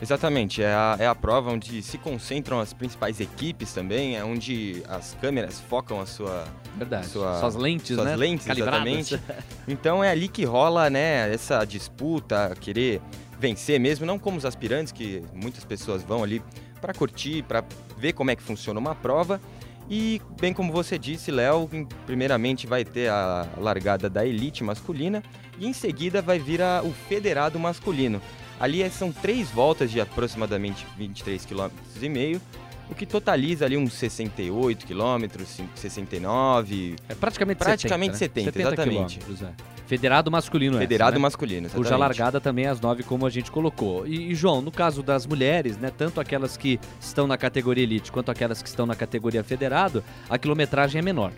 Exatamente, 0.02 0.60
é 0.60 0.74
a, 0.74 0.96
é 0.98 1.06
a 1.06 1.14
prova 1.14 1.52
onde 1.52 1.80
se 1.80 1.96
concentram 1.96 2.58
as 2.58 2.72
principais 2.72 3.20
equipes 3.20 3.72
também, 3.72 4.16
é 4.16 4.24
onde 4.24 4.82
as 4.88 5.16
câmeras 5.20 5.60
focam 5.60 6.00
a 6.00 6.06
sua... 6.06 6.44
Verdade, 6.76 7.06
sua, 7.06 7.38
suas 7.38 7.54
lentes, 7.54 7.94
suas 7.94 8.06
né? 8.06 8.16
lentes, 8.16 8.44
Calibradas. 8.44 9.12
exatamente. 9.12 9.20
Então 9.68 10.02
é 10.02 10.10
ali 10.10 10.26
que 10.26 10.44
rola, 10.44 10.90
né, 10.90 11.32
essa 11.32 11.64
disputa, 11.64 12.52
querer 12.60 13.00
vencer 13.38 13.78
mesmo, 13.78 14.04
não 14.04 14.18
como 14.18 14.38
os 14.38 14.44
aspirantes, 14.44 14.92
que 14.92 15.22
muitas 15.32 15.64
pessoas 15.64 16.02
vão 16.02 16.24
ali 16.24 16.42
para 16.82 16.92
curtir, 16.92 17.42
para 17.44 17.64
ver 17.96 18.12
como 18.12 18.30
é 18.30 18.36
que 18.36 18.42
funciona 18.42 18.78
uma 18.78 18.94
prova. 18.94 19.40
E, 19.88 20.20
bem 20.40 20.52
como 20.52 20.72
você 20.72 20.98
disse, 20.98 21.30
Léo, 21.30 21.68
primeiramente 22.06 22.66
vai 22.66 22.84
ter 22.84 23.08
a 23.08 23.46
largada 23.56 24.10
da 24.10 24.26
elite 24.26 24.62
masculina 24.64 25.22
e 25.58 25.66
em 25.66 25.72
seguida 25.72 26.20
vai 26.20 26.38
vir 26.38 26.60
a- 26.60 26.82
o 26.84 26.92
federado 27.08 27.58
masculino. 27.58 28.20
Ali 28.60 28.82
é- 28.82 28.90
são 28.90 29.12
três 29.12 29.48
voltas 29.50 29.90
de 29.90 30.00
aproximadamente 30.00 30.86
23 30.96 31.44
km 31.44 31.70
e 32.00 32.08
meio, 32.08 32.40
o 32.92 32.94
que 32.94 33.06
totaliza 33.06 33.64
ali 33.64 33.76
uns 33.76 33.94
68 33.94 34.86
quilômetros, 34.86 35.60
69. 35.74 36.96
É 37.08 37.14
praticamente 37.14 37.58
praticamente 37.58 38.16
70, 38.16 38.18
70, 38.18 38.40
né? 38.40 38.52
70 38.52 38.68
exatamente. 38.68 39.18
quilômetros, 39.18 39.42
é. 39.42 39.72
Federado 39.86 40.30
masculino 40.30 40.78
Federado 40.78 41.10
essa, 41.10 41.18
né? 41.18 41.22
masculino, 41.22 41.68
Cuja 41.68 41.80
exatamente. 41.80 42.00
largada 42.00 42.40
também 42.40 42.64
é 42.64 42.68
às 42.68 42.80
9, 42.80 43.02
como 43.02 43.26
a 43.26 43.30
gente 43.30 43.50
colocou. 43.50 44.06
E, 44.06 44.30
e, 44.30 44.34
João, 44.34 44.62
no 44.62 44.70
caso 44.70 45.02
das 45.02 45.26
mulheres, 45.26 45.76
né, 45.76 45.90
tanto 45.96 46.20
aquelas 46.20 46.56
que 46.56 46.80
estão 47.00 47.26
na 47.26 47.36
categoria 47.36 47.82
elite 47.82 48.10
quanto 48.10 48.30
aquelas 48.30 48.62
que 48.62 48.68
estão 48.68 48.86
na 48.86 48.94
categoria 48.94 49.42
federado, 49.42 50.02
a 50.30 50.38
quilometragem 50.38 50.98
é 50.98 51.02
menor. 51.02 51.32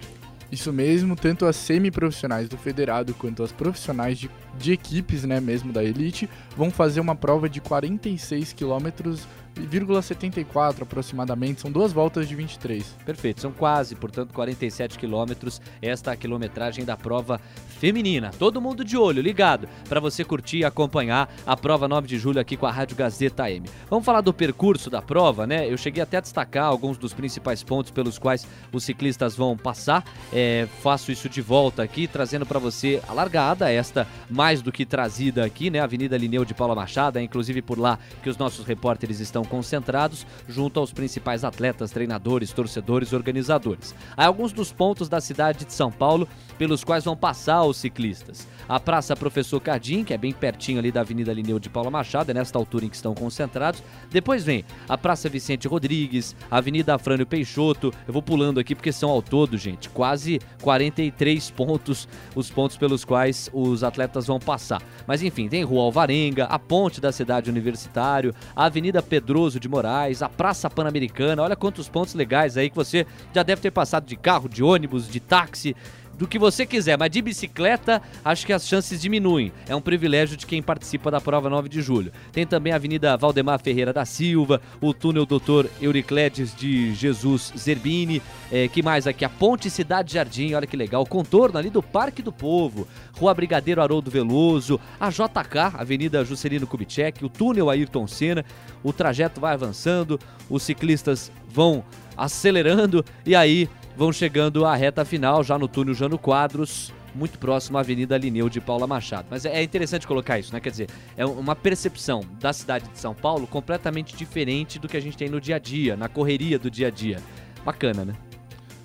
Isso 0.53 0.73
mesmo, 0.73 1.17
tanto 1.17 1.47
as 1.47 1.57
semiprofissionais 1.57 2.49
do 2.49 2.57
federado 2.57 3.13
quanto 3.15 3.43
as 3.43 3.51
profissionais 3.51 4.19
de, 4.19 4.31
de 4.59 4.73
equipes, 4.73 5.25
né, 5.25 5.41
mesmo 5.41 5.73
da 5.73 5.83
elite, 5.83 6.29
vão 6.57 6.71
fazer 6.71 7.01
uma 7.01 7.15
prova 7.15 7.49
de 7.49 7.61
46 7.61 8.53
quilômetros 8.53 9.27
e 9.57 10.03
74 10.03 10.83
aproximadamente, 10.83 11.61
são 11.61 11.71
duas 11.71 11.93
voltas 11.93 12.29
de 12.29 12.35
23. 12.35 12.85
Perfeito, 13.07 13.41
são 13.41 13.53
quase, 13.53 13.95
portanto, 13.95 14.33
47 14.33 14.99
quilômetros. 14.99 15.61
Esta 15.81 16.11
é 16.11 16.15
a 16.15 16.17
quilometragem 16.17 16.85
da 16.85 16.97
prova 16.97 17.41
feminina. 17.79 18.31
Todo 18.37 18.61
mundo 18.61 18.85
de 18.85 18.97
olho, 18.97 19.23
ligado, 19.23 19.69
para 19.89 20.01
você 20.01 20.25
curtir 20.25 20.59
e 20.59 20.65
acompanhar 20.65 21.33
a 21.47 21.57
prova 21.57 21.87
9 21.87 22.07
de 22.09 22.19
julho 22.19 22.41
aqui 22.41 22.57
com 22.57 22.67
a 22.67 22.71
Rádio 22.71 22.97
Gazeta 22.97 23.51
M. 23.51 23.69
Vamos 23.89 24.05
falar 24.05 24.21
do 24.23 24.35
percurso 24.35 24.91
da 24.91 25.01
prova, 25.01 25.47
né? 25.47 25.71
Eu 25.71 25.77
cheguei 25.77 26.03
até 26.03 26.17
a 26.17 26.21
destacar 26.21 26.65
alguns 26.65 26.99
dos 26.99 27.13
principais 27.13 27.63
pontos 27.63 27.91
pelos 27.91 28.19
quais 28.19 28.47
os 28.73 28.83
ciclistas 28.85 29.37
vão 29.37 29.57
passar. 29.57 30.05
É, 30.33 30.67
faço 30.83 31.13
isso 31.13 31.29
de 31.29 31.41
volta 31.41 31.83
aqui, 31.83 32.09
trazendo 32.09 32.45
para 32.45 32.59
você 32.59 33.01
a 33.09 33.13
largada, 33.13 33.71
esta 33.71 34.07
mais 34.29 34.44
do 34.61 34.71
que 34.71 34.85
trazida 34.85 35.43
aqui, 35.43 35.71
né? 35.71 35.81
Avenida 35.81 36.19
Lineu 36.19 36.45
de 36.45 36.53
Paula 36.53 36.75
Machado, 36.75 37.19
é 37.19 37.23
inclusive 37.23 37.63
por 37.63 37.79
lá 37.79 37.99
que 38.23 38.29
os 38.29 38.37
nossos 38.37 38.67
repórteres 38.67 39.19
estão 39.19 39.43
concentrados, 39.43 40.27
junto 40.47 40.79
aos 40.79 40.93
principais 40.93 41.45
atletas, 41.45 41.91
treinadores, 41.91 42.53
torcedores 42.53 43.15
organizadores. 43.15 43.95
Há 44.15 44.27
alguns 44.27 44.53
dos 44.53 44.71
pontos 44.71 45.09
da 45.09 45.19
cidade 45.19 45.65
de 45.65 45.73
São 45.73 45.91
Paulo 45.91 46.29
pelos 46.59 46.85
quais 46.85 47.05
vão 47.05 47.17
passar 47.17 47.65
os 47.65 47.79
ciclistas. 47.79 48.47
A 48.69 48.81
Praça 48.81 49.15
Professor 49.15 49.61
Cardim, 49.61 50.05
que 50.05 50.15
é 50.15 50.19
bem 50.19 50.33
pertinho 50.33 50.79
ali 50.79 50.91
da 50.91 51.03
Avenida 51.03 51.33
Lineu 51.33 51.59
de 51.59 51.69
Paula 51.69 51.91
Machado, 51.91 52.31
é 52.31 52.35
nesta 52.35 52.59
altura 52.59 52.87
em 52.87 52.89
que 52.89 52.97
estão 52.97 53.15
concentrados. 53.15 53.83
Depois 54.11 54.45
vem 54.45 54.65
a 54.89 54.97
Praça 54.97 55.29
Vicente 55.29 55.69
Rodrigues, 55.69 56.35
a 56.51 56.59
Avenida 56.59 56.95
Afrânio 56.95 57.27
Peixoto. 57.27 57.93
Eu 58.07 58.13
vou 58.13 58.23
pulando 58.23 58.59
aqui 58.59 58.75
porque 58.75 58.93
são 58.93 59.11
ao 59.11 59.21
todo, 59.21 59.59
gente, 59.59 59.89
quase 59.91 60.41
43 60.63 61.51
pontos 61.51 62.09
os 62.35 62.51
pontos 62.51 62.77
pelos 62.77 63.05
quais 63.05 63.51
os 63.53 63.85
atletas 63.85 64.27
vão 64.27 64.39
passar. 64.39 64.83
Mas 65.07 65.23
enfim, 65.23 65.49
tem 65.49 65.63
Rua 65.63 65.83
Alvarenga, 65.83 66.45
a 66.45 66.59
Ponte 66.59 67.01
da 67.01 67.13
Cidade 67.13 67.51
Universitário, 67.51 68.35
a 68.57 68.65
Avenida 68.65 69.03
Pedroso 69.03 69.61
de 69.61 69.69
Moraes, 69.69 70.23
a 70.23 70.29
Praça 70.29 70.71
Pan-Americana. 70.71 71.43
Olha 71.43 71.57
quantos 71.57 71.89
pontos 71.89 72.15
legais 72.15 72.57
aí 72.57 72.71
que 72.71 72.77
você 72.77 73.07
já 73.35 73.43
deve 73.43 73.61
ter 73.61 73.71
passado 73.71 74.07
de 74.07 74.17
carro, 74.17 74.49
de 74.49 74.63
ônibus, 74.63 75.09
de 75.09 75.21
táxi 75.21 75.77
do 76.19 76.27
que 76.27 76.39
você 76.39 76.65
quiser, 76.65 76.97
mas 76.99 77.11
de 77.11 77.21
bicicleta 77.21 78.01
acho 78.25 78.47
que 78.47 78.53
as 78.53 78.67
chances 78.67 79.01
diminuem. 79.01 79.53
É 79.69 79.75
um 79.75 79.81
privilégio 79.81 80.37
de 80.37 80.47
quem 80.47 80.63
participa 80.63 81.11
da 81.11 81.21
prova 81.21 81.51
9 81.51 81.69
de 81.69 81.83
julho. 81.83 82.13
Tem 82.33 82.47
também 82.47 82.73
a 82.73 82.77
Avenida 82.77 83.17
Valdemar 83.17 83.61
Ferreira 83.61 83.93
da 83.93 84.05
Silva, 84.05 84.61
o 84.81 84.93
túnel 84.95 85.27
Doutor 85.27 85.69
Euricledes 85.81 86.55
de 86.55 86.95
Jesus 86.95 87.53
Zerbini, 87.57 88.23
é, 88.51 88.69
que 88.69 88.83
mais 88.83 89.07
aqui? 89.07 89.25
A 89.25 89.29
Ponte 89.29 89.69
Cidade 89.71 90.15
Jardim, 90.15 90.55
olha 90.55 90.67
que 90.67 90.77
legal, 90.77 91.03
o 91.03 91.07
contorno 91.07 91.59
ali 91.59 91.71
do 91.71 91.83
Parque 91.83 92.23
do 92.23 92.33
Povo, 92.33 92.87
Rua 93.17 93.35
Brigadeiro 93.35 93.81
Haroldo 93.81 94.11
Veloso, 94.11 94.81
a 94.99 95.11
JK, 95.11 95.75
Avenida 95.75 96.25
Juscelino 96.25 96.67
Kubitschek, 96.67 97.25
o 97.25 97.29
túnel 97.29 97.71
Ayrton 97.71 98.07
Senna, 98.07 98.45
o 98.83 98.93
trajeto 98.93 99.41
vai 99.41 99.55
avançando, 99.55 100.19
os 100.49 100.63
ciclistas 100.63 101.31
vão 101.49 101.85
acelerando 102.17 103.05
e 103.27 103.35
aí 103.35 103.69
vão 103.97 104.13
chegando 104.13 104.65
à 104.65 104.75
reta 104.75 105.05
final, 105.05 105.43
já 105.43 105.59
no 105.59 105.69
túnel 105.69 105.95
Jano 105.95 106.19
Quadros, 106.19 106.93
muito 107.15 107.39
próximo 107.39 107.79
à 107.79 107.81
Avenida 107.81 108.19
Lineu 108.19 108.49
de 108.49 108.61
Paula 108.61 108.87
Machado. 108.87 109.27
Mas 109.31 109.45
é 109.45 109.63
interessante 109.63 110.07
colocar 110.07 110.39
isso, 110.39 110.53
né? 110.53 110.61
Quer 110.61 110.71
dizer, 110.71 110.89
é 111.17 111.25
uma 111.25 111.55
percepção 111.55 112.23
da 112.41 112.53
cidade 112.53 112.89
de 112.89 112.99
São 112.99 113.15
Paulo 113.15 113.47
completamente 113.47 114.17
diferente 114.17 114.79
do 114.79 114.89
que 114.89 114.97
a 114.97 115.01
gente 115.01 115.17
tem 115.17 115.29
no 115.29 115.41
dia 115.41 115.57
a 115.57 115.59
dia, 115.59 115.97
na 115.97 116.09
correria 116.09 116.59
do 116.59 116.71
dia 116.71 116.89
a 116.89 116.91
dia. 116.91 117.21
Bacana, 117.65 118.05
né? 118.05 118.15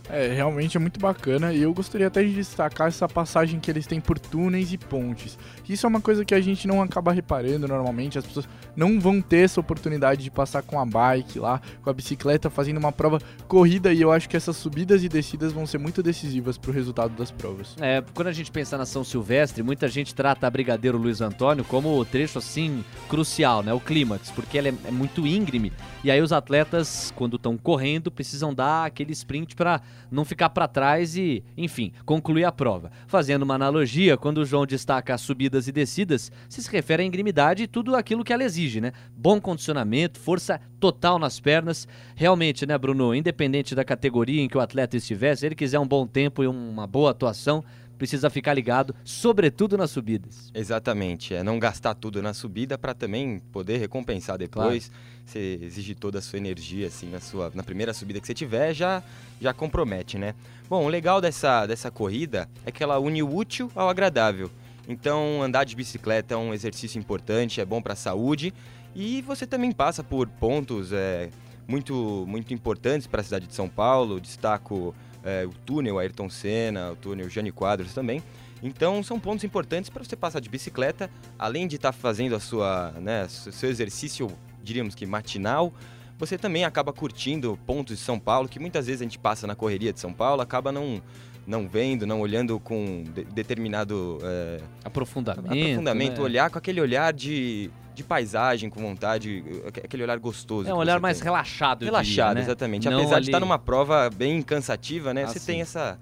É, 0.09 0.33
realmente 0.33 0.75
é 0.75 0.79
muito 0.79 0.99
bacana 0.99 1.53
e 1.53 1.61
eu 1.61 1.73
gostaria 1.73 2.07
até 2.07 2.23
de 2.23 2.33
destacar 2.33 2.87
essa 2.87 3.07
passagem 3.07 3.59
que 3.59 3.69
eles 3.69 3.85
têm 3.85 4.01
por 4.01 4.17
túneis 4.17 4.73
e 4.73 4.77
pontes. 4.77 5.37
Isso 5.67 5.85
é 5.85 5.89
uma 5.89 6.01
coisa 6.01 6.25
que 6.25 6.33
a 6.33 6.41
gente 6.41 6.67
não 6.67 6.81
acaba 6.81 7.11
reparando 7.11 7.67
normalmente, 7.67 8.17
as 8.17 8.25
pessoas 8.25 8.49
não 8.75 8.99
vão 8.99 9.21
ter 9.21 9.45
essa 9.45 9.59
oportunidade 9.59 10.23
de 10.23 10.31
passar 10.31 10.63
com 10.63 10.79
a 10.79 10.85
bike 10.85 11.37
lá, 11.37 11.61
com 11.83 11.89
a 11.89 11.93
bicicleta, 11.93 12.49
fazendo 12.49 12.77
uma 12.77 12.91
prova 12.91 13.19
corrida 13.47 13.93
e 13.93 14.01
eu 14.01 14.11
acho 14.11 14.27
que 14.27 14.35
essas 14.35 14.57
subidas 14.57 15.03
e 15.03 15.09
descidas 15.09 15.53
vão 15.53 15.67
ser 15.67 15.77
muito 15.77 16.01
decisivas 16.01 16.57
para 16.57 16.71
o 16.71 16.73
resultado 16.73 17.15
das 17.15 17.29
provas. 17.29 17.75
É, 17.79 18.03
quando 18.13 18.27
a 18.29 18.33
gente 18.33 18.51
pensa 18.51 18.77
na 18.77 18.85
São 18.85 19.03
Silvestre, 19.03 19.61
muita 19.61 19.87
gente 19.87 20.15
trata 20.15 20.47
a 20.47 20.49
Brigadeiro 20.49 20.97
Luiz 20.97 21.21
Antônio 21.21 21.63
como 21.63 21.99
o 21.99 22.03
trecho 22.03 22.39
assim 22.39 22.83
crucial, 23.07 23.61
né? 23.61 23.73
O 23.73 23.79
clímax, 23.79 24.31
porque 24.31 24.57
ela 24.57 24.69
é, 24.69 24.73
é 24.85 24.91
muito 24.91 25.27
íngreme 25.27 25.71
e 26.03 26.09
aí 26.09 26.21
os 26.21 26.31
atletas, 26.31 27.13
quando 27.15 27.35
estão 27.35 27.57
correndo, 27.57 28.09
precisam 28.09 28.53
dar 28.53 28.85
aquele 28.85 29.11
sprint 29.11 29.53
para 29.55 29.81
não 30.11 30.25
ficar 30.25 30.49
para 30.49 30.67
trás 30.67 31.15
e, 31.15 31.43
enfim, 31.57 31.91
concluir 32.05 32.45
a 32.45 32.51
prova. 32.51 32.91
Fazendo 33.07 33.43
uma 33.43 33.55
analogia, 33.55 34.17
quando 34.17 34.39
o 34.39 34.45
João 34.45 34.65
destaca 34.65 35.13
as 35.13 35.21
subidas 35.21 35.67
e 35.67 35.71
descidas, 35.71 36.31
se 36.47 36.61
se 36.61 36.71
refere 36.71 37.03
à 37.03 37.05
ingrimidade 37.05 37.63
e 37.63 37.67
tudo 37.67 37.95
aquilo 37.95 38.23
que 38.23 38.33
ela 38.33 38.43
exige, 38.43 38.81
né? 38.81 38.91
Bom 39.15 39.39
condicionamento, 39.39 40.19
força 40.19 40.59
total 40.79 41.19
nas 41.19 41.39
pernas. 41.39 41.87
Realmente, 42.15 42.65
né, 42.65 42.77
Bruno? 42.77 43.13
Independente 43.13 43.75
da 43.75 43.83
categoria 43.83 44.41
em 44.41 44.47
que 44.47 44.57
o 44.57 44.61
atleta 44.61 44.97
estiver, 44.97 45.35
se 45.35 45.45
ele 45.45 45.55
quiser 45.55 45.79
um 45.79 45.87
bom 45.87 46.07
tempo 46.07 46.43
e 46.43 46.47
uma 46.47 46.87
boa 46.87 47.11
atuação, 47.11 47.63
precisa 47.99 48.29
ficar 48.29 48.53
ligado, 48.53 48.95
sobretudo 49.03 49.77
nas 49.77 49.91
subidas. 49.91 50.49
Exatamente, 50.55 51.35
é 51.35 51.43
não 51.43 51.59
gastar 51.59 51.93
tudo 51.93 52.21
na 52.21 52.33
subida 52.33 52.77
para 52.77 52.93
também 52.93 53.39
poder 53.51 53.77
recompensar 53.77 54.37
depois. 54.37 54.87
Claro. 54.87 55.03
Você 55.25 55.59
exige 55.61 55.93
toda 55.93 56.17
a 56.17 56.21
sua 56.21 56.39
energia 56.39 56.87
assim 56.87 57.09
na 57.09 57.19
sua 57.19 57.51
na 57.53 57.61
primeira 57.61 57.93
subida 57.93 58.19
que 58.19 58.25
você 58.25 58.33
tiver, 58.33 58.73
já 58.73 59.03
já 59.39 59.53
compromete, 59.53 60.17
né? 60.17 60.33
Bom, 60.67 60.85
o 60.85 60.87
legal 60.87 61.19
dessa 61.19 61.67
dessa 61.67 61.91
corrida 61.91 62.49
é 62.65 62.71
que 62.71 62.81
ela 62.81 62.97
une 62.97 63.21
o 63.21 63.35
útil 63.35 63.69
ao 63.75 63.89
agradável. 63.89 64.49
Então, 64.87 65.43
andar 65.43 65.65
de 65.65 65.75
bicicleta 65.75 66.33
é 66.33 66.37
um 66.37 66.51
exercício 66.51 66.97
importante, 66.97 67.61
é 67.61 67.65
bom 67.65 67.79
para 67.79 67.93
a 67.93 67.97
saúde 67.97 68.53
e 68.95 69.21
você 69.21 69.45
também 69.45 69.71
passa 69.71 70.03
por 70.03 70.27
pontos 70.27 70.91
é, 70.93 71.29
muito 71.67 72.25
muito 72.27 72.53
importantes 72.53 73.05
para 73.05 73.19
a 73.19 73.23
cidade 73.23 73.45
de 73.45 73.53
São 73.53 73.67
Paulo. 73.67 74.21
Destaco 74.21 74.95
é, 75.23 75.45
o 75.45 75.51
túnel 75.65 75.99
Ayrton 75.99 76.29
Senna, 76.29 76.91
o 76.91 76.95
túnel 76.95 77.29
Jane 77.29 77.51
Quadros 77.51 77.93
também. 77.93 78.23
Então 78.61 79.01
são 79.03 79.19
pontos 79.19 79.43
importantes 79.43 79.89
para 79.89 80.03
você 80.03 80.15
passar 80.15 80.39
de 80.39 80.49
bicicleta, 80.49 81.09
além 81.37 81.67
de 81.67 81.77
estar 81.77 81.91
tá 81.91 81.97
fazendo 81.97 82.35
a 82.35 82.39
sua, 82.39 82.91
né, 82.99 83.27
seu 83.29 83.69
exercício, 83.69 84.27
diríamos 84.61 84.95
que 84.95 85.05
matinal, 85.05 85.73
você 86.17 86.37
também 86.37 86.65
acaba 86.65 86.91
curtindo 86.91 87.57
pontos 87.65 87.97
de 87.97 88.03
São 88.03 88.19
Paulo, 88.19 88.49
que 88.49 88.59
muitas 88.59 88.87
vezes 88.87 89.01
a 89.01 89.05
gente 89.05 89.17
passa 89.17 89.47
na 89.47 89.55
correria 89.55 89.93
de 89.93 90.01
São 90.01 90.11
Paulo, 90.11 90.41
acaba 90.41 90.69
não, 90.69 91.01
não 91.47 91.67
vendo, 91.67 92.05
não 92.05 92.19
olhando 92.19 92.59
com 92.59 93.03
de, 93.03 93.23
determinado 93.23 94.19
é, 94.21 94.61
aprofundamento, 94.83 95.47
aprofundamento 95.47 96.17
né? 96.17 96.23
olhar 96.23 96.49
com 96.49 96.57
aquele 96.57 96.81
olhar 96.81 97.13
de, 97.13 97.71
de 97.99 98.03
paisagem, 98.03 98.69
com 98.69 98.79
vontade, 98.79 99.43
aquele 99.83 100.03
olhar 100.03 100.17
gostoso. 100.17 100.69
É 100.69 100.73
um 100.73 100.77
olhar 100.77 100.99
mais 100.99 101.17
tem. 101.17 101.25
relaxado, 101.25 101.83
Relaxado, 101.83 102.05
diria, 102.05 102.33
né? 102.33 102.41
exatamente. 102.41 102.89
Não 102.89 102.97
Apesar 102.97 103.15
ali... 103.15 103.25
de 103.25 103.29
estar 103.29 103.39
numa 103.39 103.59
prova 103.59 104.09
bem 104.09 104.41
cansativa, 104.41 105.13
né? 105.13 105.23
Ah, 105.23 105.27
você 105.27 105.39
sim. 105.39 105.45
tem 105.47 105.61
essa 105.61 105.97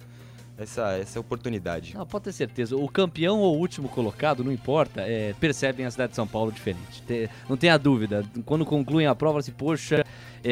essa, 0.57 0.97
essa 0.97 1.19
oportunidade. 1.19 1.95
Não, 1.95 2.05
pode 2.05 2.25
ter 2.25 2.31
certeza. 2.31 2.75
O 2.75 2.89
campeão 2.89 3.39
ou 3.39 3.55
o 3.55 3.59
último 3.59 3.87
colocado, 3.87 4.43
não 4.43 4.51
importa, 4.51 5.01
é, 5.01 5.33
percebem 5.39 5.85
a 5.85 5.91
cidade 5.91 6.09
de 6.11 6.15
São 6.15 6.27
Paulo 6.27 6.51
diferente. 6.51 7.03
não 7.47 7.55
tenha 7.55 7.77
dúvida. 7.77 8.25
Quando 8.43 8.65
concluem 8.65 9.05
a 9.05 9.13
prova, 9.13 9.41
se 9.41 9.51
poxa, 9.51 10.03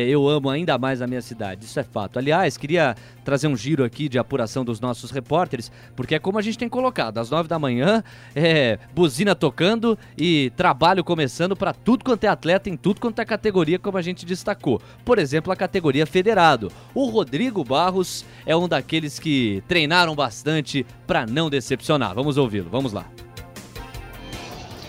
eu 0.01 0.27
amo 0.27 0.49
ainda 0.49 0.77
mais 0.77 1.01
a 1.01 1.07
minha 1.07 1.21
cidade. 1.21 1.65
Isso 1.65 1.79
é 1.79 1.83
fato. 1.83 2.19
Aliás, 2.19 2.57
queria 2.57 2.95
trazer 3.23 3.47
um 3.47 3.55
giro 3.55 3.83
aqui 3.83 4.07
de 4.07 4.19
apuração 4.19 4.63
dos 4.63 4.79
nossos 4.79 5.11
repórteres, 5.11 5.71
porque 5.95 6.15
é 6.15 6.19
como 6.19 6.37
a 6.37 6.41
gente 6.41 6.57
tem 6.57 6.69
colocado, 6.69 7.17
às 7.17 7.29
nove 7.29 7.47
da 7.49 7.57
manhã, 7.57 8.03
é, 8.35 8.77
buzina 8.93 9.35
tocando 9.35 9.97
e 10.17 10.51
trabalho 10.55 11.03
começando 11.03 11.55
para 11.55 11.73
tudo 11.73 12.03
quanto 12.03 12.23
é 12.23 12.27
atleta, 12.27 12.69
em 12.69 12.77
tudo 12.77 13.01
quanto 13.01 13.19
é 13.19 13.25
categoria, 13.25 13.79
como 13.79 13.97
a 13.97 14.01
gente 14.01 14.25
destacou. 14.25 14.81
Por 15.03 15.17
exemplo, 15.17 15.51
a 15.51 15.55
categoria 15.55 16.05
federado. 16.05 16.71
O 16.93 17.05
Rodrigo 17.05 17.63
Barros 17.63 18.25
é 18.45 18.55
um 18.55 18.67
daqueles 18.67 19.19
que 19.19 19.63
treinaram 19.67 20.15
bastante 20.15 20.85
para 21.07 21.25
não 21.25 21.49
decepcionar. 21.49 22.13
Vamos 22.13 22.37
ouvi-lo, 22.37 22.69
vamos 22.69 22.93
lá. 22.93 23.05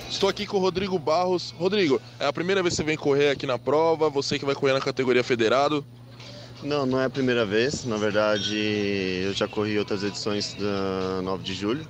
Estou 0.08 0.28
aqui 0.28 0.46
com 0.46 0.56
o 0.56 0.60
Rodrigo 0.60 0.98
Barros. 0.98 1.54
Rodrigo, 1.58 2.00
é 2.18 2.26
a 2.26 2.32
primeira 2.32 2.62
vez 2.62 2.74
que 2.74 2.76
você 2.76 2.84
vem 2.84 2.96
correr 2.96 3.30
aqui 3.30 3.46
na 3.46 3.58
prova, 3.58 4.08
você 4.08 4.38
que 4.38 4.44
vai 4.44 4.54
correr 4.54 4.72
na 4.72 4.80
categoria 4.80 5.22
federado? 5.24 5.84
Não, 6.62 6.86
não 6.86 7.00
é 7.00 7.04
a 7.04 7.10
primeira 7.10 7.44
vez. 7.44 7.84
Na 7.84 7.96
verdade, 7.96 8.56
eu 9.24 9.34
já 9.34 9.46
corri 9.46 9.78
outras 9.78 10.02
edições 10.02 10.54
da 10.54 11.22
9 11.22 11.42
de 11.42 11.54
julho. 11.54 11.86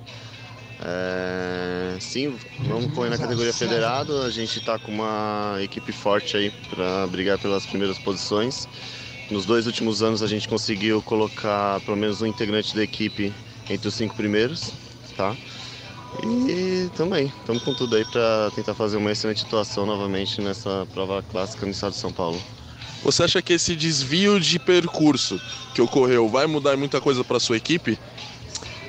É... 0.83 1.97
Sim, 1.99 2.37
vamos 2.67 2.93
correr 2.93 3.09
na 3.09 3.17
categoria 3.17 3.53
federado. 3.53 4.21
A 4.21 4.29
gente 4.29 4.59
está 4.59 4.77
com 4.77 4.91
uma 4.91 5.57
equipe 5.61 5.91
forte 5.91 6.37
aí 6.37 6.51
para 6.69 7.07
brigar 7.07 7.39
pelas 7.39 7.65
primeiras 7.65 7.97
posições. 7.97 8.67
Nos 9.31 9.45
dois 9.45 9.67
últimos 9.67 10.01
anos 10.01 10.21
a 10.21 10.27
gente 10.27 10.47
conseguiu 10.47 11.01
colocar 11.01 11.81
pelo 11.81 11.97
menos 11.97 12.21
um 12.21 12.25
integrante 12.25 12.75
da 12.75 12.83
equipe 12.83 13.33
entre 13.69 13.87
os 13.87 13.93
cinco 13.93 14.15
primeiros, 14.15 14.71
tá? 15.15 15.35
E 16.23 16.89
também, 16.95 17.27
estamos 17.27 17.63
com 17.63 17.73
tudo 17.73 17.95
aí 17.95 18.05
para 18.05 18.51
tentar 18.55 18.73
fazer 18.73 18.97
uma 18.97 19.11
excelente 19.11 19.43
atuação 19.45 19.85
novamente 19.85 20.41
nessa 20.41 20.87
prova 20.91 21.21
clássica 21.21 21.65
no 21.65 21.71
estado 21.71 21.91
de 21.91 21.97
São 21.97 22.11
Paulo. 22.11 22.41
Você 23.03 23.23
acha 23.23 23.41
que 23.41 23.53
esse 23.53 23.75
desvio 23.75 24.39
de 24.39 24.57
percurso 24.59 25.39
que 25.73 25.81
ocorreu 25.81 26.27
vai 26.27 26.47
mudar 26.47 26.75
muita 26.77 26.99
coisa 26.99 27.23
para 27.23 27.39
sua 27.39 27.57
equipe? 27.57 27.99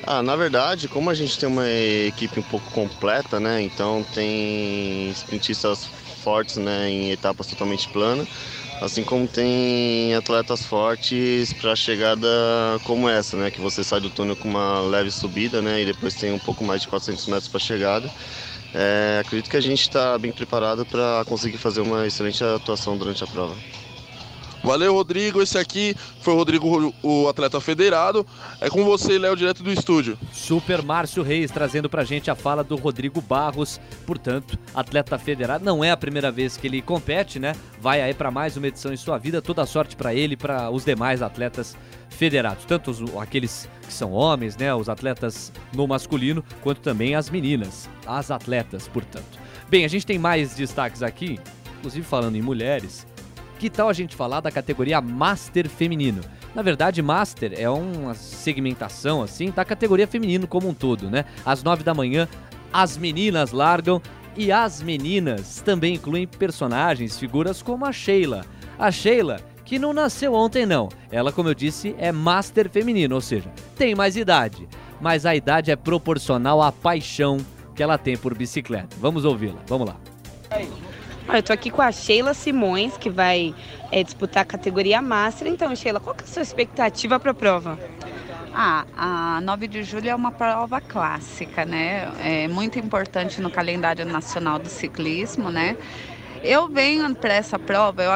Ah, 0.07 0.23
na 0.23 0.37
verdade, 0.37 0.89
como 0.89 1.11
a 1.11 1.15
gente 1.15 1.39
tem 1.39 1.49
uma 1.49 1.69
equipe 1.69 2.41
um 2.41 2.43
pouco 2.43 2.71
completa, 2.71 3.39
né? 3.39 3.61
Então 3.61 4.03
tem 4.15 5.11
sprintistas 5.11 5.85
fortes, 6.25 6.57
né, 6.57 6.91
em 6.91 7.11
etapas 7.11 7.47
totalmente 7.47 7.89
planas 7.89 8.29
Assim 8.81 9.03
como 9.05 9.29
tem 9.29 10.15
atletas 10.15 10.65
fortes 10.65 11.53
para 11.53 11.75
chegada 11.75 12.29
como 12.85 13.09
essa, 13.09 13.37
né? 13.37 13.51
Que 13.51 13.61
você 13.61 13.83
sai 13.83 14.01
do 14.01 14.09
túnel 14.11 14.37
com 14.37 14.49
uma 14.49 14.81
leve 14.83 15.11
subida, 15.11 15.61
né? 15.61 15.83
E 15.83 15.85
depois 15.87 16.15
tem 16.15 16.33
um 16.33 16.39
pouco 16.39 16.63
mais 16.65 16.83
de 16.83 16.89
400 16.89 17.27
metros 17.27 17.49
para 17.49 17.59
chegada. 17.59 18.13
É, 18.73 19.19
acredito 19.21 19.51
que 19.51 19.57
a 19.57 19.61
gente 19.61 19.83
está 19.83 20.19
bem 20.19 20.33
preparado 20.33 20.87
para 20.87 21.25
conseguir 21.27 21.59
fazer 21.59 21.81
uma 21.81 22.07
excelente 22.07 22.43
atuação 22.45 22.97
durante 22.99 23.25
a 23.25 23.29
prova. 23.29 23.65
Valeu, 24.69 24.93
Rodrigo. 24.93 25.41
Esse 25.41 25.57
aqui 25.57 25.97
foi 26.21 26.35
o 26.35 26.37
Rodrigo, 26.37 26.95
o 27.03 27.27
atleta 27.27 27.59
federado. 27.59 28.27
É 28.61 28.69
com 28.69 28.85
você, 28.85 29.19
Léo, 29.19 29.35
direto 29.35 29.63
do 29.63 29.73
estúdio. 29.73 30.19
Super 30.31 30.83
Márcio 30.83 31.23
Reis 31.23 31.51
trazendo 31.51 31.89
pra 31.89 32.05
gente 32.05 32.31
a 32.31 32.35
fala 32.35 32.63
do 32.63 32.77
Rodrigo 32.77 33.23
Barros. 33.23 33.81
Portanto, 34.05 34.59
atleta 34.75 35.19
federado. 35.19 35.65
Não 35.65 35.83
é 35.83 35.91
a 35.91 35.97
primeira 35.97 36.31
vez 36.31 36.59
que 36.59 36.67
ele 36.67 36.83
compete, 36.83 37.39
né? 37.39 37.55
Vai 37.81 38.03
aí 38.03 38.13
para 38.13 38.31
mais 38.31 38.59
uma 38.59 38.67
edição 38.67 38.93
em 38.93 38.97
sua 38.99 39.17
vida. 39.17 39.41
Toda 39.41 39.65
sorte 39.65 39.97
para 39.97 40.13
ele 40.13 40.35
e 40.35 40.37
para 40.37 40.69
os 40.69 40.85
demais 40.85 41.23
atletas 41.23 41.75
federados. 42.11 42.67
Tanto 42.67 42.91
os, 42.91 43.01
aqueles 43.17 43.67
que 43.87 43.93
são 43.93 44.13
homens, 44.13 44.55
né? 44.55 44.75
Os 44.75 44.91
atletas 44.91 45.51
no 45.73 45.89
masculino, 45.89 46.45
quanto 46.61 46.83
também 46.83 47.15
as 47.15 47.31
meninas. 47.31 47.89
As 48.07 48.31
atletas, 48.31 48.87
portanto. 48.87 49.39
Bem, 49.71 49.87
a 49.87 49.89
gente 49.89 50.05
tem 50.05 50.19
mais 50.19 50.55
destaques 50.55 51.03
aqui, 51.03 51.41
inclusive 51.79 52.05
falando 52.05 52.37
em 52.37 52.43
mulheres. 52.43 53.07
Que 53.59 53.69
tal 53.69 53.89
a 53.89 53.93
gente 53.93 54.15
falar 54.15 54.41
da 54.41 54.53
categoria 54.53 55.01
Master 55.01 55.69
feminino? 55.69 56.21
Na 56.55 56.63
verdade, 56.63 57.03
Master 57.03 57.53
é 57.57 57.69
uma 57.69 58.15
segmentação 58.15 59.21
assim 59.21 59.51
da 59.51 59.65
categoria 59.65 60.07
feminino 60.07 60.47
como 60.47 60.69
um 60.69 60.75
todo, 60.75 61.11
né? 61.11 61.25
Às 61.45 61.63
nove 61.63 61.83
da 61.83 61.93
manhã, 61.93 62.29
as 62.73 62.97
meninas 62.97 63.51
largam 63.51 64.01
e 64.37 64.53
as 64.53 64.81
meninas 64.81 65.61
também 65.65 65.95
incluem 65.95 66.27
personagens, 66.27 67.19
figuras 67.19 67.61
como 67.61 67.85
a 67.85 67.93
Sheila. 67.93 68.45
A 68.79 68.93
Sheila, 68.93 69.41
que 69.65 69.77
não 69.77 69.93
nasceu 69.93 70.35
ontem 70.35 70.65
não. 70.65 70.89
Ela, 71.11 71.33
como 71.33 71.49
eu 71.49 71.55
disse, 71.55 71.97
é 71.99 72.13
Master 72.13 72.71
feminino, 72.71 73.17
ou 73.17 73.21
seja, 73.21 73.51
tem 73.77 73.93
mais 73.95 74.17
idade, 74.17 74.69
mas 75.01 75.27
a 75.27 75.35
idade 75.35 75.73
é 75.73 75.77
proporcional 75.77 76.63
à 76.63 76.71
paixão 76.71 77.39
que 77.75 77.83
ela 77.83 77.99
tem 77.99 78.17
por 78.17 78.37
bicicleta. 78.37 78.97
Vamos 79.01 79.25
ouvi-la. 79.25 79.61
Vamos 79.67 79.89
lá. 79.89 79.97
Eu 81.31 81.43
tô 81.43 81.53
aqui 81.53 81.71
com 81.71 81.83
a 81.83 81.93
Sheila 81.93 82.33
Simões, 82.33 82.97
que 82.97 83.11
vai 83.11 83.55
é, 83.93 84.03
disputar 84.03 84.43
a 84.43 84.47
categoria 84.47 85.03
Master. 85.03 85.47
Então, 85.47 85.75
Sheila, 85.77 86.01
qual 86.01 86.15
que 86.15 86.23
é 86.23 86.25
a 86.25 86.29
sua 86.29 86.43
expectativa 86.43 87.21
para 87.21 87.33
a 87.33 87.35
prova? 87.35 87.79
Ah, 88.55 88.87
a 88.97 89.41
9 89.43 89.69
de 89.69 89.83
julho 89.83 90.09
é 90.09 90.15
uma 90.15 90.33
prova 90.33 90.81
clássica, 90.81 91.67
né? 91.67 92.11
É 92.19 92.49
muito 92.49 92.79
importante 92.79 93.43
no 93.43 93.51
calendário 93.51 94.07
nacional 94.07 94.59
do 94.59 94.71
ciclismo, 94.71 95.51
né? 95.51 95.77
Eu 96.43 96.69
venho 96.69 97.15
para 97.15 97.35
essa 97.35 97.59
prova, 97.59 98.03
eu, 98.03 98.11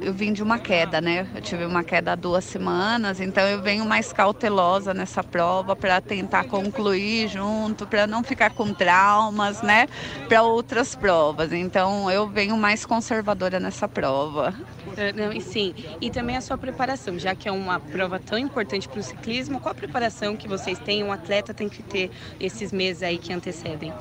eu 0.00 0.12
vim 0.12 0.32
de 0.32 0.42
uma 0.42 0.58
queda, 0.58 1.00
né? 1.00 1.28
Eu 1.34 1.40
tive 1.42 1.64
uma 1.64 1.84
queda 1.84 2.12
há 2.12 2.14
duas 2.14 2.44
semanas, 2.44 3.20
então 3.20 3.44
eu 3.44 3.60
venho 3.60 3.84
mais 3.84 4.12
cautelosa 4.12 4.94
nessa 4.94 5.22
prova 5.22 5.76
para 5.76 6.00
tentar 6.00 6.44
concluir 6.44 7.28
junto, 7.28 7.86
para 7.86 8.06
não 8.06 8.22
ficar 8.22 8.50
com 8.50 8.72
traumas, 8.72 9.62
né? 9.62 9.86
Para 10.28 10.42
outras 10.42 10.94
provas. 10.94 11.52
Então 11.52 12.10
eu 12.10 12.28
venho 12.28 12.56
mais 12.56 12.86
conservadora 12.86 13.60
nessa 13.60 13.86
prova. 13.86 14.54
É, 14.96 15.12
não, 15.12 15.32
e 15.32 15.40
sim, 15.40 15.74
e 16.00 16.10
também 16.10 16.36
a 16.36 16.40
sua 16.40 16.56
preparação, 16.56 17.18
já 17.18 17.34
que 17.34 17.48
é 17.48 17.52
uma 17.52 17.78
prova 17.78 18.18
tão 18.18 18.38
importante 18.38 18.88
para 18.88 19.00
o 19.00 19.02
ciclismo, 19.02 19.60
qual 19.60 19.72
a 19.72 19.74
preparação 19.74 20.36
que 20.36 20.48
vocês 20.48 20.78
têm, 20.78 21.04
um 21.04 21.12
atleta 21.12 21.52
tem 21.52 21.68
que 21.68 21.82
ter 21.82 22.10
esses 22.40 22.72
meses 22.72 23.02
aí 23.02 23.18
que 23.18 23.32
antecedem? 23.32 23.92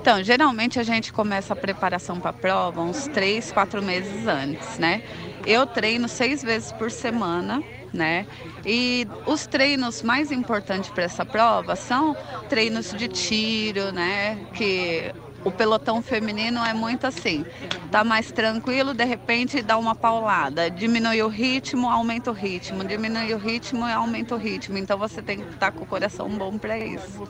Então, 0.00 0.22
geralmente 0.22 0.78
a 0.78 0.82
gente 0.82 1.12
começa 1.12 1.52
a 1.52 1.56
preparação 1.56 2.20
para 2.20 2.30
a 2.30 2.34
prova 2.34 2.82
uns 2.82 3.08
três, 3.08 3.50
quatro 3.50 3.82
meses 3.82 4.26
antes, 4.26 4.78
né? 4.78 5.02
Eu 5.44 5.66
treino 5.66 6.08
seis 6.08 6.42
vezes 6.42 6.70
por 6.72 6.90
semana, 6.90 7.64
né? 7.92 8.26
E 8.64 9.06
os 9.26 9.46
treinos 9.46 10.02
mais 10.02 10.30
importantes 10.30 10.90
para 10.90 11.04
essa 11.04 11.24
prova 11.24 11.74
são 11.76 12.16
treinos 12.48 12.90
de 12.92 13.08
tiro, 13.08 13.90
né? 13.92 14.46
Que 14.52 15.12
o 15.46 15.50
pelotão 15.52 16.02
feminino 16.02 16.64
é 16.64 16.74
muito 16.74 17.06
assim, 17.06 17.46
tá 17.88 18.02
mais 18.02 18.32
tranquilo, 18.32 18.92
de 18.92 19.04
repente 19.04 19.62
dá 19.62 19.78
uma 19.78 19.94
paulada, 19.94 20.68
diminui 20.68 21.22
o 21.22 21.28
ritmo, 21.28 21.88
aumenta 21.88 22.32
o 22.32 22.34
ritmo, 22.34 22.82
diminui 22.82 23.32
o 23.32 23.38
ritmo 23.38 23.86
e 23.86 23.92
aumenta 23.92 24.34
o 24.34 24.38
ritmo. 24.38 24.76
Então 24.76 24.98
você 24.98 25.22
tem 25.22 25.38
que 25.38 25.48
estar 25.54 25.70
com 25.70 25.84
o 25.84 25.86
coração 25.86 26.28
bom 26.28 26.58
para 26.58 26.76
isso. 26.76 27.28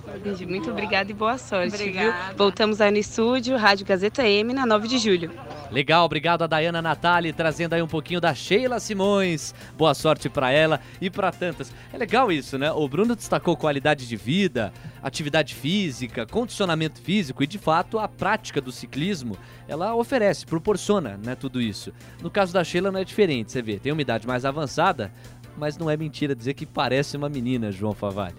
Muito 0.49 0.71
obrigada 0.71 1.11
e 1.11 1.15
boa 1.15 1.37
sorte, 1.37 1.75
obrigada. 1.75 2.29
viu? 2.29 2.37
Voltamos 2.39 2.81
aí 2.81 2.91
no 2.91 2.97
estúdio, 2.97 3.55
Rádio 3.59 3.85
Gazeta 3.85 4.27
M, 4.27 4.55
na 4.55 4.65
9 4.65 4.89
de 4.89 4.97
julho. 4.97 5.31
Legal, 5.71 6.07
obrigado 6.07 6.43
a 6.43 6.47
Dayana 6.47 6.81
Natali 6.81 7.35
trazendo 7.35 7.75
aí 7.75 7.83
um 7.83 7.89
pouquinho 7.89 8.21
da 8.21 8.33
Sheila 8.35 8.81
Simões. 8.81 9.55
Boa 9.77 9.93
sorte 9.93 10.31
para 10.31 10.51
ela 10.51 10.81
e 11.03 11.11
para 11.11 11.31
tantas. 11.31 11.71
É 11.93 11.99
legal 11.99 12.33
isso, 12.33 12.57
né? 12.57 12.73
O 12.73 12.89
Bruno 12.89 13.15
destacou 13.15 13.57
qualidade 13.57 14.07
de 14.07 14.17
vida, 14.17 14.73
atividade 15.07 15.55
física, 15.55 16.27
condicionamento 16.27 17.01
físico 17.01 17.41
e 17.41 17.47
de 17.47 17.59
fato 17.59 17.97
a 17.97 18.09
prática 18.09 18.61
do 18.61 18.73
ciclismo, 18.73 19.37
ela 19.69 19.95
oferece, 19.95 20.45
proporciona, 20.45 21.17
né, 21.25 21.37
tudo 21.37 21.61
isso. 21.61 21.93
No 22.21 22.29
caso 22.29 22.53
da 22.53 22.65
Sheila 22.65 22.91
não 22.91 22.99
é 22.99 23.05
diferente, 23.05 23.53
você 23.53 23.63
vê, 23.63 23.79
tem 23.79 23.93
uma 23.93 24.03
idade 24.03 24.27
mais 24.27 24.45
avançada, 24.45 25.13
mas 25.57 25.79
não 25.79 25.89
é 25.89 25.97
mentira 25.97 26.35
dizer 26.35 26.55
que 26.55 26.67
parece 26.67 27.17
uma 27.17 27.29
menina, 27.29 27.71
João 27.71 27.93
Favalli. 27.93 28.35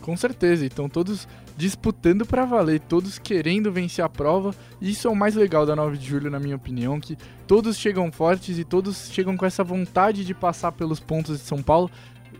Com 0.00 0.16
certeza, 0.16 0.64
então 0.64 0.88
todos 0.88 1.26
disputando 1.56 2.24
para 2.24 2.44
valer, 2.44 2.78
todos 2.78 3.18
querendo 3.18 3.72
vencer 3.72 4.04
a 4.04 4.08
prova. 4.08 4.54
Isso 4.80 5.08
é 5.08 5.10
o 5.10 5.16
mais 5.16 5.34
legal 5.34 5.64
da 5.64 5.74
9 5.74 5.96
de 5.96 6.06
julho, 6.06 6.30
na 6.30 6.38
minha 6.38 6.56
opinião, 6.56 7.00
que 7.00 7.16
todos 7.46 7.76
chegam 7.76 8.12
fortes 8.12 8.58
e 8.58 8.64
todos 8.64 9.08
chegam 9.10 9.36
com 9.36 9.46
essa 9.46 9.64
vontade 9.64 10.24
de 10.24 10.34
passar 10.34 10.72
pelos 10.72 11.00
pontos 11.00 11.38
de 11.38 11.44
São 11.44 11.62
Paulo 11.62 11.90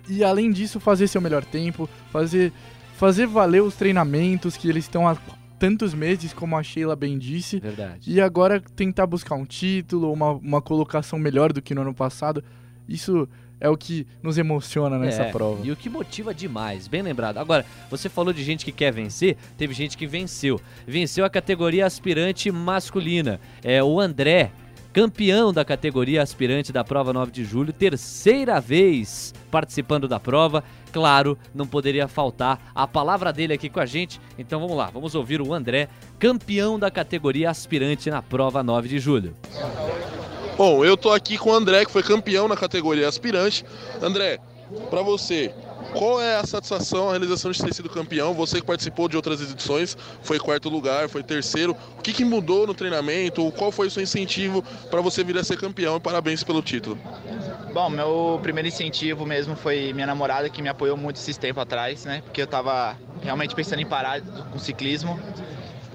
e 0.08 0.22
além 0.22 0.50
disso 0.50 0.78
fazer 0.78 1.08
seu 1.08 1.20
melhor 1.20 1.44
tempo, 1.44 1.88
fazer 2.12 2.52
fazer 2.94 3.26
valer 3.26 3.62
os 3.62 3.74
treinamentos 3.74 4.56
que 4.56 4.68
eles 4.68 4.84
estão 4.84 5.06
há 5.06 5.16
tantos 5.58 5.94
meses, 5.94 6.32
como 6.32 6.56
a 6.56 6.62
Sheila 6.62 6.96
bem 6.96 7.18
disse. 7.18 7.60
Verdade. 7.60 8.10
E 8.10 8.20
agora 8.20 8.60
tentar 8.60 9.06
buscar 9.06 9.34
um 9.34 9.44
título, 9.44 10.12
uma, 10.12 10.32
uma 10.32 10.60
colocação 10.60 11.18
melhor 11.18 11.52
do 11.52 11.62
que 11.62 11.74
no 11.74 11.82
ano 11.82 11.94
passado. 11.94 12.42
Isso 12.88 13.28
é 13.60 13.68
o 13.68 13.76
que 13.76 14.06
nos 14.22 14.36
emociona 14.36 14.98
nessa 14.98 15.22
É, 15.22 15.32
prova. 15.32 15.64
E 15.64 15.70
o 15.70 15.76
que 15.76 15.88
motiva 15.88 16.34
demais, 16.34 16.86
bem 16.86 17.00
lembrado. 17.00 17.38
Agora, 17.38 17.64
você 17.90 18.08
falou 18.08 18.32
de 18.32 18.42
gente 18.42 18.64
que 18.64 18.72
quer 18.72 18.92
vencer, 18.92 19.36
teve 19.56 19.72
gente 19.72 19.96
que 19.96 20.06
venceu. 20.06 20.60
Venceu 20.86 21.24
a 21.24 21.30
categoria 21.30 21.86
aspirante 21.86 22.50
masculina. 22.50 23.40
É 23.62 23.82
o 23.82 23.98
André, 23.98 24.50
campeão 24.94 25.52
da 25.52 25.64
categoria 25.64 26.22
aspirante 26.22 26.72
da 26.72 26.84
prova 26.84 27.12
9 27.12 27.32
de 27.32 27.44
julho, 27.44 27.72
terceira 27.72 28.60
vez 28.60 29.34
participando 29.50 30.06
da 30.06 30.20
prova. 30.20 30.62
Claro, 30.92 31.36
não 31.52 31.66
poderia 31.66 32.06
faltar 32.06 32.70
a 32.72 32.86
palavra 32.86 33.32
dele 33.32 33.52
aqui 33.52 33.68
com 33.68 33.80
a 33.80 33.86
gente. 33.86 34.20
Então 34.38 34.60
vamos 34.60 34.76
lá, 34.76 34.90
vamos 34.90 35.16
ouvir 35.16 35.42
o 35.42 35.52
André, 35.52 35.88
campeão 36.16 36.78
da 36.78 36.92
categoria 36.92 37.50
aspirante 37.50 38.08
na 38.08 38.22
prova 38.22 38.62
9 38.62 38.88
de 38.88 39.00
julho. 39.00 39.34
Bom, 40.56 40.84
eu 40.84 40.96
tô 40.96 41.10
aqui 41.10 41.36
com 41.36 41.50
o 41.50 41.54
André, 41.54 41.84
que 41.84 41.90
foi 41.90 42.04
campeão 42.04 42.46
na 42.46 42.56
categoria 42.56 43.08
aspirante. 43.08 43.64
André, 44.00 44.38
pra 44.90 45.02
você, 45.02 45.52
qual 45.94 46.20
é 46.20 46.36
a 46.36 46.44
satisfação, 46.44 47.08
a 47.08 47.12
realização 47.12 47.52
de 47.52 47.62
ter 47.62 47.72
sido 47.72 47.88
campeão? 47.88 48.34
Você 48.34 48.60
que 48.60 48.66
participou 48.66 49.08
de 49.08 49.16
outras 49.16 49.40
edições, 49.40 49.96
foi 50.22 50.38
quarto 50.38 50.68
lugar, 50.68 51.08
foi 51.08 51.22
terceiro. 51.22 51.76
O 51.96 52.02
que, 52.02 52.12
que 52.12 52.24
mudou 52.24 52.66
no 52.66 52.74
treinamento? 52.74 53.50
Qual 53.52 53.70
foi 53.70 53.86
o 53.86 53.90
seu 53.90 54.02
incentivo 54.02 54.62
para 54.90 55.00
você 55.00 55.22
vir 55.22 55.38
a 55.38 55.44
ser 55.44 55.56
campeão? 55.56 56.00
Parabéns 56.00 56.42
pelo 56.42 56.60
título. 56.60 56.98
Bom, 57.72 57.88
meu 57.88 58.40
primeiro 58.42 58.68
incentivo 58.68 59.24
mesmo 59.24 59.54
foi 59.54 59.92
minha 59.92 60.06
namorada 60.06 60.50
que 60.50 60.60
me 60.60 60.68
apoiou 60.68 60.96
muito 60.96 61.16
esses 61.16 61.36
tempos 61.36 61.62
atrás, 61.62 62.04
né? 62.04 62.22
Porque 62.24 62.42
eu 62.42 62.46
tava 62.46 62.96
realmente 63.22 63.54
pensando 63.54 63.80
em 63.80 63.86
parar 63.86 64.20
com 64.20 64.58
ciclismo. 64.58 65.18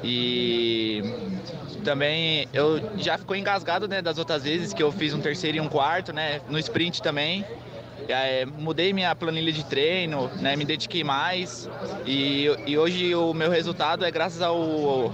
E 0.02 1.04
também 1.84 2.48
eu 2.54 2.80
já 2.98 3.18
ficou 3.18 3.36
engasgado, 3.36 3.88
né, 3.88 4.02
das 4.02 4.18
outras 4.18 4.44
vezes 4.44 4.74
que 4.74 4.82
eu 4.82 4.92
fiz 4.92 5.14
um 5.14 5.20
terceiro 5.20 5.58
e 5.58 5.62
um 5.62 5.68
quarto, 5.68 6.14
né, 6.14 6.40
no 6.48 6.58
sprint 6.58 7.02
também. 7.02 7.46
É, 8.12 8.44
mudei 8.44 8.92
minha 8.92 9.16
planilha 9.16 9.52
de 9.54 9.64
treino, 9.64 10.32
né, 10.42 10.56
me 10.56 10.66
dediquei 10.66 11.04
mais 11.04 11.70
e, 12.08 12.48
e 12.66 12.76
hoje 12.76 13.14
o 13.14 13.36
meu 13.36 13.52
resultado 13.52 14.04
é 14.04 14.10
graças 14.10 14.42
ao 14.42 15.14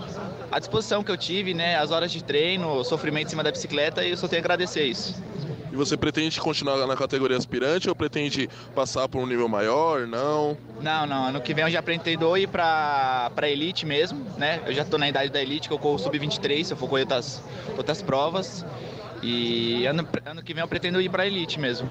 à 0.49 0.59
disposição 0.59 1.03
que 1.03 1.11
eu 1.11 1.17
tive, 1.17 1.53
né, 1.53 1.75
as 1.75 1.91
horas 1.91 2.09
de 2.09 2.23
treino, 2.23 2.71
o 2.71 2.83
sofrimento 2.85 3.27
em 3.27 3.29
cima 3.31 3.43
da 3.43 3.51
bicicleta 3.51 4.01
e 4.05 4.11
eu 4.11 4.17
só 4.17 4.29
tenho 4.29 4.41
a 4.41 4.43
agradecer 4.43 4.85
isso. 4.85 5.21
E 5.73 5.75
você 5.75 5.97
pretende 5.97 6.39
continuar 6.39 6.87
na 6.87 6.95
categoria 6.95 7.35
aspirante 7.35 7.89
ou 7.89 7.95
pretende 7.95 8.49
passar 8.73 9.09
por 9.09 9.21
um 9.21 9.27
nível 9.27 9.49
maior? 9.49 10.07
Não? 10.07 10.57
Não, 10.79 11.05
não. 11.05 11.25
Ano 11.25 11.41
que 11.41 11.53
vem 11.53 11.65
eu 11.65 11.69
já 11.69 11.83
pretendo 11.83 12.37
ir 12.37 12.47
pra, 12.47 13.29
pra 13.35 13.49
elite 13.49 13.85
mesmo, 13.85 14.25
né? 14.37 14.61
Eu 14.65 14.71
já 14.71 14.85
tô 14.85 14.97
na 14.97 15.09
idade 15.09 15.29
da 15.33 15.41
elite, 15.41 15.67
que 15.67 15.73
eu 15.73 15.79
corro 15.79 15.99
sub-23, 15.99 16.63
se 16.63 16.71
eu 16.71 16.77
for 16.77 16.87
correr 16.87 17.01
outras, 17.01 17.43
outras 17.77 18.01
provas. 18.01 18.65
E 19.21 19.85
ano, 19.85 20.07
ano 20.25 20.41
que 20.41 20.53
vem 20.53 20.61
eu 20.61 20.67
pretendo 20.67 21.01
ir 21.01 21.09
pra 21.09 21.27
elite 21.27 21.59
mesmo. 21.59 21.89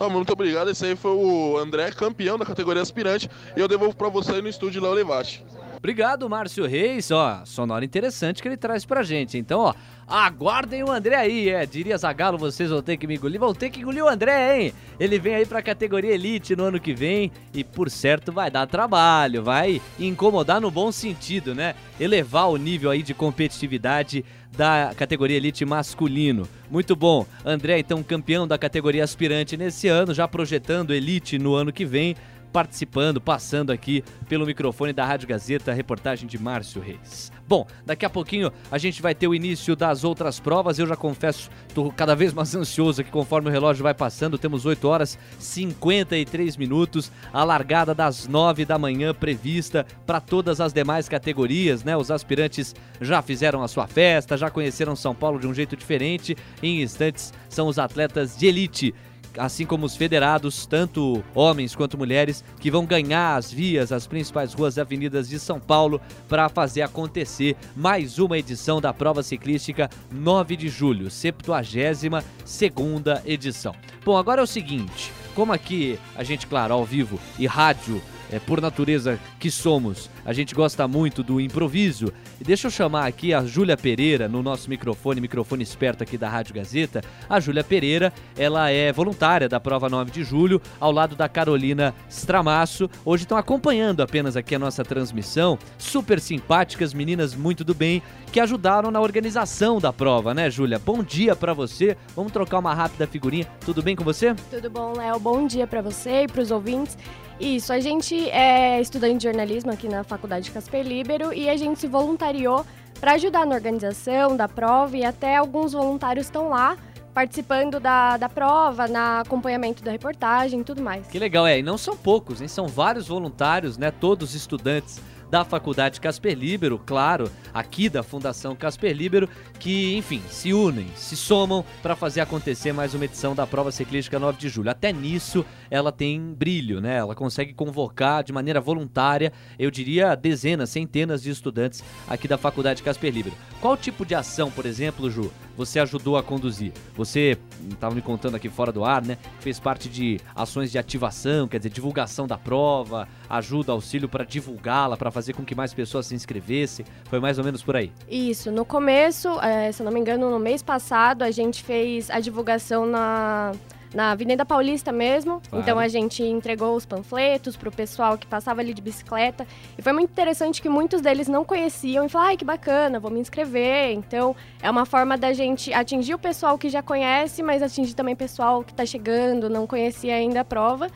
Ah, 0.00 0.08
muito 0.08 0.32
obrigado. 0.32 0.70
Esse 0.70 0.86
aí 0.86 0.96
foi 0.96 1.12
o 1.12 1.58
André, 1.58 1.90
campeão 1.90 2.38
da 2.38 2.46
categoria 2.46 2.80
aspirante. 2.80 3.28
E 3.54 3.60
eu 3.60 3.68
devolvo 3.68 3.94
para 3.94 4.08
você 4.08 4.32
aí 4.32 4.42
no 4.42 4.48
estúdio 4.48 4.80
Léo 4.82 4.92
Levati. 4.94 5.44
Obrigado, 5.76 6.28
Márcio 6.28 6.66
Reis. 6.66 7.10
Ó, 7.10 7.42
sonora 7.44 7.84
interessante 7.84 8.40
que 8.42 8.48
ele 8.48 8.56
traz 8.56 8.84
pra 8.84 9.02
gente. 9.02 9.36
Então, 9.36 9.60
ó, 9.60 9.74
aguardem 10.10 10.82
o 10.82 10.90
André 10.90 11.14
aí. 11.14 11.48
É, 11.48 11.64
diria 11.64 11.96
Zagalo, 11.96 12.36
vocês 12.36 12.68
vão 12.68 12.82
ter 12.82 12.96
que 12.96 13.06
me 13.06 13.14
engolir. 13.16 13.38
Vão 13.38 13.54
ter 13.54 13.70
que 13.70 13.80
engolir 13.80 14.04
o 14.04 14.08
André, 14.08 14.64
hein? 14.64 14.72
Ele 14.98 15.18
vem 15.18 15.36
aí 15.36 15.46
pra 15.46 15.62
categoria 15.62 16.12
Elite 16.12 16.56
no 16.56 16.64
ano 16.64 16.80
que 16.80 16.92
vem 16.92 17.30
e, 17.54 17.62
por 17.62 17.88
certo, 17.88 18.32
vai 18.32 18.50
dar 18.50 18.66
trabalho. 18.66 19.42
Vai 19.42 19.80
incomodar 19.98 20.60
no 20.60 20.70
bom 20.70 20.90
sentido, 20.90 21.54
né? 21.54 21.74
Elevar 21.98 22.50
o 22.50 22.56
nível 22.56 22.90
aí 22.90 23.02
de 23.02 23.14
competitividade 23.14 24.24
da 24.56 24.92
categoria 24.96 25.36
Elite 25.36 25.64
masculino. 25.64 26.48
Muito 26.68 26.96
bom. 26.96 27.24
André, 27.44 27.78
então, 27.78 28.02
campeão 28.02 28.48
da 28.48 28.58
categoria 28.58 29.04
aspirante 29.04 29.56
nesse 29.56 29.86
ano, 29.86 30.12
já 30.12 30.26
projetando 30.26 30.92
Elite 30.92 31.38
no 31.38 31.54
ano 31.54 31.72
que 31.72 31.84
vem 31.84 32.16
participando, 32.52 33.20
passando 33.20 33.70
aqui 33.70 34.04
pelo 34.28 34.46
microfone 34.46 34.92
da 34.92 35.04
Rádio 35.04 35.28
Gazeta, 35.28 35.72
reportagem 35.72 36.28
de 36.28 36.38
Márcio 36.38 36.80
Reis. 36.80 37.32
Bom, 37.50 37.66
daqui 37.84 38.04
a 38.04 38.10
pouquinho 38.10 38.52
a 38.70 38.78
gente 38.78 39.02
vai 39.02 39.12
ter 39.12 39.26
o 39.26 39.34
início 39.34 39.74
das 39.74 40.04
outras 40.04 40.38
provas. 40.38 40.78
Eu 40.78 40.86
já 40.86 40.94
confesso, 40.94 41.50
estou 41.66 41.90
cada 41.90 42.14
vez 42.14 42.32
mais 42.32 42.54
ansioso 42.54 43.00
aqui 43.00 43.10
conforme 43.10 43.48
o 43.48 43.52
relógio 43.52 43.82
vai 43.82 43.92
passando. 43.92 44.38
Temos 44.38 44.64
8 44.64 44.86
horas 44.86 45.18
53 45.38 46.56
minutos, 46.56 47.10
a 47.32 47.42
largada 47.42 47.92
das 47.92 48.28
9 48.28 48.64
da 48.64 48.78
manhã 48.78 49.12
prevista 49.12 49.84
para 50.06 50.20
todas 50.20 50.60
as 50.60 50.72
demais 50.72 51.08
categorias, 51.08 51.82
né? 51.82 51.96
Os 51.96 52.10
aspirantes 52.10 52.72
já 53.00 53.20
fizeram 53.20 53.62
a 53.64 53.68
sua 53.68 53.88
festa, 53.88 54.36
já 54.36 54.48
conheceram 54.48 54.94
São 54.94 55.14
Paulo 55.14 55.40
de 55.40 55.48
um 55.48 55.54
jeito 55.54 55.76
diferente. 55.76 56.36
Em 56.62 56.82
instantes 56.82 57.32
são 57.48 57.66
os 57.66 57.78
atletas 57.78 58.36
de 58.36 58.46
elite 58.46 58.94
assim 59.36 59.66
como 59.66 59.86
os 59.86 59.96
federados, 59.96 60.66
tanto 60.66 61.22
homens 61.34 61.74
quanto 61.74 61.98
mulheres, 61.98 62.44
que 62.58 62.70
vão 62.70 62.86
ganhar 62.86 63.36
as 63.36 63.52
vias, 63.52 63.92
as 63.92 64.06
principais 64.06 64.52
ruas 64.52 64.76
e 64.76 64.80
avenidas 64.80 65.28
de 65.28 65.38
São 65.38 65.60
Paulo 65.60 66.00
para 66.28 66.48
fazer 66.48 66.82
acontecer 66.82 67.56
mais 67.76 68.18
uma 68.18 68.38
edição 68.38 68.80
da 68.80 68.92
prova 68.92 69.22
ciclística 69.22 69.88
9 70.10 70.56
de 70.56 70.68
julho, 70.68 71.10
72 71.10 72.24
segunda 72.44 73.22
edição. 73.24 73.74
Bom, 74.04 74.16
agora 74.16 74.40
é 74.40 74.44
o 74.44 74.46
seguinte, 74.46 75.12
como 75.34 75.52
aqui 75.52 75.98
a 76.16 76.22
gente, 76.22 76.46
claro, 76.46 76.74
ao 76.74 76.84
vivo 76.84 77.18
e 77.38 77.46
rádio 77.46 78.02
é, 78.30 78.38
por 78.38 78.60
natureza 78.60 79.18
que 79.38 79.50
somos, 79.50 80.08
a 80.24 80.32
gente 80.32 80.54
gosta 80.54 80.86
muito 80.86 81.22
do 81.22 81.40
improviso. 81.40 82.12
E 82.40 82.44
deixa 82.44 82.68
eu 82.68 82.70
chamar 82.70 83.06
aqui 83.06 83.34
a 83.34 83.44
Júlia 83.44 83.76
Pereira 83.76 84.28
no 84.28 84.42
nosso 84.42 84.70
microfone, 84.70 85.20
microfone 85.20 85.62
esperto 85.62 86.02
aqui 86.02 86.16
da 86.16 86.28
Rádio 86.28 86.54
Gazeta. 86.54 87.02
A 87.28 87.40
Júlia 87.40 87.64
Pereira, 87.64 88.12
ela 88.36 88.70
é 88.70 88.92
voluntária 88.92 89.48
da 89.48 89.60
prova 89.60 89.88
9 89.88 90.10
de 90.10 90.24
julho, 90.24 90.60
ao 90.78 90.92
lado 90.92 91.16
da 91.16 91.28
Carolina 91.28 91.94
Stramasso. 92.08 92.88
Hoje 93.04 93.24
estão 93.24 93.36
acompanhando 93.36 94.02
apenas 94.02 94.36
aqui 94.36 94.54
a 94.54 94.58
nossa 94.58 94.84
transmissão. 94.84 95.58
Super 95.76 96.20
simpáticas, 96.20 96.94
meninas 96.94 97.34
muito 97.34 97.64
do 97.64 97.74
bem, 97.74 98.02
que 98.32 98.40
ajudaram 98.40 98.90
na 98.90 99.00
organização 99.00 99.80
da 99.80 99.92
prova, 99.92 100.32
né, 100.32 100.50
Júlia? 100.50 100.78
Bom 100.78 101.02
dia 101.02 101.34
para 101.34 101.52
você. 101.52 101.96
Vamos 102.14 102.32
trocar 102.32 102.58
uma 102.58 102.74
rápida 102.74 103.06
figurinha. 103.06 103.46
Tudo 103.64 103.82
bem 103.82 103.96
com 103.96 104.04
você? 104.04 104.34
Tudo 104.50 104.70
bom, 104.70 104.92
Léo? 104.96 105.18
Bom 105.18 105.46
dia 105.46 105.66
para 105.66 105.82
você 105.82 106.22
e 106.22 106.28
para 106.28 106.42
os 106.42 106.50
ouvintes. 106.50 106.96
Isso, 107.40 107.72
a 107.72 107.80
gente 107.80 108.28
é 108.28 108.78
estudante 108.82 109.16
de 109.16 109.24
jornalismo 109.24 109.72
aqui 109.72 109.88
na 109.88 110.04
Faculdade 110.04 110.50
Casper 110.50 110.86
Libero 110.86 111.32
e 111.32 111.48
a 111.48 111.56
gente 111.56 111.80
se 111.80 111.86
voluntariou 111.86 112.66
para 113.00 113.12
ajudar 113.12 113.46
na 113.46 113.54
organização 113.54 114.36
da 114.36 114.46
prova 114.46 114.94
e 114.94 115.02
até 115.02 115.36
alguns 115.36 115.72
voluntários 115.72 116.26
estão 116.26 116.50
lá 116.50 116.76
participando 117.14 117.80
da, 117.80 118.18
da 118.18 118.28
prova, 118.28 118.86
na 118.86 119.20
acompanhamento 119.20 119.82
da 119.82 119.90
reportagem 119.90 120.60
e 120.60 120.64
tudo 120.64 120.82
mais. 120.82 121.06
Que 121.06 121.18
legal, 121.18 121.46
é. 121.46 121.58
E 121.58 121.62
não 121.62 121.78
são 121.78 121.96
poucos, 121.96 122.42
hein? 122.42 122.46
São 122.46 122.68
vários 122.68 123.08
voluntários, 123.08 123.78
né? 123.78 123.90
Todos 123.90 124.34
estudantes 124.34 125.00
da 125.30 125.44
Faculdade 125.44 126.00
Casper 126.00 126.36
Libero, 126.36 126.78
claro, 126.78 127.30
aqui 127.54 127.88
da 127.88 128.02
Fundação 128.02 128.56
Casper 128.56 128.94
Libero, 128.94 129.28
que, 129.58 129.96
enfim, 129.96 130.20
se 130.28 130.52
unem, 130.52 130.88
se 130.96 131.16
somam 131.16 131.64
para 131.82 131.94
fazer 131.94 132.20
acontecer 132.20 132.72
mais 132.72 132.94
uma 132.94 133.04
edição 133.04 133.34
da 133.34 133.46
Prova 133.46 133.70
Ciclística 133.70 134.18
9 134.18 134.38
de 134.38 134.48
julho. 134.48 134.70
Até 134.70 134.92
nisso 134.92 135.44
ela 135.70 135.92
tem 135.92 136.34
brilho, 136.34 136.80
né? 136.80 136.96
Ela 136.96 137.14
consegue 137.14 137.54
convocar 137.54 138.24
de 138.24 138.32
maneira 138.32 138.60
voluntária, 138.60 139.32
eu 139.58 139.70
diria, 139.70 140.16
dezenas, 140.16 140.70
centenas 140.70 141.22
de 141.22 141.30
estudantes 141.30 141.84
aqui 142.08 142.26
da 142.26 142.36
Faculdade 142.36 142.82
Casper 142.82 143.12
Libero. 143.12 143.36
Qual 143.60 143.76
tipo 143.76 144.04
de 144.04 144.14
ação, 144.14 144.50
por 144.50 144.66
exemplo, 144.66 145.10
Ju, 145.10 145.30
você 145.60 145.78
ajudou 145.78 146.16
a 146.16 146.22
conduzir? 146.22 146.72
Você 146.96 147.36
estava 147.70 147.94
me 147.94 148.00
contando 148.00 148.34
aqui 148.34 148.48
fora 148.48 148.72
do 148.72 148.82
ar, 148.82 149.04
né? 149.04 149.18
Fez 149.40 149.60
parte 149.60 149.90
de 149.90 150.18
ações 150.34 150.72
de 150.72 150.78
ativação, 150.78 151.46
quer 151.46 151.58
dizer, 151.58 151.68
divulgação 151.68 152.26
da 152.26 152.38
prova, 152.38 153.06
ajuda, 153.28 153.70
auxílio 153.70 154.08
para 154.08 154.24
divulgá-la, 154.24 154.96
para 154.96 155.10
fazer 155.10 155.34
com 155.34 155.44
que 155.44 155.54
mais 155.54 155.74
pessoas 155.74 156.06
se 156.06 156.14
inscrevessem. 156.14 156.86
Foi 157.10 157.20
mais 157.20 157.38
ou 157.38 157.44
menos 157.44 157.62
por 157.62 157.76
aí. 157.76 157.92
Isso, 158.08 158.50
no 158.50 158.64
começo, 158.64 159.28
é, 159.42 159.70
se 159.70 159.82
eu 159.82 159.84
não 159.84 159.92
me 159.92 160.00
engano, 160.00 160.30
no 160.30 160.38
mês 160.38 160.62
passado, 160.62 161.22
a 161.22 161.30
gente 161.30 161.62
fez 161.62 162.08
a 162.08 162.20
divulgação 162.20 162.86
na 162.86 163.52
na 163.94 164.12
Avenida 164.12 164.44
Paulista 164.44 164.92
mesmo. 164.92 165.40
Claro. 165.48 165.62
Então 165.62 165.78
a 165.78 165.88
gente 165.88 166.22
entregou 166.22 166.76
os 166.76 166.86
panfletos 166.86 167.56
pro 167.56 167.70
pessoal 167.70 168.16
que 168.16 168.26
passava 168.26 168.60
ali 168.60 168.72
de 168.72 168.80
bicicleta. 168.82 169.46
E 169.76 169.82
foi 169.82 169.92
muito 169.92 170.10
interessante 170.10 170.62
que 170.62 170.68
muitos 170.68 171.00
deles 171.00 171.28
não 171.28 171.44
conheciam 171.44 172.04
e 172.04 172.08
falaram: 172.08 172.30
ai, 172.30 172.36
que 172.36 172.44
bacana, 172.44 173.00
vou 173.00 173.10
me 173.10 173.20
inscrever. 173.20 173.92
Então 173.92 174.34
é 174.62 174.70
uma 174.70 174.86
forma 174.86 175.16
da 175.16 175.32
gente 175.32 175.72
atingir 175.72 176.14
o 176.14 176.18
pessoal 176.18 176.56
que 176.56 176.68
já 176.68 176.82
conhece, 176.82 177.42
mas 177.42 177.62
atingir 177.62 177.94
também 177.94 178.14
o 178.14 178.16
pessoal 178.16 178.62
que 178.62 178.72
está 178.72 178.86
chegando, 178.86 179.50
não 179.50 179.66
conhecia 179.66 180.14
ainda 180.14 180.40
a 180.40 180.44
prova. 180.44 180.88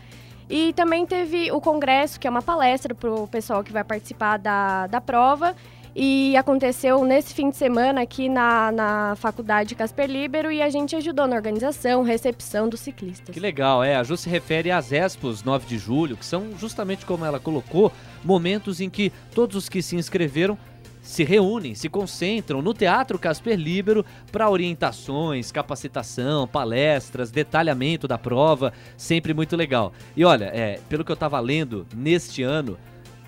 E 0.48 0.72
também 0.74 1.06
teve 1.06 1.50
o 1.52 1.60
congresso, 1.60 2.20
que 2.20 2.26
é 2.26 2.30
uma 2.30 2.42
palestra 2.42 2.94
para 2.94 3.10
o 3.10 3.26
pessoal 3.26 3.64
que 3.64 3.72
vai 3.72 3.82
participar 3.82 4.38
da, 4.38 4.86
da 4.86 5.00
prova. 5.00 5.56
E 5.96 6.36
aconteceu 6.36 7.04
nesse 7.04 7.32
fim 7.32 7.50
de 7.50 7.56
semana 7.56 8.02
aqui 8.02 8.28
na, 8.28 8.72
na 8.72 9.16
faculdade 9.16 9.76
Casper 9.76 10.10
Libero 10.10 10.50
e 10.50 10.60
a 10.60 10.68
gente 10.68 10.96
ajudou 10.96 11.28
na 11.28 11.36
organização, 11.36 12.02
recepção 12.02 12.68
dos 12.68 12.80
ciclistas. 12.80 13.32
Que 13.32 13.38
legal, 13.38 13.84
é. 13.84 13.94
A 13.94 14.02
Ju 14.02 14.16
se 14.16 14.28
refere 14.28 14.72
às 14.72 14.90
Expos 14.90 15.44
9 15.44 15.66
de 15.66 15.78
julho, 15.78 16.16
que 16.16 16.26
são 16.26 16.50
justamente 16.58 17.06
como 17.06 17.24
ela 17.24 17.38
colocou, 17.38 17.92
momentos 18.24 18.80
em 18.80 18.90
que 18.90 19.12
todos 19.32 19.54
os 19.54 19.68
que 19.68 19.80
se 19.80 19.94
inscreveram 19.94 20.58
se 21.00 21.22
reúnem, 21.22 21.74
se 21.74 21.88
concentram 21.88 22.62
no 22.62 22.72
Teatro 22.72 23.18
Casper 23.18 23.56
Libero 23.56 24.04
para 24.32 24.48
orientações, 24.48 25.52
capacitação, 25.52 26.48
palestras, 26.48 27.30
detalhamento 27.30 28.08
da 28.08 28.16
prova, 28.16 28.72
sempre 28.96 29.34
muito 29.34 29.54
legal. 29.54 29.92
E 30.16 30.24
olha, 30.24 30.46
é, 30.46 30.80
pelo 30.88 31.04
que 31.04 31.12
eu 31.12 31.14
estava 31.14 31.38
lendo, 31.38 31.86
neste 31.94 32.42
ano 32.42 32.78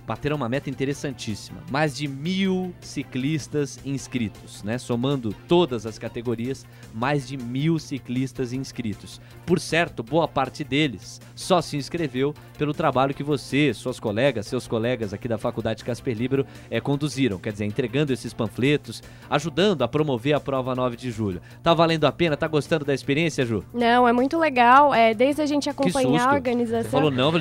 bateram 0.06 0.36
uma 0.36 0.48
meta 0.48 0.70
interessantíssima. 0.70 1.62
Mais 1.70 1.96
de 1.96 2.06
mil 2.06 2.74
ciclistas 2.80 3.78
inscritos, 3.84 4.62
né? 4.62 4.78
Somando 4.78 5.34
todas 5.48 5.84
as 5.84 5.98
categorias, 5.98 6.64
mais 6.94 7.26
de 7.26 7.36
mil 7.36 7.78
ciclistas 7.78 8.52
inscritos. 8.52 9.20
Por 9.44 9.58
certo, 9.58 10.02
boa 10.02 10.28
parte 10.28 10.62
deles 10.62 11.20
só 11.34 11.60
se 11.60 11.76
inscreveu 11.76 12.34
pelo 12.56 12.72
trabalho 12.72 13.14
que 13.14 13.22
você, 13.22 13.74
suas 13.74 13.98
colegas, 13.98 14.46
seus 14.46 14.66
colegas 14.68 15.12
aqui 15.12 15.28
da 15.28 15.38
Faculdade 15.38 15.84
Casper 15.84 16.16
Libero 16.16 16.46
é, 16.70 16.80
conduziram. 16.80 17.38
Quer 17.38 17.52
dizer, 17.52 17.64
entregando 17.64 18.12
esses 18.12 18.32
panfletos, 18.32 19.02
ajudando 19.28 19.82
a 19.82 19.88
promover 19.88 20.34
a 20.34 20.40
prova 20.40 20.74
9 20.74 20.96
de 20.96 21.10
julho. 21.10 21.40
Tá 21.62 21.74
valendo 21.74 22.04
a 22.04 22.12
pena? 22.12 22.36
Tá 22.36 22.46
gostando 22.46 22.84
da 22.84 22.94
experiência, 22.94 23.44
Ju? 23.44 23.64
Não, 23.74 24.06
é 24.06 24.12
muito 24.12 24.38
legal. 24.38 24.94
É, 24.94 25.14
desde 25.14 25.42
a 25.42 25.46
gente 25.46 25.68
acompanhar 25.68 26.28
a 26.28 26.34
organização. 26.34 26.84
Você 26.84 26.90
falou 26.90 27.10
não, 27.10 27.32
não. 27.32 27.40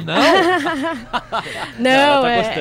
não, 1.80 2.22
tá 2.22 2.32
é, 2.32 2.55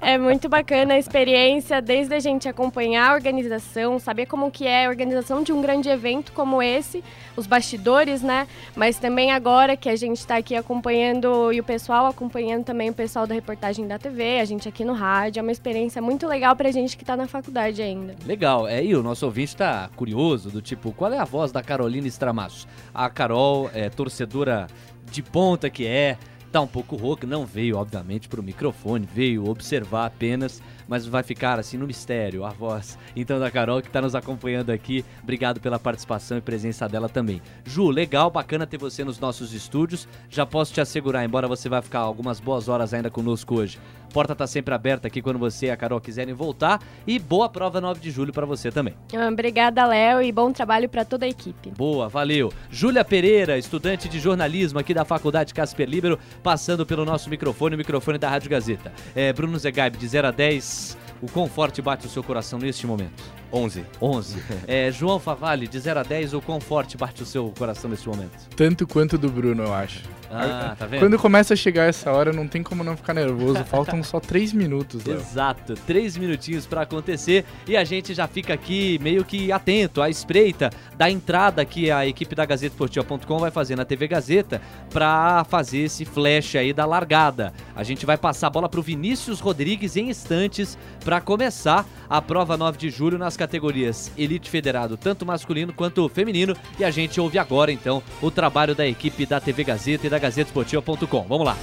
é 0.00 0.18
muito 0.18 0.48
bacana 0.48 0.94
a 0.94 0.98
experiência, 0.98 1.80
desde 1.80 2.14
a 2.14 2.20
gente 2.20 2.48
acompanhar 2.48 3.10
a 3.10 3.14
organização, 3.14 3.98
saber 3.98 4.26
como 4.26 4.50
que 4.50 4.66
é 4.66 4.86
a 4.86 4.88
organização 4.88 5.42
de 5.42 5.52
um 5.52 5.60
grande 5.60 5.88
evento 5.88 6.32
como 6.32 6.62
esse, 6.62 7.02
os 7.36 7.46
bastidores, 7.46 8.22
né? 8.22 8.46
Mas 8.74 8.98
também 8.98 9.32
agora 9.32 9.76
que 9.76 9.88
a 9.88 9.96
gente 9.96 10.18
está 10.18 10.36
aqui 10.36 10.54
acompanhando 10.54 11.52
e 11.52 11.60
o 11.60 11.64
pessoal 11.64 12.06
acompanhando 12.06 12.64
também 12.64 12.90
o 12.90 12.94
pessoal 12.94 13.26
da 13.26 13.34
reportagem 13.34 13.86
da 13.86 13.98
TV, 13.98 14.40
a 14.40 14.44
gente 14.44 14.68
aqui 14.68 14.84
no 14.84 14.92
rádio, 14.92 15.40
é 15.40 15.42
uma 15.42 15.52
experiência 15.52 16.00
muito 16.00 16.26
legal 16.26 16.54
pra 16.56 16.70
gente 16.70 16.96
que 16.96 17.02
está 17.02 17.16
na 17.16 17.26
faculdade 17.26 17.82
ainda. 17.82 18.14
Legal, 18.24 18.66
é, 18.66 18.84
e 18.84 18.94
o 18.94 19.02
nosso 19.02 19.26
ouvinte 19.26 19.54
está 19.54 19.88
curioso, 19.96 20.50
do 20.50 20.62
tipo, 20.62 20.92
qual 20.92 21.12
é 21.12 21.18
a 21.18 21.24
voz 21.24 21.52
da 21.52 21.62
Carolina 21.62 22.06
Estramasso? 22.06 22.66
A 22.94 23.08
Carol 23.08 23.70
é 23.74 23.88
torcedora 23.88 24.66
de 25.10 25.22
ponta 25.22 25.70
que 25.70 25.86
é, 25.86 26.16
tá 26.52 26.60
um 26.60 26.66
pouco 26.66 26.96
rouca, 26.96 27.26
não 27.26 27.44
veio, 27.44 27.76
obviamente, 27.76 28.28
para 28.28 28.40
o 28.40 28.44
microfone, 28.44 29.08
veio 29.12 29.48
observar 29.48 30.06
apenas 30.06 30.62
mas 30.88 31.06
vai 31.06 31.22
ficar 31.22 31.58
assim 31.58 31.76
no 31.76 31.86
mistério, 31.86 32.44
a 32.44 32.50
voz. 32.50 32.98
Então, 33.14 33.38
da 33.38 33.50
Carol, 33.50 33.80
que 33.80 33.88
está 33.88 34.00
nos 34.00 34.14
acompanhando 34.14 34.70
aqui, 34.70 35.04
obrigado 35.22 35.60
pela 35.60 35.78
participação 35.78 36.38
e 36.38 36.40
presença 36.40 36.88
dela 36.88 37.08
também. 37.08 37.42
Ju, 37.64 37.88
legal, 37.88 38.30
bacana 38.30 38.66
ter 38.66 38.78
você 38.78 39.04
nos 39.04 39.18
nossos 39.18 39.52
estúdios. 39.52 40.08
Já 40.30 40.46
posso 40.46 40.72
te 40.72 40.80
assegurar, 40.80 41.24
embora 41.24 41.48
você 41.48 41.68
vai 41.68 41.82
ficar 41.82 42.00
algumas 42.00 42.40
boas 42.40 42.68
horas 42.68 42.94
ainda 42.94 43.10
conosco 43.10 43.56
hoje. 43.56 43.78
Porta 44.12 44.32
está 44.32 44.46
sempre 44.46 44.74
aberta 44.74 45.08
aqui 45.08 45.20
quando 45.20 45.38
você 45.38 45.66
e 45.66 45.70
a 45.70 45.76
Carol 45.76 46.00
quiserem 46.00 46.34
voltar. 46.34 46.80
E 47.06 47.18
boa 47.18 47.48
prova 47.48 47.80
9 47.80 48.00
de 48.00 48.10
julho 48.10 48.32
para 48.32 48.46
você 48.46 48.70
também. 48.70 48.94
Ah, 49.14 49.28
obrigada, 49.28 49.86
Léo, 49.86 50.22
e 50.22 50.32
bom 50.32 50.52
trabalho 50.52 50.88
para 50.88 51.04
toda 51.04 51.26
a 51.26 51.28
equipe. 51.28 51.70
Boa, 51.70 52.08
valeu. 52.08 52.52
Júlia 52.70 53.04
Pereira, 53.04 53.58
estudante 53.58 54.08
de 54.08 54.18
jornalismo 54.18 54.78
aqui 54.78 54.94
da 54.94 55.04
Faculdade 55.04 55.52
Casper 55.52 55.88
Libero, 55.88 56.18
passando 56.42 56.86
pelo 56.86 57.04
nosso 57.04 57.28
microfone, 57.30 57.74
o 57.74 57.78
microfone 57.78 58.18
da 58.18 58.28
Rádio 58.28 58.50
Gazeta. 58.50 58.92
É, 59.14 59.32
Bruno 59.32 59.58
Zegaib, 59.58 59.96
de 59.96 60.08
0 60.08 60.28
a 60.28 60.30
10, 60.30 60.96
o 61.22 61.30
quão 61.30 61.46
forte 61.48 61.80
bate 61.80 62.06
o 62.06 62.10
seu 62.10 62.22
coração 62.22 62.58
neste 62.58 62.86
momento? 62.86 63.22
11. 63.52 63.84
11. 64.00 64.36
É, 64.66 64.90
João 64.90 65.20
Favalli, 65.20 65.68
de 65.68 65.78
0 65.78 66.00
a 66.00 66.02
10, 66.02 66.34
o 66.34 66.40
quão 66.40 66.60
forte 66.60 66.96
bate 66.96 67.22
o 67.22 67.26
seu 67.26 67.52
coração 67.56 67.88
neste 67.88 68.08
momento? 68.08 68.48
Tanto 68.56 68.86
quanto 68.86 69.16
do 69.16 69.30
Bruno, 69.30 69.62
eu 69.62 69.72
acho. 69.72 70.02
Ah, 70.38 70.76
tá 70.78 70.86
vendo? 70.86 71.00
Quando 71.00 71.18
começa 71.18 71.54
a 71.54 71.56
chegar 71.56 71.84
essa 71.84 72.10
hora, 72.12 72.32
não 72.32 72.46
tem 72.46 72.62
como 72.62 72.82
não 72.84 72.96
ficar 72.96 73.14
nervoso. 73.14 73.64
Faltam 73.66 74.02
só 74.02 74.20
três 74.20 74.52
minutos. 74.52 75.04
Léo. 75.04 75.16
Exato, 75.16 75.74
três 75.86 76.16
minutinhos 76.16 76.66
para 76.66 76.82
acontecer 76.82 77.44
e 77.66 77.76
a 77.76 77.84
gente 77.84 78.14
já 78.14 78.26
fica 78.26 78.54
aqui 78.54 78.98
meio 79.02 79.24
que 79.24 79.50
atento 79.50 80.02
à 80.02 80.10
espreita 80.10 80.70
da 80.96 81.10
entrada 81.10 81.64
que 81.64 81.90
a 81.90 82.06
equipe 82.06 82.34
da 82.34 82.44
GazetaEsportiva.com 82.44 83.38
vai 83.38 83.50
fazer 83.50 83.76
na 83.76 83.84
TV 83.84 84.08
Gazeta 84.08 84.60
para 84.90 85.44
fazer 85.44 85.78
esse 85.78 86.04
flash 86.04 86.56
aí 86.56 86.72
da 86.72 86.84
largada. 86.84 87.52
A 87.74 87.82
gente 87.82 88.06
vai 88.06 88.16
passar 88.16 88.46
a 88.46 88.50
bola 88.50 88.68
para 88.68 88.80
o 88.80 88.82
Vinícius 88.82 89.40
Rodrigues 89.40 89.96
em 89.96 90.08
instantes 90.08 90.78
para 91.04 91.20
começar 91.20 91.86
a 92.08 92.22
prova 92.22 92.56
9 92.56 92.78
de 92.78 92.90
julho 92.90 93.18
nas 93.18 93.36
categorias 93.36 94.10
Elite 94.16 94.48
Federado, 94.48 94.96
tanto 94.96 95.26
masculino 95.26 95.72
quanto 95.72 96.08
feminino. 96.08 96.56
E 96.78 96.84
a 96.84 96.90
gente 96.90 97.20
ouve 97.20 97.38
agora 97.38 97.72
então 97.72 98.02
o 98.22 98.30
trabalho 98.30 98.74
da 98.74 98.86
equipe 98.86 99.26
da 99.26 99.40
TV 99.40 99.64
Gazeta 99.64 100.06
e 100.06 100.10
da 100.10 100.18
GazeteEsportiva.com. 100.26 101.22
Vamos 101.28 101.46
lá. 101.46 101.56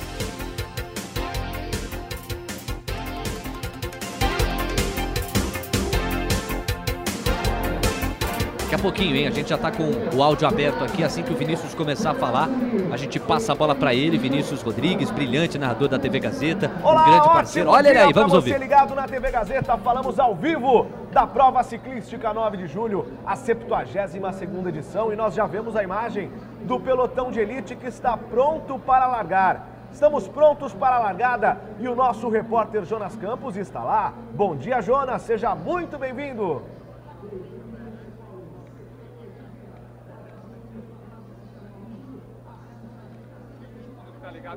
Pouquinho, 8.83 9.15
hein? 9.15 9.27
A 9.27 9.31
gente 9.31 9.49
já 9.49 9.57
tá 9.57 9.71
com 9.71 9.89
o 10.13 10.21
áudio 10.21 10.45
aberto 10.45 10.83
aqui. 10.83 11.05
Assim 11.05 11.23
que 11.23 11.31
o 11.31 11.37
Vinícius 11.37 11.73
começar 11.73 12.11
a 12.11 12.13
falar, 12.13 12.49
a 12.91 12.97
gente 12.97 13.17
passa 13.17 13.53
a 13.53 13.55
bola 13.55 13.73
para 13.73 13.95
ele. 13.95 14.17
Vinícius 14.17 14.61
Rodrigues, 14.61 15.09
brilhante 15.09 15.57
narrador 15.57 15.87
da 15.87 15.97
TV 15.97 16.19
Gazeta, 16.19 16.69
Olá, 16.83 17.01
um 17.01 17.05
grande 17.05 17.27
parceiro. 17.27 17.69
Olha 17.69 17.89
ele 17.89 17.99
aí, 17.99 18.11
vamos 18.11 18.33
ouvir. 18.33 18.59
ligado 18.59 18.93
na 18.93 19.07
TV 19.07 19.31
Gazeta, 19.31 19.77
falamos 19.77 20.19
ao 20.19 20.35
vivo 20.35 20.87
da 21.13 21.25
prova 21.25 21.63
ciclística 21.63 22.33
9 22.33 22.57
de 22.57 22.67
julho, 22.67 23.07
a 23.25 23.37
72ª 23.37 24.67
edição. 24.67 25.13
E 25.13 25.15
nós 25.15 25.33
já 25.33 25.45
vemos 25.45 25.77
a 25.77 25.83
imagem 25.83 26.29
do 26.63 26.77
pelotão 26.77 27.31
de 27.31 27.39
elite 27.39 27.77
que 27.77 27.87
está 27.87 28.17
pronto 28.17 28.77
para 28.79 29.07
largar. 29.07 29.69
Estamos 29.93 30.27
prontos 30.27 30.73
para 30.73 30.97
a 30.97 30.99
largada 30.99 31.57
e 31.79 31.87
o 31.87 31.95
nosso 31.95 32.27
repórter 32.27 32.83
Jonas 32.83 33.15
Campos 33.15 33.55
está 33.55 33.81
lá. 33.81 34.13
Bom 34.33 34.57
dia, 34.57 34.81
Jonas, 34.81 35.21
seja 35.21 35.55
muito 35.55 35.97
bem-vindo. 35.97 36.63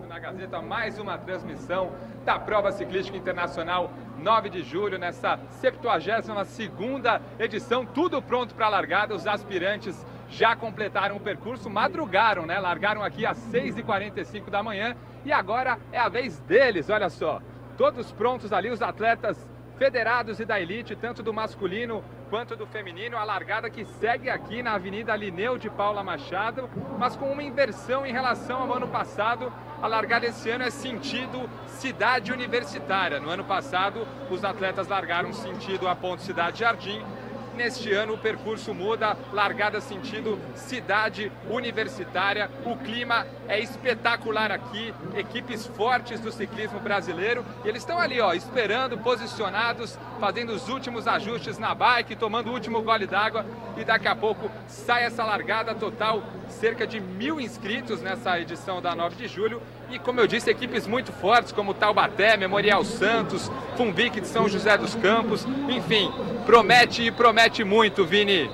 Na 0.05 0.18
Gazeta, 0.18 0.61
mais 0.61 0.99
uma 0.99 1.16
transmissão 1.16 1.90
da 2.24 2.38
Prova 2.38 2.70
Ciclística 2.70 3.16
Internacional 3.16 3.90
9 4.18 4.51
de 4.51 4.62
julho, 4.62 4.99
nessa 4.99 5.38
72ª 5.62 7.20
edição, 7.38 7.86
tudo 7.86 8.20
pronto 8.20 8.55
para 8.55 8.66
a 8.66 8.68
largada, 8.68 9.14
os 9.14 9.26
aspirantes 9.26 10.05
já 10.28 10.55
completaram 10.55 11.16
o 11.16 11.20
percurso, 11.20 11.70
madrugaram, 11.70 12.44
né? 12.44 12.59
Largaram 12.59 13.03
aqui 13.03 13.24
às 13.24 13.38
6h45 13.51 14.51
da 14.51 14.62
manhã 14.62 14.94
e 15.24 15.32
agora 15.32 15.78
é 15.90 15.99
a 15.99 16.09
vez 16.09 16.38
deles, 16.40 16.90
olha 16.90 17.09
só. 17.09 17.40
Todos 17.78 18.12
prontos 18.12 18.53
ali, 18.53 18.68
os 18.70 18.82
atletas 18.82 19.47
federados 19.79 20.41
e 20.41 20.45
da 20.45 20.61
elite, 20.61 20.97
tanto 20.97 21.22
do 21.22 21.33
masculino 21.33 22.03
quanto 22.31 22.57
do 22.57 22.66
feminino. 22.66 23.16
A 23.16 23.24
largada 23.24 23.70
que 23.70 23.85
segue 23.85 24.29
aqui 24.29 24.62
na 24.62 24.74
Avenida 24.74 25.14
Lineu 25.14 25.59
de 25.59 25.70
Paula 25.70 26.03
Machado, 26.03 26.68
mas 26.99 27.16
com 27.16 27.31
uma 27.31 27.43
inversão 27.43 28.05
em 28.05 28.12
relação 28.12 28.62
ao 28.62 28.74
ano 28.74 28.89
passado. 28.89 29.53
A 29.81 29.87
largada 29.87 30.27
esse 30.27 30.49
ano 30.51 30.64
é 30.64 30.70
sentido 30.70 31.49
cidade 31.66 32.33
universitária. 32.33 33.20
No 33.20 33.29
ano 33.29 33.45
passado, 33.45 34.07
os 34.31 34.45
atletas 34.45 34.89
largaram 34.89 35.33
sentido 35.33 35.87
a 35.87 35.95
Ponte 35.95 36.22
Cidade 36.22 36.61
Jardim 36.61 37.05
Neste 37.57 37.91
ano 37.95 38.13
o 38.13 38.19
percurso 38.19 38.75
muda, 38.75 39.17
largada 39.33 39.81
sentido 39.81 40.39
cidade 40.55 41.33
universitária. 41.49 42.51
O 42.67 42.77
clima 42.77 43.27
é 43.49 43.59
espetacular 43.59 44.53
aqui, 44.53 44.93
equipes 45.15 45.67
fortes 45.67 46.21
do 46.21 46.31
ciclismo 46.31 46.79
brasileiro. 46.81 47.47
E 47.65 47.69
eles 47.69 47.81
estão 47.81 47.99
ali, 47.99 48.21
ó, 48.21 48.35
esperando, 48.35 48.99
posicionados, 48.99 49.99
fazendo 50.21 50.53
os 50.53 50.69
últimos 50.69 51.09
ajustes 51.09 51.57
na 51.57 51.75
bike, 51.75 52.15
tomando 52.15 52.51
o 52.51 52.53
último 52.53 52.83
gole 52.83 53.07
d'água. 53.07 53.47
E 53.79 53.85
daqui 53.85 54.07
a 54.07 54.15
pouco 54.15 54.51
sai 54.67 55.05
essa 55.05 55.25
largada 55.25 55.75
total, 55.75 56.23
cerca 56.49 56.87
de 56.87 57.01
mil 57.01 57.41
inscritos 57.41 58.03
nessa 58.03 58.39
edição 58.39 58.83
da 58.83 58.95
9 58.95 59.17
de 59.17 59.29
julho. 59.29 59.63
E 59.91 59.99
como 60.01 60.20
eu 60.20 60.26
disse, 60.26 60.51
equipes 60.51 60.87
muito 60.87 61.12
fortes 61.12 61.53
como 61.53 61.72
Taubaté, 61.72 62.37
Memorial 62.37 62.84
Santos, 62.84 63.51
Fumbique 63.76 64.20
de 64.20 64.26
São 64.26 64.49
José 64.49 64.76
dos 64.76 64.97
Campos, 64.97 65.47
enfim, 65.68 66.12
promete 66.45 67.03
e 67.03 67.11
promete 67.11 67.62
muito, 67.62 68.05
Vini. 68.05 68.51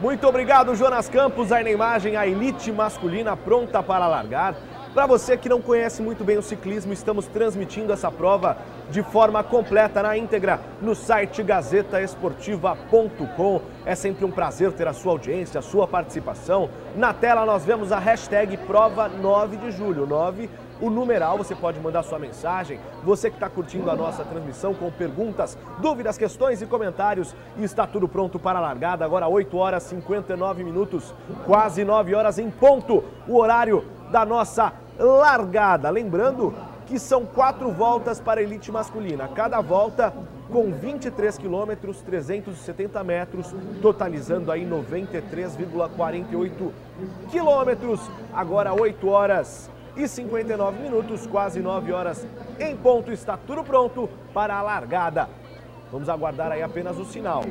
Muito 0.00 0.26
obrigado, 0.26 0.74
Jonas 0.74 1.08
Campos. 1.08 1.52
Aí 1.52 1.62
na 1.62 1.70
imagem, 1.70 2.16
a 2.16 2.26
elite 2.26 2.70
masculina 2.72 3.36
pronta 3.36 3.82
para 3.82 4.08
largar. 4.08 4.56
Para 4.96 5.06
você 5.06 5.36
que 5.36 5.46
não 5.46 5.60
conhece 5.60 6.00
muito 6.00 6.24
bem 6.24 6.38
o 6.38 6.42
ciclismo, 6.42 6.90
estamos 6.90 7.26
transmitindo 7.26 7.92
essa 7.92 8.10
prova 8.10 8.56
de 8.90 9.02
forma 9.02 9.44
completa, 9.44 10.02
na 10.02 10.16
íntegra, 10.16 10.58
no 10.80 10.94
site 10.94 11.42
gazetaesportiva.com. 11.42 13.60
É 13.84 13.94
sempre 13.94 14.24
um 14.24 14.30
prazer 14.30 14.72
ter 14.72 14.88
a 14.88 14.94
sua 14.94 15.12
audiência, 15.12 15.58
a 15.58 15.62
sua 15.62 15.86
participação. 15.86 16.70
Na 16.96 17.12
tela 17.12 17.44
nós 17.44 17.62
vemos 17.62 17.92
a 17.92 17.98
hashtag 17.98 18.56
prova 18.56 19.06
9 19.06 19.58
de 19.58 19.70
julho, 19.70 20.06
9 20.06 20.48
o 20.80 20.90
numeral, 20.90 21.38
você 21.38 21.54
pode 21.54 21.80
mandar 21.80 22.02
sua 22.02 22.18
mensagem. 22.18 22.78
Você 23.02 23.30
que 23.30 23.36
está 23.36 23.48
curtindo 23.48 23.90
a 23.90 23.96
nossa 23.96 24.24
transmissão 24.24 24.74
com 24.74 24.90
perguntas, 24.90 25.56
dúvidas, 25.78 26.18
questões 26.18 26.60
e 26.60 26.66
comentários. 26.66 27.34
E 27.56 27.64
está 27.64 27.86
tudo 27.86 28.06
pronto 28.06 28.38
para 28.38 28.58
a 28.58 28.62
largada. 28.62 29.04
Agora 29.04 29.26
8 29.26 29.56
horas 29.56 29.86
e 29.86 29.90
59 29.90 30.64
minutos, 30.64 31.14
quase 31.44 31.84
9 31.84 32.14
horas 32.14 32.38
em 32.38 32.50
ponto, 32.50 33.02
o 33.26 33.38
horário 33.38 33.84
da 34.10 34.24
nossa 34.24 34.72
largada. 34.98 35.90
Lembrando 35.90 36.54
que 36.86 36.98
são 36.98 37.26
quatro 37.26 37.70
voltas 37.70 38.18
para 38.20 38.40
a 38.40 38.42
elite 38.42 38.70
masculina. 38.70 39.28
Cada 39.28 39.60
volta 39.60 40.14
com 40.50 40.72
23 40.72 41.36
quilômetros, 41.36 42.00
370 42.02 43.02
metros, 43.02 43.52
totalizando 43.82 44.52
aí 44.52 44.64
93,48 44.64 46.70
quilômetros. 47.30 48.00
Agora 48.32 48.72
8 48.72 49.08
horas 49.08 49.68
e 49.96 50.06
59 50.06 50.80
minutos, 50.80 51.26
quase 51.26 51.58
9 51.60 51.92
horas 51.92 52.24
em 52.60 52.76
ponto. 52.76 53.10
Está 53.10 53.36
tudo 53.36 53.64
pronto 53.64 54.08
para 54.32 54.54
a 54.54 54.62
largada. 54.62 55.28
Vamos 55.90 56.08
aguardar 56.08 56.52
aí 56.52 56.62
apenas 56.62 56.96
o 56.98 57.04
sinal. 57.04 57.42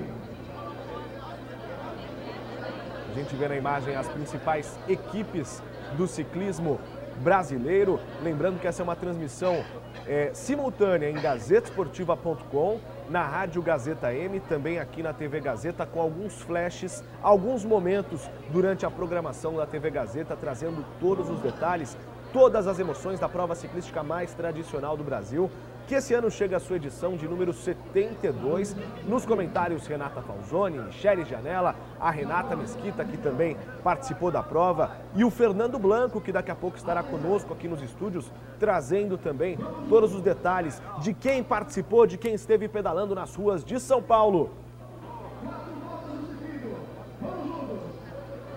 A 3.10 3.14
gente 3.18 3.36
vê 3.36 3.48
na 3.48 3.56
imagem 3.56 3.96
as 3.96 4.10
principais 4.10 4.78
equipes 4.90 5.64
do 5.96 6.08
ciclismo 6.08 6.80
brasileiro. 7.24 8.00
Lembrando 8.22 8.60
que 8.60 8.68
essa 8.68 8.82
é 8.82 8.84
uma 8.84 8.96
transmissão 8.96 9.64
é, 10.06 10.32
simultânea 10.34 11.10
em 11.10 11.16
gazetesportiva.com, 11.16 12.80
na 13.10 13.24
Rádio 13.24 13.62
Gazeta 13.62 14.14
M, 14.14 14.40
também 14.40 14.80
aqui 14.80 15.02
na 15.02 15.14
TV 15.14 15.40
Gazeta, 15.40 15.86
com 15.86 16.02
alguns 16.02 16.42
flashes, 16.42 17.04
alguns 17.22 17.64
momentos 17.64 18.30
durante 18.52 18.86
a 18.86 18.92
programação 18.92 19.56
da 19.56 19.66
TV 19.66 19.90
Gazeta, 19.92 20.36
trazendo 20.36 20.84
todos 21.00 21.30
os 21.30 21.40
detalhes, 21.40 21.98
todas 22.34 22.68
as 22.68 22.80
emoções 22.80 23.20
da 23.20 23.30
prova 23.30 23.56
ciclística 23.56 24.04
mais 24.04 24.34
tradicional 24.34 24.98
do 24.98 25.04
Brasil 25.04 25.50
que 25.88 25.96
esse 25.96 26.14
ano 26.14 26.32
chega 26.32 26.58
à 26.58 26.60
sua 26.60 26.78
edição 26.78 27.16
de 27.16 27.28
número 27.28 27.54
72. 27.54 28.76
Nos 29.08 29.26
comentários, 29.26 29.86
Renata 29.86 30.22
Falzoni, 30.22 30.80
Michele 30.80 31.24
Janela, 31.24 31.76
a 32.00 32.10
Renata 32.10 32.56
Mesquita, 32.56 33.06
que 33.06 33.18
também 33.18 33.56
participou 33.84 34.32
da 34.32 34.42
prova, 34.42 34.92
e 35.16 35.24
o 35.24 35.30
Fernando 35.30 35.78
Blanco, 35.78 36.20
que 36.20 36.32
daqui 36.32 36.50
a 36.50 36.56
pouco 36.56 36.78
estará 36.78 37.04
conosco 37.04 37.54
aqui 37.54 37.68
nos 37.68 37.82
estúdios, 37.82 38.32
trazendo 38.60 39.18
também 39.18 39.58
todos 39.88 40.14
os 40.14 40.22
detalhes 40.22 40.82
de 41.02 41.14
quem 41.14 41.44
participou, 41.44 42.08
de 42.08 42.18
quem 42.18 42.34
esteve 42.34 42.68
pedalando 42.68 43.14
nas 43.14 43.36
ruas 43.36 43.64
de 43.64 43.80
São 43.80 44.02
Paulo. 44.02 44.50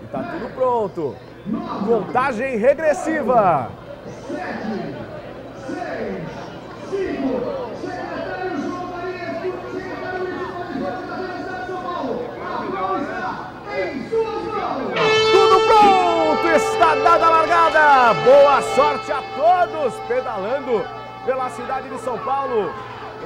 E 0.02 0.06
tá 0.06 0.22
tudo 0.22 0.54
pronto. 0.54 1.16
Contagem 1.86 2.56
regressiva. 2.56 3.70
Tudo 4.04 4.38
pronto, 5.66 6.37
está 16.58 16.94
dada 16.94 17.26
a 17.26 17.30
largada. 17.30 18.14
Boa 18.24 18.62
sorte 18.74 19.12
a 19.12 19.22
todos 19.36 19.94
pedalando 20.06 20.84
pela 21.24 21.50
cidade 21.50 21.88
de 21.88 21.98
São 22.00 22.18
Paulo. 22.18 22.72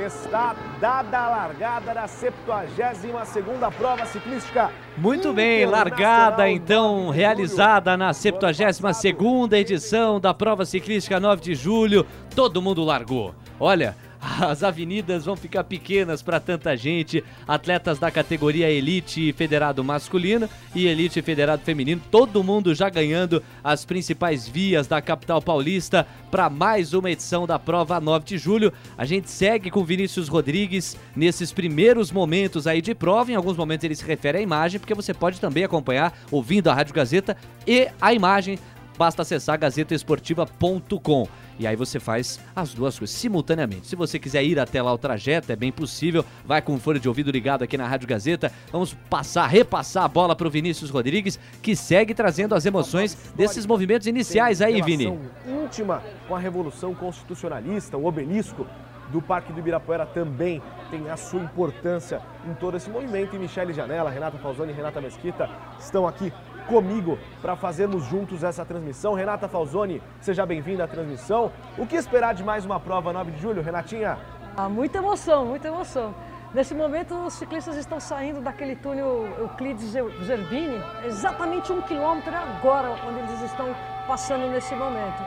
Está 0.05 0.57
dada 0.81 1.19
a 1.19 1.29
largada 1.29 1.95
da 1.95 2.07
72ª 2.07 3.71
prova 3.73 4.07
ciclística. 4.07 4.71
Muito 4.97 5.33
bem, 5.33 5.67
largada 5.67 6.49
então 6.49 7.11
realizada 7.11 7.97
na 7.97 8.11
72ª 8.11 9.53
edição 9.53 10.19
da 10.19 10.33
prova 10.33 10.65
ciclística 10.65 11.21
9 11.21 11.43
de 11.43 11.55
julho. 11.55 12.07
Todo 12.35 12.63
mundo 12.63 12.83
largou. 12.83 13.35
Olha, 13.63 13.95
as 14.41 14.65
avenidas 14.65 15.25
vão 15.25 15.37
ficar 15.37 15.63
pequenas 15.63 16.21
para 16.21 16.41
tanta 16.41 16.77
gente. 16.77 17.23
Atletas 17.47 17.97
da 17.97 18.11
categoria 18.11 18.69
Elite 18.69 19.33
Federado 19.35 19.85
Masculino 19.85 20.51
e 20.75 20.89
Elite 20.89 21.23
Federado 21.23 21.63
Feminino, 21.63 22.03
todo 22.11 22.43
mundo 22.43 22.75
já 22.75 22.91
ganhando 22.91 23.41
as 23.63 23.85
principais 23.85 24.49
vias 24.49 24.89
da 24.89 25.01
capital 25.01 25.41
paulista 25.41 26.05
para 26.29 26.51
mais 26.51 26.93
uma 26.93 27.09
edição 27.09 27.47
da 27.47 27.57
prova 27.57 28.01
9 28.01 28.25
de 28.25 28.37
julho. 28.37 28.73
A 28.99 29.05
gente 29.05 29.31
segue 29.31 29.71
com 29.71 29.85
Vinícius 29.85 30.27
Rodrigues 30.27 30.97
nesses 31.15 31.53
primeiros 31.53 32.11
momentos 32.11 32.67
aí 32.67 32.83
de 32.83 32.97
prova. 32.97 33.31
Em 33.31 33.37
alguns 33.37 33.57
momentos 33.57 33.85
ele 33.85 33.95
se 33.95 34.05
refere 34.05 34.39
à 34.39 34.41
imagem, 34.41 34.81
porque 34.81 34.93
você 34.93 35.15
pode 35.15 35.41
também 35.41 35.63
acompanhar 35.63 36.13
ouvindo 36.33 36.67
a 36.67 36.75
Rádio 36.75 36.95
Gazeta 36.97 37.37
e 37.65 37.89
a 38.01 38.13
imagem. 38.13 38.59
Basta 38.99 39.23
acessar 39.23 39.57
gazetaesportiva.com. 39.57 41.29
E 41.63 41.67
aí 41.67 41.77
você 41.77 42.01
faz 42.01 42.41
as 42.57 42.75
duas 42.75 42.99
coisas 42.99 43.15
simultaneamente. 43.17 43.87
Se 43.87 43.95
você 43.95 44.19
quiser 44.19 44.43
ir 44.43 44.59
até 44.59 44.83
lá 44.83 44.93
o 44.93 44.99
trajeto, 44.99 45.53
é 45.53 45.55
bem 45.55 45.71
possível. 45.71 46.25
Vai 46.45 46.61
com 46.61 46.75
o 46.75 46.79
fone 46.79 46.99
de 46.99 47.07
ouvido 47.07 47.31
ligado 47.31 47.63
aqui 47.63 47.79
na 47.79 47.87
Rádio 47.87 48.09
Gazeta. 48.09 48.51
Vamos 48.73 48.95
passar, 49.09 49.47
repassar 49.47 50.03
a 50.03 50.09
bola 50.09 50.35
para 50.35 50.49
o 50.49 50.51
Vinícius 50.51 50.91
Rodrigues, 50.91 51.39
que 51.63 51.77
segue 51.77 52.15
trazendo 52.15 52.57
as 52.57 52.67
emoções 52.67 53.15
desses 53.37 53.65
movimentos 53.65 54.09
iniciais 54.09 54.61
aí, 54.61 54.83
Vini. 54.83 55.17
íntima 55.47 56.03
com 56.27 56.35
a 56.35 56.39
Revolução 56.41 56.97
Constitucionalista, 56.97 57.97
o 57.97 58.07
obelisco 58.07 58.67
do 59.13 59.23
Parque 59.23 59.53
do 59.53 59.61
Ibirapuera 59.61 60.07
também 60.07 60.61
tem 60.91 61.09
a 61.11 61.17
sua 61.17 61.43
importância 61.43 62.21
em 62.45 62.55
todo 62.55 62.77
esse 62.77 62.91
movimento. 62.91 63.37
E 63.37 63.39
Michele 63.39 63.73
Janela, 63.73 64.11
Renata 64.11 64.37
Falzoni 64.39 64.73
e 64.73 64.75
Renata 64.75 65.01
Mesquita 65.01 65.49
estão 65.79 66.09
aqui 66.09 66.33
comigo 66.67 67.19
para 67.41 67.57
fazermos 67.57 68.05
juntos 68.05 68.43
essa 68.43 68.65
transmissão. 68.65 69.15
Renata 69.15 69.49
Falzoni, 69.49 70.03
seja 70.21 70.45
bem-vinda 70.47 70.85
à 70.85 70.89
transmissão. 70.89 71.53
O 71.77 71.87
que 71.87 71.97
esperar 71.97 72.35
de 72.35 72.43
mais 72.43 72.65
uma 72.65 72.81
prova 72.81 73.13
9 73.13 73.33
de 73.33 73.41
julho, 73.41 73.63
Renatinha? 73.63 74.19
Ah, 74.57 74.69
muita 74.69 74.99
emoção, 74.99 75.47
muita 75.47 75.69
emoção. 75.69 76.15
Nesse 76.55 76.75
momento, 76.75 77.15
os 77.15 77.33
ciclistas 77.33 77.77
estão 77.77 77.99
saindo 77.99 78.43
daquele 78.43 78.77
túnel 78.77 79.27
Euclides 79.39 79.95
Zerbini, 80.25 80.79
exatamente 81.05 81.73
um 81.73 81.81
quilômetro 81.81 82.35
agora, 82.37 82.91
onde 83.09 83.21
eles 83.21 83.41
estão 83.43 83.75
passando 84.07 84.51
nesse 84.51 84.75
momento. 84.75 85.23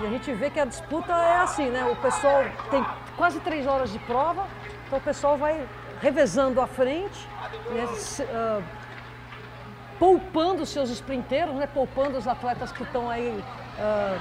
E 0.00 0.06
a 0.06 0.08
gente 0.08 0.32
vê 0.32 0.48
que 0.48 0.58
a 0.58 0.64
disputa 0.64 1.12
é 1.12 1.40
assim, 1.42 1.68
né? 1.68 1.84
O 1.84 1.96
pessoal 1.96 2.42
tem 2.70 2.82
quase 3.18 3.38
três 3.40 3.66
horas 3.66 3.92
de 3.92 3.98
prova, 3.98 4.46
então 4.86 4.98
o 4.98 5.02
pessoal 5.02 5.36
vai 5.36 5.62
revezando 6.00 6.58
à 6.58 6.66
frente, 6.66 7.28
né? 7.70 7.86
Poupando 10.00 10.64
seus 10.64 10.88
sprinteiros, 10.88 11.54
né? 11.54 11.66
poupando 11.66 12.16
os 12.16 12.26
atletas 12.26 12.72
que 12.72 12.82
estão 12.82 13.10
aí 13.10 13.28
uh, 13.28 14.20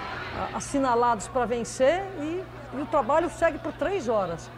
assinalados 0.53 1.30
para 1.30 1.45
vencer 1.45 2.03
e, 2.19 2.43
e, 2.73 2.82
o 2.82 2.86
trabalho 2.86 3.30
segue 3.30 3.57
por 3.57 3.71
três 3.71 4.09
horas. 4.09 4.51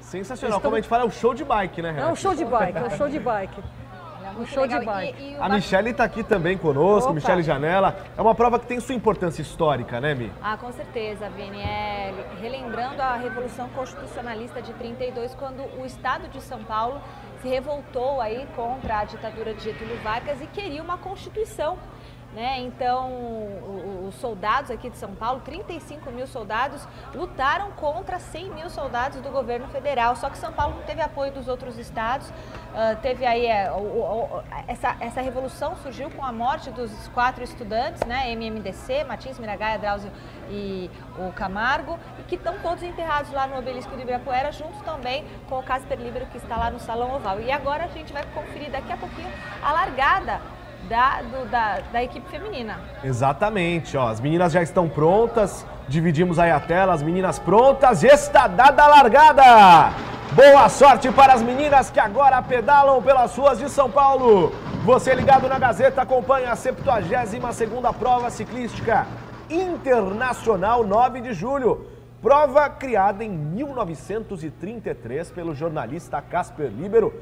Sensacional, 0.00 0.58
estão... 0.58 0.68
como 0.68 0.74
a 0.74 0.80
gente 0.80 0.88
fala, 0.88 1.04
é 1.04 1.06
o 1.06 1.10
show 1.10 1.32
de 1.32 1.44
bike, 1.44 1.80
né, 1.80 1.92
Renato? 1.92 2.08
É 2.08 2.12
o 2.12 2.16
show 2.16 2.34
de 2.34 2.44
bike, 2.44 2.78
é 2.78 2.82
o 2.82 2.90
show 2.90 3.08
de 3.08 3.20
bike. 3.20 3.62
Um 4.38 4.46
show 4.46 4.62
legal. 4.62 4.80
de 4.80 4.86
bike. 4.86 5.22
E, 5.22 5.32
e 5.32 5.36
a 5.36 5.48
Michelle 5.48 5.90
está 5.90 6.04
aqui 6.04 6.22
também 6.22 6.56
conosco, 6.56 7.10
Opa. 7.10 7.14
Michelle 7.14 7.42
Janela. 7.42 7.96
É 8.16 8.20
uma 8.22 8.34
prova 8.34 8.58
que 8.58 8.66
tem 8.66 8.78
sua 8.78 8.94
importância 8.94 9.42
histórica, 9.42 10.00
né, 10.00 10.14
Mi? 10.14 10.30
Ah, 10.42 10.56
com 10.56 10.70
certeza, 10.70 11.28
Vini. 11.30 11.60
É, 11.60 12.12
relembrando 12.40 13.02
a 13.02 13.16
Revolução 13.16 13.68
Constitucionalista 13.70 14.62
de 14.62 14.72
32, 14.74 15.34
quando 15.34 15.62
o 15.80 15.84
Estado 15.84 16.28
de 16.28 16.40
São 16.40 16.62
Paulo 16.62 17.00
se 17.40 17.48
revoltou 17.48 18.20
aí 18.20 18.46
contra 18.54 19.00
a 19.00 19.04
ditadura 19.04 19.54
de 19.54 19.62
Getúlio 19.62 19.96
Vargas 20.02 20.40
e 20.40 20.46
queria 20.46 20.82
uma 20.82 20.98
Constituição 20.98 21.78
né? 22.32 22.60
Então, 22.60 23.10
os 24.06 24.14
soldados 24.16 24.70
aqui 24.70 24.90
de 24.90 24.96
São 24.98 25.14
Paulo, 25.14 25.40
35 25.40 26.10
mil 26.10 26.26
soldados, 26.26 26.86
lutaram 27.14 27.70
contra 27.72 28.18
100 28.18 28.50
mil 28.50 28.70
soldados 28.70 29.20
do 29.20 29.30
governo 29.30 29.68
federal. 29.68 30.14
Só 30.16 30.28
que 30.28 30.36
São 30.36 30.52
Paulo 30.52 30.76
não 30.76 30.82
teve 30.82 31.00
apoio 31.00 31.32
dos 31.32 31.48
outros 31.48 31.78
estados. 31.78 32.28
Uh, 32.28 32.96
teve 33.00 33.24
aí 33.24 33.46
é, 33.46 33.70
essa, 34.66 34.96
essa 35.00 35.20
revolução 35.20 35.76
surgiu 35.76 36.10
com 36.10 36.24
a 36.24 36.32
morte 36.32 36.70
dos 36.70 36.90
quatro 37.08 37.42
estudantes, 37.42 38.04
né? 38.06 38.30
MMDC, 38.32 39.04
Martins, 39.04 39.38
Miragaia, 39.38 39.78
Drauzio 39.78 40.10
e 40.50 40.90
o 41.18 41.32
Camargo, 41.32 41.98
e 42.18 42.22
que 42.22 42.36
estão 42.36 42.58
todos 42.58 42.82
enterrados 42.82 43.30
lá 43.32 43.46
no 43.46 43.58
obelisco 43.58 43.94
de 43.96 44.02
Ibirapuera, 44.02 44.52
junto 44.52 44.82
também 44.82 45.24
com 45.48 45.58
o 45.58 45.62
Casper 45.62 45.98
Libero, 45.98 46.26
que 46.26 46.36
está 46.36 46.56
lá 46.56 46.70
no 46.70 46.78
Salão 46.78 47.14
Oval. 47.14 47.40
E 47.40 47.50
agora 47.50 47.84
a 47.84 47.88
gente 47.88 48.12
vai 48.12 48.24
conferir 48.34 48.70
daqui 48.70 48.92
a 48.92 48.96
pouquinho 48.96 49.30
a 49.62 49.72
largada 49.72 50.40
da, 50.88 51.20
do, 51.22 51.44
da, 51.50 51.80
da 51.92 52.02
equipe 52.02 52.28
feminina. 52.30 52.80
Exatamente, 53.04 53.94
ó, 53.96 54.08
as 54.08 54.20
meninas 54.20 54.52
já 54.52 54.62
estão 54.62 54.88
prontas, 54.88 55.66
dividimos 55.86 56.38
aí 56.38 56.50
a 56.50 56.58
tela, 56.58 56.94
as 56.94 57.02
meninas 57.02 57.38
prontas, 57.38 58.02
está 58.02 58.46
dada 58.46 58.84
a 58.84 58.88
largada! 58.88 59.92
Boa 60.32 60.66
sorte 60.68 61.10
para 61.10 61.34
as 61.34 61.42
meninas 61.42 61.90
que 61.90 62.00
agora 62.00 62.40
pedalam 62.42 63.02
pelas 63.02 63.36
ruas 63.36 63.58
de 63.58 63.68
São 63.68 63.90
Paulo. 63.90 64.52
Você 64.84 65.14
ligado 65.14 65.48
na 65.48 65.58
Gazeta 65.58 66.02
acompanha 66.02 66.52
a 66.52 66.56
72ª 66.56 67.92
prova 67.94 68.30
ciclística 68.30 69.06
internacional 69.48 70.84
9 70.84 71.22
de 71.22 71.32
julho. 71.32 71.86
Prova 72.20 72.68
criada 72.68 73.24
em 73.24 73.30
1933 73.30 75.30
pelo 75.30 75.54
jornalista 75.54 76.20
Casper 76.20 76.68
Libero, 76.68 77.14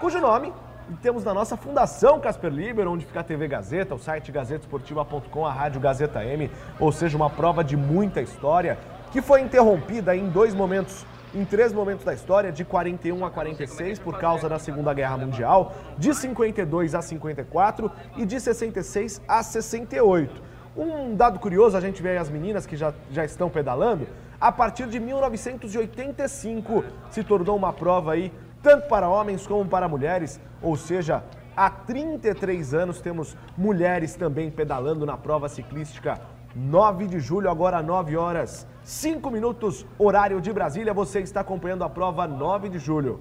cujo 0.00 0.20
nome 0.20 0.52
temos 0.96 1.24
na 1.24 1.34
nossa 1.34 1.56
Fundação 1.56 2.20
Casper 2.20 2.50
Liber, 2.50 2.88
onde 2.88 3.04
fica 3.04 3.20
a 3.20 3.24
TV 3.24 3.46
Gazeta, 3.48 3.94
o 3.94 3.98
site 3.98 4.32
gazetesportiva.com, 4.32 5.46
a 5.46 5.52
Rádio 5.52 5.80
Gazeta 5.80 6.24
M, 6.24 6.50
ou 6.80 6.90
seja, 6.90 7.16
uma 7.16 7.30
prova 7.30 7.62
de 7.62 7.76
muita 7.76 8.20
história, 8.20 8.78
que 9.12 9.22
foi 9.22 9.40
interrompida 9.40 10.16
em 10.16 10.28
dois 10.28 10.54
momentos 10.54 11.06
em 11.34 11.44
três 11.44 11.72
momentos 11.74 12.04
da 12.04 12.14
história, 12.14 12.50
de 12.50 12.64
41 12.64 13.24
a 13.24 13.30
46 13.30 13.98
por 13.98 14.18
causa 14.18 14.48
da 14.48 14.58
Segunda 14.58 14.94
Guerra 14.94 15.18
Mundial, 15.18 15.74
de 15.98 16.14
52 16.14 16.94
a 16.94 17.02
54 17.02 17.90
e 18.16 18.24
de 18.24 18.40
66 18.40 19.20
a 19.28 19.42
68. 19.42 20.42
Um 20.76 21.14
dado 21.14 21.38
curioso, 21.38 21.76
a 21.76 21.80
gente 21.80 22.00
vê 22.00 22.10
aí 22.10 22.18
as 22.18 22.30
meninas 22.30 22.64
que 22.64 22.76
já, 22.76 22.94
já 23.10 23.24
estão 23.24 23.50
pedalando, 23.50 24.06
a 24.40 24.52
partir 24.52 24.86
de 24.86 25.00
1985 25.00 26.84
se 27.10 27.24
tornou 27.24 27.56
uma 27.56 27.72
prova 27.72 28.12
aí 28.12 28.32
tanto 28.62 28.88
para 28.88 29.08
homens 29.08 29.46
como 29.46 29.68
para 29.68 29.88
mulheres, 29.88 30.40
ou 30.62 30.76
seja, 30.76 31.22
há 31.56 31.70
33 31.70 32.74
anos 32.74 33.00
temos 33.00 33.36
mulheres 33.56 34.14
também 34.14 34.50
pedalando 34.50 35.06
na 35.06 35.16
prova 35.16 35.48
ciclística 35.48 36.20
9 36.54 37.06
de 37.06 37.20
julho, 37.20 37.50
agora 37.50 37.82
9 37.82 38.16
horas 38.16 38.66
5 38.82 39.30
minutos, 39.30 39.86
horário 39.98 40.40
de 40.40 40.52
Brasília. 40.52 40.94
Você 40.94 41.20
está 41.20 41.40
acompanhando 41.40 41.84
a 41.84 41.90
prova 41.90 42.26
9 42.26 42.68
de 42.68 42.78
julho. 42.78 43.20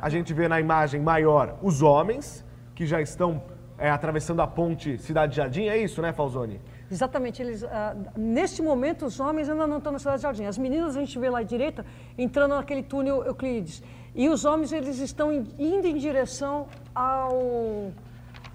A 0.00 0.08
gente 0.08 0.32
vê 0.32 0.46
na 0.46 0.60
imagem 0.60 1.00
maior 1.00 1.56
os 1.62 1.82
homens 1.82 2.44
que 2.74 2.86
já 2.86 3.00
estão 3.00 3.42
é, 3.78 3.90
atravessando 3.90 4.40
a 4.40 4.46
ponte 4.46 4.98
Cidade 4.98 5.36
Jardim, 5.36 5.64
é 5.68 5.76
isso, 5.76 6.00
né, 6.00 6.12
Falzoni? 6.12 6.60
Exatamente. 6.90 7.42
Eles, 7.42 7.64
ah, 7.64 7.96
neste 8.16 8.62
momento, 8.62 9.06
os 9.06 9.18
homens 9.18 9.48
ainda 9.48 9.66
não 9.66 9.78
estão 9.78 9.92
na 9.92 9.98
Cidade 9.98 10.22
Jardim. 10.22 10.44
As 10.44 10.58
meninas, 10.58 10.96
a 10.96 11.00
gente 11.00 11.18
vê 11.18 11.28
lá 11.28 11.40
à 11.40 11.42
direita, 11.42 11.84
entrando 12.16 12.54
naquele 12.54 12.82
túnel 12.82 13.24
Euclides. 13.24 13.82
E 14.14 14.28
os 14.28 14.44
homens, 14.44 14.72
eles 14.72 14.98
estão 14.98 15.32
indo 15.32 15.86
em 15.86 15.96
direção 15.96 16.66
ao, 16.94 17.92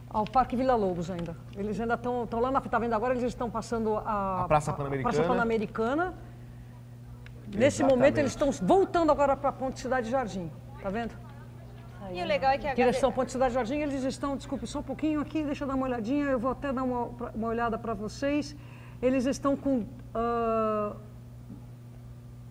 ao 0.09 0.25
Parque 0.25 0.55
Vila 0.55 0.75
Lobos 0.75 1.11
ainda. 1.11 1.35
Eles 1.55 1.79
ainda 1.79 1.95
estão, 1.95 2.23
estão 2.23 2.39
lá 2.39 2.51
na... 2.51 2.59
Está 2.59 2.79
vendo 2.79 2.93
agora? 2.93 3.13
Eles 3.13 3.23
estão 3.25 3.49
passando 3.49 3.97
a, 3.97 4.43
a 4.43 4.47
Praça 4.47 4.73
Pan-Americana. 4.73 5.13
Praça 5.13 5.27
Pan-Americana. 5.27 6.13
Nesse 7.53 7.83
momento, 7.83 8.17
eles 8.17 8.31
estão 8.31 8.49
voltando 8.51 9.11
agora 9.11 9.35
para 9.35 9.49
a 9.49 9.53
Ponte 9.53 9.79
Cidade 9.79 10.09
Jardim. 10.09 10.49
Está 10.77 10.89
vendo? 10.89 11.13
E 12.13 12.21
o 12.21 12.25
legal 12.25 12.51
é 12.51 12.57
que 12.57 12.67
a 12.67 12.73
Direção 12.73 13.11
Ponte 13.11 13.31
Cidade 13.31 13.53
Jardim, 13.53 13.77
eles 13.77 14.03
estão, 14.03 14.35
desculpe, 14.35 14.67
só 14.67 14.79
um 14.79 14.83
pouquinho 14.83 15.19
aqui, 15.19 15.43
deixa 15.43 15.63
eu 15.63 15.67
dar 15.67 15.75
uma 15.75 15.85
olhadinha, 15.85 16.25
eu 16.25 16.39
vou 16.39 16.51
até 16.51 16.71
dar 16.73 16.83
uma, 16.83 17.03
uma 17.33 17.47
olhada 17.47 17.77
para 17.77 17.93
vocês. 17.93 18.55
Eles 19.01 19.25
estão 19.25 19.55
com 19.55 19.79
uh, 19.79 20.95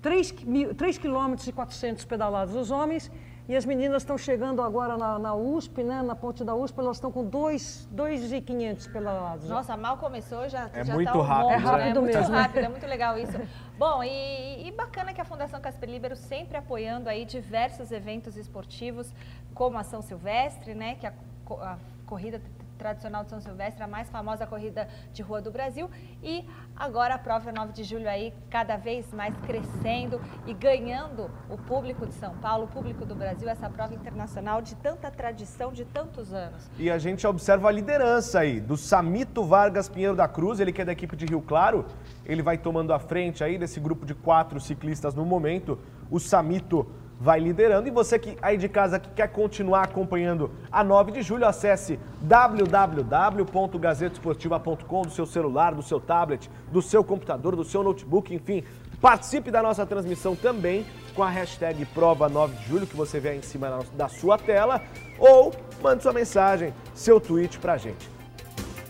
3, 0.02 0.34
3 0.76 0.98
km 0.98 1.34
e 1.46 1.52
400 1.52 2.04
pedalados 2.04 2.54
os 2.56 2.70
homens 2.70 3.10
e 3.50 3.56
as 3.56 3.64
meninas 3.64 4.02
estão 4.02 4.16
chegando 4.16 4.62
agora 4.62 4.96
na, 4.96 5.18
na, 5.18 5.34
USP, 5.34 5.82
né, 5.82 6.02
na 6.02 6.14
ponte 6.14 6.44
da 6.44 6.54
USP, 6.54 6.78
elas 6.78 6.98
estão 6.98 7.10
com 7.10 7.24
2,500 7.24 8.86
pedalados. 8.86 9.48
Nossa, 9.48 9.76
mal 9.76 9.96
começou, 9.96 10.48
já 10.48 10.70
É 10.72 10.84
já 10.84 10.94
muito 10.94 11.12
tá 11.12 11.18
um 11.18 11.20
rápido, 11.20 11.50
monte, 11.50 11.52
É 11.52 11.56
rápido 11.56 12.00
né? 12.00 12.06
mesmo. 12.06 12.22
Muito 12.22 12.32
rápido, 12.32 12.64
é 12.64 12.68
muito 12.68 12.86
legal 12.86 13.18
isso. 13.18 13.36
Bom, 13.76 14.04
e, 14.04 14.68
e 14.68 14.70
bacana 14.70 15.12
que 15.12 15.20
a 15.20 15.24
Fundação 15.24 15.60
Casper 15.60 15.90
Libero 15.90 16.14
sempre 16.14 16.58
apoiando 16.58 17.08
aí 17.08 17.24
diversos 17.24 17.90
eventos 17.90 18.36
esportivos, 18.36 19.12
como 19.54 19.78
a 19.78 19.84
São 19.84 20.02
Silvestre, 20.02 20.74
né, 20.74 20.94
que 20.94 21.06
é 21.06 21.12
a, 21.50 21.72
a 21.72 21.78
corrida 22.06 22.40
tradicional 22.80 23.22
de 23.24 23.30
São 23.30 23.40
Silvestre, 23.42 23.82
a 23.82 23.86
mais 23.86 24.08
famosa 24.08 24.46
corrida 24.46 24.88
de 25.12 25.20
rua 25.20 25.42
do 25.42 25.50
Brasil. 25.50 25.90
E 26.22 26.46
agora 26.74 27.14
a 27.14 27.18
prova 27.18 27.52
9 27.52 27.74
de 27.74 27.84
julho 27.84 28.08
aí 28.08 28.32
cada 28.48 28.78
vez 28.78 29.12
mais 29.12 29.36
crescendo 29.46 30.18
e 30.46 30.54
ganhando 30.54 31.30
o 31.50 31.58
público 31.58 32.06
de 32.06 32.14
São 32.14 32.34
Paulo, 32.38 32.64
o 32.64 32.68
público 32.68 33.04
do 33.04 33.14
Brasil, 33.14 33.48
essa 33.50 33.68
prova 33.68 33.94
internacional 33.94 34.62
de 34.62 34.74
tanta 34.76 35.10
tradição, 35.10 35.72
de 35.72 35.84
tantos 35.84 36.32
anos. 36.32 36.70
E 36.78 36.90
a 36.90 36.98
gente 36.98 37.26
observa 37.26 37.68
a 37.68 37.70
liderança 37.70 38.40
aí 38.40 38.60
do 38.60 38.78
Samito 38.78 39.44
Vargas 39.44 39.86
Pinheiro 39.86 40.16
da 40.16 40.26
Cruz, 40.26 40.58
ele 40.58 40.72
que 40.72 40.80
é 40.80 40.84
da 40.84 40.92
equipe 40.92 41.14
de 41.14 41.26
Rio 41.26 41.42
Claro. 41.42 41.84
Ele 42.24 42.42
vai 42.42 42.56
tomando 42.56 42.94
a 42.94 42.98
frente 42.98 43.44
aí 43.44 43.58
desse 43.58 43.78
grupo 43.78 44.06
de 44.06 44.14
quatro 44.14 44.58
ciclistas 44.58 45.14
no 45.14 45.26
momento. 45.26 45.78
O 46.10 46.18
Samito 46.18 46.90
vai 47.20 47.38
liderando. 47.38 47.86
E 47.86 47.90
você 47.90 48.18
que 48.18 48.38
aí 48.40 48.56
de 48.56 48.66
casa 48.68 48.98
que 48.98 49.10
quer 49.10 49.28
continuar 49.28 49.82
acompanhando 49.82 50.50
a 50.72 50.82
9 50.82 51.12
de 51.12 51.20
julho, 51.20 51.46
acesse 51.46 52.00
www.gazetesportiva.com 52.22 55.02
do 55.02 55.10
seu 55.10 55.26
celular, 55.26 55.74
do 55.74 55.82
seu 55.82 56.00
tablet, 56.00 56.50
do 56.72 56.80
seu 56.80 57.04
computador, 57.04 57.54
do 57.54 57.64
seu 57.64 57.82
notebook, 57.82 58.34
enfim. 58.34 58.64
Participe 59.00 59.50
da 59.50 59.62
nossa 59.62 59.84
transmissão 59.84 60.34
também 60.34 60.86
com 61.14 61.22
a 61.22 61.28
hashtag 61.28 61.84
Prova 61.86 62.28
9 62.28 62.56
de 62.56 62.68
Julho, 62.68 62.86
que 62.86 62.96
você 62.96 63.20
vê 63.20 63.30
aí 63.30 63.38
em 63.38 63.42
cima 63.42 63.80
da 63.94 64.08
sua 64.08 64.38
tela, 64.38 64.80
ou 65.18 65.52
mande 65.82 66.02
sua 66.02 66.12
mensagem, 66.12 66.72
seu 66.94 67.20
tweet 67.20 67.58
pra 67.58 67.76
gente. 67.76 68.19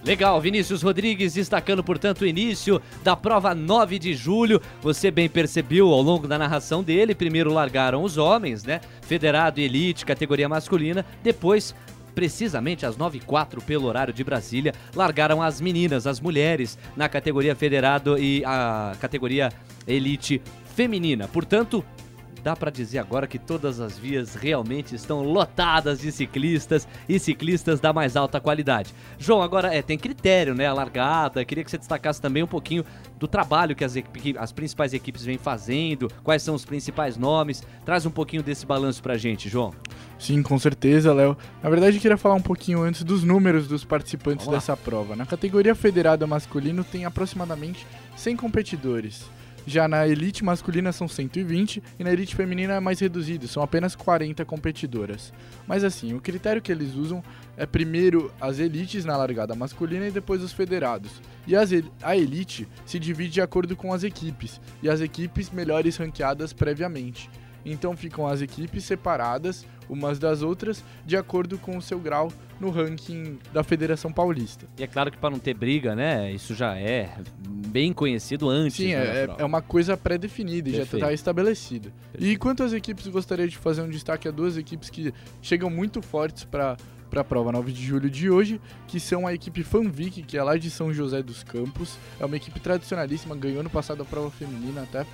Legal, 0.05 0.41
Vinícius 0.41 0.83
Rodrigues 0.83 1.35
destacando, 1.35 1.85
portanto, 1.85 2.23
o 2.23 2.27
início 2.27 2.81
da 3.05 3.15
prova 3.15 3.55
9 3.55 3.99
de 3.99 4.15
julho. 4.15 4.61
Você 4.81 5.11
bem 5.11 5.29
percebeu 5.29 5.89
ao 5.89 6.01
longo 6.01 6.27
da 6.27 6.39
narração 6.39 6.83
dele, 6.83 7.15
primeiro 7.15 7.53
largaram 7.53 8.03
os 8.03 8.17
homens, 8.17 8.65
né? 8.65 8.81
Federado 9.03 9.61
Elite, 9.61 10.07
categoria 10.07 10.49
masculina, 10.49 11.05
depois 11.23 11.75
precisamente 12.15 12.85
às 12.85 12.97
9 12.97 13.19
h 13.19 13.27
04 13.27 13.63
pelo 13.63 13.87
horário 13.87 14.13
de 14.13 14.25
Brasília, 14.25 14.75
largaram 14.95 15.43
as 15.43 15.61
meninas, 15.61 16.07
as 16.07 16.19
mulheres, 16.19 16.79
na 16.97 17.09
categoria 17.09 17.55
federado 17.55 18.19
e 18.19 18.43
a 18.45 18.97
categoria 19.01 19.53
elite 19.87 20.43
feminina. 20.75 21.29
Portanto, 21.29 21.85
dá 22.41 22.57
para 22.57 22.71
dizer 22.71 22.99
agora 22.99 23.27
que 23.27 23.39
todas 23.39 23.81
as 23.81 23.99
vias 23.99 24.35
realmente 24.35 24.95
estão 24.95 25.23
lotadas 25.23 26.01
de 26.01 26.11
ciclistas 26.11 26.87
e 27.09 27.19
ciclistas 27.19 27.79
da 27.81 27.93
mais 27.93 28.17
alta 28.17 28.41
qualidade. 28.41 28.95
João, 29.19 29.43
agora 29.43 29.75
é, 29.75 29.83
tem 29.83 29.99
critério, 29.99 30.55
né? 30.55 30.67
A 30.67 30.73
largada. 30.73 31.45
Queria 31.45 31.63
que 31.65 31.71
você 31.71 31.79
destacasse 31.79 32.21
também 32.21 32.43
um 32.43 32.47
pouquinho 32.47 32.85
do 33.19 33.29
trabalho 33.29 33.75
que 33.77 33.85
as, 33.85 33.97
equi- 33.97 34.37
as 34.39 34.53
principais 34.53 34.93
equipes 34.95 35.25
vêm 35.25 35.39
fazendo, 35.39 36.11
quais 36.25 36.43
são 36.43 36.55
os 36.55 36.65
principais 36.65 37.17
nomes. 37.17 37.63
Traz 37.85 38.07
um 38.07 38.11
pouquinho 38.11 38.43
desse 38.43 38.65
balanço 38.67 39.03
pra 39.03 39.17
gente, 39.17 39.49
João. 39.49 39.73
Sim, 40.19 40.43
com 40.43 40.59
certeza, 40.59 41.13
Léo. 41.15 41.37
Na 41.63 41.71
verdade, 41.71 41.97
eu 41.97 42.01
queria 42.03 42.17
falar 42.17 42.35
um 42.35 42.43
pouquinho 42.43 42.83
antes 42.83 43.03
dos 43.03 43.23
números 43.25 43.67
dos 43.67 43.85
participantes 43.85 44.47
dessa 44.47 44.77
prova. 44.77 45.17
Na 45.17 45.25
categoria 45.27 45.75
federada 45.75 46.27
masculino 46.27 46.85
tem 46.85 47.05
aproximadamente 47.05 47.87
100 48.17 48.37
competidores. 48.37 49.25
Já 49.67 49.87
na 49.87 50.07
elite 50.07 50.45
masculina 50.45 50.93
são 50.93 51.07
120 51.07 51.83
e 51.99 52.05
na 52.05 52.13
elite 52.13 52.35
feminina 52.35 52.75
é 52.75 52.81
mais 52.81 52.99
reduzido, 53.01 53.47
são 53.47 53.63
apenas 53.63 53.95
40 53.95 54.45
competidoras. 54.45 55.33
Mas 55.67 55.85
assim, 55.85 56.15
o 56.15 56.21
critério 56.21 56.63
que 56.63 56.73
eles 56.73 56.95
usam 56.95 57.23
é 57.57 57.67
primeiro 57.67 58.33
as 58.41 58.59
elites 58.59 59.05
na 59.05 59.17
largada 59.17 59.55
masculina 59.55 60.09
e 60.09 60.11
depois 60.11 60.43
os 60.43 60.53
federados. 60.53 61.11
E 61.47 61.55
as 61.55 61.71
a 62.03 62.17
elite 62.17 62.67
se 62.87 62.99
divide 62.99 63.35
de 63.35 63.41
acordo 63.41 63.77
com 63.77 63.93
as 63.93 64.03
equipes, 64.03 64.61
e 64.83 64.89
as 64.89 65.01
equipes 65.01 65.51
melhores 65.51 65.97
ranqueadas 65.97 66.53
previamente. 66.53 67.29
Então 67.65 67.97
ficam 67.97 68.27
as 68.27 68.41
equipes 68.41 68.85
separadas 68.85 69.67
umas 69.91 70.19
das 70.19 70.41
outras 70.41 70.85
de 71.05 71.17
acordo 71.17 71.59
com 71.59 71.77
o 71.77 71.83
seu 71.83 71.99
grau 71.99 72.33
no 72.61 72.71
ranking 72.71 73.39
da 73.53 73.65
Federação 73.65 74.13
Paulista. 74.13 74.67
E 74.79 74.85
é 74.85 74.87
claro 74.87 75.11
que 75.11 75.19
para 75.19 75.31
não 75.31 75.39
ter 75.39 75.55
briga, 75.55 75.97
né? 75.97 76.31
Isso 76.31 76.55
já 76.55 76.77
é 76.77 77.11
bem 77.49 77.93
conhecido 77.93 78.49
antes. 78.49 78.77
Sim, 78.77 78.95
né, 78.95 79.25
é, 79.25 79.29
é 79.39 79.45
uma 79.45 79.61
coisa 79.61 79.97
pré-definida 79.97 80.69
e 80.69 80.75
já 80.75 80.83
está 80.83 81.13
estabelecida. 81.13 81.93
E 82.19 82.37
quanto 82.37 82.63
às 82.63 82.73
equipes, 82.73 83.07
gostaria 83.09 83.49
de 83.49 83.57
fazer 83.57 83.83
um 83.83 83.89
destaque 83.89 84.29
a 84.29 84.31
duas 84.31 84.57
equipes 84.57 84.91
que 84.91 85.13
chegam 85.43 85.69
muito 85.69 86.01
fortes 86.01 86.45
para 86.45 86.77
para 87.11 87.23
a 87.23 87.25
prova 87.25 87.51
9 87.51 87.73
de 87.73 87.85
julho 87.85 88.09
de 88.09 88.31
hoje, 88.31 88.61
que 88.87 89.01
são 89.01 89.27
a 89.27 89.35
equipe 89.35 89.65
Fanvic, 89.65 90.23
que 90.23 90.39
é 90.39 90.43
lá 90.45 90.57
de 90.57 90.71
São 90.71 90.95
José 90.95 91.21
dos 91.21 91.43
Campos. 91.43 91.99
É 92.21 92.25
uma 92.25 92.37
equipe 92.37 92.61
tradicionalíssima, 92.61 93.35
ganhou 93.35 93.65
no 93.65 93.69
passado 93.69 94.01
a 94.03 94.05
prova 94.05 94.31
feminina 94.31 94.83
até. 94.83 95.05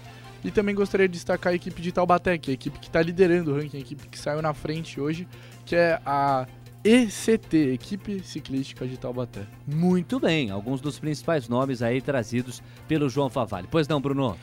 E 0.46 0.50
também 0.52 0.76
gostaria 0.76 1.08
de 1.08 1.14
destacar 1.14 1.52
a 1.52 1.56
equipe 1.56 1.82
de 1.82 1.90
Taubaté, 1.90 2.38
que 2.38 2.52
é 2.52 2.52
a 2.52 2.54
equipe 2.54 2.78
que 2.78 2.86
está 2.86 3.02
liderando 3.02 3.52
o 3.52 3.56
ranking, 3.56 3.78
a 3.78 3.80
equipe 3.80 4.06
que 4.06 4.16
saiu 4.16 4.40
na 4.40 4.54
frente 4.54 5.00
hoje, 5.00 5.26
que 5.64 5.74
é 5.74 6.00
a 6.06 6.46
ECT, 6.84 7.72
Equipe 7.72 8.22
Ciclística 8.22 8.86
de 8.86 8.96
Taubaté. 8.96 9.44
Muito 9.66 10.20
bem, 10.20 10.52
alguns 10.52 10.80
dos 10.80 11.00
principais 11.00 11.48
nomes 11.48 11.82
aí 11.82 12.00
trazidos 12.00 12.62
pelo 12.86 13.08
João 13.08 13.28
Favalli. 13.28 13.66
Pois 13.68 13.88
não, 13.88 14.00
Bruno? 14.00 14.38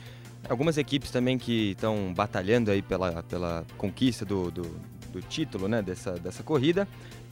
Algumas 0.46 0.76
equipes 0.76 1.10
também 1.10 1.38
que 1.38 1.70
estão 1.70 2.12
batalhando 2.12 2.70
aí 2.70 2.82
pela, 2.82 3.22
pela 3.22 3.64
conquista 3.78 4.26
do, 4.26 4.50
do, 4.50 4.76
do 5.10 5.22
título 5.22 5.68
né, 5.68 5.80
dessa, 5.80 6.12
dessa 6.18 6.42
corrida. 6.42 6.86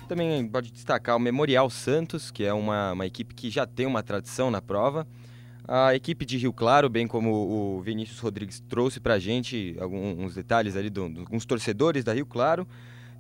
Também 0.09 0.49
pode 0.49 0.73
destacar 0.73 1.15
o 1.15 1.21
Memorial 1.21 1.69
Santos, 1.69 2.31
que 2.31 2.43
é 2.43 2.55
uma, 2.55 2.93
uma 2.93 3.05
equipe 3.05 3.35
que 3.35 3.51
já 3.51 3.67
tem 3.67 3.85
uma 3.85 4.03
tradição 4.03 4.51
na 4.51 4.63
prova. 4.63 5.07
A 5.67 5.95
equipe 5.95 6.25
de 6.25 6.37
Rio 6.37 6.53
Claro, 6.53 6.89
bem 6.89 7.07
como 7.07 7.31
o 7.31 7.81
Vinícius 7.83 8.19
Rodrigues 8.19 8.61
trouxe 8.69 8.99
para 8.99 9.15
a 9.15 9.19
gente 9.19 9.77
alguns 9.79 10.35
detalhes 10.35 10.77
ali 10.77 10.91
de 10.91 11.01
alguns 11.01 11.45
torcedores 11.45 12.03
da 12.03 12.13
Rio 12.13 12.27
Claro. 12.27 12.67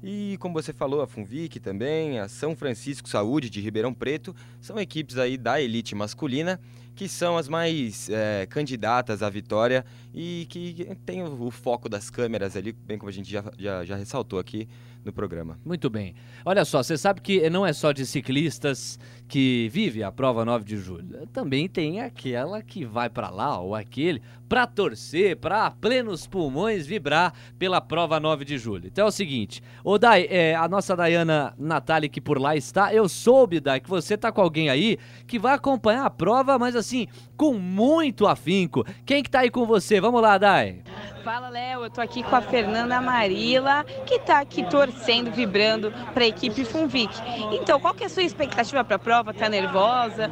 E 0.02 0.36
como 0.40 0.52
você 0.52 0.72
falou, 0.72 1.00
a 1.00 1.06
Funvic 1.06 1.60
também, 1.60 2.18
a 2.18 2.28
São 2.28 2.56
Francisco 2.56 3.08
Saúde 3.08 3.48
de 3.48 3.60
Ribeirão 3.60 3.94
Preto, 3.94 4.34
são 4.60 4.76
equipes 4.80 5.16
aí 5.16 5.38
da 5.38 5.60
elite 5.60 5.94
masculina 5.94 6.58
que 6.94 7.08
são 7.08 7.36
as 7.36 7.48
mais 7.48 8.08
é, 8.10 8.46
candidatas 8.46 9.22
à 9.22 9.30
vitória 9.30 9.84
e 10.12 10.46
que 10.50 10.88
tem 11.06 11.22
o, 11.22 11.50
foco 11.50 11.88
das 11.88 12.10
câmeras 12.10 12.56
ali, 12.56 12.72
bem 12.72 12.98
como 12.98 13.08
a 13.08 13.12
gente 13.12 13.30
já, 13.30 13.44
já, 13.58 13.84
já 13.84 13.96
ressaltou 13.96 14.38
aqui 14.38 14.68
no 15.04 15.12
programa. 15.12 15.58
Muito 15.64 15.90
bem. 15.90 16.14
Olha 16.44 16.64
só, 16.64 16.82
você 16.82 16.96
sabe 16.96 17.20
que 17.20 17.48
não 17.50 17.66
é 17.66 17.72
só 17.72 17.92
de 17.92 18.06
ciclistas 18.06 18.98
que 19.28 19.68
vive 19.72 20.02
a 20.02 20.12
prova 20.12 20.44
9 20.44 20.64
de 20.64 20.76
julho. 20.76 21.26
Também 21.32 21.68
tem 21.68 22.00
aquela 22.00 22.62
que 22.62 22.84
vai 22.84 23.08
para 23.08 23.30
lá 23.30 23.58
ou 23.58 23.74
aquele 23.74 24.22
para 24.48 24.66
torcer, 24.66 25.36
para 25.36 25.70
plenos 25.70 26.26
pulmões 26.26 26.86
vibrar 26.86 27.32
pela 27.58 27.80
prova 27.80 28.20
9 28.20 28.44
de 28.44 28.58
julho. 28.58 28.86
Então 28.86 29.06
é 29.06 29.08
o 29.08 29.12
seguinte, 29.12 29.62
o 29.82 29.96
Dai, 29.96 30.26
é, 30.28 30.54
a 30.54 30.68
nossa 30.68 30.94
Dayana 30.94 31.54
Natali 31.58 32.08
que 32.08 32.20
por 32.20 32.38
lá 32.38 32.54
está, 32.54 32.92
eu 32.92 33.08
soube, 33.08 33.60
Dai, 33.60 33.80
que 33.80 33.88
você 33.88 34.14
tá 34.14 34.30
com 34.30 34.42
alguém 34.42 34.68
aí 34.68 34.98
que 35.26 35.38
vai 35.38 35.54
acompanhar 35.54 36.04
a 36.04 36.10
prova, 36.10 36.58
mas 36.58 36.76
assim, 36.76 37.08
com 37.42 37.54
muito 37.54 38.28
afinco. 38.28 38.86
Quem 39.04 39.20
que 39.20 39.28
tá 39.28 39.40
aí 39.40 39.50
com 39.50 39.66
você? 39.66 40.00
Vamos 40.00 40.22
lá, 40.22 40.38
Dai. 40.38 40.76
Fala, 41.24 41.48
Léo. 41.48 41.82
Eu 41.82 41.90
tô 41.90 42.00
aqui 42.00 42.22
com 42.22 42.36
a 42.36 42.40
Fernanda 42.40 43.00
Marila, 43.00 43.84
que 44.06 44.20
tá 44.20 44.38
aqui 44.38 44.62
torcendo, 44.62 45.32
vibrando 45.32 45.92
para 46.14 46.22
a 46.22 46.28
equipe 46.28 46.64
Funvic. 46.64 47.12
Então, 47.50 47.80
qual 47.80 47.94
que 47.94 48.04
é 48.04 48.06
a 48.06 48.08
sua 48.08 48.22
expectativa 48.22 48.84
para 48.84 48.94
a 48.94 48.98
prova? 49.00 49.34
Tá 49.34 49.48
nervosa? 49.48 50.30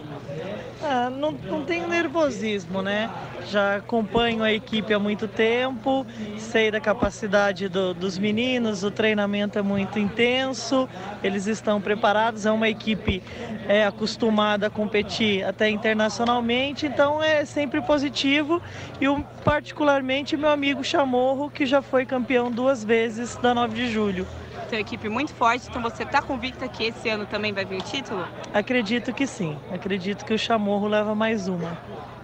Ah, 0.83 1.11
não, 1.11 1.33
não 1.33 1.65
tenho 1.65 1.87
nervosismo, 1.87 2.81
né? 2.81 3.11
Já 3.51 3.77
acompanho 3.77 4.43
a 4.43 4.53
equipe 4.53 4.95
há 4.95 4.99
muito 4.99 5.29
tempo, 5.29 6.07
sei 6.39 6.71
da 6.71 6.81
capacidade 6.81 7.69
do, 7.69 7.93
dos 7.93 8.17
meninos, 8.19 8.83
o 8.83 8.91
treinamento 8.91 9.59
é 9.59 9.63
muito 9.63 9.99
intenso, 9.99 10.89
eles 11.23 11.47
estão 11.47 11.81
preparados, 11.81 12.47
é 12.47 12.51
uma 12.51 12.69
equipe 12.69 13.23
é, 13.69 13.85
acostumada 13.85 14.69
a 14.69 14.71
competir 14.71 15.45
até 15.45 15.69
internacionalmente, 15.69 16.87
então 16.87 17.00
é 17.23 17.45
sempre 17.45 17.81
positivo. 17.81 18.61
E 19.01 19.09
um, 19.09 19.23
particularmente 19.23 20.37
meu 20.37 20.51
amigo 20.51 20.85
Chamorro, 20.85 21.51
que 21.51 21.65
já 21.65 21.81
foi 21.81 22.05
campeão 22.05 22.51
duas 22.51 22.85
vezes 22.85 23.37
da 23.37 23.55
9 23.55 23.75
de 23.75 23.91
julho 23.91 24.27
tem 24.71 24.79
uma 24.79 24.83
equipe 24.83 25.09
muito 25.09 25.35
forte, 25.35 25.67
então 25.69 25.83
você 25.83 26.05
está 26.05 26.23
convicta 26.23 26.69
que 26.69 26.85
esse 26.85 27.09
ano 27.09 27.27
também 27.27 27.53
vai 27.53 27.65
vir 27.65 27.81
o 27.81 27.83
título? 27.83 28.25
Acredito 28.55 29.13
que 29.13 29.27
sim. 29.27 29.59
Acredito 29.73 30.25
que 30.25 30.33
o 30.33 30.39
Chamorro 30.39 30.87
leva 30.87 31.13
mais 31.13 31.49
uma. 31.49 31.77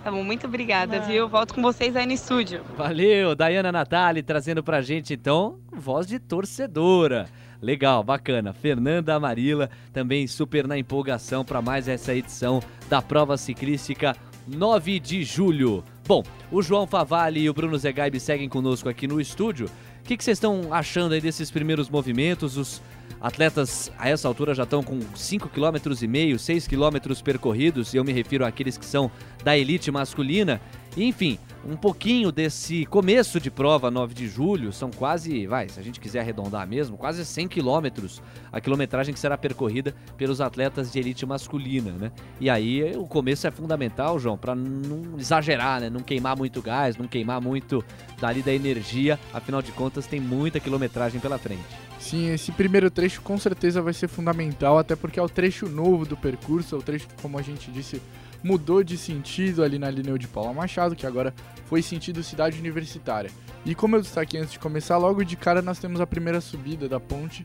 Tá 0.04 0.12
bom, 0.12 0.22
muito 0.22 0.46
obrigada, 0.46 1.00
viu? 1.00 1.28
Volto 1.28 1.52
com 1.52 1.60
vocês 1.60 1.96
aí 1.96 2.06
no 2.06 2.12
estúdio. 2.12 2.62
Valeu, 2.76 3.34
Dayana 3.34 3.72
Natali 3.72 4.22
trazendo 4.22 4.62
pra 4.62 4.80
gente 4.80 5.12
então 5.12 5.58
voz 5.72 6.06
de 6.06 6.20
torcedora. 6.20 7.26
Legal, 7.60 8.04
bacana. 8.04 8.52
Fernanda 8.52 9.14
Amarila 9.14 9.68
também 9.92 10.28
super 10.28 10.68
na 10.68 10.78
empolgação 10.78 11.44
para 11.44 11.60
mais 11.60 11.88
essa 11.88 12.14
edição 12.14 12.62
da 12.88 13.02
prova 13.02 13.36
ciclística 13.36 14.14
9 14.46 15.00
de 15.00 15.24
julho. 15.24 15.82
Bom, 16.06 16.22
o 16.50 16.62
João 16.62 16.86
Favalli 16.86 17.40
e 17.40 17.50
o 17.50 17.54
Bruno 17.54 17.76
Zegaib 17.76 18.18
seguem 18.20 18.48
conosco 18.48 18.88
aqui 18.88 19.06
no 19.06 19.20
estúdio 19.20 19.68
o 20.06 20.08
que, 20.08 20.22
vocês 20.22 20.36
estão 20.36 20.72
achando 20.72 21.14
aí 21.14 21.20
desses 21.20 21.50
primeiros 21.50 21.90
movimentos? 21.90 22.56
Os 22.56 22.80
atletas 23.20 23.90
a 23.98 24.08
essa 24.08 24.28
altura 24.28 24.54
já 24.54 24.62
estão 24.62 24.80
com 24.80 25.00
5,5 25.00 25.48
km, 25.48 26.38
6 26.38 26.68
km 26.68 27.22
percorridos, 27.24 27.92
e 27.92 27.96
eu 27.96 28.04
me 28.04 28.12
refiro 28.12 28.46
àqueles 28.46 28.78
que 28.78 28.86
são 28.86 29.10
da 29.42 29.58
elite 29.58 29.90
masculina. 29.90 30.60
Enfim, 30.96 31.38
um 31.68 31.76
pouquinho 31.76 32.32
desse 32.32 32.86
começo 32.86 33.38
de 33.38 33.50
prova 33.50 33.90
9 33.90 34.14
de 34.14 34.28
julho, 34.28 34.72
são 34.72 34.90
quase, 34.90 35.46
vai, 35.46 35.68
se 35.68 35.78
a 35.78 35.82
gente 35.82 36.00
quiser 36.00 36.20
arredondar 36.20 36.66
mesmo, 36.66 36.96
quase 36.96 37.24
100 37.24 37.48
quilômetros 37.48 38.22
a 38.50 38.60
quilometragem 38.60 39.12
que 39.12 39.20
será 39.20 39.36
percorrida 39.36 39.94
pelos 40.16 40.40
atletas 40.40 40.92
de 40.92 40.98
elite 40.98 41.26
masculina, 41.26 41.92
né? 41.92 42.12
E 42.40 42.48
aí 42.48 42.96
o 42.96 43.04
começo 43.04 43.46
é 43.46 43.50
fundamental, 43.50 44.18
João, 44.18 44.38
para 44.38 44.54
não 44.54 45.18
exagerar, 45.18 45.80
né? 45.80 45.90
Não 45.90 46.00
queimar 46.00 46.36
muito 46.36 46.62
gás, 46.62 46.96
não 46.96 47.06
queimar 47.06 47.40
muito 47.42 47.84
dali 48.18 48.42
da 48.42 48.54
energia, 48.54 49.18
afinal 49.34 49.60
de 49.60 49.72
contas 49.72 50.06
tem 50.06 50.20
muita 50.20 50.60
quilometragem 50.60 51.20
pela 51.20 51.36
frente. 51.36 51.64
Sim, 51.98 52.32
esse 52.32 52.52
primeiro 52.52 52.90
trecho 52.90 53.20
com 53.22 53.36
certeza 53.38 53.82
vai 53.82 53.92
ser 53.92 54.06
fundamental, 54.08 54.78
até 54.78 54.94
porque 54.94 55.18
é 55.18 55.22
o 55.22 55.28
trecho 55.28 55.68
novo 55.68 56.06
do 56.06 56.16
percurso, 56.16 56.74
é 56.74 56.78
o 56.78 56.82
trecho 56.82 57.08
como 57.20 57.38
a 57.38 57.42
gente 57.42 57.70
disse, 57.70 58.00
mudou 58.42 58.82
de 58.82 58.96
sentido 58.96 59.62
ali 59.62 59.78
na 59.78 59.90
linha 59.90 60.18
de 60.18 60.28
Paula 60.28 60.52
Machado, 60.52 60.96
que 60.96 61.06
agora 61.06 61.34
foi 61.66 61.82
sentido 61.82 62.22
cidade 62.22 62.58
universitária. 62.58 63.30
E 63.64 63.74
como 63.74 63.96
eu 63.96 64.02
destaquei 64.02 64.40
antes 64.40 64.52
de 64.52 64.58
começar, 64.58 64.96
logo 64.96 65.24
de 65.24 65.36
cara 65.36 65.60
nós 65.60 65.78
temos 65.78 66.00
a 66.00 66.06
primeira 66.06 66.40
subida 66.40 66.88
da 66.88 67.00
ponte 67.00 67.44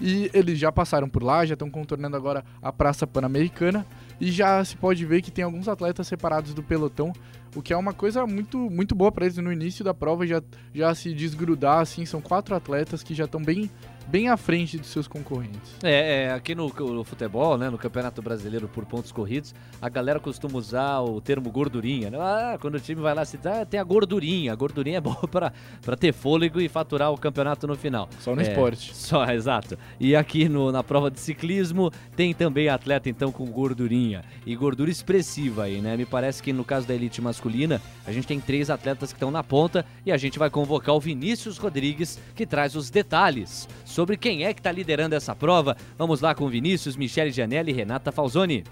e 0.00 0.30
eles 0.32 0.58
já 0.58 0.72
passaram 0.72 1.08
por 1.08 1.22
lá, 1.22 1.44
já 1.44 1.52
estão 1.52 1.70
contornando 1.70 2.16
agora 2.16 2.44
a 2.62 2.72
Praça 2.72 3.06
Pan-Americana 3.06 3.86
e 4.20 4.32
já 4.32 4.64
se 4.64 4.76
pode 4.76 5.04
ver 5.04 5.20
que 5.20 5.30
tem 5.30 5.44
alguns 5.44 5.68
atletas 5.68 6.06
separados 6.06 6.54
do 6.54 6.62
pelotão, 6.62 7.12
o 7.54 7.60
que 7.60 7.72
é 7.72 7.76
uma 7.76 7.92
coisa 7.92 8.26
muito, 8.26 8.58
muito 8.70 8.94
boa 8.94 9.12
para 9.12 9.26
eles 9.26 9.36
no 9.36 9.52
início 9.52 9.84
da 9.84 9.92
prova 9.92 10.26
já, 10.26 10.42
já 10.74 10.94
se 10.94 11.12
desgrudar 11.12 11.80
assim, 11.80 12.06
são 12.06 12.20
quatro 12.20 12.54
atletas 12.54 13.02
que 13.02 13.14
já 13.14 13.26
estão 13.26 13.42
bem 13.42 13.70
bem 14.10 14.28
à 14.28 14.36
frente 14.36 14.76
dos 14.76 14.88
seus 14.88 15.06
concorrentes. 15.06 15.76
É, 15.82 16.24
é 16.24 16.32
aqui 16.32 16.52
no, 16.52 16.68
no, 16.68 17.04
futebol, 17.04 17.56
né, 17.56 17.70
no 17.70 17.78
Campeonato 17.78 18.20
Brasileiro 18.20 18.66
por 18.66 18.84
pontos 18.84 19.12
corridos, 19.12 19.54
a 19.80 19.88
galera 19.88 20.18
costuma 20.18 20.58
usar 20.58 21.00
o 21.00 21.20
termo 21.20 21.48
gordurinha. 21.48 22.10
Né? 22.10 22.18
Ah, 22.20 22.58
quando 22.60 22.74
o 22.74 22.80
time 22.80 23.00
vai 23.00 23.14
lá 23.14 23.24
se 23.24 23.36
dá, 23.36 23.64
tem 23.64 23.78
a 23.78 23.84
gordurinha. 23.84 24.52
A 24.52 24.56
gordurinha 24.56 24.98
é 24.98 25.00
boa 25.00 25.28
para 25.28 25.96
ter 25.96 26.12
fôlego 26.12 26.60
e 26.60 26.68
faturar 26.68 27.12
o 27.12 27.18
campeonato 27.18 27.68
no 27.68 27.76
final. 27.76 28.08
Só 28.18 28.34
no 28.34 28.40
é, 28.40 28.48
esporte. 28.48 28.96
Só, 28.96 29.24
exato. 29.30 29.78
E 30.00 30.16
aqui 30.16 30.48
no, 30.48 30.72
na 30.72 30.82
prova 30.82 31.08
de 31.08 31.20
ciclismo 31.20 31.92
tem 32.16 32.34
também 32.34 32.68
atleta 32.68 33.08
então 33.08 33.30
com 33.30 33.46
gordurinha 33.46 34.24
e 34.44 34.56
gordura 34.56 34.90
expressiva 34.90 35.64
aí, 35.64 35.80
né? 35.80 35.96
Me 35.96 36.04
parece 36.04 36.42
que 36.42 36.52
no 36.52 36.64
caso 36.64 36.86
da 36.86 36.94
elite 36.94 37.22
masculina, 37.22 37.80
a 38.04 38.10
gente 38.10 38.26
tem 38.26 38.40
três 38.40 38.70
atletas 38.70 39.12
que 39.12 39.16
estão 39.16 39.30
na 39.30 39.44
ponta 39.44 39.86
e 40.04 40.10
a 40.10 40.16
gente 40.16 40.38
vai 40.38 40.50
convocar 40.50 40.96
o 40.96 41.00
Vinícius 41.00 41.58
Rodrigues, 41.58 42.18
que 42.34 42.44
traz 42.44 42.74
os 42.74 42.90
detalhes 42.90 43.68
sobre 43.84 43.99
sobre 44.00 44.16
quem 44.16 44.46
é 44.46 44.54
que 44.54 44.60
está 44.60 44.72
liderando 44.72 45.14
essa 45.14 45.36
prova. 45.36 45.76
Vamos 45.98 46.22
lá 46.22 46.34
com 46.34 46.48
Vinícius, 46.48 46.96
Michele 46.96 47.30
Gianelli 47.30 47.70
e 47.70 47.74
Renata 47.74 48.10
Falzoni. 48.10 48.64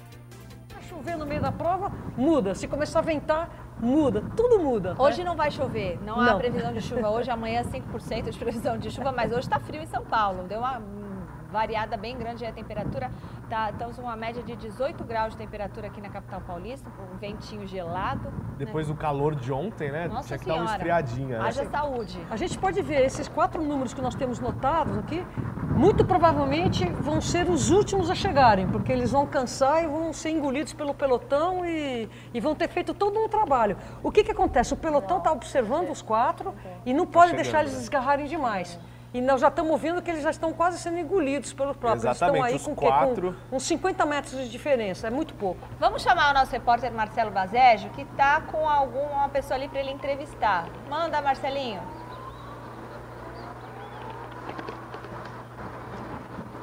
Tá 0.66 0.81
chover 0.81 1.18
no 1.18 1.26
meio 1.26 1.43
da 1.43 1.53
prova, 1.53 1.93
muda. 2.16 2.55
Se 2.55 2.66
começar 2.66 3.01
a 3.01 3.03
ventar, 3.03 3.76
muda. 3.79 4.22
Tudo 4.35 4.59
muda. 4.59 4.97
Hoje 4.99 5.18
né? 5.18 5.24
não 5.24 5.37
vai 5.37 5.51
chover, 5.51 5.99
não, 6.03 6.16
não, 6.16 6.22
há 6.22 6.35
previsão 6.37 6.72
de 6.72 6.81
chuva. 6.81 7.11
Hoje, 7.11 7.31
amanhã, 7.31 7.62
5% 7.62 8.31
de 8.31 8.39
previsão 8.39 8.79
de 8.79 8.91
chuva, 8.91 9.12
mas 9.12 9.31
hoje 9.31 9.41
está 9.41 9.61
frio 9.61 9.83
em 9.83 9.87
São 9.87 10.03
Paulo. 10.03 10.45
Deu 10.49 10.61
uma 10.61 10.81
variada 11.51 11.96
bem 11.96 12.16
grande 12.16 12.44
a 12.44 12.53
temperatura. 12.53 13.11
Tá, 13.49 13.70
estamos 13.70 13.96
com 13.96 14.03
uma 14.03 14.16
média 14.16 14.42
de 14.42 14.55
18 14.55 15.03
graus 15.05 15.32
de 15.32 15.38
temperatura 15.38 15.86
aqui 15.86 16.01
na 16.01 16.11
capital 16.11 16.40
paulista, 16.42 16.90
com 16.90 17.14
um 17.14 17.16
ventinho 17.18 17.66
gelado. 17.66 18.32
Depois 18.59 18.86
né? 18.86 18.94
do 18.94 19.01
calor 19.01 19.34
de 19.34 19.53
ontem, 19.53 19.90
né? 19.90 20.09
Nossa 20.09 20.28
Tinha 20.28 20.38
que 20.38 20.44
senhora. 20.44 20.62
dar 20.62 20.70
uma 20.70 20.76
esfriadinha. 20.76 21.38
Né? 21.38 21.49
Haja 21.49 21.64
saúde. 21.70 22.20
A 22.30 22.36
gente 22.36 22.59
pode 22.59 22.82
ver 22.82 23.05
esses 23.05 23.26
quatro 23.26 23.62
números 23.62 23.94
que 23.94 24.03
nós 24.03 24.14
temos 24.14 24.38
notados 24.38 24.99
aqui, 24.99 25.24
muito 25.74 26.05
provavelmente 26.05 26.84
vão 26.86 27.20
ser 27.20 27.49
os 27.49 27.70
últimos 27.70 28.11
a 28.11 28.14
chegarem, 28.14 28.66
porque 28.68 28.92
eles 28.92 29.12
vão 29.12 29.26
cansar 29.26 29.84
e 29.84 29.86
vão 29.86 30.12
ser 30.12 30.30
engolidos 30.30 30.72
pelo 30.72 30.92
pelotão 30.92 31.64
e, 31.64 32.09
e 32.34 32.40
vão 32.40 32.55
ter 32.55 32.68
feito 32.68 32.92
todo 32.92 33.18
um 33.18 33.28
trabalho. 33.28 33.76
O 34.03 34.11
que, 34.11 34.24
que 34.24 34.32
acontece? 34.32 34.74
O 34.74 34.76
pelotão 34.76 35.18
está 35.18 35.32
observando 35.32 35.90
os 35.90 36.03
quatro 36.03 36.53
e 36.84 36.92
não 36.92 37.07
pode 37.07 37.30
tá 37.30 37.36
deixar 37.36 37.61
eles 37.61 37.72
desgarrarem 37.72 38.26
demais. 38.26 38.78
E 39.18 39.20
nós 39.20 39.40
já 39.40 39.48
estamos 39.48 39.80
vendo 39.80 40.00
que 40.00 40.12
eles 40.12 40.22
já 40.22 40.30
estão 40.30 40.52
quase 40.52 40.78
sendo 40.78 40.96
engolidos 40.96 41.52
pelos 41.52 41.76
próprios. 41.76 42.04
Exatamente, 42.04 42.50
eles 42.50 42.60
estão 42.60 42.72
aí 42.72 42.76
com, 42.76 42.86
quatro... 42.86 43.36
com 43.50 43.56
uns 43.56 43.64
50 43.64 44.06
metros 44.06 44.38
de 44.38 44.48
diferença, 44.48 45.08
é 45.08 45.10
muito 45.10 45.34
pouco. 45.34 45.66
Vamos 45.80 46.02
chamar 46.02 46.30
o 46.30 46.34
nosso 46.34 46.52
repórter 46.52 46.92
Marcelo 46.92 47.32
Bazejo, 47.32 47.90
que 47.90 48.02
está 48.02 48.40
com 48.42 48.68
alguma 48.68 49.28
pessoa 49.28 49.56
ali 49.56 49.66
para 49.66 49.80
ele 49.80 49.90
entrevistar. 49.90 50.68
Manda, 50.88 51.20
Marcelinho. 51.20 51.82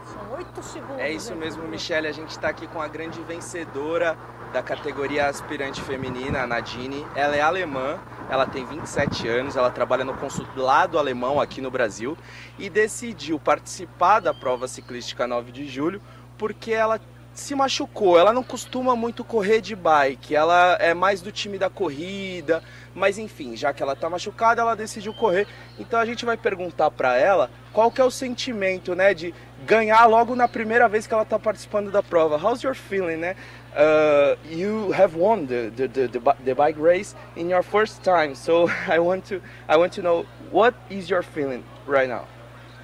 São 0.06 0.38
oito 0.38 0.64
segundos. 0.64 1.00
É 1.00 1.12
isso 1.12 1.36
mesmo, 1.36 1.68
Michele. 1.68 2.08
A 2.08 2.14
gente 2.14 2.30
está 2.30 2.48
aqui 2.48 2.68
com 2.68 2.82
a 2.82 2.88
grande 2.88 3.22
vencedora 3.22 4.16
da 4.56 4.64
categoria 4.64 5.28
aspirante 5.28 5.82
feminina, 5.82 6.44
a 6.44 6.48
Nadine. 6.48 7.06
Ela 7.14 7.36
é 7.36 7.42
alemã, 7.42 8.00
ela 8.30 8.46
tem 8.46 8.66
27 8.66 9.28
anos, 9.28 9.58
ela 9.58 9.70
trabalha 9.70 10.06
no 10.06 10.14
consulado 10.14 10.98
alemão 10.98 11.42
aqui 11.42 11.60
no 11.60 11.70
Brasil 11.70 12.18
e 12.58 12.70
decidiu 12.70 13.38
participar 13.38 14.22
da 14.22 14.34
prova 14.34 14.66
ciclística 14.66 15.28
9 15.28 15.52
de 15.52 15.68
julho 15.68 16.02
porque 16.38 16.72
ela 16.72 17.02
se 17.34 17.54
machucou. 17.54 18.18
Ela 18.18 18.32
não 18.32 18.42
costuma 18.42 18.96
muito 18.96 19.26
correr 19.26 19.60
de 19.60 19.76
bike, 19.76 20.34
ela 20.34 20.78
é 20.80 20.94
mais 20.94 21.22
do 21.22 21.34
time 21.34 21.58
da 21.58 21.70
corrida, 21.70 22.64
mas 22.94 23.18
enfim, 23.18 23.58
já 23.58 23.74
que 23.74 23.84
ela 23.84 23.92
está 23.92 24.10
machucada, 24.10 24.62
ela 24.62 24.74
decidiu 24.74 25.14
correr. 25.14 25.46
Então 25.78 26.00
a 26.00 26.06
gente 26.06 26.24
vai 26.24 26.38
perguntar 26.38 26.90
para 26.90 27.18
ela 27.18 27.52
qual 27.74 27.92
que 27.92 28.00
é 28.00 28.06
o 28.06 28.10
sentimento, 28.10 28.96
né, 28.96 29.14
de 29.14 29.34
ganhar 29.66 30.06
logo 30.06 30.34
na 30.34 30.48
primeira 30.48 30.88
vez 30.88 31.06
que 31.06 31.14
ela 31.14 31.24
está 31.24 31.38
participando 31.38 31.92
da 31.92 32.02
prova. 32.02 32.38
How's 32.38 32.64
your 32.64 32.74
feeling, 32.74 33.18
né? 33.18 33.36
Uh, 33.76 34.36
you 34.50 34.92
have 34.92 35.16
won 35.16 35.48
the, 35.48 35.72
the, 35.76 35.88
the, 35.88 36.36
the, 36.46 36.56
bike 36.56 36.78
race 36.78 37.14
in 37.36 37.50
your 37.50 37.62
first 37.62 38.04
time. 38.04 38.36
So 38.36 38.70
I 38.88 39.00
want 39.00 39.26
to 39.26 39.42
I 39.68 39.78
want 39.78 39.94
to 39.94 40.02
know 40.02 40.26
what 40.52 40.76
is 40.90 41.10
your 41.10 41.24
feeling 41.24 41.64
right 41.86 42.08
now. 42.08 42.28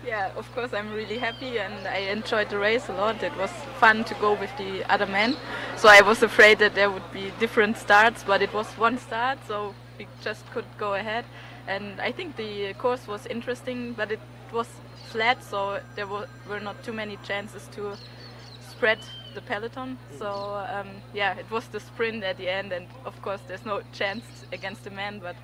Yeah, 0.06 0.32
of 0.36 0.52
course 0.56 0.74
I'm 0.74 0.92
really 0.94 1.20
happy 1.20 1.60
and 1.60 1.88
I 1.88 1.98
enjoyed 2.12 2.50
the 2.50 2.58
race 2.58 2.90
a 2.90 2.94
lot. 2.94 3.22
It 3.22 3.36
was 3.38 3.52
fun 3.80 4.04
to 4.06 4.14
go 4.16 4.34
with 4.34 4.50
the 4.58 4.84
other 4.92 5.06
men. 5.06 5.38
So 5.78 5.88
I 5.90 6.02
was 6.02 6.24
afraid 6.24 6.58
that 6.60 6.74
there 6.74 6.90
would 6.90 7.12
be 7.12 7.32
different 7.40 7.78
starts, 7.78 8.24
but 8.24 8.42
it 8.42 8.52
was 8.54 8.68
one 8.78 8.98
start, 8.98 9.38
so 9.48 9.76
we 10.00 10.08
just 10.24 10.50
could 10.52 10.66
go 10.80 10.96
ahead. 10.96 11.24
And 11.68 12.02
I 12.02 12.12
think 12.12 12.36
the 12.36 12.74
course 12.74 13.08
was 13.08 13.28
interesting, 13.28 13.94
but 13.94 14.12
it 14.12 14.20
was 14.52 14.68
flat, 15.12 15.44
so 15.44 15.80
there 15.96 16.08
were, 16.08 16.28
were 16.50 16.60
not 16.60 16.84
too 16.84 16.94
many 16.94 17.18
chances 17.24 17.68
to 17.74 17.96
spread 18.72 18.98
the 19.34 19.42
peloton. 19.42 19.98
So 20.18 20.28
um, 20.28 20.88
yeah, 21.14 21.38
it 21.38 21.50
was 21.50 21.68
the 21.68 21.80
sprint 21.80 22.24
at 22.24 22.38
the 22.38 22.50
end, 22.50 22.72
and 22.72 22.88
of 23.06 23.20
course 23.22 23.42
there's 23.48 23.66
no 23.66 23.82
chance 23.94 24.24
against 24.52 24.84
the 24.84 24.92
men, 24.92 25.20
but 25.20 25.36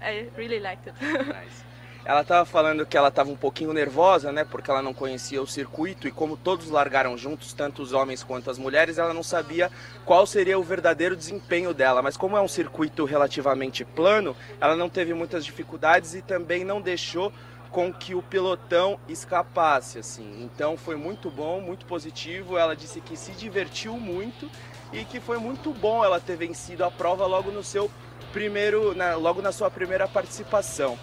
I 0.00 0.28
really 0.36 0.60
liked 0.60 0.86
it. 0.86 0.94
nice. 1.00 1.64
Ela 2.04 2.22
estava 2.22 2.44
falando 2.44 2.84
que 2.84 2.96
ela 2.96 3.08
estava 3.08 3.30
um 3.30 3.36
pouquinho 3.36 3.72
nervosa, 3.72 4.32
né? 4.32 4.44
Porque 4.44 4.68
ela 4.68 4.82
não 4.82 4.92
conhecia 4.92 5.40
o 5.40 5.46
circuito 5.46 6.08
e 6.08 6.10
como 6.10 6.36
todos 6.36 6.68
largaram 6.68 7.16
juntos, 7.16 7.52
tanto 7.52 7.80
os 7.80 7.92
homens 7.92 8.24
quanto 8.24 8.50
as 8.50 8.58
mulheres, 8.58 8.98
ela 8.98 9.14
não 9.14 9.22
sabia 9.22 9.70
qual 10.04 10.26
seria 10.26 10.58
o 10.58 10.64
verdadeiro 10.64 11.14
desempenho 11.14 11.72
dela. 11.72 12.02
Mas 12.02 12.16
como 12.16 12.36
é 12.36 12.40
um 12.40 12.48
circuito 12.48 13.04
relativamente 13.04 13.84
plano, 13.84 14.36
ela 14.60 14.74
não 14.74 14.88
teve 14.88 15.14
muitas 15.14 15.44
dificuldades 15.44 16.14
e 16.14 16.22
também 16.22 16.64
não 16.64 16.80
deixou 16.80 17.32
com 17.72 17.90
que 17.90 18.14
o 18.14 18.22
pelotão 18.22 19.00
escapasse, 19.08 19.98
assim. 19.98 20.44
Então 20.44 20.76
foi 20.76 20.94
muito 20.94 21.30
bom, 21.30 21.60
muito 21.60 21.86
positivo. 21.86 22.58
Ela 22.58 22.76
disse 22.76 23.00
que 23.00 23.16
se 23.16 23.32
divertiu 23.32 23.98
muito 23.98 24.48
e 24.92 25.04
que 25.04 25.18
foi 25.18 25.38
muito 25.38 25.72
bom 25.72 26.04
ela 26.04 26.20
ter 26.20 26.36
vencido 26.36 26.84
a 26.84 26.90
prova 26.90 27.26
logo 27.26 27.50
no 27.50 27.64
seu 27.64 27.90
primeiro, 28.30 28.94
na, 28.94 29.16
logo 29.16 29.40
na 29.40 29.50
sua 29.50 29.70
primeira 29.70 30.06
participação. 30.06 30.98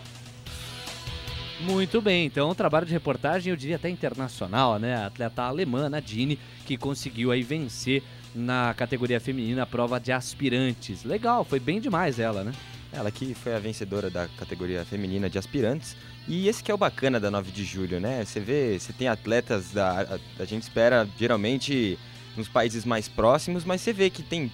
Muito 1.61 2.01
bem, 2.01 2.25
então 2.25 2.55
trabalho 2.55 2.85
de 2.85 2.93
reportagem, 2.93 3.51
eu 3.51 3.57
diria 3.57 3.75
até 3.75 3.89
internacional, 3.89 4.79
né? 4.79 4.95
A 4.95 5.07
atleta 5.07 5.41
alemã, 5.41 5.89
Nadine, 5.89 6.39
que 6.65 6.77
conseguiu 6.77 7.31
aí 7.31 7.43
vencer 7.43 8.01
na 8.33 8.73
categoria 8.77 9.19
feminina 9.19 9.63
a 9.63 9.65
prova 9.65 9.99
de 9.99 10.11
aspirantes. 10.11 11.03
Legal, 11.03 11.43
foi 11.43 11.59
bem 11.59 11.81
demais 11.81 12.17
ela, 12.17 12.45
né? 12.45 12.53
Ela 12.93 13.11
que 13.11 13.33
foi 13.33 13.53
a 13.53 13.59
vencedora 13.59 14.09
da 14.09 14.27
categoria 14.37 14.85
feminina 14.85 15.29
de 15.29 15.37
aspirantes. 15.37 15.97
E 16.29 16.47
esse 16.47 16.63
que 16.63 16.69
é 16.69 16.73
o 16.73 16.77
bacana 16.77 17.19
da 17.19 17.31
9 17.31 17.51
de 17.51 17.63
julho, 17.63 17.99
né? 17.99 18.23
Você 18.23 18.39
vê, 18.39 18.77
você 18.79 18.93
tem 18.93 19.07
atletas 19.07 19.71
da. 19.71 20.01
A, 20.01 20.43
a 20.43 20.45
gente 20.45 20.61
espera 20.61 21.09
geralmente 21.17 21.97
nos 22.37 22.47
países 22.47 22.85
mais 22.85 23.09
próximos, 23.09 23.65
mas 23.65 23.81
você 23.81 23.91
vê 23.91 24.11
que 24.11 24.21
tem 24.21 24.51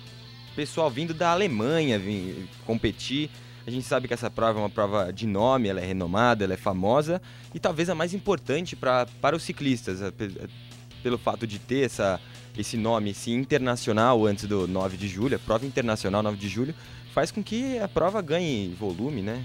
pessoal 0.55 0.89
vindo 0.89 1.13
da 1.13 1.31
Alemanha 1.31 1.99
vir 1.99 2.47
competir. 2.65 3.29
A 3.67 3.71
gente 3.71 3.85
sabe 3.85 4.07
que 4.07 4.13
essa 4.13 4.29
prova 4.29 4.57
é 4.57 4.61
uma 4.61 4.69
prova 4.69 5.11
de 5.11 5.27
nome, 5.27 5.67
ela 5.67 5.81
é 5.81 5.85
renomada, 5.85 6.45
ela 6.45 6.53
é 6.53 6.57
famosa 6.57 7.21
e 7.53 7.59
talvez 7.59 7.89
a 7.89 7.95
mais 7.95 8.13
importante 8.13 8.73
pra, 8.73 9.05
para 9.19 9.35
os 9.35 9.43
ciclistas, 9.43 9.99
pelo 11.03 11.17
fato 11.17 11.45
de 11.45 11.59
ter 11.59 11.83
essa, 11.85 12.21
esse 12.57 12.77
nome 12.77 13.09
esse 13.09 13.31
internacional 13.31 14.25
antes 14.25 14.45
do 14.45 14.65
9 14.65 14.95
de 14.95 15.09
julho, 15.09 15.35
a 15.35 15.39
prova 15.39 15.65
internacional 15.65 16.23
9 16.23 16.37
de 16.37 16.47
julho, 16.47 16.75
faz 17.13 17.31
com 17.31 17.43
que 17.43 17.77
a 17.79 17.87
prova 17.87 18.21
ganhe 18.21 18.73
volume, 18.79 19.21
né? 19.21 19.43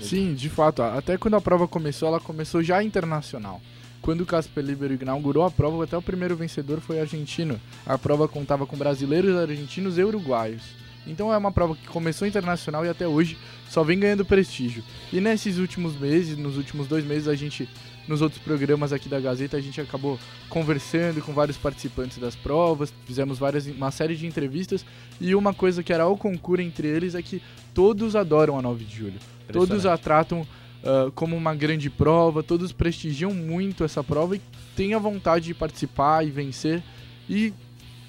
Sim, 0.00 0.34
de 0.34 0.48
fato. 0.48 0.82
Até 0.82 1.16
quando 1.16 1.34
a 1.34 1.40
prova 1.40 1.66
começou, 1.66 2.08
ela 2.08 2.20
começou 2.20 2.62
já 2.62 2.82
internacional. 2.82 3.60
Quando 4.00 4.20
o 4.22 4.26
Casper 4.26 4.64
Libero 4.64 4.94
inaugurou 4.94 5.44
a 5.44 5.50
prova, 5.50 5.84
até 5.84 5.96
o 5.96 6.02
primeiro 6.02 6.36
vencedor 6.36 6.80
foi 6.80 7.00
argentino. 7.00 7.60
A 7.84 7.98
prova 7.98 8.28
contava 8.28 8.66
com 8.66 8.76
brasileiros, 8.76 9.36
argentinos 9.36 9.98
e 9.98 10.04
uruguaios. 10.04 10.62
Então 11.06 11.32
é 11.32 11.36
uma 11.36 11.50
prova 11.50 11.74
que 11.74 11.86
começou 11.88 12.28
internacional 12.28 12.84
e 12.84 12.88
até 12.88 13.08
hoje 13.08 13.38
só 13.68 13.82
vem 13.82 13.98
ganhando 13.98 14.24
prestígio. 14.24 14.84
E 15.12 15.20
nesses 15.20 15.58
últimos 15.58 15.96
meses, 15.96 16.36
nos 16.36 16.56
últimos 16.56 16.86
dois 16.86 17.04
meses, 17.04 17.28
a 17.28 17.34
gente, 17.34 17.68
nos 18.06 18.20
outros 18.20 18.40
programas 18.42 18.92
aqui 18.92 19.08
da 19.08 19.18
Gazeta, 19.18 19.56
a 19.56 19.60
gente 19.60 19.80
acabou 19.80 20.18
conversando 20.48 21.22
com 21.22 21.32
vários 21.32 21.56
participantes 21.56 22.18
das 22.18 22.36
provas, 22.36 22.92
fizemos 23.06 23.38
várias, 23.38 23.66
uma 23.66 23.90
série 23.90 24.16
de 24.16 24.26
entrevistas 24.26 24.84
e 25.20 25.34
uma 25.34 25.54
coisa 25.54 25.82
que 25.82 25.92
era 25.92 26.06
o 26.06 26.16
concurso 26.16 26.62
entre 26.62 26.88
eles 26.88 27.14
é 27.14 27.22
que 27.22 27.42
todos 27.72 28.14
adoram 28.14 28.58
a 28.58 28.62
9 28.62 28.84
de 28.84 28.96
julho. 28.96 29.37
Todos 29.52 29.86
a 29.86 29.96
tratam 29.96 30.42
uh, 30.42 31.10
como 31.12 31.36
uma 31.36 31.54
grande 31.54 31.90
prova, 31.90 32.42
todos 32.42 32.72
prestigiam 32.72 33.32
muito 33.32 33.84
essa 33.84 34.02
prova 34.02 34.36
e 34.36 34.40
têm 34.76 34.94
a 34.94 34.98
vontade 34.98 35.46
de 35.46 35.54
participar 35.54 36.26
e 36.26 36.30
vencer. 36.30 36.82
E 37.28 37.52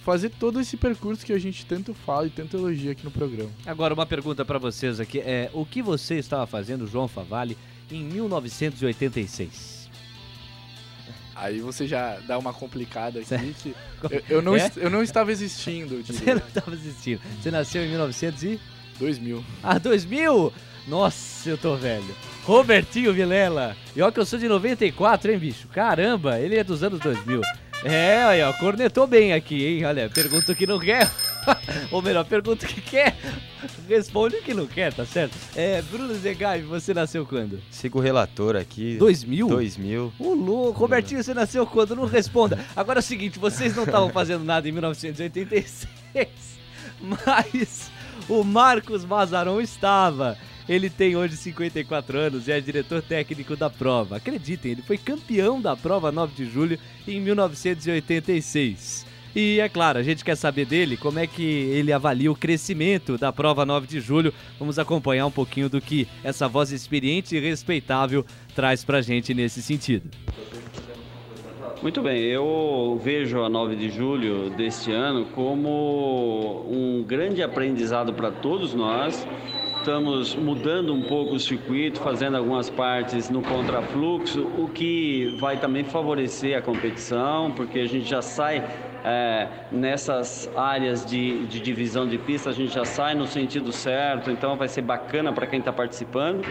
fazer 0.03 0.29
todo 0.29 0.59
esse 0.59 0.77
percurso 0.77 1.25
que 1.25 1.33
a 1.33 1.37
gente 1.37 1.65
tanto 1.65 1.93
fala 1.93 2.25
e 2.25 2.29
tanto 2.29 2.57
elogia 2.57 2.93
aqui 2.93 3.03
no 3.03 3.11
programa. 3.11 3.51
Agora, 3.65 3.93
uma 3.93 4.05
pergunta 4.05 4.43
para 4.43 4.57
vocês 4.57 4.99
aqui. 4.99 5.19
É, 5.19 5.49
o 5.53 5.65
que 5.65 5.81
você 5.81 6.15
estava 6.15 6.47
fazendo, 6.47 6.87
João 6.87 7.07
Favalli, 7.07 7.57
em 7.91 8.03
1986? 8.03 9.79
Aí 11.35 11.59
você 11.59 11.87
já 11.87 12.17
dá 12.27 12.37
uma 12.37 12.51
complicada 12.51 13.19
aqui 13.19 13.55
que 13.61 13.75
eu, 14.11 14.23
eu, 14.37 14.41
não, 14.41 14.55
é? 14.55 14.71
eu 14.75 14.89
não 14.89 15.03
estava 15.03 15.31
existindo. 15.31 16.01
Você 16.03 16.33
não 16.33 16.47
estava 16.47 16.73
existindo. 16.73 17.21
Você 17.41 17.51
nasceu 17.51 17.85
em 17.85 17.89
1900 17.89 18.43
e... 18.43 18.59
2000. 18.99 19.45
Ah, 19.63 19.79
2000? 19.79 20.53
Nossa, 20.89 21.51
eu 21.51 21.57
tô 21.57 21.75
velho. 21.75 22.15
Robertinho 22.43 23.13
Vilela. 23.13 23.77
E 23.95 24.01
olha 24.01 24.11
que 24.11 24.19
eu 24.19 24.25
sou 24.25 24.39
de 24.39 24.47
94, 24.47 25.31
hein, 25.31 25.37
bicho? 25.37 25.67
Caramba, 25.67 26.39
ele 26.39 26.57
é 26.57 26.63
dos 26.63 26.81
anos 26.81 26.99
2000. 26.99 27.41
É, 27.83 28.23
aí, 28.23 28.41
ó, 28.41 28.51
cornetou 28.53 29.05
bem 29.05 29.31
aqui, 29.31 29.65
hein? 29.65 29.85
Olha, 29.85 30.09
pergunta 30.09 30.51
o 30.51 30.55
que 30.55 30.65
não 30.65 30.79
quer. 30.79 31.09
Ou 31.91 32.01
melhor, 32.01 32.25
pergunta 32.25 32.65
o 32.65 32.67
que 32.67 32.81
quer. 32.81 33.15
Responde 33.87 34.37
o 34.37 34.41
que 34.41 34.53
não 34.53 34.65
quer, 34.65 34.91
tá 34.91 35.05
certo? 35.05 35.37
É, 35.55 35.81
Bruno 35.83 36.13
Zegai, 36.15 36.61
você 36.61 36.93
nasceu 36.93 37.25
quando? 37.25 37.61
Sigo 37.69 37.99
o 37.99 38.01
relator 38.01 38.55
aqui. 38.55 38.97
2000? 38.97 39.47
2000. 39.47 40.13
Ô, 40.19 40.33
louco. 40.33 40.79
Robertinho, 40.79 41.23
você 41.23 41.35
nasceu 41.35 41.65
quando? 41.67 41.95
Não 41.95 42.05
responda. 42.05 42.59
Agora 42.75 42.99
é 42.99 43.01
o 43.01 43.03
seguinte, 43.03 43.37
vocês 43.37 43.75
não 43.75 43.83
estavam 43.83 44.09
fazendo 44.09 44.43
nada 44.43 44.67
em 44.67 44.71
1986, 44.71 45.87
mas 46.99 47.91
o 48.27 48.43
Marcos 48.43 49.05
Mazaron 49.05 49.61
estava. 49.61 50.35
Ele 50.69 50.87
tem 50.87 51.15
hoje 51.15 51.35
54 51.35 52.15
anos 52.15 52.47
e 52.47 52.51
é 52.51 52.61
diretor 52.61 53.01
técnico 53.01 53.55
da 53.55 53.71
prova. 53.71 54.17
Acreditem, 54.17 54.73
ele 54.73 54.83
foi 54.83 54.99
campeão 54.99 55.59
da 55.59 55.75
prova 55.75 56.11
9 56.11 56.35
de 56.35 56.45
julho 56.45 56.77
em 57.07 57.19
1986. 57.19 59.03
E 59.35 59.59
é 59.59 59.67
claro, 59.67 59.97
a 59.97 60.03
gente 60.03 60.23
quer 60.23 60.37
saber 60.37 60.65
dele 60.65 60.95
como 60.95 61.17
é 61.17 61.25
que 61.25 61.41
ele 61.43 61.91
avalia 61.91 62.31
o 62.31 62.35
crescimento 62.35 63.17
da 63.17 63.33
prova 63.33 63.65
9 63.65 63.87
de 63.87 63.99
julho. 63.99 64.31
Vamos 64.59 64.77
acompanhar 64.77 65.25
um 65.25 65.31
pouquinho 65.31 65.69
do 65.69 65.81
que 65.81 66.07
essa 66.23 66.47
voz 66.47 66.71
experiente 66.71 67.35
e 67.35 67.39
respeitável 67.39 68.23
traz 68.53 68.83
pra 68.83 69.01
gente 69.01 69.33
nesse 69.33 69.63
sentido. 69.63 70.07
Muito 71.81 72.01
bem, 72.03 72.21
eu 72.25 72.99
vejo 73.03 73.41
a 73.41 73.49
9 73.49 73.75
de 73.75 73.89
julho 73.89 74.51
deste 74.51 74.91
ano 74.91 75.25
como 75.33 76.63
um 76.69 77.03
grande 77.03 77.41
aprendizado 77.41 78.13
para 78.13 78.29
todos 78.29 78.75
nós 78.75 79.25
estamos 79.79 80.35
mudando 80.35 80.93
um 80.93 81.01
pouco 81.01 81.35
o 81.35 81.39
circuito, 81.39 81.99
fazendo 82.01 82.35
algumas 82.35 82.69
partes 82.69 83.29
no 83.29 83.41
contrafluxo, 83.41 84.45
o 84.57 84.67
que 84.67 85.35
vai 85.39 85.57
também 85.57 85.83
favorecer 85.85 86.57
a 86.57 86.61
competição, 86.61 87.51
porque 87.51 87.79
a 87.79 87.87
gente 87.87 88.07
já 88.07 88.21
sai 88.21 88.63
é, 89.03 89.47
nessas 89.71 90.49
áreas 90.55 91.05
de, 91.05 91.45
de, 91.45 91.59
divisão 91.59 92.07
de 92.07 92.17
pista, 92.17 92.49
a 92.49 92.53
gente 92.53 92.73
já 92.73 92.85
sai 92.85 93.15
no 93.15 93.25
sentido 93.25 93.71
certo, 93.71 94.31
então 94.31 94.55
vai 94.55 94.67
ser 94.67 94.81
bacana 94.81 95.31
para 95.31 95.47
quem 95.47 95.59
está 95.59 95.71
participando. 95.71 96.45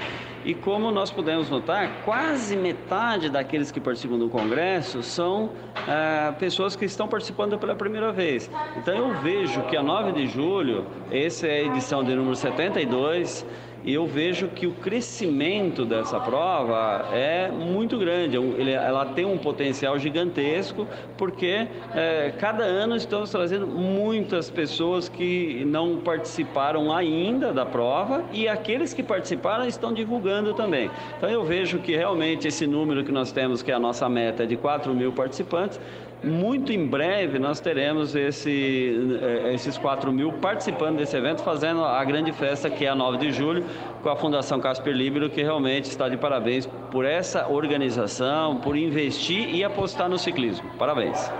E 0.45 0.55
como 0.55 0.91
nós 0.91 1.11
podemos 1.11 1.51
notar, 1.51 2.03
quase 2.05 2.57
metade 2.57 3.29
daqueles 3.29 3.71
que 3.71 3.81
participam 3.81 4.19
do 4.19 4.29
congresso 4.29 5.03
são 5.03 5.51
é, 5.87 6.33
pessoas 6.33 6.77
que 6.77 6.85
estão 6.85 7.09
participando 7.09 7.59
pela 7.59 7.75
primeira 7.75 8.13
vez. 8.13 8.51
Então 8.77 8.95
eu 8.95 9.15
vejo 9.15 9.63
que 9.63 9.77
a 9.77 9.83
9 9.83 10.13
de 10.13 10.27
julho, 10.27 10.87
essa 11.11 11.47
é 11.47 11.61
a 11.61 11.63
edição 11.65 12.05
de 12.05 12.15
número 12.15 12.37
72, 12.37 13.45
e 13.85 13.95
eu 13.95 14.07
vejo 14.07 14.49
que 14.49 14.67
o 14.67 14.73
crescimento 14.73 15.85
dessa 15.85 16.19
prova 16.21 17.09
é 17.13 17.49
muito 17.51 17.99
grande. 17.99 18.37
Ela 18.71 19.07
tem 19.07 19.25
um 19.25 19.39
potencial 19.39 19.99
gigantesco, 19.99 20.87
porque 21.17 21.67
é, 21.95 22.33
cada 22.39 22.65
ano 22.65 22.97
estamos 22.97 23.31
trazendo 23.31 23.67
muitas 23.67 24.51
pessoas 24.51 25.09
que 25.09 25.65
não 25.67 25.99
participaram 25.99 26.93
ainda 26.93 27.53
da 27.53 27.65
prova 27.65 28.25
e 28.33 28.49
aqueles 28.49 28.93
que 28.93 29.03
participaram 29.03 29.67
estão 29.67 29.93
divulgando 29.93 30.53
também. 30.55 30.91
Então 31.17 31.31
eu 31.31 31.45
vejo 31.45 31.79
que 31.79 31.97
realmente 31.97 32.49
esse 32.49 32.67
número 32.67 33.05
que 33.05 33.13
nós 33.13 33.33
temos, 33.33 33.63
que 33.63 33.71
é 33.71 33.75
a 33.75 33.81
nossa 33.81 34.09
meta, 34.09 34.43
é 34.43 34.47
de 34.47 34.57
4 34.57 34.93
mil 34.95 35.13
participantes, 35.13 35.81
muito 36.23 36.73
em 36.73 36.87
breve 36.87 37.39
nós 37.39 37.61
teremos 37.61 38.15
esse, 38.15 39.19
eh, 39.21 39.55
esses 39.55 39.79
4 39.79 40.13
mil 40.13 40.33
participando 40.33 40.97
desse 40.97 41.17
evento, 41.17 41.43
fazendo 41.43 41.85
a 41.85 42.05
grande 42.05 42.33
festa 42.33 42.69
que 42.69 42.85
é 42.85 42.89
a 42.89 42.95
9 42.95 43.19
de 43.19 43.33
julho, 43.33 43.65
com 44.03 44.09
a 44.09 44.17
Fundação 44.17 44.61
Casper 44.61 44.95
Libero, 44.95 45.31
que 45.31 45.43
realmente 45.43 45.85
está 45.85 46.09
de 46.09 46.17
parabéns 46.17 46.67
por 46.91 47.05
essa 47.05 47.49
organização, 47.49 48.57
por 48.57 48.77
investir 48.77 49.55
e 49.55 49.63
apostar 49.63 50.09
no 50.09 50.19
ciclismo. 50.19 50.69
Parabéns. 50.79 51.31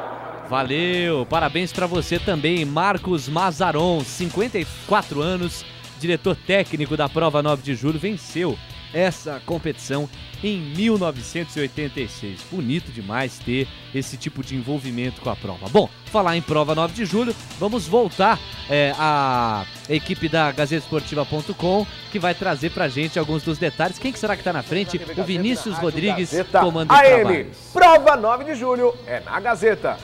Valeu, 0.49 1.27
parabéns 1.27 1.73
para 1.73 1.87
você 1.87 2.19
também, 2.19 2.65
Marcos 2.65 3.29
Mazaron, 3.29 4.01
54 4.01 5.21
anos, 5.21 5.65
diretor 6.01 6.35
técnico 6.35 6.97
da 6.97 7.07
prova 7.09 7.43
9 7.43 7.63
de 7.63 7.75
julho, 7.75 7.99
venceu 7.99 8.57
essa 8.93 9.41
competição 9.45 10.09
em 10.43 10.61
1986. 10.61 12.41
Bonito 12.51 12.93
demais 12.93 13.39
ter 13.39 13.67
esse 13.95 14.17
tipo 14.17 14.43
de 14.43 14.57
envolvimento 14.57 15.21
com 15.21 15.31
a 15.31 15.37
prova. 15.37 15.69
Bom, 15.69 15.89
falar 16.07 16.37
em 16.37 16.43
prova 16.43 16.75
9 16.75 16.95
de 16.95 17.05
julho, 17.05 17.35
vamos 17.59 17.87
voltar 17.87 18.39
é, 18.69 18.93
à 18.99 19.65
equipe 19.89 20.29
da 20.29 20.53
GazeteSportiva.com 20.53 21.87
que 22.11 22.19
vai 22.19 22.35
trazer 22.35 22.71
pra 22.71 22.89
gente 22.89 23.19
alguns 23.19 23.43
dos 23.43 23.59
detalhes. 23.59 23.99
Quem 23.99 24.13
que 24.13 24.19
será 24.19 24.37
que 24.37 24.45
tá 24.45 24.53
na 24.53 24.63
frente? 24.63 25.01
O 25.17 25.25
Vinícius 25.25 25.77
Rodrigues 25.79 26.31
Gazeta 26.31 26.61
comando 26.61 26.93
os 26.93 26.99
AM. 26.99 27.09
trabalhos. 27.09 27.57
Prova 27.73 28.17
9 28.17 28.45
de 28.45 28.55
julho 28.55 28.95
é 29.07 29.21
na 29.21 29.39
Gazeta. 29.41 29.97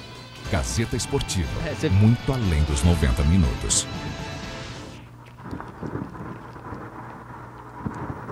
Gazeta 0.50 0.96
Esportiva. 0.96 1.48
É, 1.66 1.88
Muito 1.88 2.32
além 2.32 2.62
dos 2.64 2.82
90 2.82 3.22
minutos. 3.24 3.86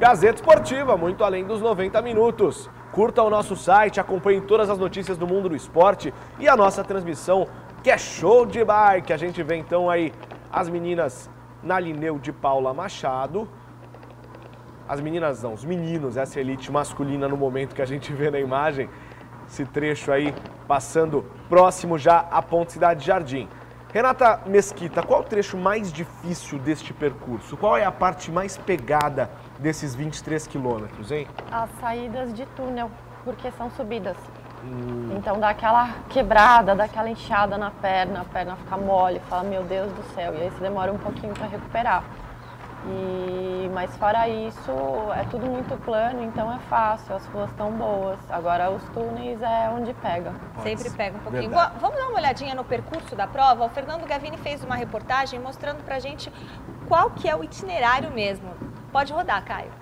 Gazeta 0.03 0.35
Esportiva, 0.35 0.97
muito 0.97 1.23
além 1.23 1.45
dos 1.45 1.61
90 1.61 2.03
minutos. 2.03 2.69
Curta 2.91 3.23
o 3.23 3.31
nosso 3.31 3.55
site, 3.55 4.01
acompanhe 4.01 4.41
todas 4.41 4.69
as 4.69 4.77
notícias 4.77 5.17
do 5.17 5.29
mundo 5.29 5.49
do 5.49 5.55
esporte 5.55 6.13
e 6.41 6.49
a 6.49 6.57
nossa 6.57 6.83
transmissão, 6.83 7.47
que 7.85 7.89
é 7.89 7.97
show 7.97 8.45
de 8.45 8.65
bike. 8.65 9.13
A 9.13 9.17
gente 9.17 9.41
vê 9.45 9.55
então 9.55 9.89
aí 9.89 10.13
as 10.51 10.69
meninas 10.69 11.31
na 11.63 11.79
Lineu 11.79 12.19
de 12.19 12.33
Paula 12.33 12.75
Machado. 12.75 13.49
As 14.89 15.01
meninas 15.01 15.41
não, 15.41 15.53
os 15.53 15.65
meninos, 15.65 16.17
essa 16.17 16.41
elite 16.41 16.73
masculina 16.73 17.29
no 17.29 17.37
momento 17.37 17.73
que 17.73 17.81
a 17.81 17.87
gente 17.87 18.13
vê 18.13 18.29
na 18.29 18.41
imagem. 18.41 18.91
Esse 19.49 19.65
trecho 19.65 20.11
aí 20.11 20.35
passando 20.67 21.25
próximo 21.49 21.97
já 21.97 22.27
à 22.29 22.43
Ponte 22.43 22.73
Cidade 22.73 23.07
Jardim. 23.07 23.49
Renata 23.93 24.41
Mesquita, 24.47 25.03
qual 25.03 25.21
o 25.21 25.23
trecho 25.23 25.59
mais 25.59 25.93
difícil 25.93 26.59
deste 26.59 26.95
percurso? 26.95 27.59
Qual 27.59 27.77
é 27.77 27.85
a 27.85 27.93
parte 27.93 28.33
mais 28.33 28.57
pegada 28.57 29.31
desses 29.59 29.95
23 29.95 30.47
quilômetros, 30.47 31.13
hein? 31.13 31.29
As 31.51 31.69
saídas 31.79 32.33
de 32.33 32.47
túnel, 32.57 32.91
porque 33.23 33.51
são 33.51 33.71
subidas. 33.73 34.17
Então 35.15 35.39
dá 35.39 35.51
aquela 35.51 35.91
quebrada, 36.09 36.75
dá 36.75 36.85
aquela 36.85 37.11
inchada 37.11 37.59
na 37.59 37.71
perna, 37.71 38.23
a 38.23 38.25
perna 38.25 38.57
fica 38.57 38.79
mole, 38.79 39.21
fala, 39.29 39.43
meu 39.43 39.63
Deus 39.63 39.93
do 39.93 40.03
céu, 40.15 40.35
e 40.37 40.41
aí 40.41 40.51
você 40.51 40.61
demora 40.61 40.91
um 40.91 40.99
pouquinho 40.99 41.35
para 41.35 41.47
recuperar. 41.49 42.03
E, 42.85 43.71
mas 43.73 43.97
fora 43.97 44.29
isso, 44.29 44.73
é 45.15 45.25
tudo 45.31 45.47
muito 45.47 45.77
plano, 45.85 46.23
então 46.25 46.53
é 46.53 46.59
fácil, 46.69 47.15
as 47.15 47.25
ruas 47.27 47.49
estão 47.51 47.71
boas. 47.71 48.19
Agora 48.29 48.71
os 48.71 48.83
túneis 48.89 49.41
é 49.41 49.71
onde 49.71 49.95
pega. 49.95 50.33
Sempre 50.63 50.91
pega 50.91 51.17
um 51.17 51.21
pouquinho. 51.21 51.51
Vamos 51.81 51.97
dar 51.97 52.09
uma 52.09 52.19
olhadinha 52.19 52.55
no 52.55 52.65
percurso 52.65 53.15
da 53.15 53.27
prova. 53.27 53.67
O 53.67 53.69
Fernando 53.69 54.05
Gavini 54.07 54.37
fez 54.39 54.65
uma 54.65 54.75
reportagem 54.75 55.39
mostrando 55.39 55.85
pra 55.85 56.01
gente 56.01 56.33
qual 56.89 57.11
que 57.11 57.29
é 57.29 57.37
o 57.37 57.45
itinerário 57.45 58.11
mesmo. 58.11 58.51
Pode 58.91 59.13
rodar, 59.13 59.45
Caio. 59.45 59.82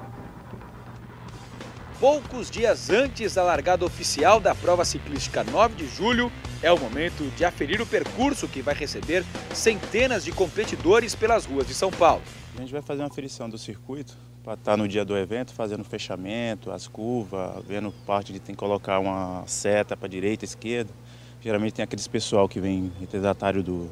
Poucos 2.01 2.51
dias 2.51 2.89
antes 2.89 3.35
da 3.35 3.43
largada 3.43 3.85
oficial 3.85 4.41
da 4.41 4.55
prova 4.55 4.87
ciclística 4.87 5.45
9 5.45 5.75
de 5.75 5.87
julho, 5.87 6.33
é 6.63 6.73
o 6.73 6.81
momento 6.81 7.31
de 7.37 7.45
aferir 7.45 7.83
o 7.83 7.87
percurso 7.87 8.49
que 8.49 8.63
vai 8.63 8.75
receber 8.75 9.23
centenas 9.53 10.25
de 10.25 10.33
competidores 10.33 11.15
pelas 11.15 11.45
ruas 11.45 11.67
de 11.67 11.75
São 11.75 11.91
Paulo. 11.91 12.23
A 12.57 12.61
gente 12.63 12.73
vai 12.73 12.81
fazer 12.81 13.03
uma 13.03 13.09
aferição 13.09 13.51
do 13.51 13.59
circuito 13.59 14.17
para 14.43 14.55
estar 14.55 14.79
no 14.79 14.89
dia 14.89 15.05
do 15.05 15.15
evento, 15.15 15.53
fazendo 15.53 15.85
fechamento, 15.85 16.71
as 16.71 16.89
curvas, 16.89 17.63
vendo 17.69 17.93
parte 18.07 18.33
de 18.33 18.41
tem 18.41 18.55
que 18.55 18.59
colocar 18.59 18.99
uma 18.99 19.45
seta 19.47 19.95
para 19.95 20.09
direita, 20.09 20.43
esquerda. 20.43 20.91
Geralmente 21.43 21.75
tem 21.75 21.83
aqueles 21.83 22.09
pessoal 22.09 22.49
que 22.49 22.61
vem 22.61 22.91
retardatário 22.99 23.63
do, 23.63 23.91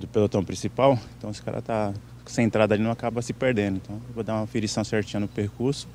do 0.00 0.08
pelotão 0.08 0.44
principal, 0.44 0.98
então 1.16 1.30
esse 1.30 1.40
cara 1.40 1.62
tá 1.62 1.94
centrado 2.26 2.74
ali 2.74 2.82
não 2.82 2.90
acaba 2.90 3.22
se 3.22 3.32
perdendo. 3.32 3.76
Então 3.76 4.00
vou 4.12 4.24
dar 4.24 4.34
uma 4.34 4.42
aferição 4.42 4.82
certinha 4.82 5.20
no 5.20 5.28
percurso, 5.28 5.86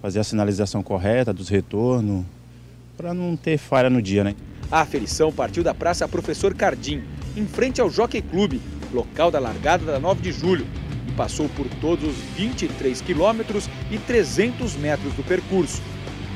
fazer 0.00 0.20
a 0.20 0.24
sinalização 0.24 0.82
correta 0.82 1.32
dos 1.32 1.48
retornos, 1.48 2.24
para 2.96 3.14
não 3.14 3.36
ter 3.36 3.58
falha 3.58 3.90
no 3.90 4.02
dia, 4.02 4.24
né? 4.24 4.34
A 4.70 4.80
aferição 4.80 5.32
partiu 5.32 5.62
da 5.62 5.74
Praça 5.74 6.06
Professor 6.08 6.54
Cardim, 6.54 7.02
em 7.36 7.46
frente 7.46 7.80
ao 7.80 7.90
Jockey 7.90 8.20
Clube, 8.20 8.60
local 8.92 9.30
da 9.30 9.38
largada 9.38 9.84
da 9.84 9.98
9 9.98 10.20
de 10.20 10.32
julho, 10.32 10.66
e 11.06 11.12
passou 11.12 11.48
por 11.50 11.66
todos 11.80 12.08
os 12.08 12.16
23 12.36 13.00
quilômetros 13.00 13.68
e 13.90 13.98
300 13.98 14.76
metros 14.76 15.14
do 15.14 15.22
percurso. 15.22 15.80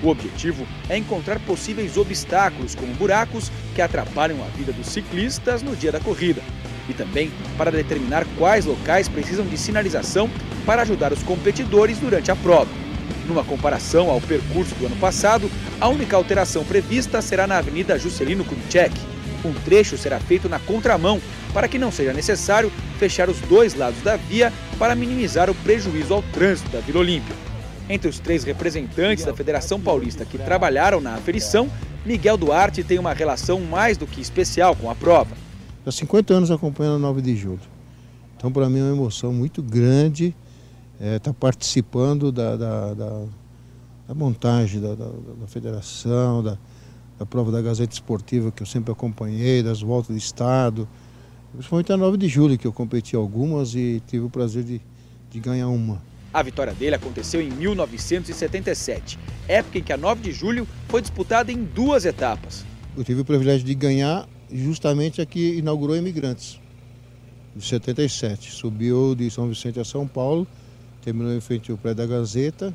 O 0.02 0.08
objetivo 0.08 0.66
é 0.88 0.96
encontrar 0.96 1.38
possíveis 1.40 1.96
obstáculos, 1.96 2.74
como 2.74 2.92
buracos, 2.94 3.52
que 3.74 3.82
atrapalham 3.82 4.42
a 4.42 4.48
vida 4.56 4.72
dos 4.72 4.88
ciclistas 4.88 5.62
no 5.62 5.76
dia 5.76 5.92
da 5.92 6.00
corrida. 6.00 6.42
E 6.88 6.92
também 6.92 7.30
para 7.56 7.70
determinar 7.70 8.26
quais 8.36 8.64
locais 8.64 9.08
precisam 9.08 9.46
de 9.46 9.56
sinalização 9.56 10.28
para 10.66 10.82
ajudar 10.82 11.12
os 11.12 11.22
competidores 11.22 11.98
durante 11.98 12.32
a 12.32 12.36
prova. 12.36 12.81
Numa 13.26 13.44
comparação 13.44 14.10
ao 14.10 14.20
percurso 14.20 14.74
do 14.74 14.86
ano 14.86 14.96
passado, 14.96 15.50
a 15.80 15.88
única 15.88 16.16
alteração 16.16 16.64
prevista 16.64 17.22
será 17.22 17.46
na 17.46 17.58
Avenida 17.58 17.98
Juscelino 17.98 18.44
Kubitschek. 18.44 18.94
Um 19.44 19.52
trecho 19.52 19.96
será 19.96 20.20
feito 20.20 20.48
na 20.48 20.58
contramão, 20.58 21.20
para 21.52 21.68
que 21.68 21.78
não 21.78 21.92
seja 21.92 22.12
necessário 22.12 22.70
fechar 22.98 23.28
os 23.28 23.38
dois 23.40 23.74
lados 23.74 24.00
da 24.02 24.16
via 24.16 24.52
para 24.78 24.94
minimizar 24.94 25.50
o 25.50 25.54
prejuízo 25.54 26.14
ao 26.14 26.22
trânsito 26.22 26.70
da 26.70 26.80
Vila 26.80 27.00
Olímpia. 27.00 27.34
Entre 27.88 28.08
os 28.08 28.18
três 28.18 28.44
representantes 28.44 29.24
da 29.24 29.34
Federação 29.34 29.80
Paulista 29.80 30.24
que 30.24 30.38
trabalharam 30.38 31.00
na 31.00 31.14
aferição, 31.14 31.68
Miguel 32.06 32.36
Duarte 32.36 32.82
tem 32.82 32.98
uma 32.98 33.12
relação 33.12 33.60
mais 33.60 33.96
do 33.96 34.06
que 34.06 34.20
especial 34.20 34.74
com 34.74 34.90
a 34.90 34.94
prova. 34.94 35.36
Há 35.84 35.90
50 35.90 36.34
anos 36.34 36.50
acompanhando 36.50 36.96
a 36.96 36.98
9 36.98 37.20
de 37.20 37.36
julho. 37.36 37.60
Então, 38.36 38.50
para 38.50 38.68
mim, 38.68 38.80
é 38.80 38.82
uma 38.82 38.92
emoção 38.92 39.32
muito 39.32 39.62
grande 39.62 40.34
estar 41.16 41.32
participando 41.32 42.30
da, 42.30 42.56
da, 42.56 42.94
da, 42.94 43.24
da 44.08 44.14
montagem 44.14 44.80
da, 44.80 44.94
da, 44.94 45.46
federação, 45.46 46.42
da, 46.42 46.58
da 47.18 47.26
prova 47.26 47.50
da 47.50 47.60
Gazeta 47.60 47.92
Esportiva, 47.92 48.50
que 48.50 48.62
eu 48.62 48.66
sempre 48.66 48.92
acompanhei, 48.92 49.62
das 49.62 49.80
voltas 49.80 50.16
de 50.16 50.22
estado. 50.22 50.88
Principalmente 51.52 51.92
a 51.92 51.96
9 51.96 52.16
de 52.16 52.28
julho, 52.28 52.56
que 52.56 52.66
eu 52.66 52.72
competi 52.72 53.14
algumas 53.14 53.74
e 53.74 54.02
tive 54.06 54.24
o 54.24 54.30
prazer 54.30 54.64
de, 54.64 54.80
de 55.30 55.40
ganhar 55.40 55.68
uma. 55.68 56.00
A 56.32 56.42
vitória 56.42 56.72
dele 56.72 56.94
aconteceu 56.94 57.42
em 57.42 57.50
1977, 57.50 59.18
época 59.46 59.78
em 59.78 59.82
que 59.82 59.92
a 59.92 59.96
9 59.96 60.22
de 60.22 60.32
julho 60.32 60.66
foi 60.88 61.02
disputada 61.02 61.52
em 61.52 61.62
duas 61.62 62.06
etapas. 62.06 62.64
Eu 62.96 63.04
tive 63.04 63.20
o 63.20 63.24
privilégio 63.24 63.66
de 63.66 63.74
ganhar 63.74 64.26
justamente 64.52 65.20
aqui 65.20 65.56
inaugurou 65.56 65.96
Imigrantes, 65.96 66.60
de 67.56 67.64
77. 67.64 68.52
Subiu 68.52 69.14
de 69.14 69.30
São 69.30 69.48
Vicente 69.48 69.80
a 69.80 69.84
São 69.84 70.06
Paulo, 70.06 70.46
terminou 71.02 71.32
em 71.34 71.40
frente 71.40 71.70
ao 71.70 71.76
Prédio 71.76 72.06
da 72.06 72.06
Gazeta, 72.06 72.74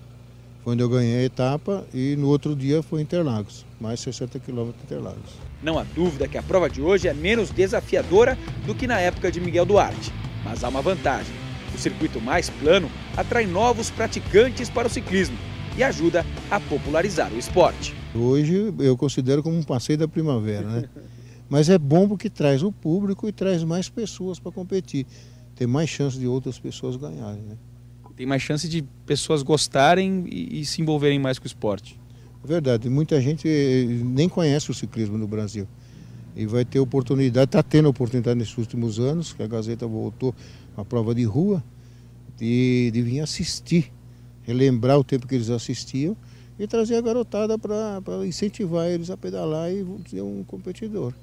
foi 0.64 0.74
onde 0.74 0.84
eu 0.84 0.90
ganhei 0.90 1.20
a 1.20 1.24
etapa 1.24 1.86
e 1.94 2.16
no 2.18 2.28
outro 2.28 2.56
dia 2.56 2.84
foi 2.84 3.02
Interlagos, 3.02 3.66
mais 3.80 4.02
60 4.02 4.38
quilômetros 4.40 4.82
de 4.82 4.94
Interlagos. 4.94 5.34
Não 5.64 5.80
há 5.80 5.84
dúvida 5.84 6.28
que 6.28 6.38
a 6.38 6.44
prova 6.44 6.70
de 6.70 6.82
hoje 6.82 7.08
é 7.08 7.14
menos 7.14 7.50
desafiadora 7.50 8.38
do 8.66 8.76
que 8.76 8.86
na 8.86 9.00
época 9.00 9.32
de 9.32 9.40
Miguel 9.40 9.66
Duarte, 9.66 10.12
mas 10.44 10.64
há 10.64 10.70
uma 10.70 10.82
vantagem. 10.82 11.34
O 11.74 11.78
circuito 11.78 12.20
mais 12.20 12.50
plano 12.50 12.92
atrai 13.16 13.46
novos 13.46 13.90
praticantes 13.90 14.70
para 14.70 14.88
o 14.88 14.92
ciclismo 14.92 15.38
e 15.78 15.84
ajuda 15.84 16.26
a 16.52 16.60
popularizar 16.60 17.32
o 17.32 17.38
esporte. 17.38 17.96
Hoje 18.14 18.74
eu 18.80 18.98
considero 18.98 19.42
como 19.42 19.58
um 19.58 19.64
passeio 19.64 19.98
da 19.98 20.08
primavera, 20.08 20.68
né? 20.68 20.90
Mas 21.50 21.70
é 21.70 21.78
bom 21.78 22.10
porque 22.10 22.30
traz 22.30 22.62
o 22.62 22.74
público 22.74 23.26
e 23.28 23.32
traz 23.32 23.64
mais 23.64 23.88
pessoas 23.88 24.38
para 24.38 24.52
competir. 24.52 25.06
Tem 25.56 25.66
mais 25.66 25.90
chance 25.90 26.20
de 26.20 26.28
outras 26.28 26.60
pessoas 26.60 26.98
ganharem, 26.98 27.42
né? 27.42 27.56
Tem 28.18 28.26
mais 28.26 28.42
chance 28.42 28.68
de 28.68 28.82
pessoas 29.06 29.44
gostarem 29.44 30.26
e, 30.28 30.62
e 30.62 30.66
se 30.66 30.82
envolverem 30.82 31.20
mais 31.20 31.38
com 31.38 31.46
o 31.46 31.48
esporte. 31.48 32.00
É 32.44 32.48
verdade, 32.48 32.90
muita 32.90 33.22
gente 33.22 33.48
nem 34.04 34.28
conhece 34.28 34.72
o 34.72 34.74
ciclismo 34.74 35.20
no 35.20 35.28
Brasil. 35.28 35.68
E 36.36 36.48
vai 36.48 36.66
ter 36.66 36.80
oportunidade, 36.80 37.46
está 37.46 37.62
tendo 37.62 37.88
oportunidade 37.88 38.40
nesses 38.40 38.58
últimos 38.58 39.00
anos, 39.00 39.34
que 39.34 39.44
a 39.44 39.48
Gazeta 39.48 39.86
voltou 39.86 40.34
a 40.76 40.84
prova 40.84 41.14
de 41.14 41.26
rua, 41.26 41.64
de, 42.36 42.90
de 42.92 43.02
vir 43.04 43.20
assistir, 43.20 43.94
relembrar 44.42 44.98
o 44.98 45.04
tempo 45.04 45.28
que 45.28 45.36
eles 45.36 45.52
assistiam 45.52 46.18
e 46.58 46.66
trazer 46.66 46.96
a 46.96 47.02
garotada 47.02 47.56
para 47.60 48.26
incentivar 48.26 48.88
eles 48.88 49.12
a 49.12 49.18
pedalar 49.18 49.72
e 49.72 49.86
ser 50.10 50.22
um 50.24 50.44
competidor. 50.44 51.14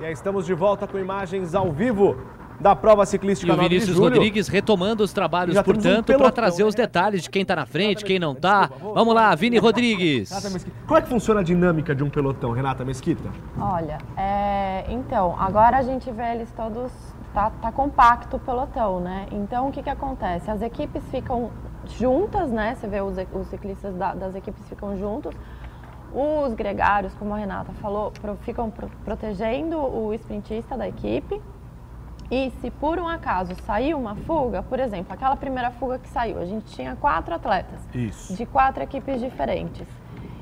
E 0.00 0.04
aí 0.04 0.12
estamos 0.12 0.46
de 0.46 0.54
volta 0.54 0.86
com 0.86 0.98
imagens 0.98 1.54
ao 1.54 1.72
vivo 1.72 2.16
da 2.64 2.74
prova 2.74 3.04
ciclística 3.04 3.52
E 3.52 3.54
o 3.54 3.56
9 3.58 3.68
de 3.68 3.74
Vinícius. 3.74 3.98
Rodrigues 3.98 4.48
retomando 4.48 5.04
os 5.04 5.12
trabalhos, 5.12 5.54
temos 5.62 5.66
um 5.68 5.82
portanto, 5.82 6.06
para 6.16 6.32
trazer 6.32 6.64
os 6.64 6.74
detalhes 6.74 7.22
de 7.24 7.28
quem 7.28 7.44
tá 7.44 7.54
na 7.54 7.66
frente, 7.66 8.02
quem 8.02 8.18
não 8.18 8.34
tá. 8.34 8.70
Vamos 8.94 9.14
lá, 9.14 9.34
Vini 9.34 9.58
Rodrigues. 9.58 10.30
Como 10.86 10.98
é 10.98 11.02
que 11.02 11.08
funciona 11.10 11.40
a 11.40 11.42
dinâmica 11.42 11.94
de 11.94 12.02
um 12.02 12.08
pelotão, 12.08 12.52
Renata 12.52 12.82
Mesquita? 12.82 13.28
Olha, 13.60 13.98
é, 14.16 14.86
então, 14.88 15.36
agora 15.38 15.76
a 15.76 15.82
gente 15.82 16.10
vê 16.10 16.32
eles 16.32 16.50
todos, 16.56 16.90
tá, 17.34 17.50
tá 17.50 17.70
compacto 17.70 18.36
o 18.36 18.40
pelotão, 18.40 18.98
né? 18.98 19.26
Então, 19.30 19.68
o 19.68 19.70
que 19.70 19.82
que 19.82 19.90
acontece? 19.90 20.50
As 20.50 20.62
equipes 20.62 21.02
ficam 21.10 21.50
juntas, 21.98 22.50
né? 22.50 22.74
Você 22.80 22.86
vê 22.88 23.02
os, 23.02 23.14
os 23.34 23.46
ciclistas 23.48 23.94
da- 23.94 24.14
das 24.14 24.34
equipes 24.34 24.66
ficam 24.70 24.96
juntos. 24.96 25.34
Os 26.14 26.54
gregários, 26.54 27.12
como 27.18 27.34
a 27.34 27.36
Renata 27.36 27.72
falou, 27.82 28.10
pro- 28.10 28.36
ficam 28.36 28.70
pro- 28.70 28.88
protegendo 29.04 29.76
o 29.76 30.14
sprintista 30.14 30.78
da 30.78 30.88
equipe. 30.88 31.42
E 32.34 32.50
se 32.60 32.68
por 32.68 32.98
um 32.98 33.06
acaso 33.06 33.54
saiu 33.64 33.96
uma 33.96 34.16
fuga, 34.16 34.60
por 34.60 34.80
exemplo, 34.80 35.14
aquela 35.14 35.36
primeira 35.36 35.70
fuga 35.70 36.00
que 36.00 36.08
saiu, 36.08 36.40
a 36.40 36.44
gente 36.44 36.64
tinha 36.74 36.96
quatro 36.96 37.32
atletas 37.32 37.78
Isso. 37.94 38.34
de 38.34 38.44
quatro 38.44 38.82
equipes 38.82 39.20
diferentes. 39.20 39.86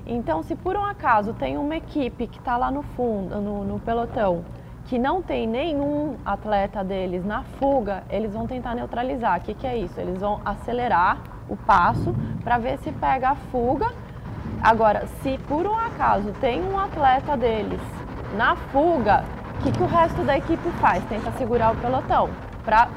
Então, 0.06 0.43
se 0.43 0.56
por 0.56 0.74
um 0.74 0.86
acaso 0.86 1.35
tem 1.35 1.59
uma 1.59 1.77
equipe 1.77 2.27
que 2.28 2.39
está 2.39 2.56
lá 2.56 2.70
no 2.70 2.82
fundo, 2.82 3.39
no, 3.43 3.62
no 3.62 3.78
pelotão, 3.78 4.43
que 4.86 4.98
não 4.98 5.20
tem 5.20 5.47
nenhum 5.47 6.16
atleta 6.24 6.82
deles 6.82 7.27
na 7.27 7.43
fuga, 7.59 8.05
eles 8.09 8.32
vão 8.32 8.47
tentar 8.47 8.74
neutralizar. 8.74 9.39
O 9.39 9.43
que, 9.43 9.52
que 9.52 9.66
é 9.66 9.77
isso? 9.77 10.01
Eles 10.01 10.19
vão 10.19 10.40
acelerar 10.47 11.19
o 11.47 11.59
passo 11.59 12.14
para 12.43 12.56
ver 12.56 12.78
se 12.78 12.90
pega 12.90 13.28
a 13.28 13.35
fuga. 13.35 13.93
Agora, 14.62 15.06
se 15.20 15.36
por 15.47 15.66
um 15.66 15.77
acaso 15.77 16.32
tem 16.40 16.62
um 16.62 16.78
atleta 16.78 17.36
deles 17.36 17.82
na 18.35 18.56
fuga, 18.56 19.24
o 19.62 19.64
que, 19.64 19.70
que 19.70 19.82
o 19.84 19.86
resto 19.86 20.24
da 20.24 20.36
equipe 20.36 20.68
faz? 20.80 21.05
Tenta 21.05 21.30
segurar 21.39 21.72
o 21.72 21.76
pelotão 21.76 22.28
para 22.64 22.89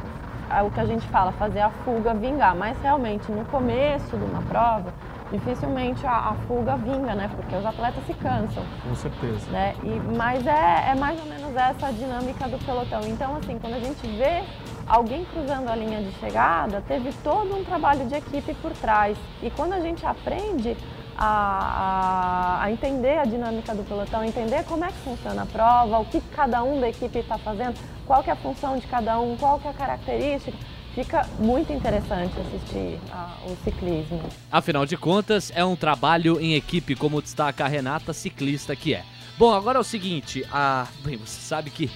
o 0.63 0.71
que 0.71 0.79
a 0.79 0.85
gente 0.85 1.07
fala, 1.09 1.31
fazer 1.33 1.59
a 1.59 1.69
fuga 1.69 2.11
vingar. 2.15 2.55
Mas 2.55 2.75
realmente, 2.81 3.31
no 3.31 3.45
começo 3.45 4.17
de 4.17 4.23
uma 4.23 4.41
prova, 4.41 4.91
dificilmente 5.31 6.07
a, 6.07 6.29
a 6.29 6.33
fuga 6.47 6.75
vinga, 6.75 7.13
né? 7.13 7.29
Porque 7.35 7.55
os 7.55 7.63
atletas 7.63 8.03
se 8.07 8.15
cansam. 8.15 8.63
Com 8.83 8.95
certeza. 8.95 9.47
Né? 9.51 9.75
E, 9.83 10.17
mas 10.17 10.47
é, 10.47 10.89
é 10.89 10.95
mais 10.95 11.19
ou 11.19 11.27
menos 11.27 11.55
essa 11.55 11.85
a 11.85 11.91
dinâmica 11.91 12.47
do 12.47 12.57
pelotão. 12.65 13.01
Então, 13.03 13.35
assim, 13.35 13.59
quando 13.59 13.75
a 13.75 13.79
gente 13.79 14.07
vê 14.17 14.43
alguém 14.87 15.23
cruzando 15.25 15.69
a 15.69 15.75
linha 15.75 16.01
de 16.01 16.11
chegada, 16.13 16.81
teve 16.87 17.13
todo 17.23 17.55
um 17.55 17.63
trabalho 17.63 18.07
de 18.07 18.15
equipe 18.15 18.55
por 18.55 18.71
trás. 18.71 19.15
E 19.43 19.51
quando 19.51 19.73
a 19.73 19.79
gente 19.79 20.03
aprende 20.03 20.75
a, 21.17 22.63
a, 22.63 22.71
entender 22.71 23.17
a 23.17 23.25
dinâmica 23.25 23.73
do 23.73 23.83
pelotão, 23.83 24.23
entender 24.23 24.63
como 24.65 24.83
é 24.83 24.87
que 24.87 24.97
funciona 24.99 25.43
a 25.43 25.45
prova, 25.45 25.99
o 25.99 26.05
que 26.05 26.19
cada 26.35 26.63
um 26.63 26.79
da 26.79 26.89
equipe 26.89 27.19
está 27.19 27.37
fazendo, 27.37 27.75
qual 28.05 28.23
que 28.23 28.29
é 28.29 28.33
a 28.33 28.35
função 28.35 28.77
de 28.77 28.85
cada 28.87 29.19
um, 29.19 29.37
qual 29.37 29.59
que 29.59 29.67
é 29.67 29.71
a 29.71 29.73
característica, 29.73 30.57
fica 30.93 31.27
muito 31.39 31.71
interessante 31.71 32.33
assistir 32.39 32.99
a, 33.11 33.37
o 33.45 33.55
ciclismo. 33.63 34.21
Afinal 34.51 34.85
de 34.85 34.97
contas, 34.97 35.51
é 35.55 35.63
um 35.63 35.75
trabalho 35.75 36.39
em 36.39 36.55
equipe, 36.55 36.95
como 36.95 37.21
destaca 37.21 37.65
a 37.65 37.67
Renata, 37.67 38.13
ciclista 38.13 38.75
que 38.75 38.93
é. 38.93 39.03
Bom, 39.37 39.53
agora 39.53 39.77
é 39.77 39.81
o 39.81 39.83
seguinte, 39.83 40.45
a... 40.51 40.87
Bem, 41.03 41.17
você 41.17 41.39
sabe 41.41 41.69
que 41.69 41.91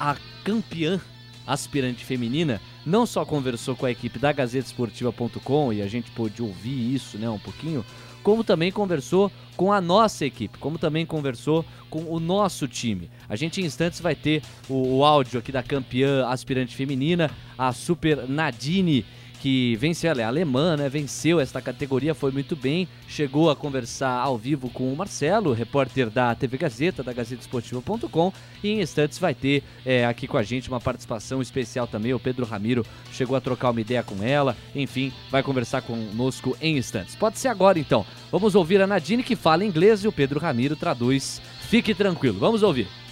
a 0.00 0.16
campeã 0.44 1.00
aspirante 1.46 2.04
feminina 2.04 2.60
não 2.86 3.04
só 3.04 3.24
conversou 3.24 3.74
com 3.74 3.84
a 3.84 3.90
equipe 3.90 4.18
da 4.18 4.32
GazeteEsportiva.com 4.32 5.72
e 5.72 5.82
a 5.82 5.88
gente 5.88 6.10
pôde 6.12 6.40
ouvir 6.40 6.94
isso 6.94 7.18
né, 7.18 7.28
um 7.28 7.38
pouquinho, 7.38 7.84
como 8.22 8.44
também 8.44 8.70
conversou 8.70 9.30
com 9.56 9.72
a 9.72 9.80
nossa 9.80 10.24
equipe, 10.24 10.58
como 10.58 10.78
também 10.78 11.04
conversou 11.04 11.64
com 11.90 12.04
o 12.04 12.20
nosso 12.20 12.68
time. 12.68 13.10
A 13.28 13.36
gente 13.36 13.60
em 13.60 13.64
instantes 13.64 14.00
vai 14.00 14.14
ter 14.14 14.42
o, 14.68 14.98
o 14.98 15.04
áudio 15.04 15.38
aqui 15.38 15.50
da 15.50 15.62
campeã 15.62 16.26
aspirante 16.26 16.74
feminina, 16.74 17.30
a 17.58 17.72
Super 17.72 18.28
Nadine, 18.28 19.04
que 19.40 19.76
venceu, 19.76 20.10
ela 20.10 20.22
é 20.22 20.24
alemã, 20.24 20.76
né? 20.76 20.88
Venceu 20.88 21.40
esta 21.40 21.60
categoria, 21.60 22.14
foi 22.14 22.30
muito 22.30 22.56
bem. 22.56 22.88
Chegou 23.08 23.50
a 23.50 23.56
conversar 23.56 24.10
ao 24.10 24.36
vivo 24.36 24.68
com 24.70 24.92
o 24.92 24.96
Marcelo, 24.96 25.52
repórter 25.52 26.10
da 26.10 26.34
TV 26.34 26.58
Gazeta, 26.58 27.02
da 27.02 27.12
GazeteEsportiva.com. 27.12 28.32
E 28.62 28.70
em 28.70 28.80
instantes 28.80 29.18
vai 29.18 29.34
ter 29.34 29.62
é, 29.84 30.04
aqui 30.06 30.26
com 30.26 30.36
a 30.36 30.42
gente 30.42 30.68
uma 30.68 30.80
participação 30.80 31.40
especial 31.40 31.86
também. 31.86 32.12
O 32.12 32.18
Pedro 32.18 32.44
Ramiro 32.44 32.84
chegou 33.12 33.36
a 33.36 33.40
trocar 33.40 33.70
uma 33.70 33.80
ideia 33.80 34.02
com 34.02 34.22
ela. 34.22 34.56
Enfim, 34.74 35.12
vai 35.30 35.42
conversar 35.42 35.82
conosco 35.82 36.56
em 36.60 36.76
instantes. 36.76 37.14
Pode 37.14 37.38
ser 37.38 37.48
agora 37.48 37.78
então. 37.78 38.04
Vamos 38.30 38.54
ouvir 38.54 38.80
a 38.80 38.86
Nadine 38.86 39.22
que 39.22 39.36
fala 39.36 39.64
inglês 39.64 40.04
e 40.04 40.08
o 40.08 40.12
Pedro 40.12 40.40
Ramiro 40.40 40.76
traduz. 40.76 41.40
Fique 41.68 41.94
tranquilo, 41.94 42.38
vamos 42.38 42.62
ouvir. 42.62 43.05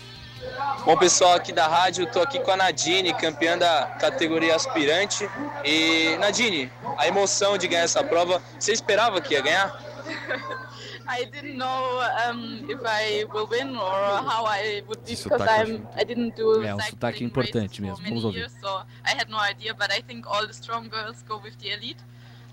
Bom, 0.85 0.97
pessoal 0.97 1.35
aqui 1.35 1.53
da 1.53 1.67
rádio, 1.67 2.05
estou 2.05 2.23
aqui 2.23 2.39
com 2.41 2.51
a 2.51 2.57
Nadine, 2.57 3.15
campeã 3.15 3.57
da 3.57 3.87
categoria 3.99 4.55
aspirante. 4.55 5.29
E, 5.65 6.17
Nadine, 6.19 6.71
a 6.99 7.07
emoção 7.09 7.57
de 7.57 7.67
ganhar 7.67 7.85
essa 7.85 8.05
prova, 8.05 8.43
você 8.59 8.73
esperava 8.73 9.21
que 9.21 9.35
ia 9.35 9.41
ganhar? 9.41 9.81
I 11.07 11.25
didn't 11.27 11.57
know 11.57 12.01
um, 12.31 12.65
if 12.69 12.81
I 12.85 13.25
will 13.33 13.47
win 13.47 13.77
or 13.77 14.23
how 14.23 14.47
I 14.47 14.83
would 14.87 15.05
be 15.05 15.15
because 15.15 15.43
I'm, 15.43 15.87
I 15.95 16.05
didn't 16.05 16.35
do 16.35 16.63
É 16.65 16.75
um 16.75 16.81
sotaque 16.81 17.23
importante 17.23 17.83
mesmo, 17.83 17.99
vamos 18.03 18.25
ouvir. 18.25 18.39
years, 18.39 18.53
so 18.61 18.83
I 19.05 19.15
had 19.15 19.29
no 19.29 19.39
idea, 19.39 19.75
but 19.75 19.91
I 19.91 20.03
think 20.03 20.27
all 20.27 20.47
the 20.47 20.55
strong 20.55 20.89
girls 20.89 21.23
go 21.29 21.39
with 21.39 21.57
the 21.59 21.71
elite. 21.71 22.03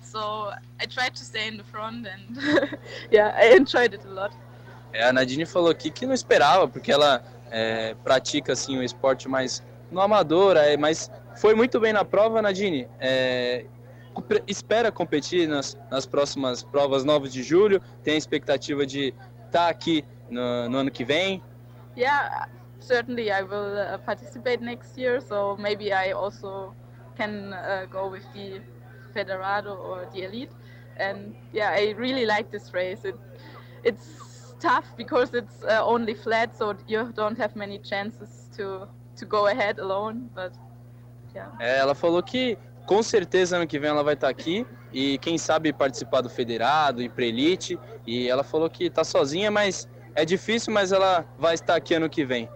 So 0.02 0.52
I 0.80 0.86
tried 0.86 1.14
to 1.16 1.24
stay 1.24 1.48
in 1.48 1.58
the 1.58 1.64
front 1.64 2.06
and 2.08 2.38
yeah, 3.12 3.34
I 3.38 3.56
enjoyed 3.56 3.94
it 3.94 4.06
a 4.06 4.10
lot. 4.10 4.32
É, 4.94 5.04
a 5.06 5.14
Nadine 5.14 5.46
falou 5.46 5.70
aqui 5.70 5.90
que 5.90 6.06
não 6.06 6.14
esperava, 6.14 6.68
porque 6.68 6.92
ela 6.92 7.24
é, 7.52 7.94
pratica 8.04 8.54
assim 8.54 8.78
o 8.78 8.84
esporte 8.84 9.28
mais 9.28 9.62
no 9.92 10.00
amador, 10.00 10.56
é, 10.56 10.78
mas 10.78 11.12
foi 11.36 11.54
muito 11.54 11.80
bem 11.80 11.92
na 11.92 12.06
prova, 12.06 12.42
Nadine. 12.42 12.88
É, 13.00 13.66
espera 14.48 14.92
competir 14.92 15.48
nas, 15.48 15.78
nas 15.90 16.06
próximas 16.06 16.64
provas 16.64 17.04
9 17.04 17.30
de 17.30 17.44
julho, 17.44 17.82
tem 18.04 18.16
a 18.16 18.18
expectativa 18.18 18.86
de 18.86 19.14
estar 19.46 19.66
tá 19.66 19.70
aqui 19.70 20.06
no, 20.30 20.70
no, 20.70 20.78
ano 20.80 20.92
que 20.92 21.04
vem? 21.04 21.44
Yeah, 21.98 22.48
certainly 22.80 23.30
I 23.30 23.44
will 23.44 23.78
uh, 23.78 23.98
participate 24.00 24.64
next 24.64 24.98
year, 24.98 25.22
so 25.22 25.58
maybe 25.58 25.92
I 25.92 26.14
also 26.14 26.74
can 27.18 27.54
uh, 27.54 27.86
go 27.90 28.10
with 28.10 28.24
the 28.34 28.62
Federado 29.14 29.78
or 29.78 30.08
the 30.14 30.24
Elite. 30.24 30.52
And 30.98 31.36
yeah, 31.54 31.72
I 31.72 31.94
really 31.98 32.26
like 32.26 32.50
this 32.50 32.74
race. 32.74 33.04
It, 33.04 33.16
it's 33.84 34.31
tough 34.62 34.86
because 34.96 35.34
it's 35.34 35.64
uh, 35.64 35.84
only 35.84 36.14
flat, 36.14 36.56
so 36.56 36.76
you 36.88 37.12
don't 37.14 37.38
have 37.40 37.56
many 37.56 37.80
chances 37.80 38.50
to 38.56 38.88
to 39.18 39.26
go 39.26 39.48
ahead 39.48 39.80
alone. 39.80 40.30
But 40.34 40.54
yeah. 41.34 41.52
É, 41.60 41.80
ela 41.80 41.96
falou 41.96 42.22
que 42.24 42.58
com 42.86 43.02
certeza 43.04 43.58
ano 43.58 43.68
que 43.68 43.80
vem 43.80 43.90
ela 43.90 44.04
vai 44.04 44.14
estar 44.14 44.30
aqui 44.30 44.66
e 44.94 45.18
quem 45.20 45.38
sabe 45.38 45.74
participar 45.74 46.22
do 46.22 46.30
federado 46.30 47.02
e 47.02 47.10
para 47.10 47.26
elite. 47.26 47.80
E 48.06 48.30
ela 48.30 48.44
falou 48.44 48.70
que 48.70 48.86
está 48.86 49.04
sozinha, 49.04 49.52
mas 49.52 49.88
é 50.16 50.26
difícil, 50.26 50.74
mas 50.74 50.92
ela 50.92 51.26
vai 51.38 51.56
estar 51.56 51.76
aqui 51.76 51.94
ano 51.94 52.10
que 52.10 52.24
vem. 52.26 52.50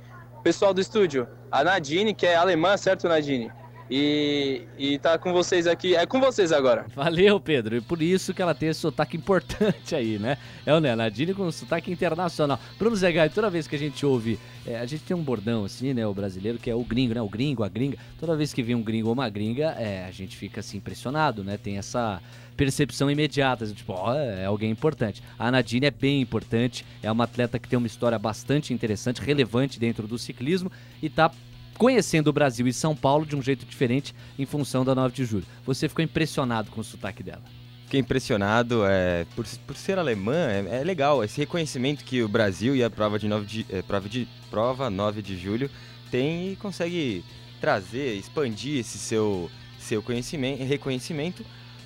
Pessoal 0.43 0.73
do 0.73 0.81
estúdio, 0.81 1.27
a 1.51 1.63
Nadine, 1.63 2.13
que 2.13 2.27
é 2.27 2.35
alemã, 2.35 2.77
certo, 2.77 3.07
Nadine? 3.07 3.51
E, 3.89 4.63
e 4.77 4.97
tá 4.97 5.17
com 5.17 5.31
vocês 5.31 5.67
aqui. 5.67 5.95
É 5.95 6.05
com 6.05 6.19
vocês 6.19 6.51
agora. 6.51 6.85
Valeu, 6.95 7.39
Pedro. 7.39 7.75
E 7.75 7.81
por 7.81 8.01
isso 8.01 8.33
que 8.33 8.41
ela 8.41 8.55
tem 8.55 8.69
esse 8.69 8.79
sotaque 8.79 9.15
importante 9.15 9.95
aí, 9.95 10.17
né? 10.17 10.37
É 10.65 10.73
o 10.73 10.79
Nadine 10.79 11.33
com 11.33 11.51
sotaque 11.51 11.91
internacional. 11.91 12.59
Bruno 12.79 12.95
Zegai, 12.95 13.29
toda 13.29 13.49
vez 13.49 13.67
que 13.67 13.75
a 13.75 13.79
gente 13.79 14.05
ouve. 14.05 14.39
É, 14.65 14.79
a 14.79 14.85
gente 14.85 15.03
tem 15.03 15.15
um 15.15 15.21
bordão 15.21 15.65
assim, 15.65 15.93
né? 15.93 16.07
O 16.07 16.13
brasileiro, 16.13 16.57
que 16.57 16.69
é 16.69 16.75
o 16.75 16.83
gringo, 16.83 17.13
né? 17.13 17.21
O 17.21 17.29
gringo, 17.29 17.63
a 17.63 17.69
gringa. 17.69 17.97
Toda 18.19 18.35
vez 18.35 18.51
que 18.51 18.63
vem 18.63 18.75
um 18.75 18.81
gringo 18.81 19.09
ou 19.09 19.13
uma 19.13 19.29
gringa, 19.29 19.75
é, 19.77 20.05
a 20.05 20.11
gente 20.11 20.35
fica 20.35 20.61
assim 20.61 20.77
impressionado, 20.77 21.43
né? 21.43 21.57
Tem 21.57 21.77
essa 21.77 22.19
percepção 22.57 23.11
imediata, 23.11 23.67
tipo, 23.67 23.93
ó, 23.93 24.15
é 24.15 24.45
alguém 24.45 24.71
importante. 24.71 25.21
A 25.37 25.51
Nadine 25.51 25.85
é 25.85 25.91
bem 25.91 26.21
importante, 26.21 26.85
é 27.03 27.11
uma 27.11 27.25
atleta 27.25 27.59
que 27.59 27.67
tem 27.67 27.77
uma 27.77 27.85
história 27.85 28.17
bastante 28.17 28.73
interessante, 28.73 29.21
relevante 29.21 29.79
dentro 29.79 30.07
do 30.07 30.17
ciclismo 30.17 30.71
e 31.01 31.09
tá 31.09 31.29
conhecendo 31.77 32.27
o 32.27 32.33
Brasil 32.33 32.67
e 32.67 32.73
São 32.73 32.95
Paulo 32.95 33.25
de 33.25 33.35
um 33.35 33.41
jeito 33.41 33.65
diferente 33.65 34.13
em 34.37 34.45
função 34.45 34.83
da 34.83 34.95
9 34.95 35.13
de 35.13 35.25
julho. 35.25 35.45
Você 35.65 35.87
ficou 35.87 36.03
impressionado 36.03 36.71
com 36.71 36.81
o 36.81 36.83
sotaque 36.83 37.23
dela? 37.23 37.43
Fiquei 37.85 37.99
impressionado, 37.99 38.83
é, 38.85 39.25
por, 39.35 39.45
por 39.67 39.75
ser 39.75 39.99
alemã, 39.99 40.35
é, 40.35 40.79
é, 40.81 40.83
legal 40.83 41.23
esse 41.23 41.37
reconhecimento 41.37 42.03
que 42.03 42.23
o 42.23 42.27
Brasil 42.27 42.75
e 42.75 42.83
a 42.83 42.89
prova 42.89 43.19
de 43.19 43.27
9 43.27 43.45
de, 43.45 43.65
é, 43.69 43.81
prova 43.81 44.09
de 44.09 44.27
prova 44.49 44.89
9 44.89 45.21
de 45.21 45.37
julho 45.37 45.69
tem 46.09 46.53
e 46.53 46.55
consegue 46.55 47.23
trazer, 47.61 48.15
expandir 48.15 48.79
esse 48.79 48.97
seu, 48.97 49.51
seu 49.77 50.01
conhecimento, 50.01 50.63
reconhecimento 50.63 51.45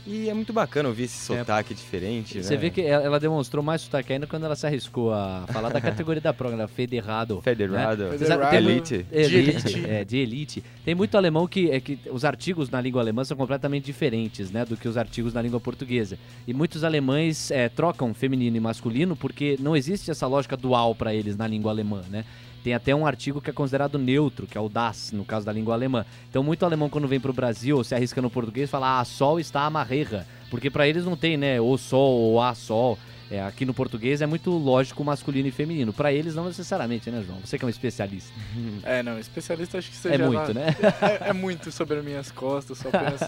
e 0.09 0.27
é 0.27 0.33
muito 0.33 0.51
bacana 0.51 0.89
ouvir 0.89 1.03
esse 1.03 1.23
sotaque 1.23 1.71
é, 1.71 1.75
diferente, 1.75 2.43
Você 2.43 2.55
né? 2.55 2.59
vê 2.59 2.69
que 2.71 2.81
ela 2.81 3.19
demonstrou 3.19 3.63
mais 3.63 3.81
sotaque 3.81 4.11
ainda 4.11 4.25
quando 4.25 4.43
ela 4.43 4.55
se 4.55 4.65
arriscou 4.65 5.13
a 5.13 5.45
falar 5.53 5.69
da 5.69 5.79
categoria 5.79 6.19
da 6.19 6.33
prova, 6.33 6.67
Federado. 6.67 7.39
Federado. 7.41 8.05
Né? 8.05 8.17
Federado. 8.17 8.55
Elite. 8.55 9.05
Elite. 9.11 9.85
É, 9.87 10.03
de 10.03 10.17
elite. 10.17 10.63
Tem 10.83 10.95
muito 10.95 11.15
alemão 11.15 11.47
que, 11.47 11.69
é, 11.69 11.79
que 11.79 11.99
os 12.11 12.25
artigos 12.25 12.71
na 12.71 12.81
língua 12.81 13.01
alemã 13.01 13.23
são 13.23 13.37
completamente 13.37 13.85
diferentes, 13.85 14.49
né, 14.49 14.65
do 14.65 14.75
que 14.75 14.87
os 14.87 14.97
artigos 14.97 15.31
na 15.31 15.43
língua 15.43 15.59
portuguesa. 15.59 16.17
E 16.47 16.53
muitos 16.55 16.83
alemães 16.83 17.51
é, 17.51 17.69
trocam 17.69 18.11
feminino 18.11 18.57
e 18.57 18.59
masculino 18.59 19.15
porque 19.15 19.57
não 19.59 19.75
existe 19.75 20.09
essa 20.09 20.25
lógica 20.25 20.57
dual 20.57 20.95
para 20.95 21.13
eles 21.13 21.37
na 21.37 21.45
língua 21.45 21.71
alemã, 21.71 22.01
né? 22.09 22.25
Tem 22.63 22.73
até 22.73 22.93
um 22.93 23.05
artigo 23.05 23.39
que 23.41 23.49
é 23.49 23.53
considerado 23.53 23.97
neutro, 23.97 24.45
que 24.45 24.57
é 24.57 24.61
o 24.61 24.69
das, 24.69 25.11
no 25.11 25.23
caso 25.23 25.45
da 25.45 25.51
língua 25.51 25.73
alemã. 25.73 26.05
Então, 26.29 26.43
muito 26.43 26.65
alemão, 26.65 26.89
quando 26.89 27.07
vem 27.07 27.19
para 27.19 27.31
o 27.31 27.33
Brasil 27.33 27.77
ou 27.77 27.83
se 27.83 27.95
arrisca 27.95 28.21
no 28.21 28.29
português, 28.29 28.69
fala, 28.69 28.99
ah, 28.99 29.05
sol 29.05 29.39
está 29.39 29.61
amarreja. 29.61 30.25
Porque 30.49 30.69
para 30.69 30.87
eles 30.87 31.05
não 31.05 31.15
tem, 31.15 31.37
né, 31.37 31.61
o 31.61 31.77
sol 31.77 32.11
ou 32.17 32.41
a 32.41 32.53
sol. 32.55 32.97
É, 33.31 33.43
aqui 33.43 33.63
no 33.63 33.75
português 33.75 34.23
é 34.23 34.25
muito 34.25 34.49
lógico 34.49 35.03
masculino 35.03 35.47
e 35.47 35.51
feminino. 35.51 35.93
Para 35.93 36.11
eles, 36.11 36.33
não 36.33 36.45
necessariamente, 36.45 37.11
né, 37.11 37.23
João? 37.25 37.37
Você 37.45 37.59
que 37.59 37.63
é 37.63 37.67
um 37.67 37.69
especialista. 37.69 38.33
É, 38.81 39.03
não, 39.03 39.19
especialista 39.19 39.77
acho 39.77 39.89
que 39.91 39.95
seja. 39.95 40.23
É 40.23 40.27
muito, 40.27 40.53
né? 40.53 40.75
É, 41.21 41.29
é, 41.29 41.33
muito 41.33 41.71
sobre 41.71 41.99
as 41.99 42.03
minhas 42.03 42.31
costas, 42.31 42.79
só 42.79 42.87
apenas 42.87 43.19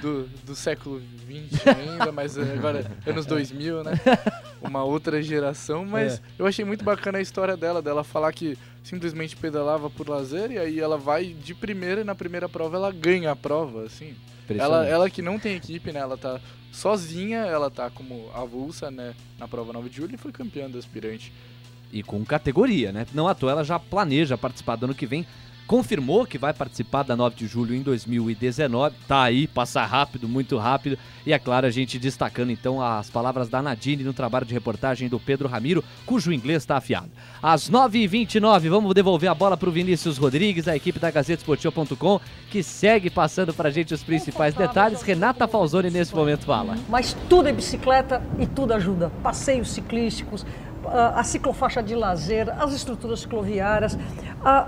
do, 0.00 0.26
do 0.44 0.54
século 0.54 1.02
XX 1.28 1.66
ainda, 1.66 2.10
mas 2.12 2.38
agora 2.38 2.90
anos 3.06 3.26
2000, 3.26 3.84
né? 3.84 3.92
uma 4.62 4.84
outra 4.84 5.20
geração, 5.22 5.84
mas 5.84 6.14
É. 6.14 6.20
eu 6.38 6.46
achei 6.46 6.64
muito 6.64 6.84
bacana 6.84 7.18
a 7.18 7.20
história 7.20 7.56
dela, 7.56 7.82
dela 7.82 8.02
falar 8.04 8.32
que 8.32 8.56
simplesmente 8.82 9.36
pedalava 9.36 9.88
por 9.88 10.08
lazer 10.08 10.50
e 10.50 10.58
aí 10.58 10.80
ela 10.80 10.98
vai 10.98 11.26
de 11.26 11.54
primeira 11.54 12.00
e 12.00 12.04
na 12.04 12.14
primeira 12.14 12.48
prova 12.48 12.76
ela 12.76 12.92
ganha 12.92 13.30
a 13.30 13.36
prova, 13.36 13.84
assim. 13.84 14.14
Ela, 14.48 14.86
ela 14.86 15.10
que 15.10 15.22
não 15.22 15.38
tem 15.38 15.56
equipe, 15.56 15.92
né? 15.92 16.00
Ela 16.00 16.16
tá 16.16 16.40
sozinha, 16.70 17.38
ela 17.38 17.70
tá 17.70 17.90
como 17.90 18.30
avulsa, 18.34 18.90
né? 18.90 19.14
Na 19.38 19.46
prova 19.46 19.72
9 19.72 19.88
de 19.88 19.96
julho 19.96 20.14
e 20.14 20.18
foi 20.18 20.32
campeã 20.32 20.68
do 20.68 20.78
aspirante. 20.78 21.32
E 21.92 22.02
com 22.02 22.24
categoria, 22.24 22.90
né? 22.90 23.06
Não 23.12 23.28
à 23.28 23.34
toa 23.34 23.52
ela 23.52 23.64
já 23.64 23.78
planeja 23.78 24.38
participar 24.38 24.76
do 24.76 24.86
ano 24.86 24.94
que 24.94 25.06
vem. 25.06 25.26
Confirmou 25.66 26.26
que 26.26 26.38
vai 26.38 26.52
participar 26.52 27.02
da 27.02 27.16
9 27.16 27.36
de 27.36 27.46
julho 27.46 27.74
em 27.74 27.82
2019. 27.82 28.94
Tá 29.08 29.22
aí, 29.22 29.46
passa 29.46 29.84
rápido, 29.84 30.28
muito 30.28 30.58
rápido. 30.58 30.98
E 31.24 31.32
é 31.32 31.38
claro, 31.38 31.66
a 31.66 31.70
gente 31.70 31.98
destacando 31.98 32.50
então 32.50 32.82
as 32.82 33.08
palavras 33.08 33.48
da 33.48 33.62
Nadine 33.62 34.02
no 34.02 34.12
trabalho 34.12 34.44
de 34.44 34.52
reportagem 34.52 35.08
do 35.08 35.20
Pedro 35.20 35.48
Ramiro, 35.48 35.84
cujo 36.04 36.32
inglês 36.32 36.62
está 36.62 36.76
afiado. 36.76 37.10
Às 37.42 37.70
9h29, 37.70 38.68
vamos 38.68 38.94
devolver 38.94 39.30
a 39.30 39.34
bola 39.34 39.56
para 39.56 39.68
o 39.68 39.72
Vinícius 39.72 40.18
Rodrigues, 40.18 40.68
a 40.68 40.76
equipe 40.76 40.98
da 40.98 41.10
GazeteSportiva.com, 41.10 42.20
que 42.50 42.62
segue 42.62 43.08
passando 43.08 43.54
para 43.54 43.68
a 43.68 43.72
gente 43.72 43.94
os 43.94 44.02
principais 44.02 44.54
detalhes. 44.54 45.02
Renata 45.02 45.46
Falzoni 45.46 45.90
nesse 45.90 46.14
momento 46.14 46.44
fala. 46.44 46.76
Mas 46.88 47.16
tudo 47.28 47.48
é 47.48 47.52
bicicleta 47.52 48.22
e 48.38 48.46
tudo 48.46 48.74
ajuda. 48.74 49.10
Passeios 49.22 49.70
ciclísticos, 49.70 50.44
a 50.88 51.22
ciclofaixa 51.24 51.82
de 51.82 51.94
lazer, 51.94 52.48
as 52.60 52.72
estruturas 52.72 53.20
cicloviárias, 53.20 53.98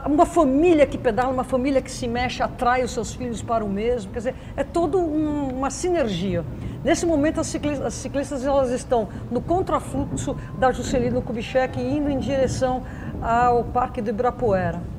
uma 0.06 0.24
família 0.24 0.86
que 0.86 0.96
pedala, 0.96 1.32
uma 1.32 1.44
família 1.44 1.82
que 1.82 1.90
se 1.90 2.06
mexe, 2.06 2.42
atrai 2.42 2.82
os 2.84 2.92
seus 2.92 3.14
filhos 3.14 3.42
para 3.42 3.64
o 3.64 3.68
mesmo. 3.68 4.12
Quer 4.12 4.18
dizer, 4.18 4.34
é 4.56 4.62
toda 4.62 4.96
uma 4.96 5.70
sinergia. 5.70 6.44
Nesse 6.84 7.04
momento, 7.06 7.40
as 7.40 7.46
ciclis- 7.46 7.80
as 7.80 7.94
ciclistas 7.94 8.44
elas 8.44 8.70
estão 8.70 9.08
no 9.30 9.40
contrafluxo 9.40 10.36
da 10.58 10.70
Juscelino 10.70 11.22
Kubitschek 11.22 11.80
indo 11.80 12.10
em 12.10 12.18
direção 12.18 12.82
ao 13.22 13.64
Parque 13.64 14.00
do 14.02 14.10
Ibirapuera. 14.10 14.93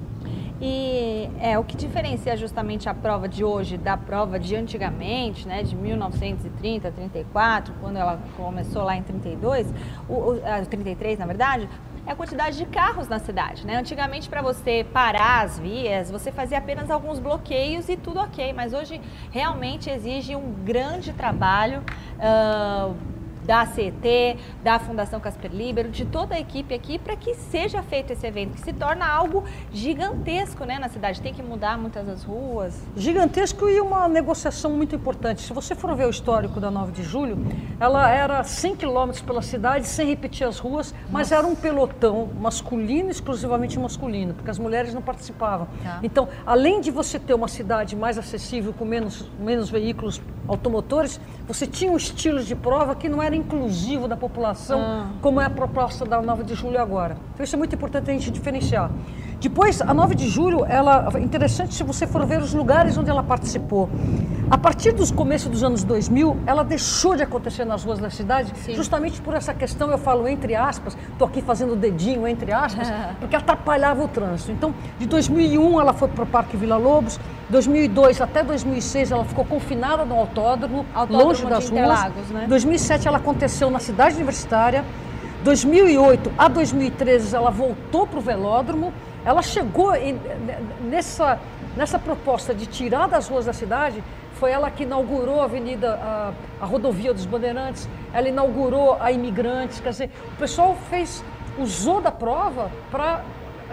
E 0.62 1.30
é 1.40 1.60
o 1.60 1.64
que 1.64 1.76
diferencia 1.76 2.38
justamente 2.38 2.88
a 2.88 2.94
prova 2.94 3.28
de 3.28 3.44
hoje 3.44 3.78
da 3.78 3.98
prova 3.98 4.40
de 4.40 4.56
antigamente, 4.56 5.46
né, 5.48 5.64
de 5.64 5.76
1930, 5.76 6.92
34, 6.92 7.74
quando 7.82 7.98
ela 7.98 8.20
começou 8.38 8.84
lá 8.84 8.96
em 8.96 9.04
32, 9.04 9.68
o, 10.08 10.14
o, 10.14 10.42
ah, 10.46 10.64
33 10.64 11.20
na 11.20 11.26
verdade, 11.26 11.68
é 12.08 12.12
a 12.12 12.16
quantidade 12.16 12.58
de 12.58 12.66
carros 12.68 13.08
na 13.08 13.18
cidade, 13.18 13.66
né? 13.66 13.78
Antigamente 13.78 14.30
para 14.30 14.42
você 14.42 14.86
parar 14.94 15.44
as 15.44 15.58
vias, 15.60 16.12
você 16.12 16.32
fazia 16.32 16.60
apenas 16.60 16.92
alguns 16.92 17.20
bloqueios 17.20 17.90
e 17.90 17.98
tudo 17.98 18.20
ok, 18.20 18.54
mas 18.54 18.74
hoje 18.74 19.02
realmente 19.32 19.90
exige 19.90 20.36
um 20.36 20.54
grande 20.64 21.12
trabalho. 21.14 21.84
ah, 22.20 22.94
da 23.46 23.66
CET, 23.66 24.38
da 24.64 24.80
Fundação 24.80 25.20
Casper 25.20 25.52
Libero, 25.54 25.90
de 25.90 26.06
toda 26.06 26.36
a 26.36 26.40
equipe 26.40 26.74
aqui 26.74 26.98
para 26.98 27.16
que 27.16 27.36
seja 27.36 27.82
feito 27.84 28.12
esse 28.12 28.26
evento, 28.26 28.54
que 28.54 28.62
se 28.62 28.74
torna 28.74 29.06
algo 29.08 29.44
gigantesco 29.72 30.66
né, 30.66 30.80
na 30.80 30.90
cidade. 30.90 31.22
Tem 31.22 31.34
que 31.34 31.44
mudar 31.44 31.78
muitas 31.78 32.06
das 32.06 32.24
ruas. 32.24 32.82
gigantesco 32.96 33.70
e 33.70 33.80
uma 33.80 34.08
negociação 34.08 34.72
muito 34.72 34.96
importante. 34.96 35.42
Se 35.42 35.54
você 35.54 35.76
for 35.76 35.96
ver 35.96 36.08
o 36.08 36.10
histórico 36.10 36.60
da 36.60 36.72
9 36.72 36.92
de 36.92 37.04
julho, 37.04 37.38
ela 37.80 38.10
era 38.10 38.44
100 38.44 38.76
quilômetros 38.76 39.24
pela 39.24 39.42
cidade, 39.42 39.88
sem 39.88 40.08
repetir 40.08 40.48
as 40.48 40.58
ruas, 40.58 40.94
mas 41.10 41.32
era 41.32 41.46
um 41.46 41.56
pelotão 41.56 42.30
masculino, 42.40 43.10
exclusivamente 43.10 43.78
masculino, 43.80 44.34
porque 44.34 44.50
as 44.50 44.58
mulheres 44.58 44.94
não 44.94 45.02
participavam. 45.02 45.68
Tá. 45.84 46.00
Então, 46.02 46.28
além 46.46 46.82
de 46.82 46.90
você 46.90 47.20
ter 47.20 47.34
uma 47.34 47.48
cidade 47.48 47.96
mais 47.96 48.18
acessível, 48.18 48.74
com 48.74 48.86
menos, 48.86 49.30
menos 49.40 49.70
veículos 49.70 50.22
automotores, 50.48 51.20
você 51.48 51.68
tinha 51.68 51.92
um 51.92 51.98
estilo 51.98 52.44
de 52.44 52.56
prova 52.56 52.96
que 52.96 53.10
não 53.10 53.22
era 53.22 53.35
inclusivo 53.36 54.08
da 54.08 54.16
população, 54.18 54.80
Ah. 54.82 55.08
como 55.22 55.40
é 55.42 55.46
a 55.46 55.50
proposta 55.50 56.06
da 56.06 56.22
9 56.22 56.44
de 56.44 56.56
julho 56.56 56.80
agora. 56.80 57.18
Então, 57.34 57.44
isso 57.44 57.56
é 57.56 57.58
muito 57.60 57.76
importante 57.76 58.10
a 58.10 58.14
gente 58.14 58.32
diferenciar. 58.32 58.90
Depois, 59.46 59.80
a 59.80 59.94
9 59.94 60.16
de 60.16 60.28
julho, 60.28 60.66
ela 60.68 61.08
é 61.14 61.20
interessante 61.20 61.76
se 61.76 61.84
você 61.84 62.08
for 62.08 62.26
ver 62.26 62.42
os 62.42 62.52
lugares 62.52 62.98
onde 62.98 63.12
ela 63.12 63.22
participou. 63.22 63.88
A 64.50 64.58
partir 64.58 64.92
dos 64.92 65.12
começos 65.12 65.48
dos 65.48 65.64
anos 65.64 65.84
2000, 65.84 66.38
ela 66.48 66.64
deixou 66.64 67.16
de 67.16 67.22
acontecer 67.22 67.64
nas 67.64 67.84
ruas 67.84 68.00
da 68.00 68.10
cidade, 68.10 68.52
justamente 68.74 69.22
por 69.22 69.36
essa 69.36 69.54
questão, 69.54 69.92
eu 69.92 70.00
falo 70.00 70.28
entre 70.28 70.56
aspas, 70.56 70.98
estou 71.12 71.28
aqui 71.28 71.44
fazendo 71.44 71.74
o 71.74 71.76
dedinho 71.76 72.28
entre 72.28 72.52
aspas, 72.52 72.92
porque 73.20 73.36
atrapalhava 73.36 74.04
o 74.04 74.08
trânsito. 74.08 74.52
Então, 74.52 74.74
de 74.98 75.06
2001 75.06 75.80
ela 75.80 75.94
foi 75.94 76.08
para 76.08 76.24
o 76.24 76.28
Parque 76.28 76.58
Vila 76.58 76.78
Lobos, 76.78 77.20
2002 77.52 78.22
até 78.22 78.44
2006 78.44 79.12
ela 79.12 79.26
ficou 79.26 79.46
confinada 79.46 80.04
no 80.06 80.16
autódromo, 80.16 80.88
Autódromo 80.92 81.24
longe 81.24 81.46
das 81.46 81.70
ruas. 81.70 82.30
Né? 82.32 82.46
2007 82.50 83.08
ela 83.08 83.18
aconteceu 83.18 83.70
na 83.70 83.78
cidade 83.78 84.16
universitária. 84.16 84.84
2008 85.44 86.32
a 86.36 86.48
2013 86.48 87.36
ela 87.36 87.52
voltou 87.52 88.08
para 88.08 88.18
o 88.18 88.22
velódromo. 88.22 88.92
Ela 89.26 89.42
chegou 89.42 89.94
em- 89.96 90.20
nessa, 90.82 91.40
nessa 91.76 91.98
proposta 92.00 92.54
de 92.54 92.66
tirar 92.68 93.08
das 93.08 93.28
ruas 93.28 93.46
da 93.46 93.54
cidade. 93.54 94.04
Foi 94.36 94.52
ela 94.52 94.70
que 94.70 94.84
inaugurou 94.84 95.42
a 95.42 95.46
Avenida, 95.46 95.96
a, 95.96 96.32
a 96.62 96.66
Rodovia 96.66 97.14
dos 97.14 97.26
Bandeirantes. 97.26 97.90
Ela 98.14 98.30
inaugurou 98.30 98.98
a 99.00 99.12
Imigrantes. 99.12 99.80
Quer 99.80 99.90
dizer, 99.90 100.12
o 100.34 100.38
pessoal 100.38 100.76
fez, 100.90 101.24
usou 101.58 102.00
da 102.02 102.12
prova 102.12 102.70
para 102.92 103.22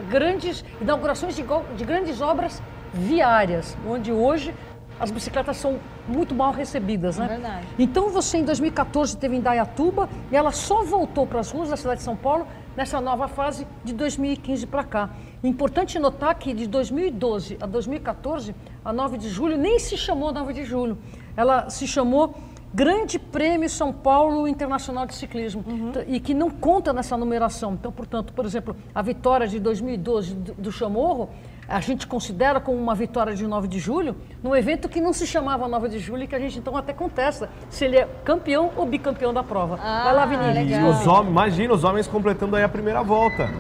grandes 0.09 0.65
inaugurações 0.81 1.37
de, 1.37 1.45
de 1.77 1.85
grandes 1.85 2.21
obras 2.21 2.63
viárias, 2.95 3.77
onde 3.87 4.11
hoje 4.13 4.55
as 5.01 5.11
bicicletas 5.11 5.57
são 5.57 5.79
muito 6.07 6.35
mal 6.35 6.53
recebidas, 6.53 7.19
né? 7.19 7.25
É 7.25 7.29
verdade. 7.29 7.67
Então 7.79 8.09
você 8.11 8.39
em 8.39 8.45
2014 8.45 9.17
teve 9.17 9.37
em 9.37 9.41
Dayatuba 9.41 10.09
e 10.31 10.37
ela 10.37 10.53
só 10.53 10.85
voltou 10.85 11.27
para 11.27 11.41
as 11.41 11.51
ruas 11.51 11.71
da 11.71 11.77
cidade 11.77 11.99
de 11.99 12.05
São 12.05 12.15
Paulo 12.17 12.47
nessa 12.77 13.01
nova 13.01 13.27
fase 13.27 13.67
de 13.83 13.93
2015 13.93 14.67
para 14.67 14.85
cá. 14.85 15.11
Importante 15.45 15.99
notar 15.99 16.35
que 16.37 16.55
de 16.55 16.69
2012 16.69 17.59
a 17.61 17.67
2014, 17.67 18.55
a 18.85 18.93
9 18.93 19.19
de 19.19 19.29
julho 19.29 19.59
nem 19.59 19.79
se 19.79 19.97
chamou 19.97 20.33
9 20.33 20.53
de 20.53 20.65
julho. 20.65 20.97
Ela 21.37 21.69
se 21.69 21.87
chamou 21.87 22.35
Grande 22.73 23.19
Prêmio 23.19 23.69
São 23.69 23.93
Paulo 23.93 24.49
Internacional 24.49 25.05
de 25.05 25.15
Ciclismo 25.15 25.63
Então, 25.69 26.03
e 26.07 26.19
que 26.21 26.33
não 26.33 26.49
conta 26.49 26.93
nessa 26.93 27.17
numeração. 27.17 27.75
Então, 27.75 27.93
portanto, 27.93 28.33
por 28.33 28.47
exemplo, 28.47 28.75
a 28.95 29.03
vitória 29.03 29.47
de 29.47 29.59
2012 29.59 30.35
do, 30.35 30.55
do 30.55 30.73
Chamorro, 30.73 31.29
a 31.69 31.81
gente 31.81 32.07
considera 32.07 32.61
como 32.61 32.79
uma 32.79 32.95
vitória 32.95 33.35
de 33.35 33.47
9 33.47 33.69
de 33.69 33.79
julho, 33.79 34.17
num 34.43 34.55
evento 34.55 34.89
que 34.89 35.01
não 35.01 35.13
se 35.13 35.27
chamava 35.27 35.69
9 35.69 35.89
de 35.89 35.99
julho 35.99 36.23
e 36.23 36.27
que 36.27 36.35
a 36.35 36.39
gente 36.39 36.59
então 36.59 36.77
até 36.77 36.93
contesta 36.93 37.51
se 37.69 37.85
ele 37.85 37.97
é 37.97 38.09
campeão 38.25 38.71
ou 38.77 38.87
bicampeão 38.87 39.35
da 39.35 39.43
prova. 39.43 39.77
Vai 39.77 40.15
lá, 40.15 40.25
Vinícius. 40.25 41.01
Os 41.01 41.07
homens, 41.07 41.31
imagina 41.31 41.75
os 41.75 41.85
homens 41.85 42.07
completando 42.07 42.57
aí 42.57 42.63
a 42.63 42.69
primeira 42.69 43.03
volta. 43.03 43.51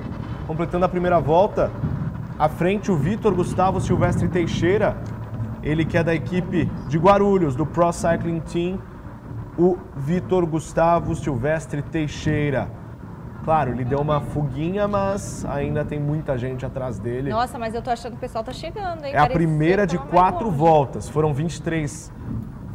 Completando 0.46 0.84
a 0.84 0.88
primeira 0.88 1.20
volta, 1.20 1.70
à 2.38 2.48
frente 2.48 2.90
o 2.90 2.96
Vitor 2.96 3.34
Gustavo 3.34 3.80
Silvestre 3.80 4.28
Teixeira, 4.28 4.96
ele 5.62 5.84
que 5.84 5.96
é 5.96 6.02
da 6.02 6.14
equipe 6.14 6.68
de 6.88 6.98
Guarulhos, 6.98 7.54
do 7.54 7.64
Pro 7.64 7.92
Cycling 7.92 8.40
Team, 8.40 8.78
o 9.56 9.76
Vitor 9.96 10.44
Gustavo 10.46 11.14
Silvestre 11.14 11.82
Teixeira. 11.82 12.68
Claro, 13.44 13.72
ele 13.72 13.84
deu 13.84 13.98
uma 13.98 14.20
fuguinha, 14.20 14.86
mas 14.86 15.44
ainda 15.44 15.84
tem 15.84 15.98
muita 15.98 16.38
gente 16.38 16.64
atrás 16.64 16.98
dele. 16.98 17.30
Nossa, 17.30 17.58
mas 17.58 17.74
eu 17.74 17.82
tô 17.82 17.90
achando 17.90 18.12
que 18.12 18.18
o 18.18 18.20
pessoal 18.20 18.44
tá 18.44 18.52
chegando, 18.52 19.04
hein? 19.04 19.12
É 19.12 19.18
a 19.18 19.26
primeira 19.28 19.86
que 19.86 19.96
de 19.96 19.98
quatro 19.98 20.50
voltas. 20.50 21.08
Foram 21.08 21.34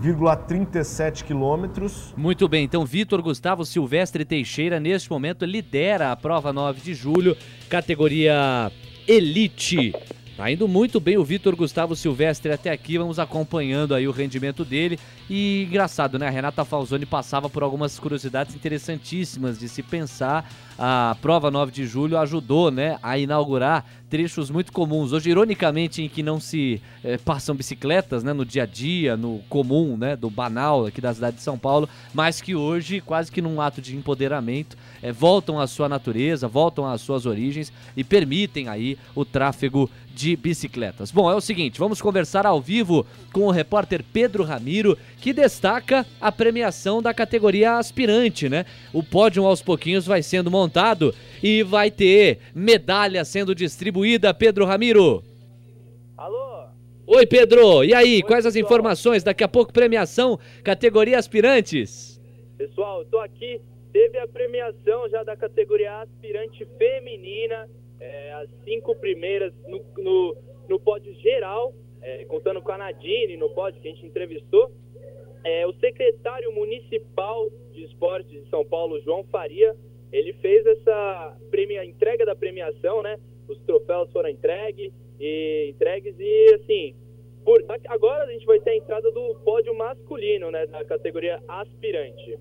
23,37 0.01 1.23
quilômetros. 1.23 2.13
Muito 2.15 2.47
bem, 2.47 2.63
então 2.63 2.85
Vitor 2.85 3.21
Gustavo 3.21 3.65
Silvestre 3.65 4.23
Teixeira, 4.23 4.79
neste 4.79 5.09
momento, 5.09 5.45
lidera 5.45 6.11
a 6.11 6.15
prova 6.15 6.53
9 6.53 6.81
de 6.81 6.93
julho, 6.93 7.35
categoria 7.69 8.71
Elite. 9.07 9.93
Tá 10.35 10.51
indo 10.51 10.67
muito 10.67 10.99
bem 10.99 11.17
o 11.17 11.23
Vitor 11.23 11.55
Gustavo 11.55 11.95
Silvestre 11.95 12.51
até 12.51 12.69
aqui, 12.69 12.97
vamos 12.97 13.17
acompanhando 13.17 13.95
aí 13.95 14.07
o 14.07 14.11
rendimento 14.11 14.63
dele. 14.63 14.99
E 15.29 15.65
engraçado, 15.67 16.17
né? 16.17 16.27
A 16.27 16.31
Renata 16.31 16.63
Falzoni 16.63 17.05
passava 17.05 17.49
por 17.49 17.61
algumas 17.61 17.99
curiosidades 17.99 18.55
interessantíssimas 18.55 19.59
de 19.59 19.67
se 19.67 19.83
pensar. 19.83 20.49
A 20.79 21.17
prova 21.21 21.51
9 21.51 21.71
de 21.71 21.85
julho 21.85 22.17
ajudou, 22.17 22.69
né, 22.69 22.99
a 23.01 23.17
inaugurar 23.17 23.83
trechos 24.09 24.49
muito 24.49 24.71
comuns. 24.71 25.11
Hoje, 25.11 25.29
ironicamente, 25.29 26.01
em 26.01 26.07
que 26.07 26.23
não 26.23 26.39
se 26.39 26.81
eh, 27.03 27.17
passam 27.17 27.55
bicicletas, 27.55 28.23
né, 28.23 28.31
no 28.31 28.45
dia 28.45 28.63
a 28.63 28.65
dia, 28.65 29.17
no 29.17 29.39
comum, 29.49 29.97
né, 29.97 30.15
do 30.15 30.29
banal 30.29 30.85
aqui 30.85 31.01
da 31.01 31.13
cidade 31.13 31.37
de 31.37 31.43
São 31.43 31.57
Paulo, 31.57 31.89
mas 32.13 32.39
que 32.39 32.55
hoje, 32.55 33.01
quase 33.01 33.31
que 33.31 33.41
num 33.41 33.59
ato 33.59 33.81
de 33.81 33.95
empoderamento, 33.97 34.77
eh, 35.01 35.11
voltam 35.11 35.59
à 35.59 35.67
sua 35.67 35.89
natureza, 35.89 36.47
voltam 36.47 36.85
às 36.85 37.01
suas 37.01 37.25
origens 37.25 37.73
e 37.97 38.03
permitem 38.03 38.69
aí 38.69 38.97
o 39.15 39.25
tráfego 39.25 39.89
de 40.15 40.35
bicicletas. 40.35 41.11
Bom, 41.11 41.29
é 41.29 41.35
o 41.35 41.41
seguinte, 41.41 41.77
vamos 41.77 42.01
conversar 42.01 42.45
ao 42.45 42.59
vivo 42.59 43.05
com 43.31 43.41
o 43.41 43.51
repórter 43.51 44.03
Pedro 44.11 44.43
Ramiro, 44.43 44.97
que 45.19 45.33
destaca 45.33 46.05
a 46.21 46.31
premiação 46.31 47.01
da 47.01 47.13
categoria 47.13 47.77
aspirante, 47.77 48.47
né? 48.47 48.65
O 48.93 49.03
pódio 49.03 49.45
aos 49.45 49.61
pouquinhos 49.61 50.05
vai 50.05 50.21
sendo 50.21 50.51
montado 50.51 51.13
e 51.41 51.63
vai 51.63 51.91
ter 51.91 52.39
medalha 52.53 53.23
sendo 53.25 53.53
distribuída, 53.55 54.33
Pedro 54.33 54.65
Ramiro. 54.65 55.23
Alô? 56.15 56.67
Oi, 57.07 57.25
Pedro. 57.25 57.83
E 57.83 57.93
aí, 57.93 58.21
quais 58.21 58.45
as 58.45 58.55
informações? 58.55 59.23
Daqui 59.23 59.43
a 59.43 59.47
pouco 59.47 59.73
premiação 59.73 60.39
categoria 60.63 61.17
aspirantes. 61.17 62.21
Pessoal, 62.57 62.99
eu 63.01 63.05
tô 63.05 63.19
aqui 63.19 63.61
teve 63.97 64.19
a 64.19 64.27
premiação 64.27 65.09
já 65.09 65.23
da 65.23 65.35
categoria 65.35 66.01
aspirante 66.01 66.63
feminina, 66.77 67.67
é, 67.99 68.33
as 68.33 68.49
cinco 68.63 68.95
primeiras 68.95 69.51
no, 69.67 69.83
no, 69.97 70.37
no 70.69 70.79
pódio 70.79 71.11
geral, 71.15 71.73
é, 71.99 72.23
contando 72.25 72.61
com 72.61 72.71
a 72.71 72.77
Nadine 72.77 73.35
no 73.37 73.49
pódio 73.49 73.81
que 73.81 73.87
a 73.87 73.91
gente 73.91 74.05
entrevistou. 74.05 74.71
É, 75.47 75.65
o 75.65 75.71
secretário 75.75 76.51
municipal 76.51 77.49
de 77.71 77.85
esportes 77.85 78.29
de 78.29 78.49
São 78.49 78.65
Paulo, 78.65 78.99
João 78.99 79.23
Faria, 79.31 79.73
ele 80.11 80.33
fez 80.33 80.65
essa 80.65 81.37
premia, 81.49 81.85
entrega 81.85 82.25
da 82.25 82.35
premiação, 82.35 83.01
né? 83.01 83.17
Os 83.47 83.57
troféus 83.59 84.11
foram 84.11 84.27
entregues 84.27 84.91
e 85.17 85.69
entregues 85.69 86.15
e 86.19 86.53
assim, 86.53 86.95
por, 87.45 87.63
agora 87.87 88.25
a 88.25 88.31
gente 88.33 88.45
vai 88.45 88.59
ter 88.59 88.71
a 88.71 88.75
entrada 88.75 89.09
do 89.09 89.35
pódio 89.45 89.73
masculino, 89.73 90.51
né, 90.51 90.65
da 90.67 90.83
categoria 90.83 91.41
aspirante. 91.47 92.37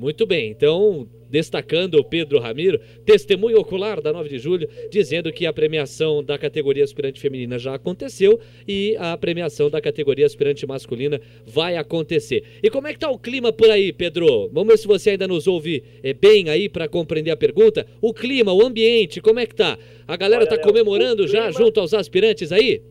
Muito 0.00 0.24
bem, 0.24 0.50
então 0.50 1.06
destacando 1.28 1.96
o 1.96 2.02
Pedro 2.02 2.38
Ramiro, 2.38 2.80
testemunho 3.04 3.60
ocular 3.60 4.00
da 4.00 4.10
9 4.10 4.30
de 4.30 4.38
julho, 4.38 4.66
dizendo 4.90 5.30
que 5.30 5.44
a 5.44 5.52
premiação 5.52 6.24
da 6.24 6.38
categoria 6.38 6.82
aspirante 6.82 7.20
feminina 7.20 7.58
já 7.58 7.74
aconteceu 7.74 8.40
e 8.66 8.96
a 8.98 9.14
premiação 9.18 9.68
da 9.68 9.78
categoria 9.78 10.24
aspirante 10.24 10.66
masculina 10.66 11.20
vai 11.44 11.76
acontecer. 11.76 12.42
E 12.62 12.70
como 12.70 12.88
é 12.88 12.94
que 12.94 12.98
tá 12.98 13.10
o 13.10 13.18
clima 13.18 13.52
por 13.52 13.68
aí, 13.68 13.92
Pedro? 13.92 14.48
Vamos 14.50 14.72
ver 14.72 14.78
se 14.78 14.88
você 14.88 15.10
ainda 15.10 15.28
nos 15.28 15.46
ouve 15.46 15.84
é, 16.02 16.14
bem 16.14 16.48
aí 16.48 16.66
para 16.66 16.88
compreender 16.88 17.30
a 17.30 17.36
pergunta. 17.36 17.86
O 18.00 18.14
clima, 18.14 18.54
o 18.54 18.64
ambiente, 18.64 19.20
como 19.20 19.38
é 19.38 19.44
que 19.44 19.54
tá? 19.54 19.78
A 20.08 20.16
galera 20.16 20.44
Olha, 20.44 20.50
tá 20.50 20.58
comemorando 20.58 21.24
Léo, 21.24 21.30
já 21.30 21.50
junto 21.50 21.78
aos 21.78 21.92
aspirantes 21.92 22.52
aí? 22.52 22.82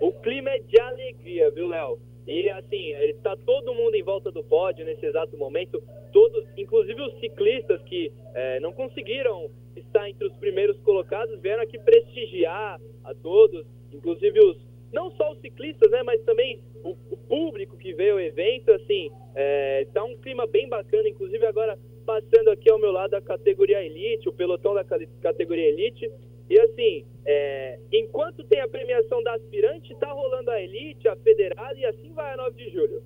O 0.00 0.10
clima 0.10 0.48
é 0.48 0.58
de 0.60 0.80
alegria, 0.80 1.50
viu, 1.50 1.68
Léo? 1.68 1.98
E 2.26 2.50
assim, 2.50 2.92
está 3.10 3.36
todo 3.36 3.74
mundo 3.74 3.94
em 3.94 4.02
volta 4.02 4.32
do 4.32 4.42
pódio 4.42 4.84
nesse 4.84 5.06
exato 5.06 5.36
momento, 5.36 5.82
todos, 6.12 6.44
inclusive 6.56 7.00
os 7.00 7.20
ciclistas 7.20 7.80
que 7.82 8.12
é, 8.34 8.58
não 8.60 8.72
conseguiram 8.72 9.48
estar 9.76 10.08
entre 10.08 10.26
os 10.26 10.34
primeiros 10.36 10.78
colocados, 10.80 11.40
vieram 11.40 11.62
aqui 11.62 11.78
prestigiar 11.78 12.80
a 13.04 13.14
todos, 13.14 13.64
inclusive 13.92 14.40
os 14.40 14.66
não 14.92 15.10
só 15.12 15.32
os 15.32 15.40
ciclistas, 15.40 15.90
né, 15.90 16.02
mas 16.02 16.22
também 16.22 16.60
o, 16.82 16.96
o 17.10 17.16
público 17.16 17.76
que 17.76 17.92
veio 17.92 18.14
ao 18.14 18.20
evento, 18.20 18.72
assim, 18.72 19.10
está 19.82 20.00
é, 20.00 20.04
um 20.04 20.16
clima 20.16 20.46
bem 20.46 20.68
bacana, 20.68 21.08
inclusive 21.08 21.44
agora 21.44 21.78
passando 22.06 22.50
aqui 22.50 22.70
ao 22.70 22.78
meu 22.78 22.92
lado 22.92 23.14
a 23.14 23.20
categoria 23.20 23.84
Elite, 23.84 24.28
o 24.28 24.32
pelotão 24.32 24.72
da 24.72 24.84
categoria 25.20 25.68
Elite, 25.68 26.10
e 26.48 26.58
assim, 26.60 27.04
é, 27.24 27.78
enquanto 27.92 28.44
tem 28.44 28.60
a 28.60 28.68
premiação 28.68 29.22
da 29.22 29.34
aspirante, 29.34 29.94
tá 29.96 30.12
rolando 30.12 30.50
a 30.50 30.60
elite, 30.60 31.08
a 31.08 31.16
federada 31.16 31.78
e 31.78 31.84
assim 31.84 32.12
vai 32.12 32.34
a 32.34 32.36
9 32.36 32.64
de 32.64 32.70
julho. 32.70 33.02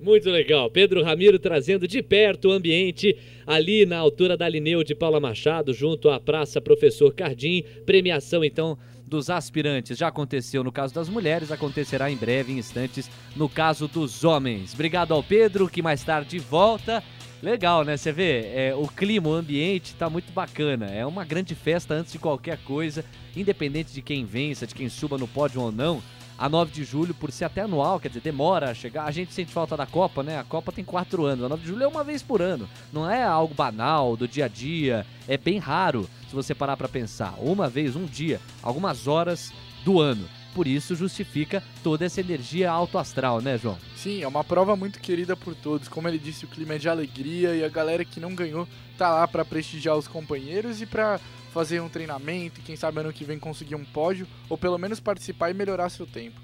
Muito 0.00 0.28
legal. 0.28 0.70
Pedro 0.70 1.02
Ramiro 1.02 1.38
trazendo 1.38 1.88
de 1.88 2.02
perto 2.02 2.48
o 2.48 2.52
ambiente 2.52 3.16
ali 3.46 3.86
na 3.86 3.96
altura 3.96 4.36
da 4.36 4.48
Lineu 4.48 4.84
de 4.84 4.94
Paula 4.94 5.18
Machado, 5.18 5.72
junto 5.72 6.10
à 6.10 6.20
Praça 6.20 6.60
Professor 6.60 7.14
Cardim. 7.14 7.64
Premiação, 7.86 8.44
então, 8.44 8.76
dos 9.06 9.30
aspirantes. 9.30 9.96
Já 9.96 10.08
aconteceu 10.08 10.62
no 10.62 10.72
caso 10.72 10.94
das 10.94 11.08
mulheres, 11.08 11.50
acontecerá 11.50 12.10
em 12.10 12.16
breve, 12.16 12.52
em 12.52 12.58
instantes, 12.58 13.10
no 13.34 13.48
caso 13.48 13.88
dos 13.88 14.24
homens. 14.24 14.74
Obrigado 14.74 15.14
ao 15.14 15.22
Pedro, 15.22 15.68
que 15.68 15.80
mais 15.80 16.02
tarde 16.04 16.38
volta. 16.38 17.02
Legal, 17.42 17.84
né? 17.84 17.96
Você 17.96 18.12
vê, 18.12 18.50
é, 18.54 18.74
o 18.74 18.88
clima, 18.88 19.28
o 19.28 19.34
ambiente 19.34 19.94
tá 19.94 20.08
muito 20.08 20.32
bacana. 20.32 20.86
É 20.86 21.04
uma 21.04 21.24
grande 21.24 21.54
festa 21.54 21.94
antes 21.94 22.12
de 22.12 22.18
qualquer 22.18 22.58
coisa, 22.58 23.04
independente 23.36 23.92
de 23.92 24.00
quem 24.00 24.24
vença, 24.24 24.66
de 24.66 24.74
quem 24.74 24.88
suba 24.88 25.18
no 25.18 25.28
pódio 25.28 25.60
ou 25.60 25.70
não. 25.70 26.02
A 26.38 26.48
9 26.50 26.70
de 26.70 26.84
julho, 26.84 27.14
por 27.14 27.32
ser 27.32 27.46
até 27.46 27.62
anual, 27.62 27.98
quer 27.98 28.08
dizer, 28.08 28.20
demora 28.20 28.70
a 28.70 28.74
chegar. 28.74 29.04
A 29.04 29.10
gente 29.10 29.32
sente 29.32 29.52
falta 29.52 29.76
da 29.76 29.86
Copa, 29.86 30.22
né? 30.22 30.38
A 30.38 30.44
Copa 30.44 30.72
tem 30.72 30.84
quatro 30.84 31.24
anos. 31.24 31.44
A 31.44 31.48
9 31.48 31.62
de 31.62 31.68
julho 31.68 31.82
é 31.82 31.88
uma 31.88 32.04
vez 32.04 32.22
por 32.22 32.42
ano. 32.42 32.68
Não 32.92 33.10
é 33.10 33.22
algo 33.22 33.54
banal, 33.54 34.16
do 34.16 34.28
dia 34.28 34.46
a 34.46 34.48
dia. 34.48 35.06
É 35.26 35.38
bem 35.38 35.58
raro, 35.58 36.08
se 36.28 36.34
você 36.34 36.54
parar 36.54 36.76
para 36.76 36.88
pensar. 36.88 37.34
Uma 37.38 37.68
vez, 37.68 37.96
um 37.96 38.04
dia, 38.04 38.40
algumas 38.62 39.06
horas 39.06 39.52
do 39.84 40.00
ano 40.00 40.26
por 40.56 40.66
isso 40.66 40.94
justifica 40.94 41.62
toda 41.82 42.06
essa 42.06 42.18
energia 42.18 42.70
alto 42.70 42.96
astral, 42.96 43.42
né, 43.42 43.58
João? 43.58 43.76
Sim, 43.94 44.22
é 44.22 44.26
uma 44.26 44.42
prova 44.42 44.74
muito 44.74 44.98
querida 44.98 45.36
por 45.36 45.54
todos. 45.54 45.86
Como 45.86 46.08
ele 46.08 46.18
disse, 46.18 46.46
o 46.46 46.48
clima 46.48 46.76
é 46.76 46.78
de 46.78 46.88
alegria 46.88 47.54
e 47.54 47.62
a 47.62 47.68
galera 47.68 48.06
que 48.06 48.18
não 48.18 48.34
ganhou 48.34 48.66
tá 48.96 49.10
lá 49.10 49.28
para 49.28 49.44
prestigiar 49.44 49.98
os 49.98 50.08
companheiros 50.08 50.80
e 50.80 50.86
para 50.86 51.20
fazer 51.52 51.82
um 51.82 51.90
treinamento 51.90 52.58
e 52.58 52.62
quem 52.62 52.74
sabe 52.74 53.00
ano 53.00 53.12
que 53.12 53.22
vem 53.22 53.38
conseguir 53.38 53.74
um 53.74 53.84
pódio 53.84 54.26
ou 54.48 54.56
pelo 54.56 54.78
menos 54.78 54.98
participar 54.98 55.50
e 55.50 55.54
melhorar 55.54 55.90
seu 55.90 56.06
tempo. 56.06 56.40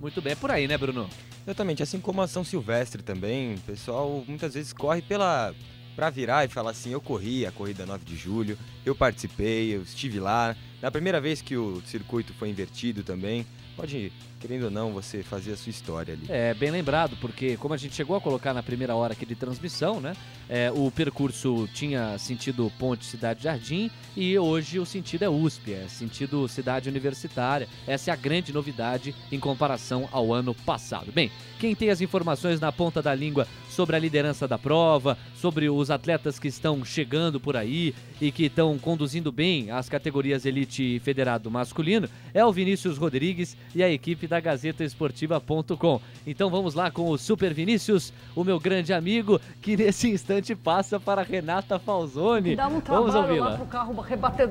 Muito 0.00 0.20
bem, 0.20 0.32
é 0.32 0.36
por 0.36 0.50
aí, 0.50 0.66
né, 0.66 0.76
Bruno? 0.76 1.08
Exatamente, 1.46 1.80
assim 1.80 2.00
como 2.00 2.22
a 2.22 2.26
São 2.26 2.42
Silvestre 2.42 3.04
também, 3.04 3.54
o 3.54 3.60
pessoal 3.60 4.24
muitas 4.26 4.54
vezes 4.54 4.72
corre 4.72 5.00
pela 5.00 5.54
para 5.94 6.10
virar 6.10 6.44
e 6.44 6.48
falar 6.48 6.72
assim, 6.72 6.90
eu 6.90 7.00
corri 7.00 7.46
a 7.46 7.52
corrida 7.52 7.86
9 7.86 8.04
de 8.04 8.16
julho, 8.16 8.58
eu 8.84 8.96
participei, 8.96 9.76
eu 9.76 9.82
estive 9.82 10.18
lá. 10.18 10.56
Na 10.84 10.90
primeira 10.90 11.18
vez 11.18 11.40
que 11.40 11.56
o 11.56 11.80
circuito 11.86 12.34
foi 12.34 12.50
invertido 12.50 13.02
também, 13.02 13.46
pode 13.74 14.12
querendo 14.46 14.64
ou 14.64 14.70
não, 14.70 14.92
você 14.92 15.22
fazer 15.22 15.52
a 15.52 15.56
sua 15.56 15.70
história 15.70 16.12
ali. 16.12 16.26
É, 16.28 16.52
bem 16.52 16.70
lembrado, 16.70 17.16
porque 17.18 17.56
como 17.56 17.72
a 17.72 17.78
gente 17.78 17.94
chegou 17.94 18.14
a 18.14 18.20
colocar 18.20 18.52
na 18.52 18.62
primeira 18.62 18.94
hora 18.94 19.14
aqui 19.14 19.24
de 19.24 19.34
transmissão, 19.34 20.02
né? 20.02 20.14
É, 20.50 20.70
o 20.70 20.90
percurso 20.90 21.66
tinha 21.72 22.18
sentido 22.18 22.70
Ponte 22.78 23.06
Cidade 23.06 23.42
Jardim 23.42 23.90
e 24.14 24.38
hoje 24.38 24.78
o 24.78 24.84
sentido 24.84 25.24
é 25.24 25.28
USP, 25.30 25.72
é 25.72 25.88
sentido 25.88 26.46
Cidade 26.46 26.90
Universitária. 26.90 27.66
Essa 27.86 28.10
é 28.10 28.12
a 28.12 28.16
grande 28.16 28.52
novidade 28.52 29.14
em 29.32 29.40
comparação 29.40 30.06
ao 30.12 30.34
ano 30.34 30.54
passado. 30.54 31.10
Bem, 31.10 31.32
quem 31.58 31.74
tem 31.74 31.88
as 31.88 32.02
informações 32.02 32.60
na 32.60 32.70
ponta 32.70 33.00
da 33.00 33.14
língua 33.14 33.48
sobre 33.70 33.96
a 33.96 33.98
liderança 33.98 34.46
da 34.46 34.58
prova, 34.58 35.16
sobre 35.34 35.70
os 35.70 35.90
atletas 35.90 36.38
que 36.38 36.48
estão 36.48 36.84
chegando 36.84 37.40
por 37.40 37.56
aí 37.56 37.94
e 38.20 38.30
que 38.30 38.44
estão 38.44 38.78
conduzindo 38.78 39.32
bem 39.32 39.70
as 39.70 39.88
categorias 39.88 40.44
Elite 40.44 41.00
Federado 41.00 41.50
masculino, 41.50 42.08
é 42.34 42.44
o 42.44 42.52
Vinícius 42.52 42.98
Rodrigues 42.98 43.56
e 43.74 43.82
a 43.82 43.90
equipe 43.90 44.26
da 44.26 44.33
da 44.34 44.40
GazetaEsportiva.com. 44.40 46.00
Então 46.26 46.50
vamos 46.50 46.74
lá 46.74 46.90
com 46.90 47.08
o 47.08 47.16
Super 47.16 47.54
Vinícius, 47.54 48.12
o 48.34 48.42
meu 48.42 48.58
grande 48.58 48.92
amigo, 48.92 49.40
que 49.62 49.76
nesse 49.76 50.10
instante 50.10 50.56
passa 50.56 50.98
para 50.98 51.22
Renata 51.22 51.78
Falzoni. 51.78 52.56
Dá 52.56 52.66
um 52.66 52.80
vamos 52.80 53.14
ouvir 53.14 53.40
lá 53.40 53.56
pro 53.56 53.66
carro 53.66 53.94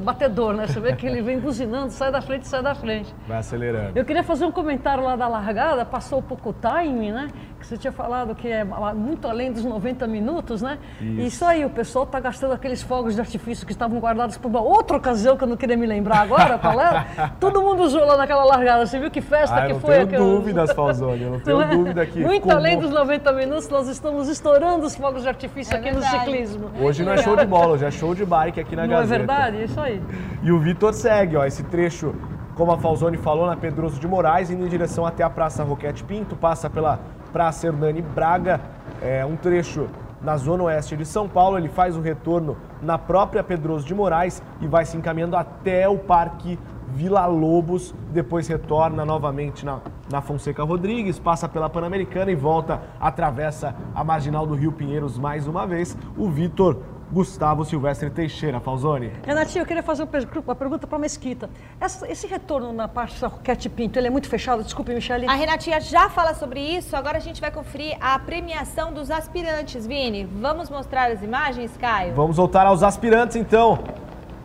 batedor, 0.01 0.53
né? 0.53 0.67
Você 0.67 0.79
vê 0.79 0.95
que 0.95 1.05
ele 1.05 1.21
vem 1.21 1.37
buzinando, 1.39 1.91
sai 1.91 2.11
da 2.11 2.21
frente, 2.21 2.47
sai 2.47 2.63
da 2.63 2.73
frente. 2.73 3.13
Vai 3.27 3.39
acelerando. 3.39 3.97
Eu 3.97 4.05
queria 4.05 4.23
fazer 4.23 4.45
um 4.45 4.51
comentário 4.51 5.03
lá 5.03 5.17
da 5.17 5.27
largada, 5.27 5.83
passou 5.83 6.19
um 6.19 6.23
pouco 6.23 6.51
o 6.51 6.53
time, 6.53 7.11
né? 7.11 7.29
Que 7.59 7.67
você 7.67 7.77
tinha 7.77 7.91
falado 7.91 8.35
que 8.35 8.47
é 8.47 8.63
muito 8.63 9.27
além 9.27 9.51
dos 9.51 9.65
90 9.65 10.07
minutos, 10.07 10.61
né? 10.61 10.79
Isso, 11.01 11.21
Isso 11.21 11.45
aí, 11.45 11.65
o 11.65 11.69
pessoal 11.69 12.05
tá 12.05 12.19
gastando 12.19 12.53
aqueles 12.53 12.81
fogos 12.81 13.15
de 13.15 13.21
artifício 13.21 13.65
que 13.65 13.73
estavam 13.73 13.99
guardados 13.99 14.37
para 14.37 14.47
uma 14.47 14.61
outra 14.61 14.95
ocasião 14.95 15.35
que 15.35 15.43
eu 15.43 15.47
não 15.47 15.57
queria 15.57 15.75
me 15.75 15.85
lembrar 15.85 16.19
agora, 16.19 16.57
qual 16.57 16.79
era? 16.79 17.29
Todo 17.39 17.61
mundo 17.61 17.83
usou 17.83 18.05
lá 18.05 18.17
naquela 18.17 18.45
largada. 18.45 18.85
Você 18.85 18.99
viu 18.99 19.11
que 19.11 19.21
festa 19.21 19.55
Ai, 19.55 19.72
que 19.72 19.72
não 19.73 19.79
foi 19.79 20.05
tenho 20.05 20.23
dúvidas, 20.23 20.71
Falzoni, 20.71 21.23
eu 21.23 21.31
não 21.31 21.39
tenho 21.39 21.61
é? 21.61 21.67
dúvida 21.67 22.05
que... 22.05 22.19
Muito 22.19 22.43
como... 22.43 22.55
além 22.55 22.79
dos 22.79 22.91
90 22.91 23.31
minutos, 23.33 23.69
nós 23.69 23.87
estamos 23.87 24.27
estourando 24.27 24.85
os 24.85 24.95
fogos 24.95 25.23
de 25.23 25.27
artifício 25.27 25.73
é 25.73 25.77
aqui 25.77 25.91
verdade. 25.91 26.15
no 26.15 26.19
ciclismo. 26.19 26.71
Hoje 26.79 27.03
não 27.03 27.13
é 27.13 27.17
show 27.17 27.35
de 27.35 27.45
bola, 27.45 27.73
hoje 27.73 27.85
é 27.85 27.91
show 27.91 28.15
de 28.15 28.25
bike 28.25 28.59
aqui 28.59 28.75
na 28.75 28.83
não 28.83 28.89
Gazeta. 28.89 29.07
Não 29.09 29.15
é 29.15 29.17
verdade? 29.37 29.57
É 29.61 29.65
isso 29.65 29.79
aí. 29.79 30.01
E 30.41 30.51
o 30.51 30.59
Vitor 30.59 30.93
segue, 30.93 31.35
ó, 31.35 31.45
esse 31.45 31.63
trecho, 31.63 32.15
como 32.55 32.71
a 32.71 32.77
Falzoni 32.77 33.17
falou, 33.17 33.45
na 33.47 33.55
Pedroso 33.55 33.99
de 33.99 34.07
Moraes, 34.07 34.49
indo 34.49 34.65
em 34.65 34.69
direção 34.69 35.05
até 35.05 35.23
a 35.23 35.29
Praça 35.29 35.63
Roquete 35.63 36.03
Pinto, 36.03 36.35
passa 36.35 36.69
pela 36.69 36.99
Praça 37.31 37.67
Hernani 37.67 38.01
Braga, 38.01 38.61
é 39.01 39.25
um 39.25 39.35
trecho 39.35 39.87
na 40.23 40.37
zona 40.37 40.63
oeste 40.63 40.95
de 40.95 41.05
São 41.05 41.27
Paulo, 41.27 41.57
ele 41.57 41.67
faz 41.67 41.97
o 41.97 42.01
retorno 42.01 42.55
na 42.81 42.97
própria 42.97 43.43
Pedroso 43.43 43.85
de 43.85 43.93
Moraes 43.93 44.41
e 44.61 44.67
vai 44.67 44.85
se 44.85 44.95
encaminhando 44.95 45.35
até 45.35 45.87
o 45.89 45.97
Parque 45.97 46.57
Vila 46.93 47.25
Lobos, 47.25 47.93
depois 48.11 48.47
retorna 48.47 49.03
novamente 49.03 49.65
na, 49.65 49.79
na 50.11 50.21
Fonseca 50.21 50.63
Rodrigues, 50.63 51.17
passa 51.17 51.49
pela 51.49 51.67
Pan-Americana 51.67 52.29
e 52.29 52.35
volta, 52.35 52.81
atravessa 52.99 53.75
a 53.95 54.03
marginal 54.03 54.45
do 54.45 54.53
Rio 54.53 54.71
Pinheiros 54.71 55.17
mais 55.17 55.47
uma 55.47 55.65
vez. 55.65 55.97
O 56.15 56.29
Vitor 56.29 56.77
Gustavo 57.11 57.65
Silvestre 57.65 58.09
Teixeira, 58.11 58.59
Falzoni. 58.59 59.11
Renatinho, 59.25 59.63
eu 59.63 59.65
queria 59.65 59.83
fazer 59.83 60.07
uma 60.45 60.55
pergunta 60.55 60.85
para 60.85 60.97
a 60.97 61.01
Mesquita. 61.01 61.49
Essa, 61.79 62.09
esse 62.11 62.27
retorno 62.27 62.71
na 62.71 62.87
parte 62.87 63.19
da 63.19 63.27
Roquete 63.27 63.69
Pinto, 63.69 63.97
ele 63.97 64.07
é 64.07 64.09
muito 64.09 64.27
fechado? 64.29 64.63
Desculpe, 64.63 64.93
Michele. 64.93 65.27
A 65.27 65.33
Renatinha 65.33 65.81
já 65.81 66.09
fala 66.09 66.33
sobre 66.35 66.59
isso, 66.59 66.95
agora 66.95 67.17
a 67.17 67.21
gente 67.21 67.41
vai 67.41 67.51
conferir 67.51 67.97
a 67.99 68.17
premiação 68.19 68.93
dos 68.93 69.09
aspirantes, 69.09 69.85
Vini. 69.85 70.25
Vamos 70.25 70.69
mostrar 70.69 71.11
as 71.11 71.21
imagens, 71.23 71.75
Caio? 71.77 72.13
Vamos 72.13 72.37
voltar 72.37 72.67
aos 72.67 72.83
aspirantes, 72.83 73.35
então. 73.35 73.79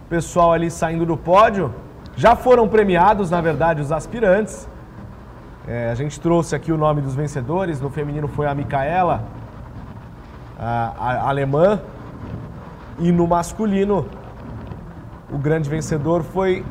Pessoal 0.08 0.52
ali 0.52 0.70
saindo 0.70 1.04
do 1.04 1.16
pódio. 1.16 1.74
Já 2.18 2.34
foram 2.34 2.66
premiados, 2.66 3.30
na 3.30 3.40
verdade, 3.40 3.80
os 3.80 3.92
aspirantes. 3.92 4.68
É, 5.68 5.88
a 5.88 5.94
gente 5.94 6.18
trouxe 6.18 6.52
aqui 6.56 6.72
o 6.72 6.76
nome 6.76 7.00
dos 7.00 7.14
vencedores. 7.14 7.80
No 7.80 7.90
feminino 7.90 8.26
foi 8.26 8.48
a 8.48 8.54
Micaela, 8.56 9.22
a, 10.58 10.94
a 10.98 11.28
alemã. 11.28 11.80
E 12.98 13.12
no 13.12 13.24
masculino, 13.28 14.08
o 15.30 15.38
grande 15.38 15.70
vencedor 15.70 16.24
foi 16.24 16.64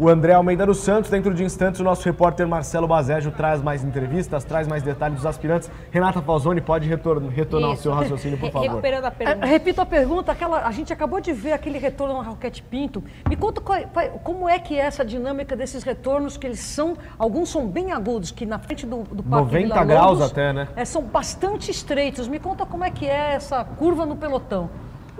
o 0.00 0.08
André 0.08 0.32
Almeida 0.32 0.64
dos 0.64 0.78
Santos. 0.78 1.10
Dentro 1.10 1.34
de 1.34 1.44
instantes, 1.44 1.78
o 1.80 1.84
nosso 1.84 2.02
repórter 2.04 2.48
Marcelo 2.48 2.88
Bazejo 2.88 3.30
traz 3.30 3.62
mais 3.62 3.84
entrevistas, 3.84 4.42
traz 4.44 4.66
mais 4.66 4.82
detalhes 4.82 5.16
dos 5.16 5.26
aspirantes. 5.26 5.70
Renata 5.92 6.22
Falzoni 6.22 6.60
pode 6.62 6.88
retor 6.88 7.22
retornar 7.28 7.72
Isso. 7.72 7.80
o 7.80 7.82
seu 7.82 7.92
raciocínio, 7.92 8.38
por 8.38 8.50
favor. 8.50 8.66
Recuperando 8.66 9.04
a 9.04 9.10
pergunta. 9.10 9.46
repito 9.46 9.80
a 9.82 9.86
pergunta, 9.86 10.32
aquela, 10.32 10.66
a 10.66 10.72
gente 10.72 10.92
acabou 10.92 11.20
de 11.20 11.32
ver 11.32 11.52
aquele 11.52 11.78
retorno 11.78 12.16
ao 12.16 12.22
Roquete 12.22 12.62
Pinto. 12.62 13.04
Me 13.28 13.36
conta 13.36 13.60
qual- 13.60 13.82
qual- 13.92 14.08
como 14.24 14.48
é 14.48 14.58
que 14.58 14.74
é 14.74 14.80
essa 14.80 15.04
dinâmica 15.04 15.54
desses 15.54 15.82
retornos, 15.84 16.36
que 16.38 16.46
eles 16.46 16.60
são, 16.60 16.96
alguns 17.18 17.50
são 17.50 17.66
bem 17.66 17.92
agudos, 17.92 18.30
que 18.30 18.46
na 18.46 18.58
frente 18.58 18.86
do, 18.86 19.02
do 19.02 19.22
Parque 19.22 19.44
90 19.44 19.58
Vila 19.68 19.84
graus 19.84 20.18
Lobos, 20.18 20.32
até, 20.32 20.52
né? 20.52 20.68
é, 20.74 20.84
são 20.84 21.02
bastante 21.02 21.70
estreitos. 21.70 22.26
Me 22.26 22.38
conta 22.40 22.64
como 22.64 22.82
é 22.84 22.90
que 22.90 23.06
é 23.06 23.34
essa 23.34 23.62
curva 23.64 24.06
no 24.06 24.16
pelotão. 24.16 24.70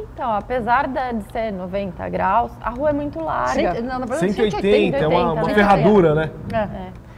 Então, 0.00 0.32
apesar 0.32 0.86
de 0.88 1.22
ser 1.32 1.52
90 1.52 2.08
graus, 2.08 2.52
a 2.60 2.70
rua 2.70 2.90
é 2.90 2.92
muito 2.92 3.22
larga. 3.22 3.74
Cento- 3.74 3.82
não, 3.86 3.98
na 3.98 4.06
verdade, 4.06 4.32
180, 4.32 4.96
é 4.96 5.06
uma, 5.08 5.32
uma 5.32 5.42
né? 5.48 5.54
ferradura, 5.54 6.14
né? 6.14 6.30
É. 6.52 7.10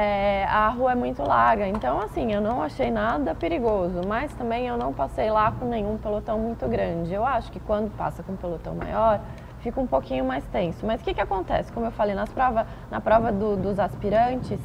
É, 0.00 0.44
a 0.44 0.68
rua 0.68 0.92
é 0.92 0.94
muito 0.94 1.26
larga, 1.26 1.66
então 1.66 2.00
assim, 2.00 2.32
eu 2.32 2.40
não 2.40 2.62
achei 2.62 2.88
nada 2.88 3.34
perigoso, 3.34 4.00
mas 4.06 4.32
também 4.34 4.68
eu 4.68 4.76
não 4.76 4.92
passei 4.92 5.28
lá 5.28 5.50
com 5.50 5.64
nenhum 5.64 5.96
pelotão 5.98 6.38
muito 6.38 6.68
grande. 6.68 7.12
Eu 7.12 7.26
acho 7.26 7.50
que 7.50 7.58
quando 7.58 7.90
passa 7.96 8.22
com 8.22 8.32
um 8.32 8.36
pelotão 8.36 8.76
maior, 8.76 9.18
fica 9.58 9.80
um 9.80 9.88
pouquinho 9.88 10.24
mais 10.24 10.44
tenso. 10.52 10.86
Mas 10.86 11.00
o 11.00 11.04
que, 11.04 11.12
que 11.14 11.20
acontece? 11.20 11.72
Como 11.72 11.84
eu 11.84 11.90
falei, 11.90 12.14
nas 12.14 12.28
prova, 12.28 12.64
na 12.92 13.00
prova 13.00 13.32
do- 13.32 13.56
dos 13.56 13.80
aspirantes, 13.80 14.60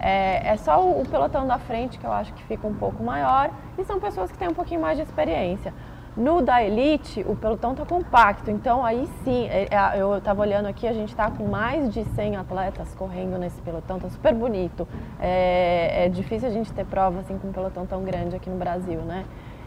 é, 0.00 0.52
é 0.52 0.56
só 0.56 0.82
o, 0.82 1.02
o 1.02 1.06
pelotão 1.06 1.46
da 1.46 1.58
frente 1.58 1.98
que 1.98 2.06
eu 2.06 2.12
acho 2.12 2.32
que 2.32 2.42
fica 2.44 2.66
um 2.66 2.74
pouco 2.74 3.02
maior 3.02 3.50
e 3.76 3.84
são 3.84 4.00
pessoas 4.00 4.32
que 4.32 4.38
têm 4.38 4.48
um 4.48 4.54
pouquinho 4.54 4.80
mais 4.80 4.96
de 4.96 5.02
experiência. 5.02 5.74
No 6.18 6.42
da 6.42 6.60
Elite, 6.60 7.24
o 7.28 7.36
pelotão 7.36 7.76
tá 7.76 7.86
compacto, 7.86 8.50
então 8.50 8.84
aí 8.84 9.08
sim, 9.22 9.46
é, 9.46 9.68
é, 9.70 10.00
eu 10.02 10.18
estava 10.18 10.40
olhando 10.42 10.66
aqui, 10.66 10.84
a 10.88 10.92
gente 10.92 11.10
está 11.10 11.30
com 11.30 11.44
mais 11.44 11.94
de 11.94 12.04
100 12.04 12.34
atletas 12.34 12.92
correndo 12.96 13.38
nesse 13.38 13.60
pelotão, 13.60 14.00
tá 14.00 14.08
super 14.08 14.34
bonito. 14.34 14.88
É, 15.20 16.06
é 16.06 16.08
difícil 16.08 16.48
a 16.48 16.50
gente 16.50 16.72
ter 16.72 16.84
prova 16.84 17.20
assim 17.20 17.38
com 17.38 17.46
um 17.46 17.52
pelotão 17.52 17.86
tão 17.86 18.02
grande 18.02 18.34
aqui 18.34 18.50
no 18.50 18.56
Brasil, 18.56 18.98
né? 19.02 19.24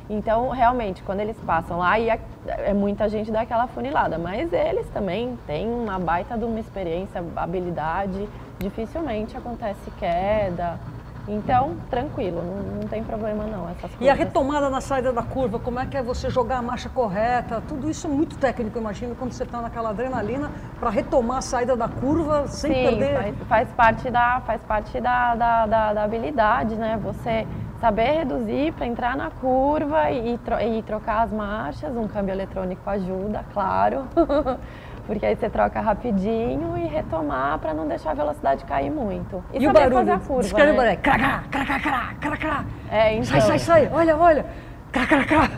Então, 0.09 0.49
realmente, 0.49 1.01
quando 1.03 1.21
eles 1.21 1.37
passam 1.37 1.77
lá, 1.77 1.97
e 1.97 2.09
é, 2.09 2.19
é 2.45 2.73
muita 2.73 3.07
gente 3.07 3.31
daquela 3.31 3.67
funilada, 3.67 4.17
mas 4.17 4.51
eles 4.51 4.89
também 4.89 5.39
têm 5.47 5.69
uma 5.69 5.97
baita 5.97 6.37
de 6.37 6.43
uma 6.43 6.59
experiência, 6.59 7.23
habilidade, 7.33 8.27
dificilmente 8.59 9.37
acontece 9.37 9.89
queda. 9.91 10.77
Então, 11.27 11.77
tranquilo, 11.89 12.41
não, 12.41 12.81
não 12.81 12.87
tem 12.87 13.03
problema 13.03 13.45
não. 13.45 13.69
Essas 13.69 13.91
E 14.01 14.09
a 14.09 14.13
retomada 14.13 14.69
na 14.69 14.81
saída 14.81 15.13
da 15.13 15.23
curva, 15.23 15.59
como 15.59 15.79
é 15.79 15.85
que 15.85 15.95
é 15.95 16.01
você 16.01 16.29
jogar 16.29 16.57
a 16.57 16.61
marcha 16.61 16.89
correta? 16.89 17.61
Tudo 17.61 17.89
isso 17.89 18.07
é 18.07 18.09
muito 18.09 18.37
técnico, 18.37 18.77
imagino, 18.77 19.15
quando 19.15 19.31
você 19.31 19.43
está 19.43 19.61
naquela 19.61 19.89
adrenalina 19.89 20.51
para 20.79 20.89
retomar 20.89 21.37
a 21.37 21.41
saída 21.41 21.75
da 21.77 21.87
curva 21.87 22.47
sem 22.47 22.73
Sim, 22.73 22.83
perder. 22.83 23.15
faz, 23.15 23.35
faz 23.47 23.71
parte, 23.71 24.09
da, 24.09 24.41
faz 24.41 24.61
parte 24.63 24.99
da, 24.99 25.35
da, 25.35 25.65
da, 25.67 25.93
da 25.93 26.03
habilidade, 26.03 26.75
né? 26.75 26.99
Você 27.03 27.45
saber 27.79 28.11
reduzir 28.19 28.73
para 28.73 28.85
entrar 28.85 29.15
na 29.15 29.29
curva 29.31 30.11
e, 30.11 30.37
tro- 30.39 30.59
e 30.59 30.81
trocar 30.83 31.21
as 31.23 31.31
marchas. 31.31 31.95
Um 31.95 32.07
câmbio 32.07 32.33
eletrônico 32.33 32.87
ajuda, 32.89 33.45
claro. 33.53 34.07
Porque 35.07 35.25
aí 35.25 35.35
você 35.35 35.49
troca 35.49 35.79
rapidinho 35.81 36.77
e 36.77 36.85
retomar 36.87 37.57
para 37.59 37.73
não 37.73 37.87
deixar 37.87 38.11
a 38.11 38.13
velocidade 38.13 38.63
cair 38.65 38.89
muito. 38.91 39.43
E 39.53 39.57
o 39.59 39.61
saber 39.73 39.89
barulho? 39.89 39.95
fazer 39.97 40.11
a 40.11 40.19
curva, 40.19 40.41
Descreve 40.43 40.71
o 40.71 40.73
né? 40.73 40.77
barulho. 40.77 40.97
Cracá, 41.01 41.43
cracá, 41.51 41.79
cracá, 41.79 42.15
cracá. 42.19 42.65
É, 42.89 43.13
então... 43.13 43.25
Sai, 43.25 43.41
sai, 43.41 43.59
sai. 43.59 43.89
Olha, 43.93 44.15
olha. 44.17 44.45
Cracá, 44.91 45.23
cracá. 45.23 45.49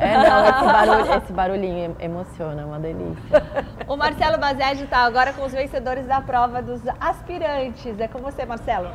É, 0.00 0.16
não, 0.16 0.44
esse, 0.48 0.64
barulho, 0.64 1.14
esse 1.22 1.32
barulhinho 1.34 1.96
em- 2.00 2.04
emociona, 2.04 2.62
é 2.62 2.64
uma 2.64 2.78
delícia. 2.80 3.42
O 3.86 3.94
Marcelo 3.96 4.38
Bazed 4.38 4.84
está 4.84 4.98
agora 5.04 5.32
com 5.34 5.44
os 5.44 5.52
vencedores 5.52 6.06
da 6.06 6.20
prova 6.22 6.62
dos 6.62 6.80
aspirantes. 6.98 8.00
É 8.00 8.08
com 8.08 8.18
você, 8.20 8.46
Marcelo. 8.46 8.88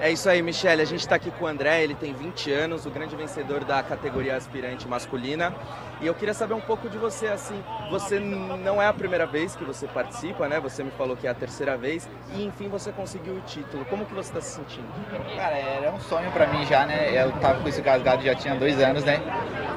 É 0.00 0.12
isso 0.12 0.28
aí, 0.28 0.40
Michele. 0.40 0.80
A 0.80 0.84
gente 0.84 1.00
está 1.00 1.16
aqui 1.16 1.30
com 1.30 1.44
o 1.44 1.48
André, 1.48 1.82
ele 1.82 1.94
tem 1.94 2.12
20 2.14 2.52
anos, 2.52 2.86
o 2.86 2.90
grande 2.90 3.16
vencedor 3.16 3.64
da 3.64 3.82
categoria 3.82 4.36
aspirante 4.36 4.86
masculina. 4.86 5.52
E 6.00 6.06
eu 6.06 6.14
queria 6.14 6.32
saber 6.32 6.54
um 6.54 6.60
pouco 6.60 6.88
de 6.88 6.96
você, 6.96 7.26
assim, 7.26 7.60
você 7.90 8.20
não 8.20 8.80
é 8.80 8.86
a 8.86 8.92
primeira 8.92 9.26
vez 9.26 9.56
que 9.56 9.64
você 9.64 9.88
participa, 9.88 10.46
né? 10.46 10.60
Você 10.60 10.84
me 10.84 10.92
falou 10.92 11.16
que 11.16 11.26
é 11.26 11.30
a 11.30 11.34
terceira 11.34 11.76
vez 11.76 12.08
e 12.32 12.44
enfim 12.44 12.68
você 12.68 12.92
conseguiu 12.92 13.34
o 13.34 13.40
título. 13.40 13.84
Como 13.86 14.06
que 14.06 14.14
você 14.14 14.30
está 14.30 14.40
se 14.40 14.54
sentindo? 14.54 14.86
Cara, 15.34 15.56
era 15.56 15.90
um 15.90 15.98
sonho 15.98 16.30
pra 16.30 16.46
mim 16.46 16.64
já, 16.66 16.86
né? 16.86 17.10
Eu 17.20 17.32
tava 17.40 17.60
com 17.60 17.68
esse 17.68 17.82
gasgado 17.82 18.22
já 18.22 18.36
tinha 18.36 18.54
dois 18.54 18.80
anos, 18.80 19.02
né? 19.02 19.20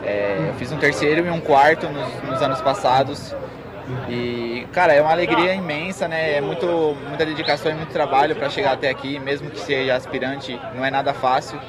É, 0.04 0.50
eu 0.50 0.54
fiz 0.54 0.72
um 0.72 0.78
terceiro 0.78 1.26
e 1.26 1.30
um 1.32 1.42
quarto 1.42 1.90
nos, 1.90 2.24
nos 2.24 2.42
anos 2.44 2.62
passados. 2.62 3.36
E, 4.10 4.68
cara, 4.72 4.94
é 4.94 5.02
uma 5.02 5.12
alegria 5.12 5.54
imensa, 5.54 6.08
né? 6.08 6.36
É 6.38 6.42
muito, 6.42 6.66
muita 7.08 7.26
dedicação 7.26 7.72
e 7.72 7.76
muito 7.76 7.92
trabalho 7.92 8.36
para 8.36 8.50
chegar 8.50 8.74
até 8.74 8.90
aqui, 8.90 9.20
mesmo 9.20 9.50
que 9.50 9.60
seja 9.60 9.96
aspirante, 9.96 10.60
não 10.76 10.84
é 10.86 10.92
nada 10.92 11.14
fácil. 11.14 11.60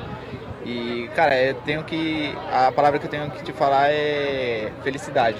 E, 0.65 1.09
cara, 1.15 1.37
eu 1.41 1.55
tenho 1.55 1.83
que. 1.85 2.35
A 2.53 2.71
palavra 2.71 2.99
que 2.99 3.07
eu 3.07 3.11
tenho 3.11 3.31
que 3.31 3.43
te 3.43 3.53
falar 3.53 3.89
é 3.91 4.71
felicidade. 4.83 5.39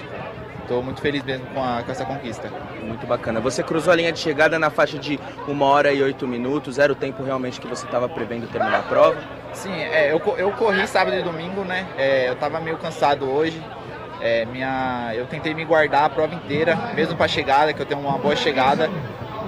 Estou 0.61 0.81
muito 0.81 1.01
feliz 1.01 1.23
mesmo 1.23 1.45
com, 1.47 1.61
a- 1.61 1.83
com 1.83 1.91
essa 1.91 2.05
conquista. 2.05 2.49
Muito 2.81 3.05
bacana. 3.05 3.39
Você 3.41 3.61
cruzou 3.63 3.91
a 3.91 3.95
linha 3.95 4.11
de 4.11 4.19
chegada 4.19 4.57
na 4.57 4.69
faixa 4.69 4.97
de 4.97 5.19
1 5.47 5.65
hora 5.65 5.91
e 5.91 6.01
8 6.01 6.25
minutos, 6.27 6.79
era 6.79 6.91
o 6.91 6.95
tempo 6.95 7.21
realmente 7.23 7.59
que 7.59 7.67
você 7.67 7.85
estava 7.85 8.07
prevendo 8.07 8.47
terminar 8.47 8.79
a 8.79 8.83
prova? 8.83 9.17
Sim, 9.53 9.73
é, 9.73 10.11
eu, 10.11 10.21
eu 10.37 10.51
corri 10.53 10.87
sábado 10.87 11.15
e 11.17 11.21
domingo, 11.21 11.63
né? 11.63 11.85
É, 11.97 12.29
eu 12.29 12.35
tava 12.35 12.59
meio 12.59 12.77
cansado 12.77 13.29
hoje. 13.29 13.61
É, 14.25 14.45
minha, 14.45 15.11
eu 15.13 15.25
tentei 15.25 15.53
me 15.53 15.65
guardar 15.65 16.05
a 16.05 16.09
prova 16.09 16.33
inteira, 16.33 16.77
mesmo 16.95 17.13
para 17.13 17.27
chegada, 17.27 17.73
que 17.73 17.81
eu 17.81 17.85
tenho 17.85 17.99
uma 17.99 18.17
boa 18.17 18.37
chegada. 18.37 18.89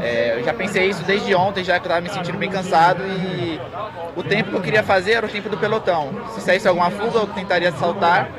É, 0.01 0.35
eu 0.37 0.43
já 0.43 0.53
pensei 0.53 0.89
isso 0.89 1.01
desde 1.03 1.33
ontem, 1.33 1.63
já 1.63 1.79
que 1.79 1.85
eu 1.85 1.89
tava 1.89 2.01
me 2.01 2.09
sentindo 2.09 2.37
bem 2.37 2.49
cansado 2.49 3.01
e 3.07 3.57
o 4.17 4.21
tempo 4.21 4.49
que 4.49 4.57
eu 4.57 4.61
queria 4.61 4.83
fazer 4.83 5.13
era 5.13 5.25
o 5.25 5.29
tempo 5.29 5.47
do 5.47 5.55
pelotão. 5.57 6.09
Se 6.31 6.41
saísse 6.41 6.67
alguma 6.67 6.91
fuga, 6.91 7.19
eu 7.19 7.27
tentaria 7.27 7.71
saltar, 7.71 8.29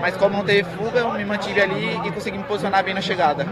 mas 0.00 0.16
como 0.16 0.36
não 0.36 0.44
teve 0.44 0.62
fuga, 0.76 1.00
eu 1.00 1.12
me 1.12 1.24
mantive 1.24 1.60
ali 1.60 2.00
e 2.04 2.12
consegui 2.12 2.38
me 2.38 2.44
posicionar 2.44 2.84
bem 2.84 2.94
na 2.94 3.00
chegada. 3.00 3.44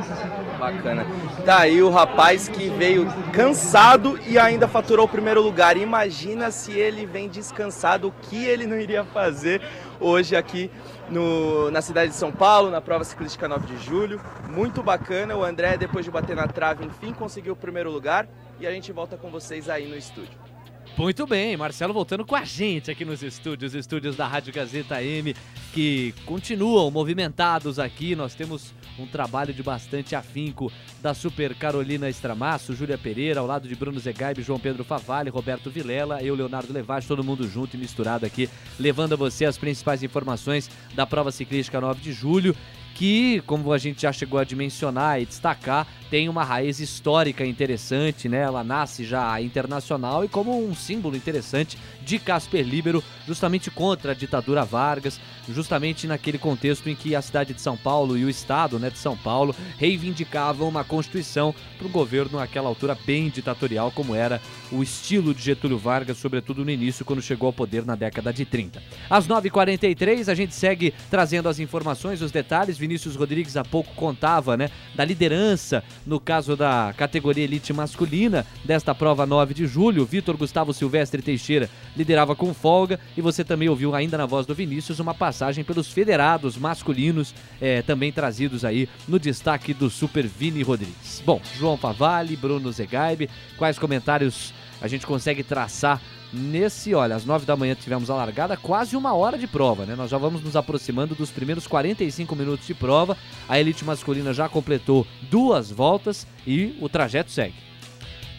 Bacana. 0.63 1.05
Tá 1.45 1.59
aí 1.59 1.83
o 1.83 1.91
rapaz 1.91 2.49
que 2.49 2.69
veio 2.69 3.05
cansado 3.33 4.17
e 4.29 4.39
ainda 4.39 4.69
faturou 4.69 5.07
o 5.07 5.09
primeiro 5.09 5.43
lugar. 5.43 5.77
Imagina 5.77 6.53
se 6.53 6.71
ele 6.71 7.05
vem 7.05 7.29
descansado, 7.29 8.07
o 8.07 8.13
que 8.13 8.45
ele 8.45 8.65
não 8.65 8.79
iria 8.79 9.05
fazer 9.05 9.61
hoje 9.99 10.37
aqui 10.37 10.71
no, 11.11 11.69
na 11.73 11.83
cidade 11.83 12.13
de 12.13 12.17
São 12.17 12.31
Paulo, 12.31 12.71
na 12.71 12.81
prova 12.81 13.03
ciclística 13.03 13.49
9 13.49 13.75
de 13.75 13.85
julho. 13.85 14.21
Muito 14.49 14.85
bacana. 14.85 15.35
O 15.35 15.43
André, 15.43 15.77
depois 15.77 16.05
de 16.05 16.13
bater 16.13 16.37
na 16.37 16.47
trave, 16.47 16.85
enfim, 16.85 17.13
conseguiu 17.13 17.55
o 17.55 17.57
primeiro 17.57 17.91
lugar. 17.91 18.29
E 18.61 18.67
a 18.67 18.71
gente 18.71 18.93
volta 18.93 19.17
com 19.17 19.31
vocês 19.31 19.69
aí 19.69 19.89
no 19.89 19.97
estúdio. 19.97 20.52
Muito 20.97 21.27
bem, 21.27 21.57
Marcelo 21.57 21.95
voltando 21.95 22.25
com 22.25 22.37
a 22.37 22.45
gente 22.45 22.91
aqui 22.91 23.03
nos 23.03 23.23
estúdios, 23.23 23.75
estúdios 23.75 24.15
da 24.15 24.27
Rádio 24.27 24.53
Gazeta 24.53 25.03
M, 25.03 25.35
que 25.73 26.15
continuam 26.27 26.91
movimentados 26.91 27.79
aqui. 27.79 28.15
Nós 28.15 28.35
temos 28.35 28.75
um 28.99 29.07
trabalho 29.07 29.55
de 29.55 29.63
bastante 29.63 30.15
afinco 30.15 30.71
da 31.01 31.15
Super 31.15 31.55
Carolina 31.55 32.11
Estramasso, 32.11 32.75
Júlia 32.75 32.99
Pereira, 32.99 33.41
ao 33.41 33.47
lado 33.47 33.67
de 33.67 33.75
Bruno 33.75 33.99
Zegaib, 33.99 34.43
João 34.43 34.61
Pedro 34.61 34.85
Favalli, 34.85 35.31
Roberto 35.31 35.71
Vilela, 35.71 36.23
eu, 36.23 36.35
Leonardo 36.35 36.71
Levage, 36.75 37.09
todo 37.09 37.25
mundo 37.25 37.49
junto 37.49 37.75
e 37.75 37.81
misturado 37.81 38.27
aqui, 38.27 38.49
levando 38.79 39.15
a 39.15 39.17
você 39.17 39.47
as 39.47 39.57
principais 39.57 40.03
informações 40.03 40.71
da 40.95 41.07
prova 41.07 41.33
ciclística 41.33 41.81
9 41.81 42.03
de 42.03 42.13
julho 42.13 42.55
que, 42.95 43.43
como 43.47 43.73
a 43.73 43.79
gente 43.79 44.03
já 44.03 44.13
chegou 44.13 44.39
a 44.39 44.45
dimensionar 44.45 45.21
e 45.21 45.27
destacar, 45.27 45.87
tem 46.11 46.29
uma 46.29 46.45
raiz 46.45 46.79
histórica 46.79 47.45
interessante, 47.45 48.29
né? 48.29 48.43
Ela 48.43 48.63
nasce 48.63 49.03
já 49.03 49.41
internacional 49.41 50.25
e 50.25 50.29
como 50.29 50.63
um 50.63 50.75
símbolo 50.75 51.17
interessante 51.17 51.79
de 52.03 52.19
Casper 52.19 52.67
Libero, 52.67 53.03
justamente 53.27 53.71
contra 53.71 54.13
a 54.13 54.15
ditadura 54.15 54.63
Vargas, 54.63 55.19
justamente 55.49 56.07
naquele 56.07 56.37
contexto 56.37 56.89
em 56.91 56.95
que 56.95 57.17
a 57.17 57.23
cidade 57.23 57.55
de 57.55 57.61
São 57.63 57.79
Paulo 57.79 58.19
e 58.19 58.25
o 58.25 58.29
estado, 58.29 58.79
né, 58.79 58.91
de 58.91 58.99
São 58.99 59.17
Paulo 59.17 59.57
reivindicavam 59.79 60.69
uma 60.69 60.85
constituição 60.85 61.55
para 61.79 61.87
o 61.87 61.91
governo 61.91 62.39
naquela 62.39 62.69
altura 62.69 62.97
bem 63.07 63.31
ditatorial, 63.31 63.91
como 63.91 64.15
era 64.15 64.41
o 64.71 64.83
estilo 64.83 65.35
de 65.35 65.43
Getúlio 65.43 65.79
Vargas, 65.79 66.19
sobretudo 66.19 66.65
no 66.65 66.71
início, 66.71 67.05
quando 67.05 67.23
chegou 67.23 67.47
ao 67.47 67.53
poder 67.53 67.87
na 67.87 67.95
década 67.95 68.33
de 68.33 68.45
30. 68.45 68.83
Às 69.09 69.27
9h43, 69.27 70.29
a 70.29 70.35
gente 70.35 70.55
segue 70.55 70.93
trazendo 71.11 71.49
as 71.49 71.59
informações, 71.59 72.21
os 72.21 72.31
detalhes. 72.31 72.82
Vinícius 72.83 73.15
Rodrigues 73.15 73.57
há 73.57 73.63
pouco 73.63 73.95
contava, 73.95 74.57
né, 74.57 74.69
da 74.93 75.05
liderança 75.05 75.85
no 76.05 76.19
caso 76.19 76.57
da 76.57 76.93
categoria 76.97 77.45
elite 77.45 77.73
masculina 77.73 78.45
desta 78.65 78.93
prova 78.93 79.25
9 79.25 79.55
de 79.55 79.69
julho. 79.69 80.05
Vitor 80.05 80.37
Gustavo 80.37 80.73
Silvestre 80.73 81.23
Teixeira 81.23 81.71
liderava 81.97 82.35
com 82.35 82.53
folga 82.53 82.99
e 83.17 83.21
você 83.21 83.45
também 83.45 83.69
ouviu 83.69 83.95
ainda 83.95 84.19
na 84.19 84.27
voz 84.27 84.47
do 84.47 84.55
Vinícius 84.55 84.99
uma 84.99 85.15
passagem 85.15 85.63
pelos 85.63 85.93
federados 85.93 86.57
masculinos, 86.57 87.33
eh, 87.61 87.83
também 87.83 88.11
trazidos 88.11 88.65
aí 88.65 88.89
no 89.07 89.17
destaque 89.17 89.73
do 89.73 89.89
Super 89.89 90.27
Vini 90.27 90.63
Rodrigues. 90.63 91.23
Bom, 91.25 91.41
João 91.57 91.77
Favalli, 91.77 92.35
Bruno 92.35 92.73
Zegaib, 92.73 93.31
quais 93.57 93.79
comentários 93.79 94.53
a 94.83 94.89
gente 94.89 95.07
consegue 95.07 95.43
traçar 95.43 96.01
nesse, 96.33 96.93
olha, 96.95 97.15
às 97.15 97.25
9 97.25 97.47
da 97.47 97.57
manhã 97.57 97.75
tivemos 97.75 98.11
a 98.11 98.15
largada, 98.17 98.57
quase 98.57 98.97
uma 98.97 99.15
hora 99.15 99.39
de 99.39 99.47
prova, 99.47 99.87
né? 99.87 99.95
Nós 99.95 100.11
já 100.11 100.19
vamos 100.19 100.43
nos 100.43 100.57
aproximando 100.57 101.15
dos 101.15 101.31
primeiros 101.31 101.67
45 101.67 102.35
minutos 102.35 102.67
de 102.67 102.75
prova. 102.75 103.17
A 103.49 103.61
elite 103.61 103.85
masculina 103.85 104.35
já 104.35 104.49
completou 104.49 105.07
duas 105.31 105.71
voltas 105.71 106.27
e 106.47 106.77
o 106.81 106.89
trajeto 106.89 107.31
segue. 107.31 107.55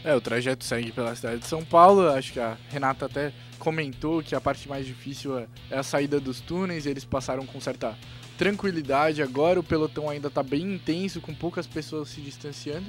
É, 0.04 0.14
o 0.14 0.20
trajeto 0.20 0.66
segue 0.66 0.92
pela 0.92 1.16
cidade 1.16 1.40
de 1.40 1.48
São 1.48 1.64
Paulo. 1.64 2.10
Acho 2.10 2.34
que 2.34 2.40
a 2.40 2.58
Renata 2.70 3.06
até 3.06 3.32
comentou 3.58 4.22
que 4.22 4.36
a 4.36 4.42
parte 4.42 4.68
mais 4.68 4.86
difícil 4.86 5.40
é- 5.40 5.48
é 5.72 5.78
a 5.78 5.84
saída 5.84 6.20
dos 6.20 6.42
túneis. 6.42 6.86
Eles 6.86 7.06
passaram 7.06 7.46
com 7.46 7.62
certa 7.62 7.98
tranquilidade. 8.38 9.22
Agora 9.22 9.60
o 9.60 9.64
pelotão 9.64 10.10
ainda 10.10 10.28
está 10.28 10.44
bem 10.44 10.74
intenso, 10.74 11.22
com 11.22 11.34
poucas 11.34 11.66
pessoas 11.66 12.10
se 12.10 12.20
distanciando. 12.20 12.86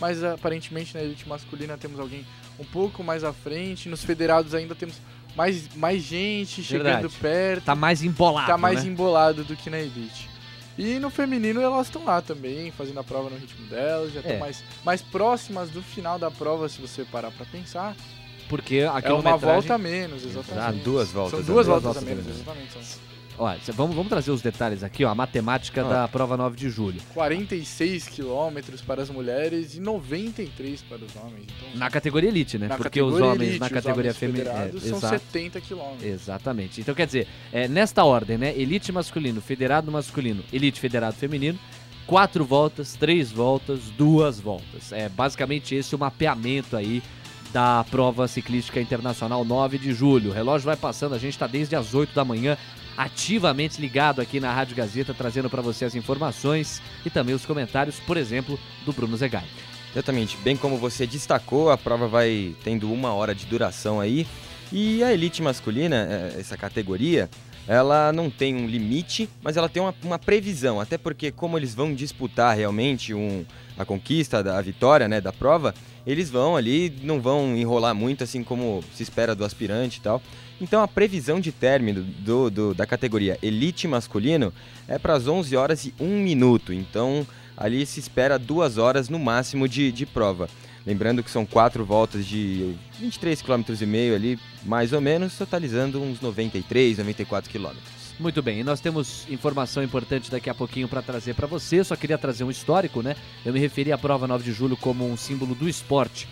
Mas 0.00 0.22
aparentemente 0.22 0.94
na 0.94 1.02
elite 1.02 1.28
masculina 1.28 1.76
temos 1.78 1.98
alguém 1.98 2.26
um 2.58 2.64
pouco 2.64 3.02
mais 3.02 3.24
à 3.24 3.32
frente. 3.32 3.88
Nos 3.88 4.04
federados 4.04 4.54
ainda 4.54 4.74
temos 4.74 4.96
mais, 5.34 5.68
mais 5.74 6.02
gente 6.02 6.62
chegando 6.62 6.84
Verdade. 7.08 7.14
perto. 7.20 7.64
Tá 7.64 7.74
mais 7.74 8.02
embolado, 8.02 8.46
Tá 8.46 8.58
mais 8.58 8.84
né? 8.84 8.90
embolado 8.90 9.44
do 9.44 9.56
que 9.56 9.70
na 9.70 9.78
elite. 9.78 10.28
E 10.78 10.98
no 10.98 11.08
feminino 11.08 11.60
elas 11.62 11.86
estão 11.86 12.04
lá 12.04 12.20
também, 12.20 12.70
fazendo 12.70 13.00
a 13.00 13.04
prova 13.04 13.30
no 13.30 13.36
ritmo 13.38 13.66
delas, 13.68 14.12
já 14.12 14.20
estão 14.20 14.36
É. 14.36 14.38
mais, 14.38 14.62
mais 14.84 15.00
próximas 15.00 15.70
do 15.70 15.80
final 15.82 16.18
da 16.18 16.30
prova, 16.30 16.68
se 16.68 16.78
você 16.80 17.02
parar 17.04 17.30
pra 17.30 17.46
pensar. 17.46 17.96
Porque 18.48 18.80
a 18.80 19.00
É 19.02 19.12
uma 19.12 19.36
volta 19.38 19.74
a 19.74 19.78
menos, 19.78 20.24
exatamente. 20.24 20.66
Ah, 20.80 20.84
duas 20.84 21.10
voltas 21.10 21.44
São 21.44 21.54
duas 21.54 21.66
a 21.66 21.70
menos. 21.70 21.82
voltas 21.82 22.02
a 22.02 22.04
Duas 22.04 22.04
menos, 22.04 22.24
voltas 22.44 22.62
exatamente. 22.66 22.72
São 22.72 23.05
Olha, 23.38 23.58
vamos, 23.74 23.94
vamos 23.94 24.08
trazer 24.08 24.30
os 24.30 24.40
detalhes 24.40 24.82
aqui, 24.82 25.04
ó. 25.04 25.10
A 25.10 25.14
matemática 25.14 25.82
Ah. 25.82 25.88
da 25.88 26.08
prova 26.08 26.36
9 26.36 26.56
de 26.56 26.70
julho. 26.70 27.00
46 27.14 28.08
quilômetros 28.08 28.80
para 28.80 29.02
as 29.02 29.10
mulheres 29.10 29.74
e 29.74 29.80
93 29.80 30.82
para 30.82 30.98
os 31.04 31.14
homens. 31.16 31.44
Então, 31.44 31.78
Na 31.78 31.90
categoria 31.90 32.28
elite, 32.30 32.58
né? 32.58 32.68
Porque 32.76 33.00
os 33.02 33.12
categoria 33.12 33.32
homens 33.34 33.48
elite, 33.50 33.60
na 33.60 33.70
categoria 33.70 34.14
feminina. 34.14 34.50
federados 34.50 34.82
são 34.82 35.00
70 35.00 35.60
quilômetros. 35.60 36.04
Exatamente. 36.04 36.80
Então 36.80 36.94
quer 36.94 37.06
dizer, 37.06 37.28
é, 37.52 37.68
nesta 37.68 38.04
ordem, 38.04 38.38
né? 38.38 38.54
Elite 38.56 38.90
masculino, 38.92 39.40
federado 39.40 39.90
masculino, 39.92 40.42
elite 40.52 40.80
federado 40.80 41.16
feminino. 41.16 41.58
Quatro 42.06 42.44
voltas, 42.44 42.94
três 42.94 43.32
voltas, 43.32 43.80
duas 43.98 44.38
voltas. 44.40 44.92
É 44.92 45.08
basicamente 45.08 45.74
esse 45.74 45.94
o 45.94 45.98
mapeamento 45.98 46.76
aí 46.76 47.02
da 47.52 47.84
prova 47.90 48.28
ciclística 48.28 48.80
internacional 48.80 49.44
9 49.44 49.76
de 49.78 49.92
julho. 49.92 50.30
O 50.30 50.32
relógio 50.32 50.66
vai 50.66 50.76
passando, 50.76 51.14
a 51.14 51.18
gente 51.18 51.32
está 51.32 51.46
desde 51.46 51.74
as 51.74 51.94
8 51.94 52.14
da 52.14 52.24
manhã 52.24 52.56
ativamente 52.96 53.80
ligado 53.80 54.20
aqui 54.20 54.40
na 54.40 54.52
Rádio 54.52 54.76
Gazeta, 54.76 55.12
trazendo 55.12 55.50
para 55.50 55.62
você 55.62 55.84
as 55.84 55.94
informações 55.94 56.80
e 57.04 57.10
também 57.10 57.34
os 57.34 57.44
comentários, 57.44 58.00
por 58.00 58.16
exemplo, 58.16 58.58
do 58.84 58.92
Bruno 58.92 59.16
Zegai. 59.16 59.44
Exatamente. 59.92 60.36
Bem 60.38 60.56
como 60.56 60.76
você 60.76 61.06
destacou, 61.06 61.70
a 61.70 61.78
prova 61.78 62.06
vai 62.06 62.54
tendo 62.62 62.92
uma 62.92 63.14
hora 63.14 63.34
de 63.34 63.46
duração 63.46 64.00
aí. 64.00 64.26
E 64.72 65.02
a 65.02 65.12
elite 65.12 65.40
masculina, 65.40 66.06
eh, 66.10 66.36
essa 66.40 66.56
categoria, 66.56 67.30
ela 67.66 68.12
não 68.12 68.30
tem 68.30 68.54
um 68.54 68.66
limite, 68.66 69.28
mas 69.42 69.56
ela 69.56 69.68
tem 69.68 69.82
uma, 69.82 69.94
uma 70.02 70.18
previsão. 70.18 70.80
Até 70.80 70.98
porque, 70.98 71.30
como 71.30 71.58
eles 71.58 71.74
vão 71.74 71.94
disputar 71.94 72.56
realmente 72.56 73.14
um, 73.14 73.44
a 73.78 73.84
conquista, 73.84 74.42
da, 74.42 74.58
a 74.58 74.62
vitória 74.62 75.08
né, 75.08 75.20
da 75.20 75.32
prova, 75.32 75.74
eles 76.06 76.30
vão 76.30 76.56
ali, 76.56 76.92
não 77.02 77.20
vão 77.20 77.56
enrolar 77.56 77.94
muito, 77.94 78.22
assim 78.22 78.42
como 78.42 78.82
se 78.94 79.02
espera 79.02 79.34
do 79.34 79.44
aspirante 79.44 79.98
e 79.98 80.02
tal. 80.02 80.22
Então 80.60 80.82
a 80.82 80.88
previsão 80.88 81.38
de 81.38 81.52
término 81.52 82.02
do, 82.02 82.50
do- 82.50 82.74
da 82.74 82.86
categoria 82.86 83.38
elite 83.42 83.86
masculino 83.86 84.52
é 84.88 84.98
para 84.98 85.14
as 85.14 85.26
11 85.28 85.54
horas 85.56 85.84
e 85.84 85.94
1 86.00 86.22
minuto. 86.22 86.72
Então 86.72 87.26
ali 87.56 87.84
se 87.86 88.00
espera 88.00 88.38
duas 88.38 88.78
horas 88.78 89.08
no 89.08 89.18
máximo 89.18 89.68
de, 89.68 89.92
de 89.92 90.06
prova. 90.06 90.48
Lembrando 90.86 91.22
que 91.22 91.30
são 91.30 91.44
quatro 91.44 91.84
voltas 91.84 92.24
de 92.24 92.74
23,5 93.02 93.76
km 93.76 94.14
ali, 94.14 94.38
mais 94.64 94.92
ou 94.92 95.00
menos, 95.00 95.36
totalizando 95.36 96.00
uns 96.00 96.20
93, 96.20 96.98
94 96.98 97.50
quilômetros. 97.50 97.96
Muito 98.20 98.40
bem, 98.40 98.60
e 98.60 98.64
nós 98.64 98.80
temos 98.80 99.26
informação 99.28 99.82
importante 99.82 100.30
daqui 100.30 100.48
a 100.48 100.54
pouquinho 100.54 100.88
para 100.88 101.02
trazer 101.02 101.34
para 101.34 101.46
você. 101.46 101.82
Só 101.84 101.96
queria 101.96 102.16
trazer 102.16 102.44
um 102.44 102.50
histórico, 102.50 103.02
né? 103.02 103.14
Eu 103.44 103.52
me 103.52 103.58
referi 103.58 103.90
à 103.92 103.98
prova 103.98 104.26
9 104.28 104.44
de 104.44 104.52
julho 104.52 104.76
como 104.76 105.06
um 105.06 105.16
símbolo 105.16 105.54
do 105.54 105.68
esporte. 105.68 106.26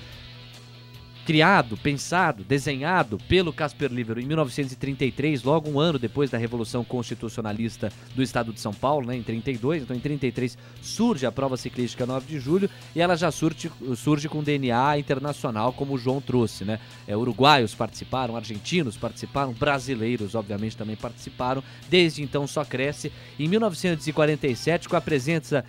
Criado, 1.25 1.79
pensado, 1.79 2.45
desenhado 2.45 3.17
pelo 3.27 3.51
Casper 3.51 3.91
Libero 3.91 4.21
em 4.21 4.27
1933, 4.27 5.43
logo 5.43 5.71
um 5.71 5.81
ano 5.81 5.99
depois 5.99 6.29
da 6.29 6.37
Revolução 6.37 6.85
Constitucionalista 6.85 7.91
do 8.15 8.23
Estado 8.23 8.53
de 8.53 8.61
São 8.61 8.75
Paulo, 8.75 9.07
né, 9.07 9.17
em 9.17 9.23
32. 9.23 9.85
Então, 9.85 9.97
em 9.97 10.01
33 10.01 10.59
surge 10.83 11.25
a 11.25 11.33
prova 11.33 11.57
ciclística 11.57 12.05
9 12.05 12.27
de 12.27 12.39
julho 12.39 12.69
e 12.95 13.01
ela 13.01 13.17
já 13.17 13.31
surge, 13.31 13.73
surge 13.97 14.29
com 14.29 14.43
DNA 14.43 14.99
internacional, 14.99 15.73
como 15.73 15.95
o 15.95 15.99
João 15.99 16.21
trouxe, 16.21 16.63
né? 16.63 16.79
É, 17.09 17.17
uruguaios 17.17 17.75
participaram, 17.75 18.37
argentinos 18.37 18.99
participaram, 18.99 19.55
brasileiros, 19.55 20.35
obviamente, 20.35 20.77
também 20.77 20.95
participaram. 20.95 21.65
Desde 21.89 22.23
então 22.23 22.47
só 22.47 22.67
cresce. 22.67 23.11
Em 23.39 23.49
1947, 23.49 24.91
com 24.91 24.97
a 24.97 25.01
presença 25.01 25.65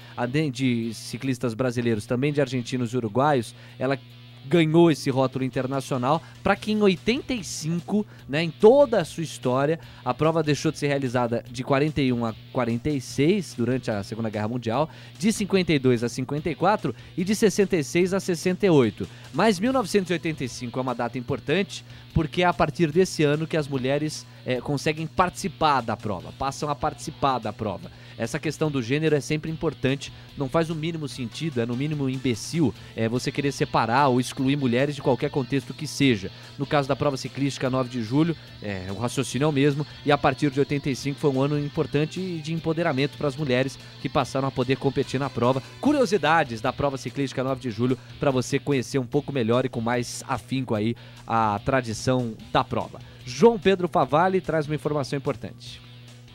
de 0.51 0.93
ciclistas 0.93 1.53
brasileiros, 1.53 2.05
também 2.05 2.33
de 2.33 2.41
argentinos 2.41 2.91
e 2.91 2.97
uruguaios, 2.97 3.55
ela 3.79 3.97
ganhou 4.47 4.91
esse 4.91 5.09
rótulo 5.09 5.43
internacional 5.43 6.21
para 6.43 6.55
que 6.55 6.71
em 6.71 6.81
85, 6.81 8.05
né, 8.27 8.43
em 8.43 8.49
toda 8.49 9.01
a 9.01 9.05
sua 9.05 9.23
história, 9.23 9.79
a 10.03 10.13
prova 10.13 10.43
deixou 10.43 10.71
de 10.71 10.77
ser 10.77 10.87
realizada 10.87 11.43
de 11.49 11.63
41 11.63 12.25
a 12.25 12.35
46 12.51 13.55
durante 13.57 13.91
a 13.91 14.03
Segunda 14.03 14.29
Guerra 14.29 14.47
Mundial, 14.47 14.89
de 15.17 15.31
52 15.31 16.03
a 16.03 16.09
54 16.09 16.95
e 17.17 17.23
de 17.23 17.35
66 17.35 18.13
a 18.13 18.19
68. 18.19 19.07
Mas 19.33 19.59
1985 19.59 20.77
é 20.77 20.81
uma 20.81 20.95
data 20.95 21.17
importante 21.17 21.83
porque 22.13 22.43
é 22.43 22.45
a 22.45 22.53
partir 22.53 22.91
desse 22.91 23.23
ano 23.23 23.45
que 23.45 23.57
as 23.57 23.67
mulheres 23.67 24.25
eh, 24.45 24.61
conseguem 24.61 25.05
participar 25.05 25.81
da 25.81 25.97
prova, 25.97 26.31
passam 26.39 26.69
a 26.69 26.75
participar 26.75 27.39
da 27.39 27.51
prova. 27.51 27.91
Essa 28.17 28.39
questão 28.39 28.71
do 28.71 28.81
gênero 28.81 29.15
é 29.15 29.19
sempre 29.19 29.51
importante, 29.51 30.11
não 30.37 30.47
faz 30.47 30.69
o 30.69 30.75
mínimo 30.75 31.07
sentido, 31.07 31.61
é 31.61 31.65
no 31.65 31.75
mínimo 31.75 32.09
imbecil 32.09 32.73
é, 32.95 33.09
você 33.09 33.31
querer 33.31 33.51
separar 33.51 34.07
ou 34.07 34.19
excluir 34.19 34.55
mulheres 34.55 34.95
de 34.95 35.01
qualquer 35.01 35.29
contexto 35.29 35.73
que 35.73 35.85
seja. 35.85 36.31
No 36.57 36.65
caso 36.65 36.87
da 36.87 36.95
prova 36.95 37.17
ciclística 37.17 37.69
9 37.69 37.89
de 37.89 38.01
julho, 38.01 38.35
é, 38.61 38.87
o 38.89 38.95
raciocínio 38.95 39.45
é 39.45 39.47
o 39.47 39.51
mesmo, 39.51 39.85
e 40.05 40.11
a 40.11 40.17
partir 40.17 40.49
de 40.49 40.59
85 40.59 41.19
foi 41.19 41.29
um 41.29 41.41
ano 41.41 41.59
importante 41.59 42.39
de 42.39 42.53
empoderamento 42.53 43.17
para 43.17 43.27
as 43.27 43.35
mulheres 43.35 43.77
que 44.01 44.09
passaram 44.09 44.47
a 44.47 44.51
poder 44.51 44.77
competir 44.77 45.19
na 45.19 45.29
prova. 45.29 45.61
Curiosidades 45.81 46.61
da 46.61 46.71
prova 46.71 46.97
ciclística 46.97 47.43
9 47.43 47.61
de 47.61 47.71
julho 47.71 47.97
para 48.19 48.31
você 48.31 48.59
conhecer 48.59 48.99
um 48.99 49.05
pouco 49.05 49.31
melhor 49.31 49.65
e 49.65 49.69
com 49.69 49.81
mais 49.81 50.23
afinco 50.27 50.73
aí 50.73 50.95
a 51.27 51.59
tradição 51.63 52.33
da 52.51 52.63
prova. 52.63 52.99
João 53.25 53.57
Pedro 53.57 53.87
Favalli 53.87 54.39
traz 54.39 54.67
uma 54.67 54.75
informação 54.75 55.17
importante. 55.17 55.84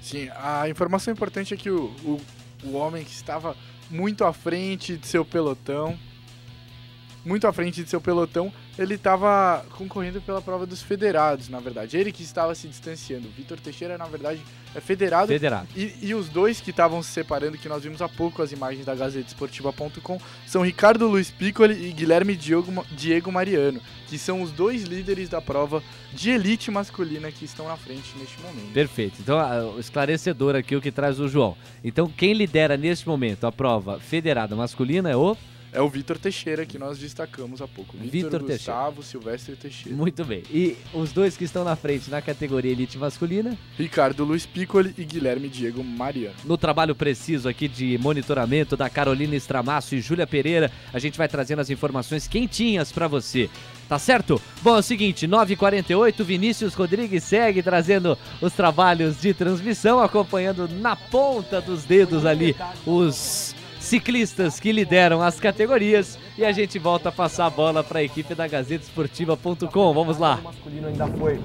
Sim, 0.00 0.30
a 0.34 0.68
informação 0.68 1.12
importante 1.12 1.52
é 1.52 1.56
que 1.56 1.70
o, 1.70 1.86
o, 2.04 2.20
o 2.64 2.72
homem 2.74 3.04
que 3.04 3.10
estava 3.10 3.56
muito 3.90 4.24
à 4.24 4.32
frente 4.32 4.96
de 4.96 5.06
seu 5.06 5.24
pelotão, 5.24 5.98
muito 7.24 7.46
à 7.46 7.52
frente 7.52 7.82
de 7.82 7.90
seu 7.90 8.00
pelotão, 8.00 8.52
ele 8.78 8.94
estava 8.94 9.64
concorrendo 9.76 10.20
pela 10.22 10.40
prova 10.40 10.64
dos 10.64 10.80
federados, 10.80 11.48
na 11.48 11.60
verdade. 11.60 11.96
Ele 11.96 12.12
que 12.12 12.22
estava 12.22 12.54
se 12.54 12.66
distanciando. 12.66 13.28
O 13.28 13.30
Vitor 13.32 13.60
Teixeira, 13.60 13.98
na 13.98 14.06
verdade, 14.06 14.40
é 14.74 14.80
federado. 14.80 15.28
Federado. 15.28 15.68
E, 15.76 15.94
e 16.00 16.14
os 16.14 16.28
dois 16.28 16.60
que 16.60 16.70
estavam 16.70 17.02
se 17.02 17.10
separando, 17.10 17.58
que 17.58 17.68
nós 17.68 17.82
vimos 17.82 18.00
há 18.00 18.08
pouco 18.08 18.42
as 18.42 18.52
imagens 18.52 18.84
da 18.84 18.94
GazeteSportiva.com, 18.94 20.20
são 20.46 20.62
Ricardo 20.62 21.08
Luiz 21.08 21.30
Piccoli 21.30 21.88
e 21.88 21.92
Guilherme 21.92 22.36
Diego, 22.36 22.86
Diego 22.92 23.32
Mariano, 23.32 23.80
que 24.06 24.18
são 24.18 24.42
os 24.42 24.52
dois 24.52 24.84
líderes 24.84 25.28
da 25.28 25.40
prova 25.40 25.82
de 26.12 26.30
elite 26.30 26.70
masculina 26.70 27.30
que 27.30 27.44
estão 27.44 27.66
na 27.66 27.76
frente 27.76 28.16
neste 28.18 28.40
momento. 28.40 28.72
Perfeito. 28.72 29.16
Então, 29.20 29.78
esclarecedor 29.78 30.54
aqui 30.54 30.76
o 30.76 30.80
que 30.80 30.92
traz 30.92 31.18
o 31.18 31.28
João. 31.28 31.56
Então, 31.82 32.08
quem 32.08 32.32
lidera 32.32 32.76
neste 32.76 33.08
momento 33.08 33.46
a 33.46 33.52
prova 33.52 33.98
federada 33.98 34.54
masculina 34.54 35.10
é 35.10 35.16
o 35.16 35.36
É 35.72 35.80
o 35.80 35.88
Vitor 35.88 36.18
Teixeira 36.18 36.66
que 36.66 36.78
nós 36.78 36.98
destacamos 36.98 37.62
há 37.62 37.68
pouco. 37.68 37.96
Vitor 37.96 38.42
Gustavo 38.42 39.02
Silvestre 39.02 39.54
Teixeira. 39.54 39.96
Muito 39.96 40.24
bem. 40.24 40.42
E 40.50 40.76
os 40.92 41.12
dois 41.12 41.36
que 41.36 41.44
estão 41.44 41.62
na 41.62 41.76
frente 41.76 42.10
na 42.10 42.20
categoria 42.20 42.72
elite 42.72 42.98
masculina? 42.98 43.56
Ricardo 43.78 44.24
Luiz 44.24 44.44
Piccoli 44.44 44.92
e 44.98 45.04
Guilherme 45.04 45.48
Diego 45.48 45.84
Mariano. 45.84 46.34
No 46.44 46.58
trabalho 46.58 46.94
preciso 46.94 47.48
aqui 47.48 47.68
de 47.68 47.96
monitoramento 47.98 48.76
da 48.76 48.90
Carolina 48.90 49.36
Estramasso 49.36 49.94
e 49.94 50.00
Júlia 50.00 50.26
Pereira, 50.26 50.72
a 50.92 50.98
gente 50.98 51.16
vai 51.16 51.28
trazendo 51.28 51.60
as 51.60 51.70
informações 51.70 52.26
quentinhas 52.26 52.90
para 52.90 53.06
você. 53.06 53.48
Tá 53.88 53.98
certo? 53.98 54.40
Bom, 54.62 54.76
é 54.76 54.78
o 54.78 54.82
seguinte, 54.82 55.26
9h48, 55.26 56.22
Vinícius 56.22 56.74
Rodrigues 56.74 57.24
segue 57.24 57.60
trazendo 57.60 58.16
os 58.40 58.52
trabalhos 58.52 59.20
de 59.20 59.34
transmissão, 59.34 60.00
acompanhando 60.00 60.68
na 60.68 60.94
ponta 60.94 61.60
dos 61.60 61.84
dedos 61.84 62.24
ali 62.24 62.54
os 62.86 63.52
ciclistas 63.90 64.60
que 64.60 64.70
lideram 64.70 65.20
as 65.20 65.40
categorias. 65.40 66.16
E 66.38 66.44
a 66.44 66.52
gente 66.52 66.78
volta 66.78 67.08
a 67.08 67.12
passar 67.12 67.46
a 67.46 67.50
bola 67.50 67.82
para 67.82 67.98
a 67.98 68.02
equipe 68.04 68.36
da 68.36 68.46
GazeteSportiva.com. 68.46 69.92
Vamos 69.92 70.16
lá. 70.16 70.36
O 70.36 70.44
masculino 70.44 70.86
ainda 70.86 71.08
foi. 71.08 71.40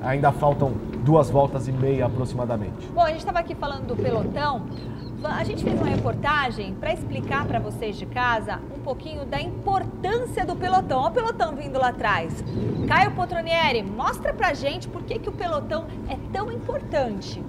Ainda 0.00 0.30
faltam 0.30 0.70
duas 1.04 1.28
voltas 1.28 1.66
e 1.66 1.72
meia 1.72 2.06
aproximadamente. 2.06 2.86
Bom, 2.94 3.00
a 3.00 3.08
gente 3.08 3.18
estava 3.18 3.40
aqui 3.40 3.52
falando 3.56 3.88
do 3.88 3.96
pelotão. 3.96 4.64
A 5.24 5.42
gente 5.42 5.64
fez 5.64 5.74
uma 5.74 5.88
reportagem 5.88 6.72
para 6.74 6.92
explicar 6.92 7.44
para 7.44 7.58
vocês 7.58 7.96
de 7.98 8.06
casa 8.06 8.60
um 8.72 8.78
pouquinho 8.78 9.26
da 9.26 9.40
importância 9.40 10.46
do 10.46 10.54
pelotão. 10.54 11.00
Olha 11.00 11.10
o 11.10 11.12
pelotão 11.12 11.56
vindo 11.56 11.80
lá 11.80 11.88
atrás. 11.88 12.44
Caio 12.86 13.10
Potronieri, 13.10 13.82
mostra 13.82 14.32
pra 14.32 14.54
gente 14.54 14.86
por 14.86 15.02
que, 15.02 15.18
que 15.18 15.28
o 15.28 15.32
pelotão 15.32 15.86
é 16.08 16.16
tão 16.32 16.52
importante. 16.52 17.42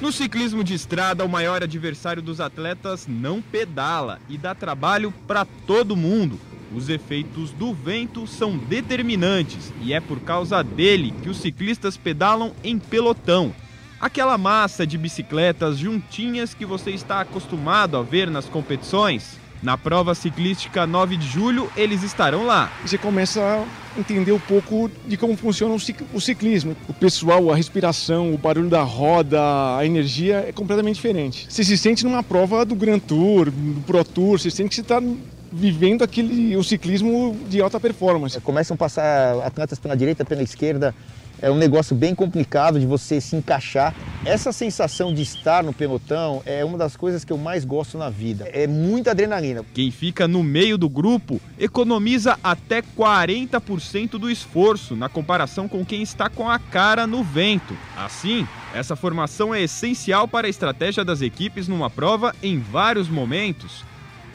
No 0.00 0.12
ciclismo 0.12 0.62
de 0.62 0.74
estrada, 0.74 1.24
o 1.24 1.28
maior 1.28 1.60
adversário 1.60 2.22
dos 2.22 2.40
atletas 2.40 3.08
não 3.08 3.42
pedala 3.42 4.20
e 4.28 4.38
dá 4.38 4.54
trabalho 4.54 5.12
para 5.26 5.44
todo 5.44 5.96
mundo. 5.96 6.38
Os 6.72 6.88
efeitos 6.88 7.50
do 7.50 7.74
vento 7.74 8.24
são 8.24 8.56
determinantes 8.56 9.72
e 9.82 9.92
é 9.92 10.00
por 10.00 10.20
causa 10.20 10.62
dele 10.62 11.12
que 11.20 11.28
os 11.28 11.38
ciclistas 11.38 11.96
pedalam 11.96 12.52
em 12.62 12.78
pelotão. 12.78 13.52
Aquela 14.00 14.38
massa 14.38 14.86
de 14.86 14.96
bicicletas 14.96 15.78
juntinhas 15.78 16.54
que 16.54 16.64
você 16.64 16.92
está 16.92 17.20
acostumado 17.20 17.96
a 17.96 18.02
ver 18.02 18.30
nas 18.30 18.48
competições. 18.48 19.36
Na 19.62 19.76
prova 19.76 20.14
ciclística 20.14 20.86
9 20.86 21.16
de 21.16 21.26
julho, 21.26 21.70
eles 21.76 22.04
estarão 22.04 22.46
lá. 22.46 22.72
Você 22.84 22.96
começa 22.96 23.40
a 23.40 24.00
entender 24.00 24.30
um 24.30 24.38
pouco 24.38 24.88
de 25.06 25.16
como 25.16 25.36
funciona 25.36 25.74
o 25.74 26.20
ciclismo. 26.20 26.76
O 26.88 26.94
pessoal, 26.94 27.50
a 27.50 27.56
respiração, 27.56 28.32
o 28.32 28.38
barulho 28.38 28.68
da 28.68 28.82
roda, 28.82 29.40
a 29.76 29.84
energia 29.84 30.44
é 30.48 30.52
completamente 30.52 30.96
diferente. 30.96 31.46
Você 31.48 31.64
se 31.64 31.76
sente 31.76 32.04
numa 32.04 32.22
prova 32.22 32.64
do 32.64 32.76
Grand 32.76 33.00
Tour, 33.00 33.50
do 33.50 33.80
Pro 33.80 34.04
Tour, 34.04 34.38
você 34.38 34.50
sente 34.50 34.68
que 34.68 34.74
você 34.76 34.82
está 34.82 35.02
vivendo 35.50 36.02
aquele, 36.02 36.56
o 36.56 36.62
ciclismo 36.62 37.36
de 37.48 37.60
alta 37.60 37.80
performance. 37.80 38.40
Começam 38.40 38.74
a 38.74 38.78
passar 38.78 39.40
atletas 39.44 39.78
pela 39.78 39.96
direita, 39.96 40.24
pela 40.24 40.42
esquerda, 40.42 40.94
é 41.40 41.50
um 41.50 41.56
negócio 41.56 41.94
bem 41.94 42.14
complicado 42.14 42.80
de 42.80 42.86
você 42.86 43.20
se 43.20 43.36
encaixar. 43.36 43.94
Essa 44.24 44.52
sensação 44.52 45.14
de 45.14 45.22
estar 45.22 45.62
no 45.62 45.72
pelotão 45.72 46.42
é 46.44 46.64
uma 46.64 46.76
das 46.76 46.96
coisas 46.96 47.24
que 47.24 47.32
eu 47.32 47.38
mais 47.38 47.64
gosto 47.64 47.96
na 47.96 48.10
vida. 48.10 48.48
É 48.52 48.66
muita 48.66 49.12
adrenalina. 49.12 49.64
Quem 49.72 49.90
fica 49.90 50.26
no 50.26 50.42
meio 50.42 50.76
do 50.76 50.88
grupo 50.88 51.40
economiza 51.58 52.38
até 52.42 52.82
40% 52.82 54.10
do 54.18 54.30
esforço 54.30 54.96
na 54.96 55.08
comparação 55.08 55.68
com 55.68 55.84
quem 55.84 56.02
está 56.02 56.28
com 56.28 56.50
a 56.50 56.58
cara 56.58 57.06
no 57.06 57.22
vento. 57.22 57.76
Assim, 57.96 58.46
essa 58.74 58.96
formação 58.96 59.54
é 59.54 59.62
essencial 59.62 60.26
para 60.26 60.46
a 60.46 60.50
estratégia 60.50 61.04
das 61.04 61.22
equipes 61.22 61.68
numa 61.68 61.88
prova 61.88 62.34
em 62.42 62.58
vários 62.58 63.08
momentos. 63.08 63.84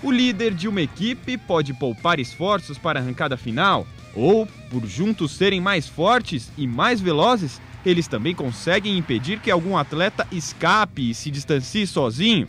O 0.01 0.11
líder 0.11 0.53
de 0.53 0.67
uma 0.67 0.81
equipe 0.81 1.37
pode 1.37 1.73
poupar 1.73 2.19
esforços 2.19 2.77
para 2.77 2.99
a 2.99 3.01
arrancada 3.01 3.37
final, 3.37 3.87
ou, 4.15 4.47
por 4.69 4.85
juntos 4.85 5.31
serem 5.31 5.59
mais 5.59 5.87
fortes 5.87 6.51
e 6.57 6.67
mais 6.67 7.01
velozes, 7.01 7.59
eles 7.85 8.07
também 8.07 8.33
conseguem 8.33 8.97
impedir 8.97 9.39
que 9.39 9.51
algum 9.51 9.75
atleta 9.77 10.27
escape 10.31 11.09
e 11.09 11.13
se 11.13 11.29
distancie 11.29 11.85
sozinho. 11.85 12.47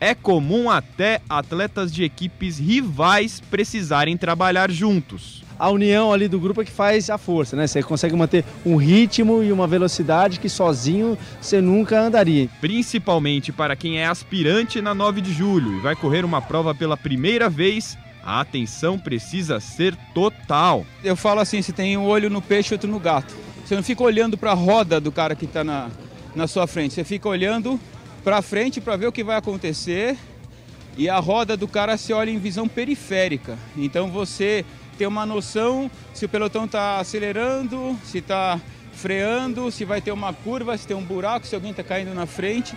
É 0.00 0.14
comum 0.14 0.70
até 0.70 1.20
atletas 1.28 1.92
de 1.92 2.04
equipes 2.04 2.58
rivais 2.58 3.40
precisarem 3.50 4.16
trabalhar 4.16 4.70
juntos. 4.70 5.42
A 5.58 5.68
união 5.70 6.12
ali 6.12 6.28
do 6.28 6.38
grupo 6.38 6.62
é 6.62 6.64
que 6.64 6.70
faz 6.70 7.10
a 7.10 7.18
força, 7.18 7.56
né? 7.56 7.66
Você 7.66 7.82
consegue 7.82 8.14
manter 8.14 8.44
um 8.64 8.76
ritmo 8.76 9.42
e 9.42 9.50
uma 9.50 9.66
velocidade 9.66 10.38
que 10.38 10.48
sozinho 10.48 11.18
você 11.40 11.60
nunca 11.60 12.00
andaria. 12.00 12.48
Principalmente 12.60 13.50
para 13.50 13.74
quem 13.74 13.98
é 13.98 14.06
aspirante 14.06 14.80
na 14.80 14.94
9 14.94 15.20
de 15.20 15.32
julho 15.32 15.76
e 15.76 15.80
vai 15.80 15.96
correr 15.96 16.24
uma 16.24 16.40
prova 16.40 16.72
pela 16.72 16.96
primeira 16.96 17.50
vez 17.50 17.98
a 18.22 18.40
atenção 18.40 18.98
precisa 18.98 19.60
ser 19.60 19.96
total. 20.14 20.84
Eu 21.02 21.16
falo 21.16 21.40
assim, 21.40 21.62
você 21.62 21.72
tem 21.72 21.96
um 21.96 22.06
olho 22.06 22.28
no 22.28 22.42
peixe 22.42 22.72
e 22.72 22.74
outro 22.74 22.90
no 22.90 22.98
gato. 22.98 23.34
Você 23.64 23.74
não 23.74 23.82
fica 23.82 24.02
olhando 24.02 24.36
para 24.36 24.52
a 24.52 24.54
roda 24.54 25.00
do 25.00 25.12
cara 25.12 25.34
que 25.34 25.44
está 25.44 25.62
na, 25.62 25.90
na 26.34 26.46
sua 26.46 26.66
frente, 26.66 26.94
você 26.94 27.04
fica 27.04 27.28
olhando 27.28 27.78
para 28.24 28.42
frente 28.42 28.80
para 28.80 28.96
ver 28.96 29.06
o 29.06 29.12
que 29.12 29.24
vai 29.24 29.36
acontecer 29.36 30.16
e 30.96 31.08
a 31.08 31.18
roda 31.18 31.56
do 31.56 31.68
cara 31.68 31.96
se 31.96 32.12
olha 32.12 32.30
em 32.30 32.38
visão 32.38 32.66
periférica. 32.66 33.56
Então 33.76 34.10
você 34.10 34.64
tem 34.98 35.06
uma 35.06 35.24
noção 35.24 35.90
se 36.12 36.24
o 36.24 36.28
pelotão 36.28 36.64
está 36.64 36.98
acelerando, 36.98 37.96
se 38.04 38.18
está 38.18 38.60
freando, 38.92 39.70
se 39.70 39.84
vai 39.84 40.00
ter 40.00 40.10
uma 40.10 40.32
curva, 40.32 40.76
se 40.76 40.86
tem 40.86 40.96
um 40.96 41.04
buraco, 41.04 41.46
se 41.46 41.54
alguém 41.54 41.70
está 41.70 41.84
caindo 41.84 42.12
na 42.12 42.26
frente. 42.26 42.76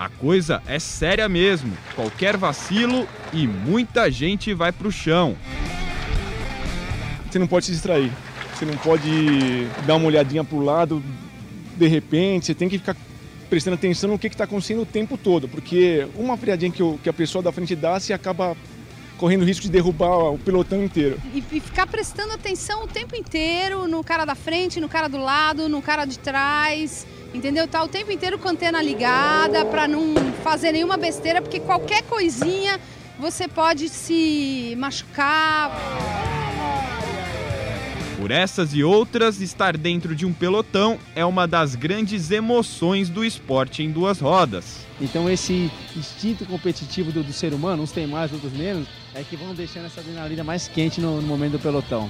A 0.00 0.08
coisa 0.08 0.62
é 0.66 0.78
séria 0.78 1.28
mesmo. 1.28 1.76
Qualquer 1.94 2.34
vacilo 2.34 3.06
e 3.34 3.46
muita 3.46 4.10
gente 4.10 4.54
vai 4.54 4.72
pro 4.72 4.90
chão. 4.90 5.36
Você 7.30 7.38
não 7.38 7.46
pode 7.46 7.66
se 7.66 7.72
distrair. 7.72 8.10
Você 8.54 8.64
não 8.64 8.78
pode 8.78 9.66
dar 9.86 9.96
uma 9.96 10.06
olhadinha 10.06 10.42
pro 10.42 10.58
lado 10.58 11.02
de 11.76 11.86
repente. 11.86 12.46
Você 12.46 12.54
tem 12.54 12.66
que 12.66 12.78
ficar 12.78 12.96
prestando 13.50 13.74
atenção 13.74 14.08
no 14.08 14.18
que 14.18 14.28
está 14.28 14.44
acontecendo 14.44 14.80
o 14.80 14.86
tempo 14.86 15.18
todo, 15.18 15.46
porque 15.46 16.08
uma 16.14 16.34
freadinha 16.34 16.72
que, 16.72 16.82
que 17.02 17.08
a 17.10 17.12
pessoa 17.12 17.42
da 17.42 17.52
frente 17.52 17.76
dá, 17.76 18.00
você 18.00 18.14
acaba 18.14 18.56
correndo 19.20 19.44
risco 19.44 19.64
de 19.64 19.70
derrubar 19.70 20.32
o 20.32 20.38
pelotão 20.38 20.82
inteiro. 20.82 21.20
E, 21.34 21.44
e, 21.52 21.60
ficar 21.60 21.86
prestando 21.86 22.32
atenção 22.32 22.84
o 22.84 22.86
tempo 22.86 23.14
inteiro 23.14 23.86
no 23.86 24.02
cara 24.02 24.24
da 24.24 24.34
frente, 24.34 24.80
no 24.80 24.88
cara 24.88 25.08
do 25.08 25.18
lado, 25.18 25.68
no 25.68 25.82
cara 25.82 26.06
de 26.06 26.18
trás 26.18 27.06
entendeu? 27.32 27.68
Tá 27.68 27.84
o 27.84 27.86
tempo 27.86 28.10
inteiro 28.10 28.38
com 28.38 28.48
a 28.48 28.50
antena 28.50 28.82
ligada 28.82 29.64
para 29.64 29.86
não 29.86 30.14
fazer 30.42 30.72
nenhuma 30.72 30.96
besteira, 30.96 31.40
porque 31.40 31.60
qualquer 31.60 32.02
coisinha 32.02 32.80
você 33.20 33.46
pode 33.46 33.88
se 33.88 34.74
machucar. 34.78 35.70
Por 38.18 38.30
essas 38.30 38.74
e 38.74 38.84
outras, 38.84 39.40
estar 39.40 39.76
dentro 39.78 40.14
de 40.14 40.26
um 40.26 40.32
pelotão 40.32 40.98
é 41.14 41.24
uma 41.24 41.46
das 41.46 41.74
grandes 41.74 42.30
emoções 42.30 43.08
do 43.08 43.24
esporte 43.24 43.82
em 43.82 43.90
duas 43.90 44.20
rodas. 44.20 44.84
Então 45.00 45.30
esse 45.30 45.70
instinto 45.96 46.44
competitivo 46.44 47.10
do, 47.12 47.22
do 47.22 47.32
ser 47.32 47.54
humano, 47.54 47.82
uns 47.82 47.92
tem 47.92 48.06
mais, 48.06 48.30
outros 48.30 48.52
menos, 48.52 48.86
é 49.14 49.22
que 49.22 49.36
vão 49.36 49.54
deixando 49.54 49.86
essa 49.86 50.00
adrenalina 50.00 50.44
mais 50.44 50.68
quente 50.68 51.00
no, 51.00 51.20
no 51.20 51.26
momento 51.26 51.52
do 51.52 51.58
pelotão. 51.58 52.08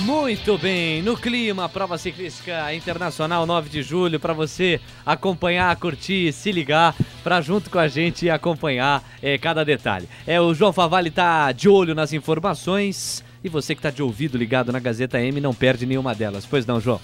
Muito 0.00 0.56
bem, 0.56 1.02
no 1.02 1.16
clima, 1.16 1.68
prova 1.68 1.98
ciclística 1.98 2.72
internacional 2.72 3.44
9 3.44 3.68
de 3.68 3.82
julho, 3.82 4.20
para 4.20 4.32
você 4.32 4.80
acompanhar, 5.04 5.74
curtir, 5.76 6.32
se 6.32 6.52
ligar, 6.52 6.94
para 7.24 7.40
junto 7.40 7.68
com 7.68 7.78
a 7.78 7.88
gente 7.88 8.30
acompanhar 8.30 9.02
é, 9.20 9.36
cada 9.36 9.64
detalhe. 9.64 10.08
É 10.26 10.40
O 10.40 10.54
João 10.54 10.72
Favalli 10.72 11.10
tá 11.10 11.50
de 11.50 11.68
olho 11.68 11.94
nas 11.96 12.12
informações 12.12 13.24
e 13.42 13.48
você 13.48 13.74
que 13.74 13.82
tá 13.82 13.90
de 13.90 14.02
ouvido 14.02 14.38
ligado 14.38 14.72
na 14.72 14.78
Gazeta 14.78 15.20
M 15.20 15.40
não 15.40 15.52
perde 15.52 15.84
nenhuma 15.84 16.14
delas. 16.14 16.46
Pois 16.46 16.64
não, 16.64 16.80
João? 16.80 17.00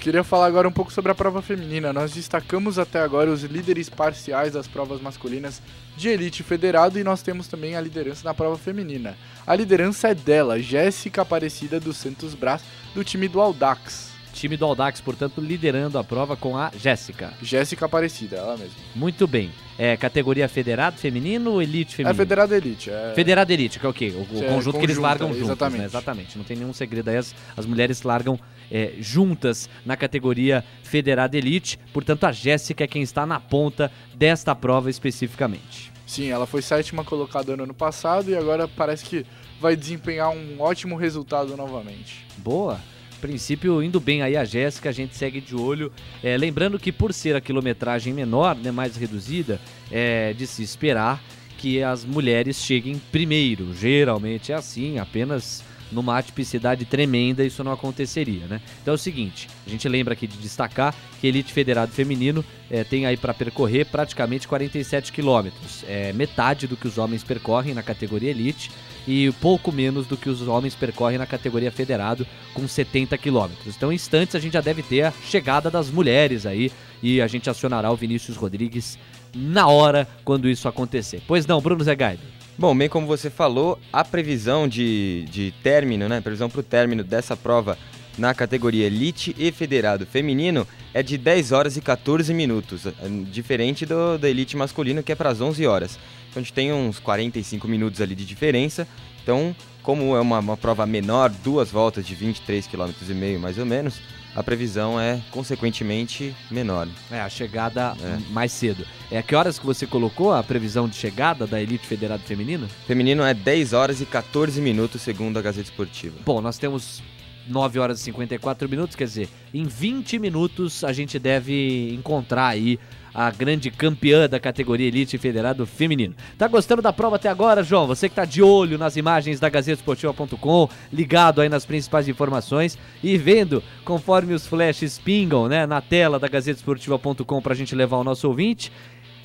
Queria 0.00 0.22
falar 0.22 0.46
agora 0.46 0.68
um 0.68 0.72
pouco 0.72 0.92
sobre 0.92 1.10
a 1.10 1.14
prova 1.14 1.42
feminina. 1.42 1.92
Nós 1.92 2.12
destacamos 2.12 2.78
até 2.78 3.00
agora 3.00 3.28
os 3.30 3.42
líderes 3.42 3.88
parciais 3.88 4.52
das 4.52 4.68
provas 4.68 5.00
masculinas 5.00 5.60
de 5.96 6.08
elite 6.08 6.42
federado 6.44 6.98
e 6.98 7.02
nós 7.02 7.22
temos 7.22 7.48
também 7.48 7.74
a 7.74 7.80
liderança 7.80 8.20
na 8.24 8.32
prova 8.32 8.56
feminina. 8.56 9.16
A 9.44 9.54
liderança 9.56 10.08
é 10.08 10.14
dela, 10.14 10.60
Jéssica 10.60 11.22
Aparecida 11.22 11.80
dos 11.80 11.96
Santos 11.96 12.34
Brás, 12.34 12.62
do 12.94 13.02
time 13.02 13.26
do 13.26 13.40
Aldax. 13.40 14.14
Time 14.32 14.56
do 14.56 14.66
Aldax, 14.66 15.00
portanto, 15.00 15.40
liderando 15.40 15.98
a 15.98 16.04
prova 16.04 16.36
com 16.36 16.56
a 16.58 16.70
Jéssica. 16.78 17.32
Jéssica 17.42 17.86
Aparecida, 17.86 18.36
ela 18.36 18.56
mesma. 18.56 18.74
Muito 18.94 19.26
bem. 19.26 19.50
É 19.78 19.96
categoria 19.96 20.46
federado 20.48 20.98
feminino 20.98 21.52
ou 21.52 21.62
elite 21.62 21.94
É 21.94 21.96
feminino? 21.96 22.14
federado 22.16 22.54
elite. 22.54 22.90
É... 22.90 23.12
Federado 23.14 23.52
Elite, 23.52 23.78
que 23.80 23.86
é 23.86 23.88
o 23.88 23.92
quê? 23.94 24.14
O, 24.14 24.36
o 24.38 24.44
É, 24.44 24.48
conjunto 24.48 24.78
que 24.78 24.84
eles 24.84 24.98
largam 24.98 25.28
juntos, 25.28 25.46
exatamente. 25.46 25.80
né? 25.80 25.84
Exatamente. 25.86 26.38
Não 26.38 26.44
tem 26.44 26.56
nenhum 26.56 26.72
segredo 26.72 27.08
aí. 27.08 27.16
As, 27.16 27.34
as 27.56 27.64
mulheres 27.66 28.02
largam 28.02 28.38
é, 28.70 28.94
juntas 28.98 29.68
na 29.84 29.96
categoria 29.96 30.64
Federado 30.82 31.36
Elite. 31.36 31.78
Portanto, 31.92 32.24
a 32.24 32.32
Jéssica 32.32 32.84
é 32.84 32.86
quem 32.86 33.02
está 33.02 33.26
na 33.26 33.40
ponta 33.40 33.90
desta 34.14 34.54
prova 34.54 34.90
especificamente. 34.90 35.92
Sim, 36.06 36.28
ela 36.28 36.46
foi 36.46 36.62
sétima 36.62 37.02
colocada 37.02 37.56
no 37.56 37.64
ano 37.64 37.74
passado 37.74 38.30
e 38.30 38.36
agora 38.36 38.68
parece 38.68 39.04
que 39.04 39.26
vai 39.60 39.74
desempenhar 39.74 40.30
um 40.30 40.60
ótimo 40.60 40.96
resultado 40.96 41.56
novamente. 41.56 42.24
Boa. 42.38 42.80
Princípio 43.20 43.82
indo 43.82 43.98
bem 43.98 44.22
aí 44.22 44.36
a 44.36 44.44
Jéssica, 44.44 44.90
a 44.90 44.92
gente 44.92 45.16
segue 45.16 45.40
de 45.40 45.56
olho. 45.56 45.90
É, 46.22 46.36
lembrando 46.36 46.78
que 46.78 46.92
por 46.92 47.12
ser 47.12 47.34
a 47.34 47.40
quilometragem 47.40 48.12
menor, 48.12 48.54
né, 48.54 48.70
mais 48.70 48.94
reduzida, 48.96 49.60
é 49.90 50.32
de 50.32 50.46
se 50.46 50.62
esperar 50.62 51.22
que 51.56 51.82
as 51.82 52.04
mulheres 52.04 52.56
cheguem 52.58 53.00
primeiro. 53.10 53.74
Geralmente 53.74 54.52
é 54.52 54.54
assim, 54.54 54.98
apenas 54.98 55.64
numa 55.90 56.18
atipicidade 56.18 56.84
tremenda 56.84 57.44
isso 57.44 57.62
não 57.62 57.72
aconteceria, 57.72 58.46
né? 58.46 58.60
Então 58.82 58.92
é 58.92 58.94
o 58.94 58.98
seguinte, 58.98 59.48
a 59.66 59.70
gente 59.70 59.88
lembra 59.88 60.14
aqui 60.14 60.26
de 60.26 60.36
destacar 60.38 60.94
que 61.20 61.26
Elite 61.26 61.52
Federado 61.52 61.92
Feminino 61.92 62.44
é, 62.70 62.84
tem 62.84 63.06
aí 63.06 63.16
para 63.16 63.32
percorrer 63.32 63.86
praticamente 63.86 64.48
47 64.48 65.12
quilômetros, 65.12 65.84
é 65.88 66.12
metade 66.12 66.66
do 66.66 66.76
que 66.76 66.86
os 66.86 66.98
homens 66.98 67.22
percorrem 67.22 67.74
na 67.74 67.82
categoria 67.82 68.30
Elite 68.30 68.70
e 69.06 69.30
pouco 69.40 69.70
menos 69.70 70.06
do 70.06 70.16
que 70.16 70.28
os 70.28 70.42
homens 70.48 70.74
percorrem 70.74 71.18
na 71.18 71.26
categoria 71.26 71.70
Federado 71.70 72.26
com 72.52 72.66
70 72.66 73.16
quilômetros. 73.18 73.76
Então 73.76 73.92
em 73.92 73.94
instantes 73.94 74.34
a 74.34 74.40
gente 74.40 74.54
já 74.54 74.60
deve 74.60 74.82
ter 74.82 75.02
a 75.02 75.12
chegada 75.12 75.70
das 75.70 75.90
mulheres 75.90 76.44
aí 76.44 76.72
e 77.02 77.20
a 77.20 77.26
gente 77.26 77.48
acionará 77.48 77.90
o 77.90 77.96
Vinícius 77.96 78.36
Rodrigues 78.36 78.98
na 79.34 79.68
hora 79.68 80.08
quando 80.24 80.48
isso 80.48 80.66
acontecer. 80.66 81.22
Pois 81.26 81.46
não, 81.46 81.60
Bruno 81.60 81.84
Zé 81.84 81.94
Gaido. 81.94 82.35
Bom, 82.58 82.74
bem 82.74 82.88
como 82.88 83.06
você 83.06 83.28
falou, 83.28 83.78
a 83.92 84.02
previsão 84.02 84.66
de, 84.66 85.26
de 85.30 85.52
término, 85.62 86.08
né? 86.08 86.22
Previsão 86.22 86.48
para 86.48 86.60
o 86.60 86.62
término 86.62 87.04
dessa 87.04 87.36
prova 87.36 87.76
Na 88.16 88.32
categoria 88.32 88.86
Elite 88.86 89.36
e 89.38 89.52
Federado 89.52 90.06
Feminino 90.06 90.66
é 90.94 91.02
de 91.02 91.18
10 91.18 91.52
horas 91.52 91.76
e 91.76 91.82
14 91.82 92.32
minutos, 92.32 92.86
é, 92.86 92.92
diferente 93.30 93.84
do, 93.84 94.16
da 94.16 94.30
Elite 94.30 94.56
Masculino 94.56 95.02
que 95.02 95.12
é 95.12 95.14
para 95.14 95.28
as 95.28 95.38
11 95.38 95.66
horas. 95.66 95.98
Então 96.30 96.40
a 96.40 96.42
gente 96.42 96.54
tem 96.54 96.72
uns 96.72 96.98
45 96.98 97.68
minutos 97.68 98.00
ali 98.00 98.14
de 98.14 98.24
diferença. 98.24 98.88
Então, 99.22 99.54
como 99.82 100.16
é 100.16 100.20
uma, 100.20 100.38
uma 100.38 100.56
prova 100.56 100.86
menor, 100.86 101.28
duas 101.28 101.70
voltas 101.70 102.06
de 102.06 102.14
23 102.14 102.66
km 102.66 103.38
mais 103.38 103.58
ou 103.58 103.66
menos, 103.66 104.00
a 104.36 104.42
previsão 104.42 105.00
é 105.00 105.20
consequentemente 105.30 106.36
menor. 106.50 106.86
É, 107.10 107.20
a 107.20 107.28
chegada 107.28 107.96
mais 108.30 108.52
cedo. 108.52 108.86
É 109.10 109.22
que 109.22 109.34
horas 109.34 109.58
que 109.58 109.64
você 109.64 109.86
colocou 109.86 110.32
a 110.32 110.42
previsão 110.42 110.86
de 110.86 110.94
chegada 110.94 111.46
da 111.46 111.60
Elite 111.60 111.86
Federado 111.86 112.22
Feminino? 112.22 112.68
Feminino 112.86 113.22
é 113.22 113.32
10 113.32 113.72
horas 113.72 114.00
e 114.02 114.06
14 114.06 114.60
minutos, 114.60 115.00
segundo 115.00 115.38
a 115.38 115.42
Gazeta 115.42 115.70
Esportiva. 115.70 116.16
Bom, 116.24 116.42
nós 116.42 116.58
temos 116.58 117.02
9 117.48 117.78
horas 117.78 118.00
e 118.00 118.04
54 118.04 118.68
minutos, 118.68 118.94
quer 118.94 119.04
dizer, 119.04 119.28
em 119.54 119.64
20 119.64 120.18
minutos 120.18 120.84
a 120.84 120.92
gente 120.92 121.18
deve 121.18 121.94
encontrar 121.94 122.48
aí 122.48 122.78
a 123.16 123.30
grande 123.30 123.70
campeã 123.70 124.28
da 124.28 124.38
categoria 124.38 124.88
Elite 124.88 125.16
Federado 125.16 125.64
Feminino. 125.64 126.14
Tá 126.36 126.46
gostando 126.46 126.82
da 126.82 126.92
prova 126.92 127.16
até 127.16 127.30
agora, 127.30 127.62
João? 127.62 127.86
Você 127.86 128.10
que 128.10 128.14
tá 128.14 128.26
de 128.26 128.42
olho 128.42 128.76
nas 128.76 128.94
imagens 128.94 129.40
da 129.40 129.48
GazeteSportiva.com, 129.48 130.68
ligado 130.92 131.40
aí 131.40 131.48
nas 131.48 131.64
principais 131.64 132.08
informações 132.08 132.76
e 133.02 133.16
vendo 133.16 133.62
conforme 133.86 134.34
os 134.34 134.46
flashes 134.46 134.98
pingam, 134.98 135.48
né, 135.48 135.64
na 135.64 135.80
tela 135.80 136.18
da 136.18 136.28
GazeteSportiva.com 136.28 137.40
pra 137.40 137.54
gente 137.54 137.74
levar 137.74 137.96
o 137.96 138.04
nosso 138.04 138.28
ouvinte. 138.28 138.70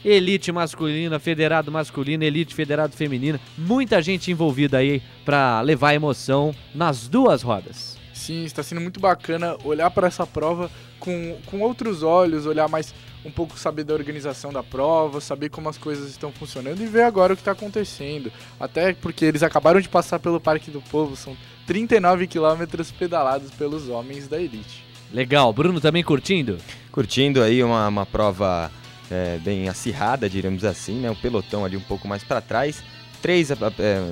Elite 0.06 0.54
masculina, 0.54 1.20
federado 1.20 1.70
masculino, 1.70 2.24
elite 2.24 2.56
federado 2.56 2.96
feminino. 2.96 3.42
Muita 3.58 4.02
gente 4.02 4.32
envolvida 4.32 4.78
aí 4.78 5.02
pra 5.26 5.60
levar 5.60 5.94
emoção 5.94 6.56
nas 6.74 7.10
duas 7.10 7.42
rodas. 7.42 7.98
Sim, 8.14 8.46
está 8.46 8.64
sendo 8.64 8.80
muito 8.80 9.02
bacana 9.02 9.58
olhar 9.66 9.92
para 9.92 10.08
essa 10.08 10.26
prova 10.26 10.72
com, 10.98 11.38
com 11.46 11.60
outros 11.60 12.04
olhos, 12.04 12.46
olhar 12.46 12.70
mais 12.70 12.94
um 13.26 13.32
pouco 13.32 13.58
saber 13.58 13.84
da 13.84 13.94
organização 13.94 14.52
da 14.52 14.64
prova, 14.64 15.22
saber 15.22 15.50
como 15.50 15.70
as 15.70 15.78
coisas 15.78 16.10
estão 16.10 16.32
funcionando 16.32 16.82
e 16.82 16.86
ver 16.86 17.04
agora 17.04 17.34
o 17.34 17.36
que 17.36 17.42
está 17.42 17.52
acontecendo. 17.52 18.32
Até 18.60 18.94
porque 18.94 19.26
eles 19.26 19.44
acabaram 19.44 19.80
de 19.80 19.90
passar 19.90 20.20
pelo 20.20 20.40
Parque 20.40 20.72
do 20.72 20.82
Povo, 20.82 21.16
são 21.16 21.38
39 21.68 22.28
quilômetros 22.28 22.92
pedalados 22.92 23.52
pelos 23.52 23.90
homens 23.90 24.28
da 24.28 24.40
elite. 24.40 24.84
Legal, 25.14 25.52
Bruno 25.52 25.80
também 25.82 26.04
curtindo? 26.04 26.58
Curtindo 26.92 27.44
aí 27.44 27.64
uma, 27.64 27.88
uma 27.88 28.06
prova 28.06 28.72
é, 29.10 29.38
bem 29.40 29.68
acirrada, 29.68 30.30
diríamos 30.30 30.64
assim, 30.64 31.00
né? 31.00 31.12
O 31.12 31.16
pelotão 31.16 31.66
ali 31.66 31.76
um 31.76 31.82
pouco 31.82 32.08
mais 32.08 32.24
para 32.24 32.42
trás. 32.42 32.82
Três, 33.22 33.52
é, 33.52 33.56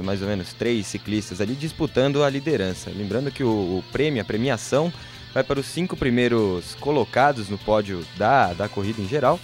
mais 0.04 0.22
ou 0.22 0.28
menos, 0.28 0.54
três 0.54 0.86
ciclistas 0.86 1.42
ali 1.42 1.56
disputando 1.56 2.24
a 2.24 2.30
liderança. 2.30 2.92
Lembrando 2.96 3.32
que 3.32 3.44
o, 3.44 3.48
o 3.80 3.84
prêmio, 3.92 4.22
a 4.22 4.26
premiação, 4.26 4.94
vai 5.34 5.44
para 5.44 5.60
os 5.60 5.66
cinco 5.66 5.96
primeiros 5.96 6.76
colocados 6.76 7.50
no 7.50 7.58
pódio 7.58 8.06
da, 8.18 8.54
da 8.54 8.70
corrida 8.70 9.02
em 9.02 9.08
geral, 9.08 9.40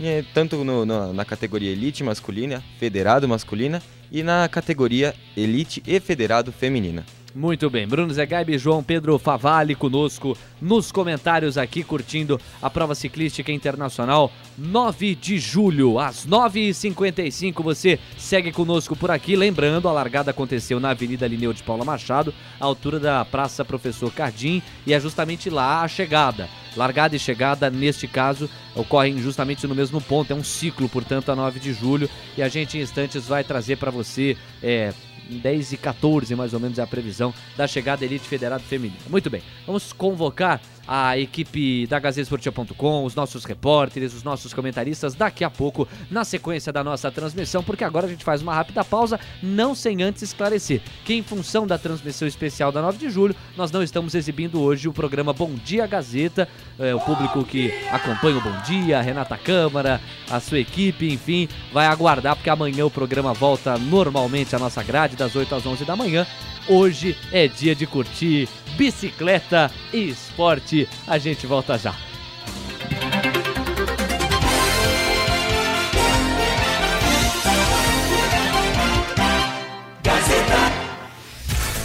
e, 0.00 0.24
tanto 0.34 0.64
no, 0.64 0.84
no, 0.84 1.12
na 1.12 1.24
categoria 1.24 1.70
Elite 1.70 2.02
masculina, 2.02 2.62
Federado 2.78 3.28
masculina 3.28 3.82
e 4.10 4.22
na 4.22 4.48
categoria 4.48 5.14
Elite 5.36 5.82
e 5.86 6.00
Federado 6.00 6.52
feminina. 6.52 7.04
Muito 7.34 7.68
bem, 7.68 7.84
Bruno 7.84 8.14
Zé 8.14 8.24
Gaibe 8.24 8.54
e 8.54 8.58
João 8.58 8.80
Pedro 8.80 9.18
Favalli 9.18 9.74
conosco 9.74 10.38
nos 10.62 10.92
comentários 10.92 11.58
aqui, 11.58 11.82
curtindo 11.82 12.40
a 12.62 12.70
prova 12.70 12.94
ciclística 12.94 13.50
internacional 13.50 14.30
9 14.56 15.16
de 15.16 15.36
julho, 15.40 15.98
às 15.98 16.24
9h55. 16.24 17.60
Você 17.64 17.98
segue 18.16 18.52
conosco 18.52 18.94
por 18.94 19.10
aqui. 19.10 19.34
Lembrando, 19.34 19.88
a 19.88 19.92
largada 19.92 20.30
aconteceu 20.30 20.78
na 20.78 20.90
Avenida 20.90 21.26
Lineu 21.26 21.52
de 21.52 21.64
Paula 21.64 21.84
Machado, 21.84 22.32
à 22.60 22.64
altura 22.64 23.00
da 23.00 23.24
Praça 23.24 23.64
Professor 23.64 24.12
Cardim, 24.12 24.62
e 24.86 24.94
é 24.94 25.00
justamente 25.00 25.50
lá 25.50 25.82
a 25.82 25.88
chegada. 25.88 26.48
Largada 26.76 27.16
e 27.16 27.18
chegada, 27.18 27.68
neste 27.68 28.06
caso, 28.06 28.48
ocorrem 28.76 29.18
justamente 29.18 29.66
no 29.66 29.74
mesmo 29.74 30.00
ponto. 30.00 30.32
É 30.32 30.36
um 30.36 30.44
ciclo, 30.44 30.88
portanto, 30.88 31.32
a 31.32 31.36
9 31.36 31.58
de 31.58 31.72
julho. 31.72 32.08
E 32.38 32.42
a 32.44 32.48
gente, 32.48 32.78
em 32.78 32.82
instantes, 32.82 33.26
vai 33.26 33.42
trazer 33.42 33.76
para 33.76 33.90
você. 33.90 34.36
É, 34.62 34.92
10 35.28 35.72
e 35.72 35.76
14, 35.76 36.34
mais 36.34 36.54
ou 36.54 36.60
menos, 36.60 36.78
é 36.78 36.82
a 36.82 36.86
previsão 36.86 37.32
da 37.56 37.66
chegada 37.66 38.04
Elite 38.04 38.28
Federado 38.28 38.62
Feminina. 38.64 39.00
Muito 39.08 39.30
bem, 39.30 39.42
vamos 39.66 39.92
convocar 39.92 40.60
a 40.86 41.18
equipe 41.18 41.86
da 41.86 41.98
GazeteSportiva.com, 41.98 43.04
os 43.04 43.14
nossos 43.14 43.44
repórteres, 43.44 44.14
os 44.14 44.22
nossos 44.22 44.52
comentaristas 44.52 45.14
daqui 45.14 45.44
a 45.44 45.50
pouco, 45.50 45.88
na 46.10 46.24
sequência 46.24 46.72
da 46.72 46.84
nossa 46.84 47.10
transmissão, 47.10 47.62
porque 47.62 47.84
agora 47.84 48.06
a 48.06 48.08
gente 48.08 48.24
faz 48.24 48.42
uma 48.42 48.54
rápida 48.54 48.84
pausa, 48.84 49.18
não 49.42 49.74
sem 49.74 50.02
antes 50.02 50.22
esclarecer 50.22 50.80
que, 51.04 51.14
em 51.14 51.22
função 51.22 51.66
da 51.66 51.78
transmissão 51.78 52.26
especial 52.26 52.70
da 52.70 52.82
9 52.82 52.98
de 52.98 53.10
julho, 53.10 53.34
nós 53.56 53.70
não 53.70 53.82
estamos 53.82 54.14
exibindo 54.14 54.60
hoje 54.60 54.88
o 54.88 54.92
programa 54.92 55.32
Bom 55.32 55.54
Dia 55.64 55.86
Gazeta, 55.86 56.48
é, 56.78 56.94
o 56.94 57.00
público 57.00 57.44
que 57.44 57.72
acompanha 57.90 58.38
o 58.38 58.40
Bom 58.40 58.60
Dia, 58.62 58.98
a 58.98 59.02
Renata 59.02 59.36
Câmara, 59.36 60.00
a 60.30 60.40
sua 60.40 60.58
equipe, 60.58 61.12
enfim, 61.12 61.48
vai 61.72 61.86
aguardar, 61.86 62.36
porque 62.36 62.50
amanhã 62.50 62.84
o 62.84 62.90
programa 62.90 63.32
volta 63.32 63.78
normalmente 63.78 64.54
à 64.54 64.58
nossa 64.58 64.82
grade, 64.82 65.16
das 65.16 65.34
8 65.34 65.54
às 65.54 65.66
11 65.66 65.84
da 65.84 65.96
manhã. 65.96 66.26
Hoje 66.66 67.16
é 67.30 67.46
dia 67.46 67.74
de 67.74 67.86
curtir 67.86 68.48
bicicleta 68.76 69.70
e 69.92 70.08
esporte. 70.08 70.88
A 71.06 71.18
gente 71.18 71.46
volta 71.46 71.76
já. 71.76 71.94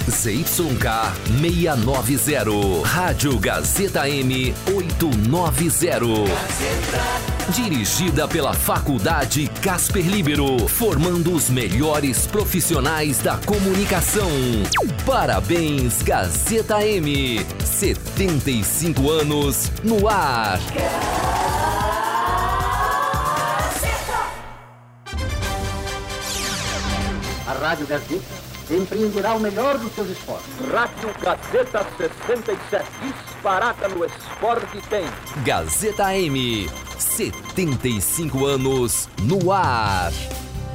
ZYK 0.09 1.13
690, 1.39 2.81
Rádio 2.83 3.39
Gazeta 3.39 4.09
M 4.09 4.53
890. 4.65 6.25
Dirigida 7.53 8.27
pela 8.27 8.53
Faculdade 8.53 9.47
Casper 9.61 10.05
Libero, 10.07 10.67
formando 10.67 11.33
os 11.33 11.49
melhores 11.49 12.25
profissionais 12.25 13.19
da 13.19 13.37
comunicação. 13.37 14.29
Parabéns, 15.05 16.01
Gazeta 16.01 16.83
M. 16.83 17.45
75 17.63 19.09
anos 19.11 19.71
no 19.83 20.07
ar. 20.07 20.59
A 27.45 27.53
Rádio 27.53 27.85
Gazeta 27.87 28.48
empreenderá 28.69 29.33
o 29.33 29.39
melhor 29.39 29.77
dos 29.77 29.91
seus 29.93 30.09
esportes. 30.09 30.47
Rádio 30.71 31.09
Gazeta 31.21 31.85
67, 31.97 32.85
disparada 33.01 33.87
no 33.89 34.05
esporte 34.05 34.81
tem. 34.89 35.05
Gazeta 35.43 36.15
M. 36.17 36.69
75 36.97 38.45
anos 38.45 39.09
no 39.23 39.51
ar. 39.51 40.11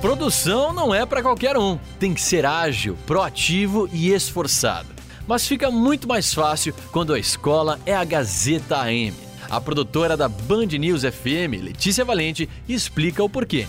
Produção 0.01 0.73
não 0.73 0.95
é 0.95 1.07
para 1.07 1.23
qualquer 1.23 1.57
um. 1.57 1.79
Tem 1.99 2.13
que 2.13 2.21
ser 2.21 2.45
ágil, 2.45 2.97
proativo 3.07 3.89
e 3.93 4.13
esforçado. 4.13 4.89
Mas 5.27 5.47
fica 5.47 5.71
muito 5.71 6.07
mais 6.07 6.35
fácil 6.35 6.75
quando 6.93 7.15
a 7.15 7.19
escola 7.19 7.81
é 7.87 7.95
a 7.95 8.05
Gazeta 8.05 8.77
AM. 8.83 9.15
A 9.49 9.61
produtora 9.61 10.17
da 10.17 10.29
Band 10.29 10.67
News 10.67 11.03
FM, 11.03 11.63
Letícia 11.63 12.05
Valente, 12.05 12.49
explica 12.69 13.23
o 13.23 13.29
porquê. 13.29 13.67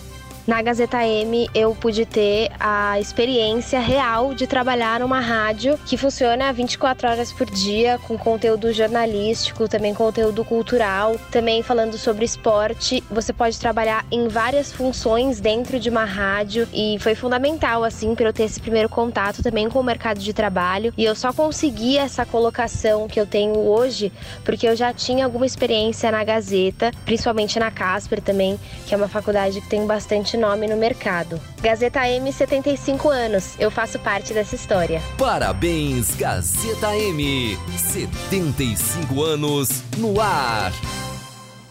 Na 0.47 0.61
Gazeta 0.61 1.03
M 1.03 1.49
eu 1.55 1.73
pude 1.73 2.05
ter 2.05 2.51
a 2.59 2.99
experiência 2.99 3.79
real 3.79 4.35
de 4.35 4.45
trabalhar 4.45 4.99
numa 4.99 5.19
rádio 5.19 5.75
que 5.87 5.97
funciona 5.97 6.53
24 6.53 7.09
horas 7.09 7.33
por 7.33 7.49
dia, 7.49 7.99
com 8.07 8.15
conteúdo 8.15 8.71
jornalístico, 8.71 9.67
também 9.67 9.95
conteúdo 9.95 10.45
cultural, 10.45 11.17
também 11.31 11.63
falando 11.63 11.97
sobre 11.97 12.25
esporte. 12.25 13.03
Você 13.09 13.33
pode 13.33 13.59
trabalhar 13.59 14.05
em 14.11 14.27
várias 14.27 14.71
funções 14.71 15.39
dentro 15.39 15.79
de 15.79 15.89
uma 15.89 16.05
rádio 16.05 16.67
e 16.71 16.97
foi 16.99 17.15
fundamental 17.15 17.83
assim 17.83 18.13
para 18.13 18.27
eu 18.29 18.33
ter 18.33 18.43
esse 18.43 18.59
primeiro 18.59 18.87
contato 18.87 19.41
também 19.41 19.67
com 19.67 19.79
o 19.79 19.83
mercado 19.83 20.19
de 20.19 20.31
trabalho. 20.31 20.93
E 20.95 21.03
eu 21.03 21.15
só 21.15 21.33
consegui 21.33 21.97
essa 21.97 22.23
colocação 22.23 23.07
que 23.07 23.19
eu 23.19 23.25
tenho 23.25 23.57
hoje 23.57 24.13
porque 24.43 24.67
eu 24.67 24.75
já 24.75 24.93
tinha 24.93 25.25
alguma 25.25 25.47
experiência 25.47 26.11
na 26.11 26.23
Gazeta, 26.23 26.91
principalmente 27.03 27.57
na 27.57 27.71
Casper 27.71 28.21
também, 28.21 28.59
que 28.85 28.93
é 28.93 28.97
uma 28.97 29.07
faculdade 29.07 29.59
que 29.59 29.69
tem 29.69 29.87
bastante 29.87 30.34
nome 30.37 30.67
no 30.67 30.77
mercado. 30.77 31.39
Gazeta 31.61 32.07
M 32.07 32.31
75 32.31 33.09
anos. 33.09 33.55
Eu 33.59 33.69
faço 33.71 33.99
parte 33.99 34.33
dessa 34.33 34.55
história. 34.55 35.01
Parabéns, 35.17 36.15
Gazeta 36.15 36.95
M. 36.95 37.57
75 37.77 39.23
anos 39.23 39.83
no 39.97 40.19
ar. 40.19 40.71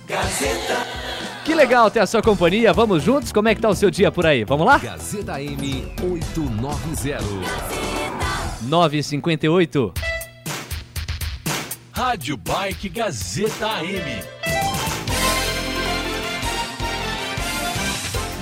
Gazeta. 0.07 0.86
Que 1.45 1.55
legal 1.55 1.91
ter 1.91 2.01
a 2.01 2.07
sua 2.07 2.23
companhia. 2.23 2.73
Vamos 2.73 3.03
juntos? 3.03 3.31
Como 3.31 3.49
é 3.49 3.55
que 3.55 3.61
tá 3.61 3.69
o 3.69 3.74
seu 3.74 3.91
dia 3.91 4.11
por 4.11 4.24
aí? 4.24 4.45
Vamos 4.45 4.66
lá? 4.66 4.78
Gazeta 4.78 5.41
M 5.43 5.86
890. 6.03 7.19
958. 8.62 9.93
Rádio 11.93 12.36
Bike 12.36 12.89
Gazeta 12.89 13.85
M. 13.85 14.44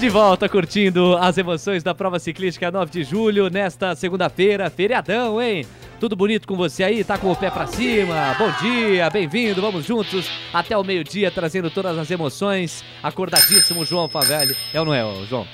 De 0.03 0.09
volta 0.09 0.49
curtindo 0.49 1.17
as 1.17 1.39
emoções 1.39 1.85
da 1.85 1.95
prova 1.95 2.19
ciclística 2.19 2.73
9 2.73 2.91
de 2.91 3.05
julho, 3.05 3.49
nesta 3.49 3.95
segunda-feira, 3.95 4.69
feriadão, 4.69 5.41
hein? 5.41 5.65
Tudo 6.01 6.17
bonito 6.17 6.45
com 6.49 6.57
você 6.57 6.83
aí? 6.83 7.05
Tá 7.05 7.17
com 7.17 7.31
o 7.31 7.37
pé 7.37 7.53
pra 7.53 7.69
cima? 7.69 8.35
Bom 8.37 8.51
dia, 8.61 9.09
bem-vindo, 9.11 9.63
vamos 9.63 9.85
juntos 9.85 10.29
até 10.53 10.77
o 10.77 10.83
meio-dia 10.83 11.31
trazendo 11.31 11.71
todas 11.71 11.97
as 11.97 12.11
emoções. 12.11 12.83
Acordadíssimo, 13.01 13.85
João 13.85 14.09
Favelli. 14.09 14.57
É 14.75 14.81
ou 14.81 14.87
não 14.87 14.93
é, 14.93 15.05
João? 15.27 15.47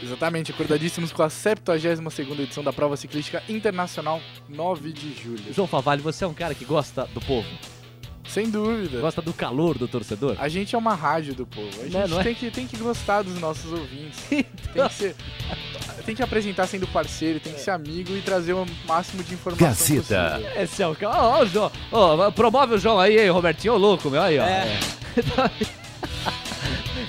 Exatamente, 0.00 0.52
acordadíssimos 0.52 1.10
com 1.10 1.24
a 1.24 1.28
72ª 1.28 2.38
edição 2.38 2.62
da 2.62 2.72
prova 2.72 2.96
ciclística 2.96 3.42
internacional 3.48 4.20
9 4.48 4.92
de 4.92 5.20
julho. 5.20 5.52
João 5.52 5.66
Favalli, 5.66 6.00
você 6.00 6.22
é 6.22 6.28
um 6.28 6.32
cara 6.32 6.54
que 6.54 6.64
gosta 6.64 7.08
do 7.12 7.20
povo? 7.20 7.48
Sem 8.28 8.48
dúvida. 8.50 9.00
Gosta 9.00 9.20
do 9.20 9.32
calor 9.32 9.76
do 9.76 9.88
torcedor? 9.88 10.36
A 10.38 10.48
gente 10.48 10.74
é 10.74 10.78
uma 10.78 10.94
rádio 10.94 11.34
do 11.34 11.46
povo. 11.46 11.68
A 11.80 11.84
gente 11.84 11.92
Não 11.92 12.00
é, 12.02 12.08
não 12.08 12.20
é? 12.20 12.22
tem, 12.22 12.34
que, 12.34 12.50
tem 12.50 12.66
que 12.66 12.76
gostar 12.76 13.22
dos 13.22 13.38
nossos 13.40 13.72
ouvintes. 13.72 14.20
Tem 14.30 14.86
que 14.88 14.94
ser. 14.94 15.16
Tem 16.06 16.14
que 16.14 16.22
apresentar 16.22 16.66
sendo 16.66 16.86
parceiro, 16.86 17.40
tem 17.40 17.52
que 17.52 17.60
ser 17.60 17.72
amigo 17.72 18.16
e 18.16 18.22
trazer 18.22 18.52
o 18.52 18.64
máximo 18.86 19.22
de 19.22 19.34
informação 19.34 19.68
possível. 19.68 20.16
Esse 20.56 20.82
é 20.82 20.86
o. 20.86 20.96
Ó, 21.04 21.42
o 21.42 21.46
João. 21.46 21.72
Ó, 21.90 22.30
promove 22.30 22.74
o 22.74 22.78
João 22.78 22.98
aí, 22.98 23.28
Robertinho, 23.28 23.74
ô 23.74 23.76
louco, 23.76 24.08
meu. 24.08 24.22
Aí, 24.22 24.38
ó. 24.38 24.44
É. 24.44 24.78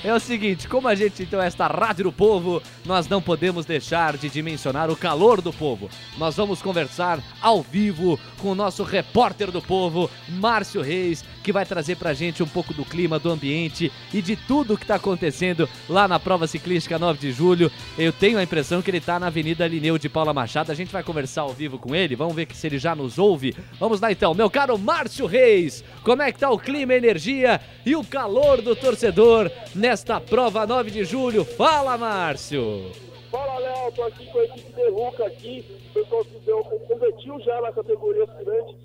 É 0.04 0.12
o 0.12 0.18
seguinte, 0.18 0.66
como 0.66 0.88
a 0.88 0.96
gente 0.96 1.22
então 1.22 1.40
é 1.40 1.46
esta 1.46 1.68
rádio 1.68 2.04
do 2.04 2.12
povo, 2.12 2.60
nós 2.84 3.06
não 3.06 3.22
podemos 3.22 3.64
deixar 3.64 4.16
de 4.16 4.28
dimensionar 4.28 4.90
o 4.90 4.96
calor 4.96 5.40
do 5.40 5.52
povo. 5.52 5.88
Nós 6.18 6.36
vamos 6.36 6.60
conversar 6.60 7.22
ao 7.40 7.62
vivo 7.62 8.18
com 8.38 8.48
o 8.48 8.54
nosso 8.54 8.82
repórter 8.82 9.52
do 9.52 9.62
povo, 9.62 10.10
Márcio 10.28 10.82
Reis, 10.82 11.24
que 11.42 11.52
vai 11.52 11.66
trazer 11.66 11.96
pra 11.96 12.14
gente 12.14 12.42
um 12.42 12.46
pouco 12.46 12.72
do 12.72 12.84
clima, 12.84 13.18
do 13.18 13.30
ambiente 13.30 13.92
e 14.12 14.22
de 14.22 14.36
tudo 14.36 14.76
que 14.76 14.86
tá 14.86 14.94
acontecendo 14.94 15.68
lá 15.88 16.06
na 16.06 16.20
prova 16.20 16.46
ciclística 16.46 16.98
9 16.98 17.18
de 17.18 17.32
julho. 17.32 17.70
Eu 17.98 18.12
tenho 18.12 18.38
a 18.38 18.42
impressão 18.42 18.80
que 18.80 18.90
ele 18.90 19.00
tá 19.00 19.18
na 19.18 19.26
Avenida 19.26 19.66
Lineu 19.66 19.98
de 19.98 20.08
Paula 20.08 20.32
Machado. 20.32 20.70
A 20.70 20.74
gente 20.74 20.92
vai 20.92 21.02
conversar 21.02 21.42
ao 21.42 21.52
vivo 21.52 21.78
com 21.78 21.94
ele, 21.94 22.16
vamos 22.16 22.34
ver 22.34 22.48
se 22.52 22.66
ele 22.66 22.78
já 22.78 22.94
nos 22.94 23.18
ouve. 23.18 23.54
Vamos 23.78 24.00
lá 24.00 24.12
então, 24.12 24.34
meu 24.34 24.48
caro 24.48 24.78
Márcio 24.78 25.26
Reis, 25.26 25.84
como 26.02 26.22
é 26.22 26.30
que 26.30 26.38
tá 26.38 26.50
o 26.50 26.58
clima, 26.58 26.92
a 26.92 26.96
energia 26.96 27.60
e 27.84 27.96
o 27.96 28.04
calor 28.04 28.62
do 28.62 28.76
torcedor 28.76 29.50
nesta 29.74 30.20
prova 30.20 30.66
9 30.66 30.90
de 30.90 31.04
julho? 31.04 31.44
Fala, 31.44 31.98
Márcio! 31.98 32.92
Fala, 33.32 33.58
Léo, 33.58 33.92
tô 33.92 34.02
aqui 34.02 34.26
com 34.26 34.38
a 34.38 34.44
equipe 34.44 34.72
Derruca 34.74 35.26
aqui, 35.26 35.64
o 35.90 35.94
pessoal 35.94 36.22
que 36.22 36.38
deu, 36.40 36.62
competiu 36.62 37.40
já 37.40 37.62
na 37.62 37.72
categoria 37.72 38.24
aspirante, 38.24 38.76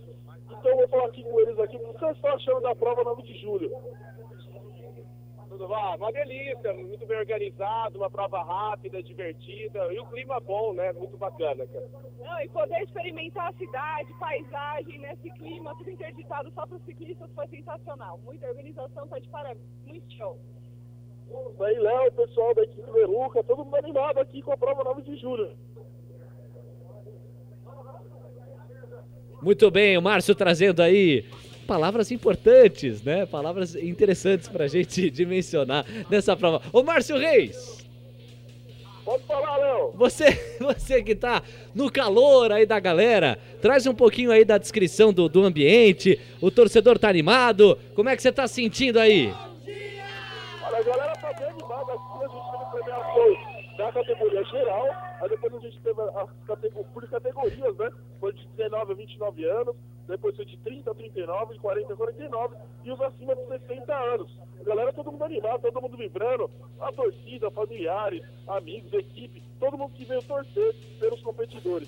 então 0.59 0.71
eu 0.71 0.77
vou 0.77 0.87
falar 0.87 1.05
aqui 1.05 1.23
com 1.23 1.39
eles 1.39 1.59
aqui, 1.59 1.77
o 1.77 1.79
que 1.79 1.99
vocês 1.99 2.15
estão 2.15 2.33
achando 2.33 2.61
da 2.61 2.75
prova 2.75 3.03
9 3.03 3.21
de 3.23 3.37
julho? 3.39 3.71
Tudo 5.49 5.67
bom? 5.67 5.95
Uma 5.95 6.11
delícia, 6.11 6.73
muito 6.73 7.05
bem 7.05 7.17
organizado, 7.17 7.97
uma 7.97 8.09
prova 8.09 8.43
rápida, 8.43 9.01
divertida 9.01 9.93
e 9.93 9.99
o 9.99 10.05
clima 10.07 10.39
bom, 10.41 10.73
né? 10.73 10.91
Muito 10.93 11.17
bacana, 11.17 11.65
cara. 11.65 11.89
Não, 12.19 12.41
e 12.41 12.49
poder 12.49 12.83
experimentar 12.83 13.49
a 13.49 13.53
cidade, 13.53 14.13
paisagem, 14.19 14.99
nesse 14.99 15.31
clima, 15.31 15.73
tudo 15.77 15.89
interditado 15.89 16.51
só 16.51 16.65
para 16.65 16.75
os 16.75 16.83
ciclistas 16.83 17.31
foi 17.33 17.47
sensacional. 17.47 18.19
Muita 18.25 18.47
organização, 18.47 19.07
tá 19.07 19.19
de 19.19 19.29
parabéns. 19.29 19.63
Muito 19.85 20.13
show. 20.13 20.37
Aí, 21.59 21.79
Léo, 21.79 22.11
pessoal 22.11 22.53
da 22.53 22.63
equipe 22.63 22.91
Derruca, 22.91 23.43
todo 23.43 23.63
mundo 23.63 23.77
animado 23.77 24.19
aqui 24.19 24.41
com 24.41 24.51
a 24.51 24.57
prova 24.57 24.83
9 24.83 25.01
de 25.01 25.15
julho. 25.17 25.57
Muito 29.41 29.69
bem, 29.69 29.97
o 29.97 30.01
Márcio 30.01 30.33
trazendo 30.33 30.81
aí 30.81 31.25
palavras 31.67 32.11
importantes, 32.11 33.03
né? 33.03 33.25
Palavras 33.25 33.75
interessantes 33.75 34.47
pra 34.47 34.67
gente 34.67 35.09
dimensionar 35.11 35.85
nessa 36.09 36.35
prova. 36.35 36.61
Ô 36.71 36.81
Márcio 36.81 37.17
Reis! 37.17 37.85
Pode 39.05 39.23
falar, 39.23 39.57
Léo! 39.57 39.93
Você, 39.95 40.25
você 40.59 41.03
que 41.03 41.15
tá 41.15 41.43
no 41.73 41.91
calor 41.91 42.51
aí 42.51 42.65
da 42.65 42.79
galera, 42.79 43.37
traz 43.61 43.85
um 43.85 43.93
pouquinho 43.93 44.31
aí 44.31 44.43
da 44.43 44.57
descrição 44.57 45.13
do, 45.13 45.29
do 45.29 45.43
ambiente. 45.43 46.19
O 46.41 46.49
torcedor 46.49 46.97
tá 46.97 47.07
animado. 47.07 47.77
Como 47.95 48.09
é 48.09 48.15
que 48.15 48.21
você 48.21 48.31
tá 48.31 48.47
sentindo 48.47 48.99
aí? 48.99 49.33
Olha, 50.61 50.77
a 50.77 50.83
galera 50.83 51.13
tá 51.13 51.33
bem 51.33 51.47
animada 51.47 51.93
aqui, 51.93 52.23
a 52.23 52.27
gente 52.27 52.51
teve 52.51 52.65
premiação 52.83 53.57
da 53.77 53.86
categoria 54.03 54.43
geral, 54.45 54.87
aí 55.21 55.29
depois 55.29 55.53
a 55.55 55.59
gente 55.59 55.79
teve 55.81 56.01
as 56.01 56.29
catego- 56.47 56.85
por 56.93 57.07
categorias, 57.09 57.75
né? 57.77 57.91
Foi 58.19 58.33
de 58.33 58.47
19 58.55 58.91
a 58.91 58.95
29 58.95 59.45
anos, 59.45 59.75
depois 60.07 60.35
foi 60.35 60.45
de 60.45 60.57
30 60.57 60.91
a 60.91 60.93
39, 60.95 61.53
de 61.53 61.59
40 61.59 61.93
a 61.93 61.95
49 61.95 62.55
e 62.85 62.91
os 62.91 63.01
acima 63.01 63.35
de 63.35 63.45
60 63.47 63.93
anos. 63.93 64.29
A 64.59 64.63
galera, 64.63 64.93
todo 64.93 65.11
mundo 65.11 65.23
animado, 65.23 65.61
todo 65.61 65.81
mundo 65.81 65.97
vibrando, 65.97 66.49
a 66.79 66.91
torcida, 66.91 67.49
familiares, 67.51 68.21
amigos, 68.47 68.91
equipe, 68.93 69.41
todo 69.59 69.77
mundo 69.77 69.91
que 69.95 70.05
veio 70.05 70.21
torcer 70.23 70.75
pelos 70.99 71.21
competidores. 71.21 71.87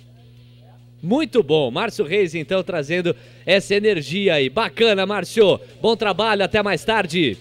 Muito 1.01 1.41
bom, 1.41 1.71
Márcio 1.71 2.03
Reis 2.03 2.35
então 2.35 2.61
trazendo 2.61 3.15
essa 3.45 3.73
energia 3.73 4.33
aí. 4.33 4.49
Bacana, 4.49 5.05
Márcio. 5.05 5.57
Bom 5.81 5.95
trabalho, 5.95 6.43
até 6.43 6.61
mais 6.61 6.83
tarde. 6.83 7.37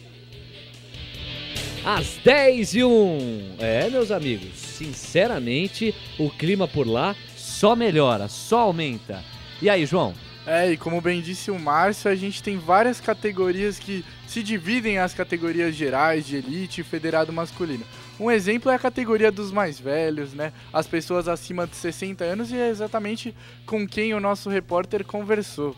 Às 1.90 2.18
10 2.22 2.74
e 2.74 2.84
1. 2.84 3.56
É, 3.58 3.88
meus 3.88 4.10
amigos, 4.10 4.58
sinceramente, 4.58 5.94
o 6.18 6.28
clima 6.28 6.68
por 6.68 6.86
lá 6.86 7.16
só 7.34 7.74
melhora, 7.74 8.28
só 8.28 8.58
aumenta. 8.58 9.24
E 9.62 9.70
aí, 9.70 9.86
João? 9.86 10.12
É, 10.46 10.70
e 10.70 10.76
como 10.76 11.00
bem 11.00 11.22
disse 11.22 11.50
o 11.50 11.58
Márcio, 11.58 12.10
a 12.10 12.14
gente 12.14 12.42
tem 12.42 12.58
várias 12.58 13.00
categorias 13.00 13.78
que 13.78 14.04
se 14.26 14.42
dividem 14.42 14.96
em 14.96 14.98
as 14.98 15.14
categorias 15.14 15.74
gerais, 15.74 16.26
de 16.26 16.36
elite 16.36 16.82
e 16.82 16.84
federado 16.84 17.32
masculino. 17.32 17.86
Um 18.20 18.30
exemplo 18.30 18.70
é 18.70 18.74
a 18.74 18.78
categoria 18.78 19.32
dos 19.32 19.50
mais 19.50 19.80
velhos, 19.80 20.34
né? 20.34 20.52
As 20.70 20.86
pessoas 20.86 21.26
acima 21.26 21.66
de 21.66 21.74
60 21.74 22.22
anos 22.22 22.52
e 22.52 22.56
é 22.58 22.68
exatamente 22.68 23.34
com 23.64 23.88
quem 23.88 24.12
o 24.12 24.20
nosso 24.20 24.50
repórter 24.50 25.06
conversou. 25.06 25.74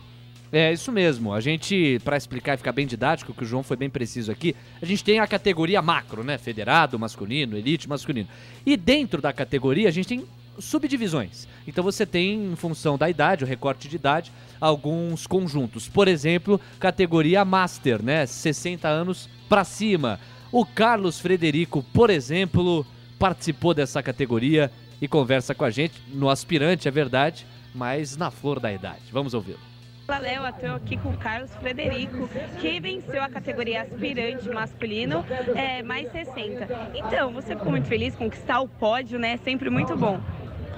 É 0.53 0.73
isso 0.73 0.91
mesmo. 0.91 1.33
A 1.33 1.41
gente, 1.41 2.01
para 2.05 2.17
explicar 2.17 2.55
e 2.55 2.57
ficar 2.57 2.73
bem 2.73 2.87
didático, 2.87 3.33
que 3.33 3.45
o 3.45 3.47
João 3.47 3.63
foi 3.63 3.77
bem 3.77 3.89
preciso 3.89 4.33
aqui, 4.33 4.57
a 4.83 4.85
gente 4.85 5.05
tem 5.05 5.21
a 5.21 5.27
categoria 5.27 5.81
macro, 5.81 6.25
né? 6.25 6.39
Federado 6.39 6.99
masculino, 6.99 7.57
elite 7.57 7.89
masculino. 7.89 8.29
E 8.67 8.77
dentro 8.77 9.23
da 9.23 9.33
categoria 9.33 9.89
a 9.89 9.93
gente 9.93 10.09
tem 10.09 10.25
subdivisões. 10.59 11.47
Então 11.69 11.85
você 11.85 12.05
tem, 12.05 12.53
em 12.53 12.57
função 12.57 12.99
da 12.99 13.09
idade, 13.09 13.45
o 13.45 13.47
recorte 13.47 13.89
de 13.89 13.95
idade, 13.95 14.33
alguns 14.61 15.25
conjuntos. 15.25 15.89
Por 15.89 16.09
exemplo, 16.09 16.61
categoria 16.81 17.45
Master, 17.45 18.03
né? 18.03 18.27
60 18.27 18.89
anos 18.89 19.29
para 19.49 19.63
cima. 19.63 20.19
O 20.51 20.67
Carlos 20.67 21.21
Frederico, 21.21 21.85
por 21.93 22.11
exemplo, 22.11 22.85
participou 23.21 23.73
dessa 23.73 24.03
categoria 24.03 24.69
e 25.01 25.07
conversa 25.07 25.55
com 25.55 25.65
a 25.65 25.71
gente 25.71 25.95
no 26.13 26.29
aspirante, 26.29 26.89
é 26.89 26.91
verdade, 26.91 27.47
mas 27.73 28.17
na 28.17 28.33
flor 28.33 28.59
da 28.59 28.73
idade. 28.73 29.03
Vamos 29.13 29.33
ouvi-lo. 29.33 29.70
Léo, 30.19 30.47
estou 30.47 30.74
aqui 30.74 30.97
com 30.97 31.11
o 31.11 31.16
Carlos 31.16 31.55
Frederico, 31.57 32.28
que 32.61 32.81
venceu 32.81 33.23
a 33.23 33.28
categoria 33.28 33.82
aspirante 33.82 34.49
masculino, 34.49 35.24
é, 35.55 35.82
mais 35.82 36.11
60. 36.11 36.69
Então, 36.95 37.32
você 37.32 37.55
ficou 37.55 37.70
muito 37.70 37.87
feliz 37.87 38.15
conquistar 38.15 38.61
o 38.61 38.69
pódio, 38.69 39.19
né? 39.19 39.37
Sempre 39.39 39.70
muito 39.70 39.97
bom. 39.97 40.20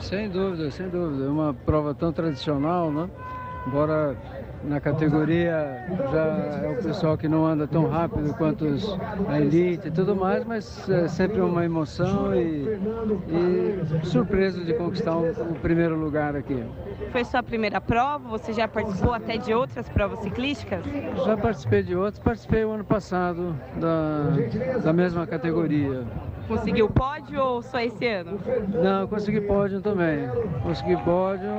Sem 0.01 0.29
dúvida, 0.29 0.71
sem 0.71 0.89
dúvida. 0.89 1.25
É 1.25 1.29
uma 1.29 1.55
prova 1.55 1.95
tão 1.95 2.13
tradicional, 2.13 2.91
né? 2.91 3.09
Embora 3.67 4.17
na 4.65 4.81
categoria 4.81 5.85
já 6.13 6.25
é 6.65 6.77
o 6.79 6.83
pessoal 6.83 7.17
que 7.17 7.29
não 7.29 7.45
anda 7.45 7.67
tão 7.67 7.89
rápido 7.89 8.35
quanto 8.35 8.65
os, 8.65 8.99
a 9.29 9.41
elite 9.41 9.89
e 9.89 9.91
tudo 9.91 10.15
mais, 10.15 10.45
mas 10.45 10.89
é 10.89 11.09
sempre 11.09 11.41
uma 11.41 11.65
emoção 11.65 12.35
e, 12.35 12.79
e 13.29 14.07
surpresa 14.07 14.65
de 14.65 14.75
conquistar 14.75 15.17
o, 15.17 15.55
primeiro 15.63 15.99
lugar 15.99 16.37
aqui. 16.37 16.65
Foi 17.11 17.25
sua 17.25 17.43
primeira 17.43 17.81
prova? 17.81 18.29
Você 18.29 18.53
já 18.53 18.67
participou 18.69 19.15
até 19.15 19.37
de 19.37 19.53
outras 19.53 19.89
provas 19.89 20.21
ciclísticas? 20.21 20.85
Já 21.25 21.37
participei 21.37 21.83
de 21.83 21.97
outros, 21.97 22.23
participei 22.23 22.65
o 22.65 22.71
ano 22.71 22.85
passado 22.85 23.55
da, 23.77 24.79
da 24.83 24.93
mesma 24.93 25.27
categoria. 25.27 26.05
Conseguiu 26.49 26.89
pódio 26.91 27.41
ou 27.41 27.63
só 27.63 27.81
esse 27.81 28.07
ano? 28.07 28.39
Não, 28.83 29.07
consegui 29.07 29.41
pódio 29.41 29.81
também. 29.81 30.29
Consegui 30.63 30.97
pódio. 30.99 31.51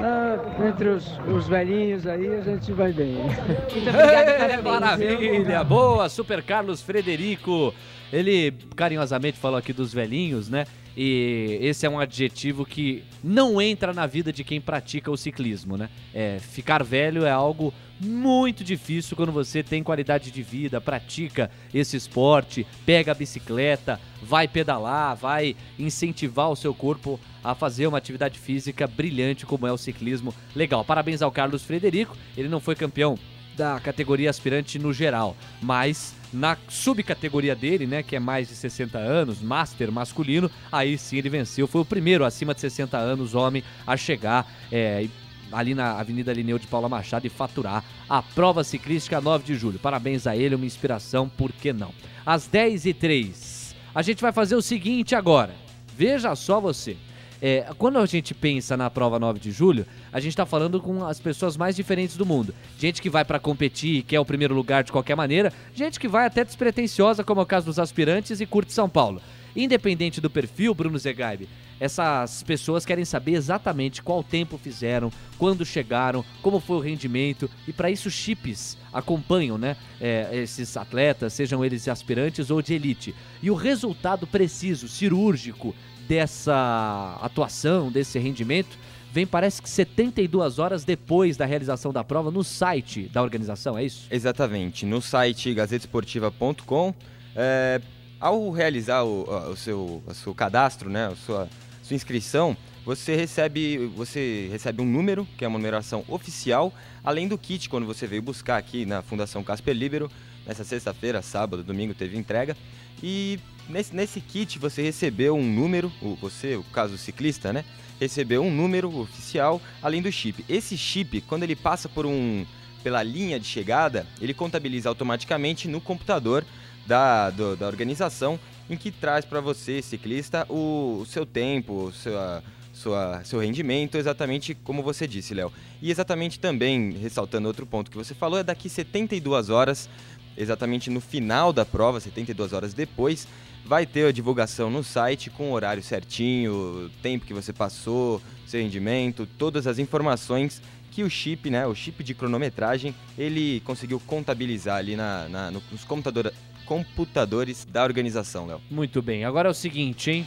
Ah, 0.00 0.38
entre 0.68 0.88
os, 0.90 1.18
os 1.26 1.48
velhinhos 1.48 2.06
aí 2.06 2.28
a 2.34 2.40
gente 2.40 2.72
vai 2.72 2.92
bem. 2.92 3.14
Muito 3.14 3.88
obrigada, 3.88 4.54
Ê, 4.54 4.58
parabéns. 4.58 5.10
Maravilha, 5.10 5.64
boa, 5.64 6.08
Super 6.08 6.42
Carlos 6.42 6.80
Frederico. 6.80 7.74
Ele 8.12 8.52
carinhosamente 8.76 9.38
falou 9.38 9.58
aqui 9.58 9.72
dos 9.72 9.92
velhinhos, 9.92 10.48
né? 10.48 10.66
E 10.96 11.58
esse 11.60 11.84
é 11.84 11.90
um 11.90 11.98
adjetivo 11.98 12.64
que 12.64 13.04
não 13.22 13.60
entra 13.60 13.92
na 13.92 14.06
vida 14.06 14.32
de 14.32 14.42
quem 14.42 14.60
pratica 14.60 15.10
o 15.10 15.16
ciclismo, 15.16 15.76
né? 15.76 15.88
É, 16.14 16.38
ficar 16.40 16.82
velho 16.82 17.24
é 17.24 17.30
algo 17.30 17.72
muito 18.00 18.62
difícil 18.62 19.16
quando 19.16 19.32
você 19.32 19.62
tem 19.62 19.82
qualidade 19.82 20.30
de 20.30 20.42
vida, 20.42 20.80
pratica 20.80 21.50
esse 21.72 21.96
esporte, 21.96 22.66
pega 22.86 23.12
a 23.12 23.14
bicicleta, 23.14 24.00
vai 24.22 24.46
pedalar, 24.46 25.16
vai 25.16 25.56
incentivar 25.78 26.50
o 26.50 26.56
seu 26.56 26.74
corpo 26.74 27.18
a 27.42 27.54
fazer 27.54 27.86
uma 27.86 27.98
atividade 27.98 28.38
física 28.38 28.86
brilhante 28.86 29.46
como 29.46 29.66
é 29.66 29.72
o 29.72 29.78
ciclismo. 29.78 30.34
Legal, 30.54 30.84
parabéns 30.84 31.22
ao 31.22 31.32
Carlos 31.32 31.64
Frederico. 31.64 32.16
Ele 32.36 32.48
não 32.48 32.60
foi 32.60 32.74
campeão 32.74 33.18
da 33.56 33.80
categoria 33.80 34.30
aspirante 34.30 34.78
no 34.78 34.92
geral, 34.92 35.36
mas 35.60 36.14
na 36.32 36.56
subcategoria 36.68 37.56
dele, 37.56 37.86
né, 37.86 38.02
que 38.04 38.14
é 38.14 38.20
mais 38.20 38.48
de 38.48 38.54
60 38.54 38.96
anos, 38.98 39.42
Master 39.42 39.90
masculino, 39.90 40.48
aí 40.70 40.96
sim 40.96 41.16
ele 41.16 41.28
venceu. 41.28 41.66
Foi 41.66 41.80
o 41.80 41.84
primeiro 41.84 42.24
acima 42.24 42.54
de 42.54 42.60
60 42.60 42.96
anos, 42.96 43.34
homem, 43.34 43.64
a 43.84 43.96
chegar 43.96 44.46
é, 44.70 45.08
ali 45.52 45.74
na 45.74 45.98
Avenida 45.98 46.32
Lineu 46.32 46.58
de 46.58 46.66
Paula 46.66 46.88
Machado 46.88 47.26
e 47.26 47.30
faturar 47.30 47.84
a 48.08 48.22
prova 48.22 48.64
ciclística 48.64 49.20
9 49.20 49.44
de 49.44 49.54
julho. 49.54 49.78
Parabéns 49.78 50.26
a 50.26 50.36
ele, 50.36 50.54
uma 50.54 50.66
inspiração, 50.66 51.28
por 51.28 51.52
que 51.52 51.72
não? 51.72 51.92
Às 52.24 52.46
10 52.46 52.86
e 52.86 52.94
3 52.94 53.58
a 53.94 54.02
gente 54.02 54.20
vai 54.22 54.32
fazer 54.32 54.54
o 54.54 54.62
seguinte 54.62 55.14
agora. 55.14 55.54
Veja 55.96 56.34
só 56.36 56.60
você. 56.60 56.96
É, 57.40 57.66
quando 57.78 57.98
a 57.98 58.06
gente 58.06 58.34
pensa 58.34 58.76
na 58.76 58.90
prova 58.90 59.18
9 59.18 59.38
de 59.38 59.50
julho, 59.50 59.86
a 60.12 60.18
gente 60.20 60.32
está 60.32 60.44
falando 60.44 60.80
com 60.80 61.04
as 61.04 61.20
pessoas 61.20 61.56
mais 61.56 61.76
diferentes 61.76 62.16
do 62.16 62.26
mundo. 62.26 62.54
Gente 62.78 63.00
que 63.00 63.08
vai 63.08 63.24
para 63.24 63.38
competir 63.38 63.96
e 63.96 64.02
quer 64.02 64.20
o 64.20 64.24
primeiro 64.24 64.54
lugar 64.54 64.82
de 64.82 64.92
qualquer 64.92 65.16
maneira, 65.16 65.52
gente 65.74 65.98
que 65.98 66.08
vai 66.08 66.26
até 66.26 66.44
despretensiosa, 66.44 67.24
como 67.24 67.40
é 67.40 67.42
o 67.44 67.46
caso 67.46 67.66
dos 67.66 67.78
aspirantes, 67.78 68.40
e 68.40 68.46
curte 68.46 68.72
São 68.72 68.88
Paulo. 68.88 69.20
Independente 69.56 70.20
do 70.20 70.30
perfil, 70.30 70.74
Bruno 70.74 70.98
Zegaibe, 70.98 71.48
essas 71.80 72.42
pessoas 72.42 72.84
querem 72.84 73.04
saber 73.04 73.32
exatamente 73.32 74.02
qual 74.02 74.22
tempo 74.22 74.58
fizeram, 74.58 75.10
quando 75.38 75.64
chegaram, 75.64 76.24
como 76.42 76.60
foi 76.60 76.76
o 76.76 76.80
rendimento 76.80 77.48
e 77.66 77.72
para 77.72 77.90
isso 77.90 78.10
chips 78.10 78.76
acompanham, 78.92 79.56
né, 79.56 79.76
é, 80.00 80.30
esses 80.32 80.76
atletas, 80.76 81.32
sejam 81.32 81.64
eles 81.64 81.86
aspirantes 81.88 82.50
ou 82.50 82.60
de 82.60 82.74
elite. 82.74 83.14
E 83.42 83.50
o 83.50 83.54
resultado 83.54 84.26
preciso, 84.26 84.88
cirúrgico 84.88 85.74
dessa 86.08 87.18
atuação, 87.20 87.92
desse 87.92 88.18
rendimento, 88.18 88.78
vem 89.12 89.26
parece 89.26 89.60
que 89.60 89.68
72 89.68 90.58
horas 90.58 90.84
depois 90.84 91.36
da 91.36 91.44
realização 91.44 91.92
da 91.92 92.02
prova 92.02 92.30
no 92.30 92.42
site 92.42 93.08
da 93.12 93.22
organização, 93.22 93.76
é 93.76 93.84
isso? 93.84 94.06
Exatamente, 94.10 94.86
no 94.86 95.00
site 95.00 95.52
gazetesportiva.com. 95.54 96.94
É, 97.36 97.80
ao 98.20 98.50
realizar 98.50 99.04
o, 99.04 99.22
o, 99.50 99.56
seu, 99.56 100.02
o 100.06 100.14
seu 100.14 100.34
cadastro, 100.34 100.90
né, 100.90 101.06
a 101.06 101.16
sua, 101.16 101.48
sua 101.88 101.94
inscrição, 101.94 102.54
você 102.84 103.16
recebe, 103.16 103.78
você 103.96 104.48
recebe 104.52 104.82
um 104.82 104.86
número, 104.86 105.26
que 105.38 105.44
é 105.44 105.48
uma 105.48 105.58
numeração 105.58 106.04
oficial, 106.06 106.72
além 107.02 107.26
do 107.26 107.38
kit, 107.38 107.68
quando 107.68 107.86
você 107.86 108.06
veio 108.06 108.20
buscar 108.20 108.58
aqui 108.58 108.84
na 108.84 109.00
Fundação 109.00 109.42
Casper 109.42 109.74
Libero, 109.74 110.10
nessa 110.46 110.64
sexta-feira, 110.64 111.22
sábado, 111.22 111.64
domingo, 111.64 111.94
teve 111.94 112.16
entrega. 112.16 112.54
E 113.02 113.40
nesse, 113.68 113.96
nesse 113.96 114.20
kit 114.20 114.58
você 114.58 114.82
recebeu 114.82 115.34
um 115.34 115.42
número, 115.42 115.90
você, 116.20 116.56
o 116.56 116.62
caso 116.64 116.98
ciclista, 116.98 117.52
né? 117.52 117.64
Recebeu 117.98 118.42
um 118.42 118.54
número 118.54 118.94
oficial, 118.98 119.60
além 119.82 120.02
do 120.02 120.12
chip. 120.12 120.44
Esse 120.48 120.76
chip, 120.76 121.22
quando 121.22 121.42
ele 121.42 121.56
passa 121.56 121.88
por 121.88 122.04
um 122.04 122.44
pela 122.82 123.02
linha 123.02 123.40
de 123.40 123.46
chegada, 123.46 124.06
ele 124.20 124.32
contabiliza 124.32 124.88
automaticamente 124.88 125.66
no 125.66 125.80
computador 125.80 126.44
da, 126.86 127.30
do, 127.30 127.56
da 127.56 127.66
organização, 127.66 128.38
em 128.68 128.76
que 128.76 128.90
traz 128.90 129.24
para 129.24 129.40
você, 129.40 129.80
ciclista, 129.82 130.46
o, 130.48 131.00
o 131.00 131.06
seu 131.06 131.24
tempo, 131.24 131.90
sua, 131.92 132.42
sua, 132.72 133.22
seu 133.24 133.40
rendimento, 133.40 133.96
exatamente 133.96 134.54
como 134.54 134.82
você 134.82 135.06
disse, 135.06 135.34
Léo. 135.34 135.52
E 135.80 135.90
exatamente 135.90 136.38
também, 136.38 136.92
ressaltando 136.92 137.48
outro 137.48 137.66
ponto 137.66 137.90
que 137.90 137.96
você 137.96 138.14
falou, 138.14 138.38
é 138.38 138.42
daqui 138.42 138.68
72 138.68 139.50
horas, 139.50 139.88
exatamente 140.36 140.90
no 140.90 141.00
final 141.00 141.52
da 141.52 141.64
prova, 141.64 142.00
72 142.00 142.52
horas 142.52 142.74
depois, 142.74 143.26
vai 143.64 143.84
ter 143.84 144.06
a 144.06 144.12
divulgação 144.12 144.70
no 144.70 144.82
site 144.82 145.28
com 145.28 145.50
o 145.50 145.52
horário 145.52 145.82
certinho, 145.82 146.52
o 146.86 146.90
tempo 147.02 147.26
que 147.26 147.34
você 147.34 147.52
passou, 147.52 148.22
seu 148.46 148.60
rendimento, 148.60 149.26
todas 149.38 149.66
as 149.66 149.78
informações 149.78 150.62
que 150.90 151.02
o 151.02 151.10
chip, 151.10 151.50
né, 151.50 151.66
o 151.66 151.74
chip 151.74 152.02
de 152.02 152.14
cronometragem, 152.14 152.94
ele 153.16 153.60
conseguiu 153.60 154.00
contabilizar 154.00 154.78
ali 154.78 154.96
na, 154.96 155.28
na 155.28 155.50
nos 155.50 155.84
computador, 155.84 156.32
computadores 156.68 157.64
da 157.64 157.82
organização, 157.82 158.46
Léo. 158.46 158.60
Muito 158.70 159.00
bem. 159.00 159.24
Agora 159.24 159.48
é 159.48 159.50
o 159.50 159.54
seguinte, 159.54 160.10
hein? 160.10 160.26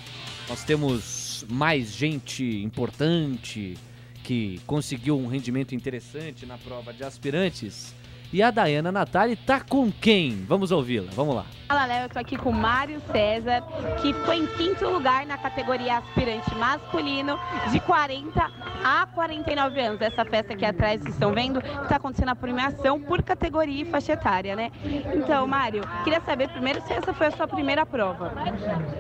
Nós 0.50 0.64
temos 0.64 1.46
mais 1.48 1.94
gente 1.94 2.44
importante 2.64 3.78
que 4.24 4.60
conseguiu 4.66 5.20
um 5.20 5.28
rendimento 5.28 5.76
interessante 5.76 6.48
na 6.48 6.58
prova 6.58 6.92
de 6.92 7.04
aspirantes 7.04 7.94
e 8.34 8.42
a 8.42 8.50
Dayana 8.50 8.92
Natali 8.92 9.36
tá 9.36 9.60
com 9.60 9.92
quem? 9.92 10.46
Vamos 10.48 10.72
ouvi-la, 10.72 11.10
vamos 11.14 11.36
lá. 11.36 11.46
Fala, 11.68 11.86
Léo, 11.86 12.04
eu 12.04 12.10
tô 12.10 12.20
aqui 12.20 12.38
com 12.38 12.50
o 12.50 12.54
Mário 12.54 13.02
César, 13.12 13.62
que 14.02 14.14
foi 14.26 14.38
em 14.38 14.46
quinto 14.46 14.88
lugar 14.90 15.26
na 15.26 15.38
categoria 15.38 16.00
aspirante 16.00 16.54
masculino 16.56 17.40
de 17.72 17.80
40 17.80 18.52
a 18.84 19.06
49 19.08 19.80
anos. 19.80 20.02
Essa 20.02 20.26
festa 20.26 20.54
aqui 20.54 20.66
atrás, 20.66 21.02
vocês 21.02 21.14
estão 21.14 21.34
vendo, 21.34 21.60
está 21.60 21.96
acontecendo 21.96 22.30
a 22.30 22.36
premiação 22.36 23.00
por 23.00 23.22
categoria 23.24 23.84
e 23.84 23.86
faixa 23.86 24.14
etária, 24.14 24.56
né? 24.56 24.70
Então, 25.16 25.48
Mário, 25.48 25.82
queria 26.04 26.20
saber 26.22 26.50
primeiro 26.50 26.82
se 26.86 26.92
essa 26.92 27.14
foi 27.14 27.28
a 27.28 27.32
sua 27.32 27.48
primeira 27.48 27.86
prova. 27.86 28.34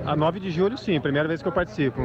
A 0.05 0.15
9 0.15 0.39
de 0.39 0.49
julho, 0.49 0.77
sim, 0.77 0.99
primeira 0.99 1.27
vez 1.27 1.41
que 1.41 1.47
eu 1.47 1.51
participo. 1.51 2.01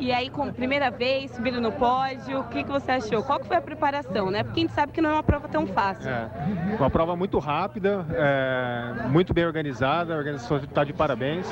E 0.00 0.10
aí, 0.12 0.30
com 0.30 0.50
primeira 0.50 0.90
vez, 0.90 1.30
subindo 1.30 1.60
no 1.60 1.70
pódio, 1.72 2.40
o 2.40 2.44
que, 2.44 2.64
que 2.64 2.70
você 2.70 2.92
achou? 2.92 3.22
Qual 3.22 3.38
que 3.38 3.46
foi 3.46 3.58
a 3.58 3.60
preparação, 3.60 4.30
né? 4.30 4.42
Porque 4.42 4.60
a 4.60 4.62
gente 4.62 4.72
sabe 4.72 4.92
que 4.92 5.00
não 5.00 5.10
é 5.10 5.12
uma 5.12 5.22
prova 5.22 5.46
tão 5.46 5.66
fácil. 5.66 6.08
É. 6.08 6.30
Uma 6.78 6.88
prova 6.88 7.14
muito 7.14 7.38
rápida, 7.38 8.06
é, 8.14 9.08
muito 9.08 9.34
bem 9.34 9.44
organizada, 9.44 10.14
a 10.14 10.16
organização 10.16 10.56
está 10.56 10.84
de 10.84 10.94
parabéns. 10.94 11.46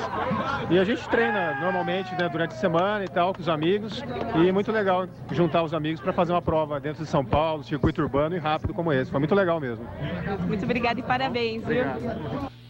E 0.71 0.79
a 0.79 0.83
gente 0.83 1.07
treina 1.09 1.59
normalmente 1.61 2.11
né, 2.15 2.27
durante 2.27 2.55
a 2.55 2.57
semana 2.57 3.05
e 3.05 3.07
tal, 3.07 3.35
com 3.35 3.41
os 3.41 3.47
amigos. 3.47 4.03
E 4.35 4.51
muito 4.51 4.71
legal 4.71 5.07
juntar 5.31 5.61
os 5.61 5.73
amigos 5.73 6.01
para 6.01 6.11
fazer 6.11 6.31
uma 6.31 6.41
prova 6.41 6.79
dentro 6.79 7.03
de 7.03 7.09
São 7.09 7.23
Paulo, 7.23 7.63
circuito 7.63 8.01
urbano 8.01 8.35
e 8.35 8.39
rápido 8.39 8.73
como 8.73 8.91
esse. 8.91 9.11
Foi 9.11 9.19
muito 9.19 9.35
legal 9.35 9.59
mesmo. 9.59 9.85
Muito 10.47 10.63
obrigada 10.63 10.99
e 10.99 11.03
parabéns, 11.03 11.63
viu? 11.63 11.85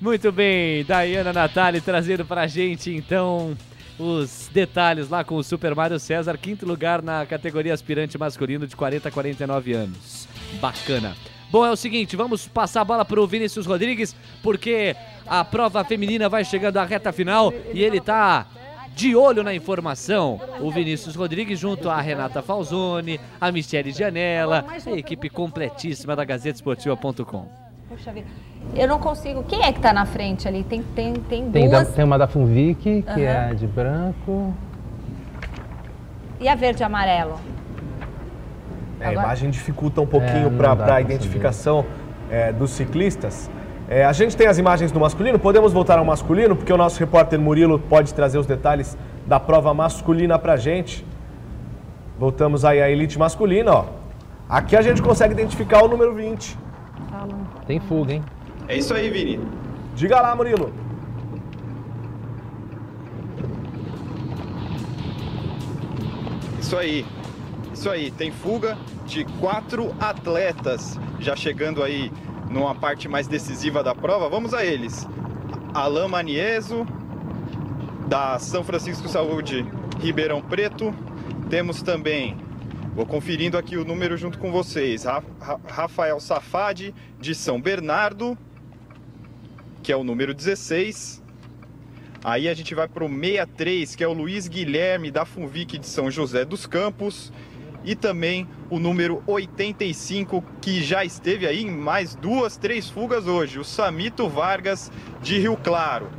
Muito 0.02 0.30
bem, 0.30 0.84
Daiana 0.84 1.32
Natali 1.32 1.80
trazendo 1.80 2.26
para 2.26 2.42
a 2.42 2.48
gente 2.48 2.94
então 2.94 3.56
os 4.00 4.50
detalhes 4.54 5.10
lá 5.10 5.24
com 5.24 5.36
o 5.36 5.44
Super 5.44 5.76
Mario 5.76 6.00
César, 6.00 6.38
quinto 6.38 6.66
lugar 6.66 7.02
na 7.02 7.26
categoria 7.26 7.74
aspirante 7.74 8.18
masculino 8.18 8.66
de 8.66 8.76
40 8.76 9.10
a 9.10 9.12
49 9.12 9.74
anos. 9.74 10.28
Bacana. 10.62 11.16
Bom, 11.52 11.66
é 11.66 11.72
o 11.72 11.76
seguinte, 11.76 12.16
vamos 12.16 12.48
passar 12.48 12.82
a 12.82 12.86
bola 12.86 13.04
para 13.04 13.20
o 13.20 13.28
Vinícius 13.28 13.66
Rodrigues, 13.66 14.16
porque 14.42 14.96
a 15.28 15.44
prova 15.44 15.84
feminina 15.84 16.30
vai 16.30 16.46
chegando 16.46 16.78
à 16.78 16.86
reta 16.86 17.12
final 17.12 17.52
e 17.74 17.84
ele 17.84 18.00
tá 18.00 18.48
de 18.96 19.16
olho 19.16 19.44
na 19.44 19.54
informação. 19.54 20.40
O 20.62 20.72
Vinícius 20.72 21.16
Rodrigues 21.16 21.60
junto 21.60 21.90
a 21.90 22.00
Renata 22.00 22.42
Falzoni, 22.42 23.20
a 23.42 23.52
Michele 23.52 23.92
Janela, 23.92 24.66
a 24.86 24.92
equipe 24.92 25.30
completíssima 25.30 26.16
da 26.16 26.24
GazeteSportiva.com. 26.24 27.69
Puxa 27.90 28.12
vida. 28.12 28.28
Eu 28.76 28.88
não 28.88 29.00
consigo. 29.00 29.44
Quem 29.44 29.64
é 29.64 29.74
que 29.74 29.80
tá 29.80 29.92
na 29.92 30.06
frente 30.06 30.48
ali? 30.48 30.64
Tem, 30.64 30.82
tem, 30.84 31.14
tem 31.16 31.50
Tem, 31.52 31.70
da- 31.70 31.82
duas. 31.84 31.94
tem 31.96 32.06
uma 32.06 32.18
da 32.18 32.28
Funvic, 32.28 33.02
que 33.02 33.04
Aham. 33.10 33.20
é 33.20 33.50
a 33.50 33.54
de 33.54 33.66
branco. 33.68 34.54
E 36.40 36.48
a 36.48 36.56
verde 36.56 36.84
e 36.84 36.86
amarelo? 36.86 37.36
É, 39.00 39.08
a 39.08 39.14
imagem 39.14 39.50
dificulta 39.50 40.02
um 40.02 40.06
pouquinho 40.06 40.48
É, 40.48 40.50
para 40.76 40.96
a 40.96 41.02
identificação 41.02 41.86
é, 42.30 42.52
dos 42.54 42.72
ciclistas. 42.72 43.50
É, 43.90 44.06
a 44.06 44.14
gente 44.14 44.38
tem 44.38 44.46
as 44.46 44.58
imagens 44.60 44.92
do 44.92 45.00
masculino, 45.00 45.40
podemos 45.40 45.74
voltar 45.74 45.98
ao 45.98 46.06
masculino, 46.06 46.56
porque 46.56 46.72
o 46.72 46.78
nosso 46.78 47.00
repórter 47.00 47.40
Murilo 47.40 47.80
pode 47.80 48.14
trazer 48.14 48.38
os 48.38 48.46
detalhes 48.46 48.96
da 49.26 49.40
prova 49.40 49.74
masculina 49.74 50.38
pra 50.38 50.58
gente. 50.58 51.04
Voltamos 52.20 52.64
aí 52.64 52.82
à 52.82 52.90
elite 52.90 53.18
masculina, 53.18 53.74
ó. 53.74 53.86
Aqui 54.48 54.76
a 54.76 54.82
gente 54.82 55.02
consegue 55.02 55.34
identificar 55.34 55.84
o 55.84 55.88
número 55.88 56.14
20. 56.14 56.56
Tem 57.70 57.80
fuga, 57.80 58.14
hein? 58.14 58.24
É 58.68 58.76
isso 58.76 58.92
aí, 58.96 59.12
Vini. 59.12 59.40
Diga 59.94 60.20
lá, 60.20 60.36
Murilo. 60.36 60.74
Isso 66.60 66.76
aí. 66.76 67.06
Isso 67.72 67.88
aí, 67.88 68.10
tem 68.10 68.32
fuga 68.32 68.76
de 69.06 69.24
quatro 69.40 69.94
atletas 70.00 71.00
já 71.20 71.36
chegando 71.36 71.84
aí 71.84 72.12
numa 72.50 72.74
parte 72.74 73.08
mais 73.08 73.28
decisiva 73.28 73.84
da 73.84 73.94
prova. 73.94 74.28
Vamos 74.28 74.52
a 74.56 74.66
eles. 74.66 75.08
Alain 75.72 76.08
Manieso, 76.08 76.88
da 78.08 78.40
São 78.40 78.64
Francisco 78.64 79.08
Saúde 79.08 79.64
Ribeirão 80.00 80.42
Preto. 80.42 80.92
Temos 81.52 81.84
também, 81.84 82.36
vou 83.00 83.06
conferindo 83.06 83.58
aqui 83.58 83.78
o 83.78 83.86
número 83.86 84.18
junto 84.18 84.38
com 84.38 84.52
vocês, 84.52 85.06
Ra- 85.06 85.24
Ra- 85.40 85.60
Rafael 85.70 86.20
Safadi, 86.20 86.94
de 87.18 87.34
São 87.34 87.62
Bernardo, 87.62 88.38
que 89.82 89.90
é 89.90 89.96
o 89.96 90.04
número 90.04 90.34
16. 90.34 91.24
Aí 92.22 92.50
a 92.50 92.54
gente 92.54 92.76
vai 92.76 92.90
para 92.90 93.06
o 93.06 93.08
63, 93.08 93.96
que 93.96 94.04
é 94.04 94.08
o 94.08 94.12
Luiz 94.12 94.50
Guilherme 94.50 95.10
da 95.12 95.24
Funvic 95.24 95.78
de 95.78 95.88
São 95.88 96.12
José 96.12 96.44
dos 96.44 96.66
Campos. 96.66 97.32
E 97.86 97.96
também 97.96 98.46
o 98.70 98.78
número 98.78 99.24
85, 99.26 100.44
que 100.62 100.84
já 100.84 101.06
esteve 101.06 101.48
aí 101.48 101.62
em 101.62 101.72
mais 101.72 102.16
duas, 102.16 102.58
três 102.58 102.90
fugas 102.90 103.28
hoje, 103.28 103.60
o 103.60 103.64
Samito 103.64 104.28
Vargas 104.28 104.92
de 105.22 105.40
Rio 105.40 105.56
Claro. 105.56 106.10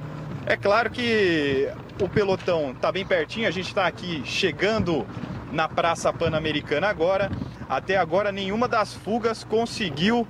É 0.46 0.56
claro 0.56 0.88
que 0.88 1.68
o 2.00 2.08
pelotão 2.08 2.70
está 2.70 2.90
bem 2.90 3.04
pertinho, 3.04 3.46
a 3.46 3.50
gente 3.50 3.68
está 3.68 3.86
aqui 3.86 4.22
chegando 4.24 5.06
na 5.50 5.68
Praça 5.68 6.12
Pan-Americana 6.12 6.88
agora. 6.88 7.30
Até 7.68 7.96
agora 7.96 8.32
nenhuma 8.32 8.66
das 8.66 8.94
fugas 8.94 9.44
conseguiu 9.44 10.26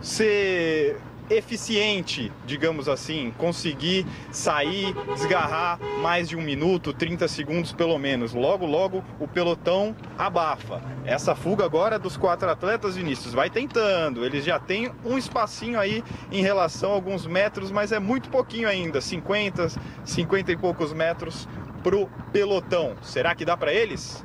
ser 0.00 1.00
eficiente, 1.30 2.32
digamos 2.44 2.88
assim, 2.88 3.32
conseguir 3.38 4.04
sair, 4.32 4.92
desgarrar 5.14 5.78
mais 6.02 6.28
de 6.28 6.36
um 6.36 6.42
minuto, 6.42 6.92
30 6.92 7.28
segundos 7.28 7.72
pelo 7.72 7.96
menos. 7.98 8.34
Logo, 8.34 8.66
logo 8.66 9.04
o 9.20 9.28
pelotão 9.28 9.94
abafa. 10.18 10.82
Essa 11.04 11.36
fuga 11.36 11.64
agora 11.64 11.98
dos 11.98 12.16
quatro 12.16 12.50
atletas, 12.50 12.96
Vinícius, 12.96 13.32
vai 13.32 13.48
tentando. 13.48 14.24
Eles 14.24 14.44
já 14.44 14.58
têm 14.58 14.90
um 15.04 15.16
espacinho 15.16 15.78
aí 15.78 16.02
em 16.32 16.42
relação 16.42 16.90
a 16.90 16.94
alguns 16.94 17.26
metros, 17.26 17.70
mas 17.70 17.92
é 17.92 18.00
muito 18.00 18.28
pouquinho 18.28 18.68
ainda, 18.68 19.00
50, 19.00 19.68
50 20.04 20.52
e 20.52 20.56
poucos 20.56 20.92
metros 20.92 21.48
pro 21.82 22.08
pelotão. 22.32 22.96
Será 23.02 23.34
que 23.36 23.44
dá 23.44 23.56
para 23.56 23.72
eles? 23.72 24.24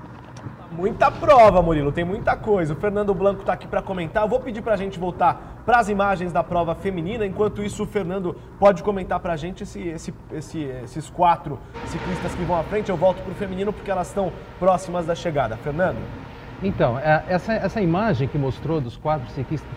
Muita 0.77 1.09
prova, 1.09 1.61
Murilo, 1.61 1.89
tem 1.89 2.03
muita 2.03 2.35
coisa. 2.35 2.73
O 2.73 2.75
Fernando 2.75 3.13
Blanco 3.13 3.39
está 3.39 3.53
aqui 3.53 3.65
para 3.65 3.81
comentar. 3.81 4.23
Eu 4.23 4.27
vou 4.27 4.41
pedir 4.41 4.61
para 4.61 4.73
a 4.73 4.77
gente 4.77 4.99
voltar 4.99 5.61
para 5.65 5.79
as 5.79 5.87
imagens 5.87 6.33
da 6.33 6.43
prova 6.43 6.75
feminina. 6.75 7.25
Enquanto 7.25 7.63
isso, 7.63 7.83
o 7.83 7.85
Fernando 7.85 8.35
pode 8.59 8.83
comentar 8.83 9.21
para 9.21 9.31
a 9.31 9.37
gente 9.37 9.63
esse, 9.63 9.87
esse, 9.87 10.13
esse, 10.33 10.63
esses 10.83 11.09
quatro 11.09 11.57
ciclistas 11.85 12.35
que 12.35 12.43
vão 12.43 12.59
à 12.59 12.63
frente. 12.63 12.89
Eu 12.89 12.97
volto 12.97 13.21
para 13.23 13.31
o 13.31 13.35
feminino 13.35 13.71
porque 13.71 13.89
elas 13.89 14.09
estão 14.09 14.33
próximas 14.59 15.05
da 15.05 15.15
chegada. 15.15 15.55
Fernando? 15.55 15.97
Então, 16.61 16.99
é, 16.99 17.23
essa, 17.29 17.53
essa 17.53 17.79
imagem 17.79 18.27
que 18.27 18.37
mostrou 18.37 18.81
dos 18.81 18.97
quatro 18.97 19.27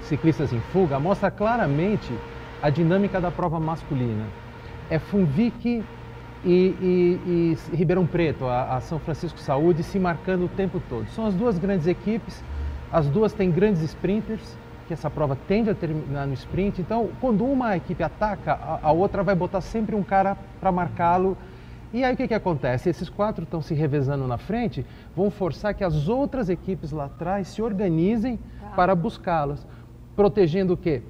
ciclistas 0.02 0.52
em 0.52 0.60
fuga 0.72 0.98
mostra 0.98 1.30
claramente 1.30 2.12
a 2.60 2.70
dinâmica 2.70 3.20
da 3.20 3.30
prova 3.30 3.60
masculina. 3.60 4.24
É 4.90 4.98
Funvic, 4.98 5.84
e, 6.44 6.74
e, 6.80 7.56
e, 7.72 7.76
Ribeirão 7.76 8.06
Preto, 8.06 8.46
a, 8.46 8.76
a, 8.76 8.80
São 8.80 8.98
Francisco 8.98 9.38
Saúde, 9.38 9.82
se 9.82 9.98
marcando 9.98 10.44
o 10.44 10.48
tempo 10.48 10.80
todo. 10.88 11.08
São 11.10 11.26
as 11.26 11.34
duas 11.34 11.58
grandes 11.58 11.86
equipes, 11.86 12.42
as 12.92 13.08
duas 13.08 13.32
têm 13.32 13.50
grandes 13.50 13.82
sprinters, 13.82 14.56
que 14.86 14.94
essa 14.94 15.10
prova 15.10 15.36
tende 15.46 15.68
a 15.68 15.74
terminar 15.74 16.26
no 16.26 16.32
sprint. 16.32 16.80
Então, 16.80 17.10
quando 17.20 17.44
uma 17.44 17.76
equipe 17.76 18.02
ataca, 18.02 18.52
a, 18.52 18.80
a 18.82 18.92
outra 18.92 19.22
vai 19.22 19.34
botar 19.34 19.60
sempre 19.60 19.94
um 19.94 20.02
cara 20.02 20.36
para 20.58 20.72
marcá-lo. 20.72 21.36
E 21.92 22.04
aí 22.04 22.14
o 22.14 22.16
que, 22.16 22.28
que 22.28 22.34
acontece? 22.34 22.88
Esses 22.88 23.08
quatro 23.08 23.44
estão 23.44 23.60
se 23.60 23.74
revezando 23.74 24.26
na 24.26 24.38
frente, 24.38 24.84
vão 25.14 25.30
forçar 25.30 25.74
que 25.74 25.84
as 25.84 26.08
outras 26.08 26.48
equipes 26.48 26.92
lá 26.92 27.06
atrás 27.06 27.48
se 27.48 27.62
organizem 27.62 28.38
ah. 28.62 28.74
para 28.74 28.94
buscá-las, 28.94 29.66
protegendo 30.14 30.74
o 30.74 30.76
quê? 30.76 31.02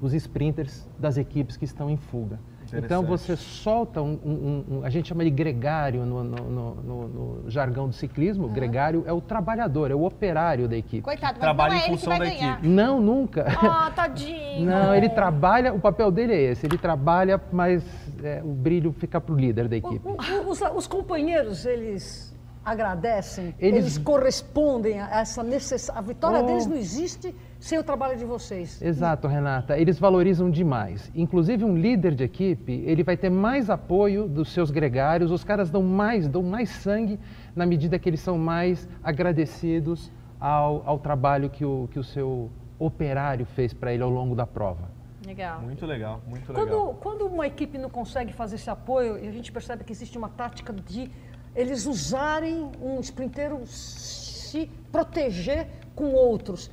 Os 0.00 0.12
sprinters 0.12 0.88
das 0.98 1.16
equipes 1.16 1.56
que 1.56 1.64
estão 1.64 1.88
em 1.90 1.96
fuga. 1.96 2.38
Então 2.74 3.02
você 3.04 3.36
solta 3.36 4.02
um, 4.02 4.18
um, 4.24 4.64
um, 4.78 4.84
a 4.84 4.90
gente 4.90 5.08
chama 5.08 5.22
de 5.24 5.30
gregário 5.30 6.04
no, 6.04 6.24
no, 6.24 6.74
no, 6.74 7.08
no 7.44 7.50
jargão 7.50 7.88
do 7.88 7.94
ciclismo. 7.94 8.46
Uhum. 8.46 8.52
Gregário 8.52 9.04
é 9.06 9.12
o 9.12 9.20
trabalhador, 9.20 9.90
é 9.90 9.94
o 9.94 10.04
operário 10.04 10.68
da 10.68 10.76
equipe. 10.76 11.02
Coitado, 11.02 11.34
mas 11.34 11.40
trabalha 11.40 11.74
não 11.74 11.80
é 11.80 11.86
em 11.86 11.90
função 11.90 12.12
da 12.12 12.18
vai 12.18 12.28
ganhar. 12.30 12.52
equipe. 12.54 12.68
Não, 12.68 13.00
nunca. 13.00 13.46
Ah, 13.60 13.90
tadinho. 13.94 14.66
Não, 14.66 14.94
ele 14.94 15.08
trabalha, 15.08 15.72
o 15.72 15.78
papel 15.80 16.10
dele 16.10 16.32
é 16.32 16.42
esse, 16.52 16.66
ele 16.66 16.78
trabalha, 16.78 17.40
mas 17.52 17.84
é, 18.22 18.40
o 18.44 18.48
brilho 18.52 18.92
fica 18.92 19.20
para 19.20 19.32
o 19.34 19.36
líder 19.38 19.68
da 19.68 19.76
equipe. 19.76 20.00
O, 20.04 20.12
o, 20.12 20.50
os, 20.50 20.60
os 20.60 20.86
companheiros, 20.86 21.64
eles 21.66 22.34
agradecem, 22.64 23.54
Eles- 23.60 23.80
eles, 23.84 23.98
correspondem 23.98 25.00
a 25.00 25.20
essa 25.20 25.40
necessidade. 25.42 25.98
A 25.98 26.02
vitória 26.02 26.40
Oh. 26.40 26.46
deles 26.46 26.66
não 26.66 26.76
existe 26.76 27.32
sem 27.66 27.78
o 27.78 27.82
trabalho 27.82 28.16
de 28.16 28.24
vocês. 28.24 28.80
Exato, 28.80 29.26
Renata. 29.26 29.76
Eles 29.76 29.98
valorizam 29.98 30.48
demais. 30.48 31.10
Inclusive 31.16 31.64
um 31.64 31.76
líder 31.76 32.14
de 32.14 32.22
equipe, 32.22 32.72
ele 32.86 33.02
vai 33.02 33.16
ter 33.16 33.28
mais 33.28 33.68
apoio 33.68 34.28
dos 34.28 34.52
seus 34.52 34.70
gregários. 34.70 35.32
Os 35.32 35.42
caras 35.42 35.68
dão 35.68 35.82
mais, 35.82 36.28
dão 36.28 36.44
mais 36.44 36.70
sangue 36.70 37.18
na 37.56 37.66
medida 37.66 37.98
que 37.98 38.08
eles 38.08 38.20
são 38.20 38.38
mais 38.38 38.88
agradecidos 39.02 40.12
ao, 40.38 40.82
ao 40.86 40.98
trabalho 41.00 41.50
que 41.50 41.64
o, 41.64 41.88
que 41.90 41.98
o 41.98 42.04
seu 42.04 42.52
operário 42.78 43.44
fez 43.44 43.74
para 43.74 43.92
ele 43.92 44.04
ao 44.04 44.10
longo 44.10 44.36
da 44.36 44.46
prova. 44.46 44.88
Legal. 45.26 45.60
Muito 45.60 45.84
legal, 45.86 46.22
muito 46.24 46.52
legal. 46.52 46.66
Quando, 46.68 46.94
quando 47.00 47.26
uma 47.26 47.48
equipe 47.48 47.78
não 47.78 47.90
consegue 47.90 48.32
fazer 48.32 48.54
esse 48.54 48.70
apoio, 48.70 49.18
e 49.18 49.26
a 49.26 49.32
gente 49.32 49.50
percebe 49.50 49.82
que 49.82 49.90
existe 49.90 50.16
uma 50.16 50.28
tática 50.28 50.72
de 50.72 51.10
eles 51.52 51.84
usarem 51.84 52.70
um 52.80 53.00
sprinteiro 53.00 53.66
se 53.66 54.70
proteger 54.92 55.66
com 55.96 56.12
outros. 56.12 56.70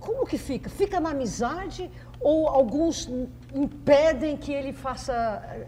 Como 0.00 0.26
que 0.26 0.38
fica? 0.38 0.68
Fica 0.68 1.00
na 1.00 1.10
amizade 1.10 1.90
ou 2.20 2.48
alguns 2.48 3.10
impedem 3.54 4.36
que 4.36 4.52
ele 4.52 4.72
faça 4.72 5.12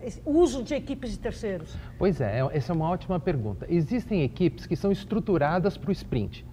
eh, 0.03 0.13
uso 0.25 0.63
de 0.63 0.75
equipes 0.75 1.11
de 1.11 1.19
terceiros? 1.19 1.77
Pois 1.99 2.21
é, 2.21 2.41
é- 2.41 2.57
essa 2.57 2.73
é 2.73 2.75
uma 2.75 2.89
ótima 2.89 3.19
pergunta. 3.21 3.67
Existem 3.69 4.23
equipes 4.23 4.67
que 4.67 4.77
são 4.77 4.91
estruturadas 4.91 5.77
para 5.77 5.91
o 5.91 5.93
sprint. 5.93 6.45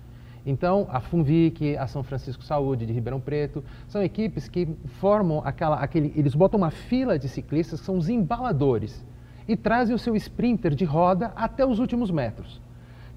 Então, 0.45 0.87
a 0.89 0.99
Funvic, 0.99 1.77
a 1.77 1.87
São 1.87 2.03
Francisco 2.03 2.43
Saúde 2.43 2.85
de 2.85 2.91
Ribeirão 2.91 3.19
Preto, 3.19 3.63
são 3.87 4.03
equipes 4.03 4.49
que 4.49 4.67
formam 4.99 5.41
aquela, 5.45 5.77
aquele, 5.77 6.13
eles 6.17 6.35
botam 6.35 6.57
uma 6.57 6.71
fila 6.71 7.17
de 7.17 7.29
ciclistas 7.29 7.79
são 7.79 7.97
os 7.97 8.09
embaladores 8.09 9.05
e 9.47 9.55
trazem 9.55 9.95
o 9.95 9.99
seu 9.99 10.15
sprinter 10.15 10.75
de 10.75 10.83
roda 10.83 11.31
até 11.35 11.65
os 11.65 11.79
últimos 11.79 12.11
metros. 12.11 12.61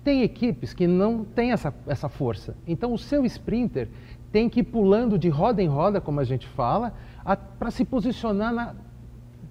Tem 0.05 0.23
equipes 0.23 0.73
que 0.73 0.87
não 0.87 1.25
têm 1.25 1.51
essa, 1.51 1.75
essa 1.89 2.09
força. 2.09 2.57
Então, 2.65 2.93
o 2.93 2.99
seu 2.99 3.25
sprinter 3.25 3.89
tem 4.33 4.49
que 4.49 4.61
ir 4.61 4.65
pulando 4.65 5.19
de 5.19 5.29
roda 5.29 5.63
em 5.63 5.69
roda, 5.69 6.01
como 6.01 6.21
a 6.21 6.25
gente 6.25 6.47
fala, 6.47 6.95
para 7.59 7.71
se 7.71 7.85
posicionar 7.85 8.77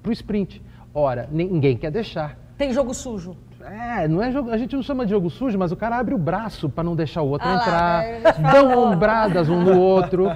para 0.02 0.10
o 0.10 0.14
sprint. 0.14 0.62
Ora, 0.94 1.28
ninguém 1.32 1.78
quer 1.78 1.92
deixar. 1.92 2.38
Tem 2.58 2.72
jogo 2.72 2.94
sujo. 2.94 3.36
É, 3.66 4.08
não 4.08 4.22
é 4.22 4.32
jogo, 4.32 4.52
a 4.52 4.58
gente 4.58 4.76
não 4.76 4.84
chama 4.84 5.06
de 5.06 5.12
jogo 5.12 5.30
sujo, 5.30 5.58
mas 5.58 5.72
o 5.72 5.76
cara 5.76 5.98
abre 5.98 6.14
o 6.14 6.18
braço 6.18 6.70
para 6.70 6.84
não 6.84 6.96
deixar 6.96 7.24
o 7.24 7.30
outro 7.30 7.48
Ah 7.48 7.54
lá, 7.54 7.62
entrar, 7.62 8.04
é, 8.06 8.22
já 8.22 8.52
dão 8.52 8.92
ombradas 8.92 9.50
um 9.50 9.62
no 9.62 9.80
outro. 9.80 10.32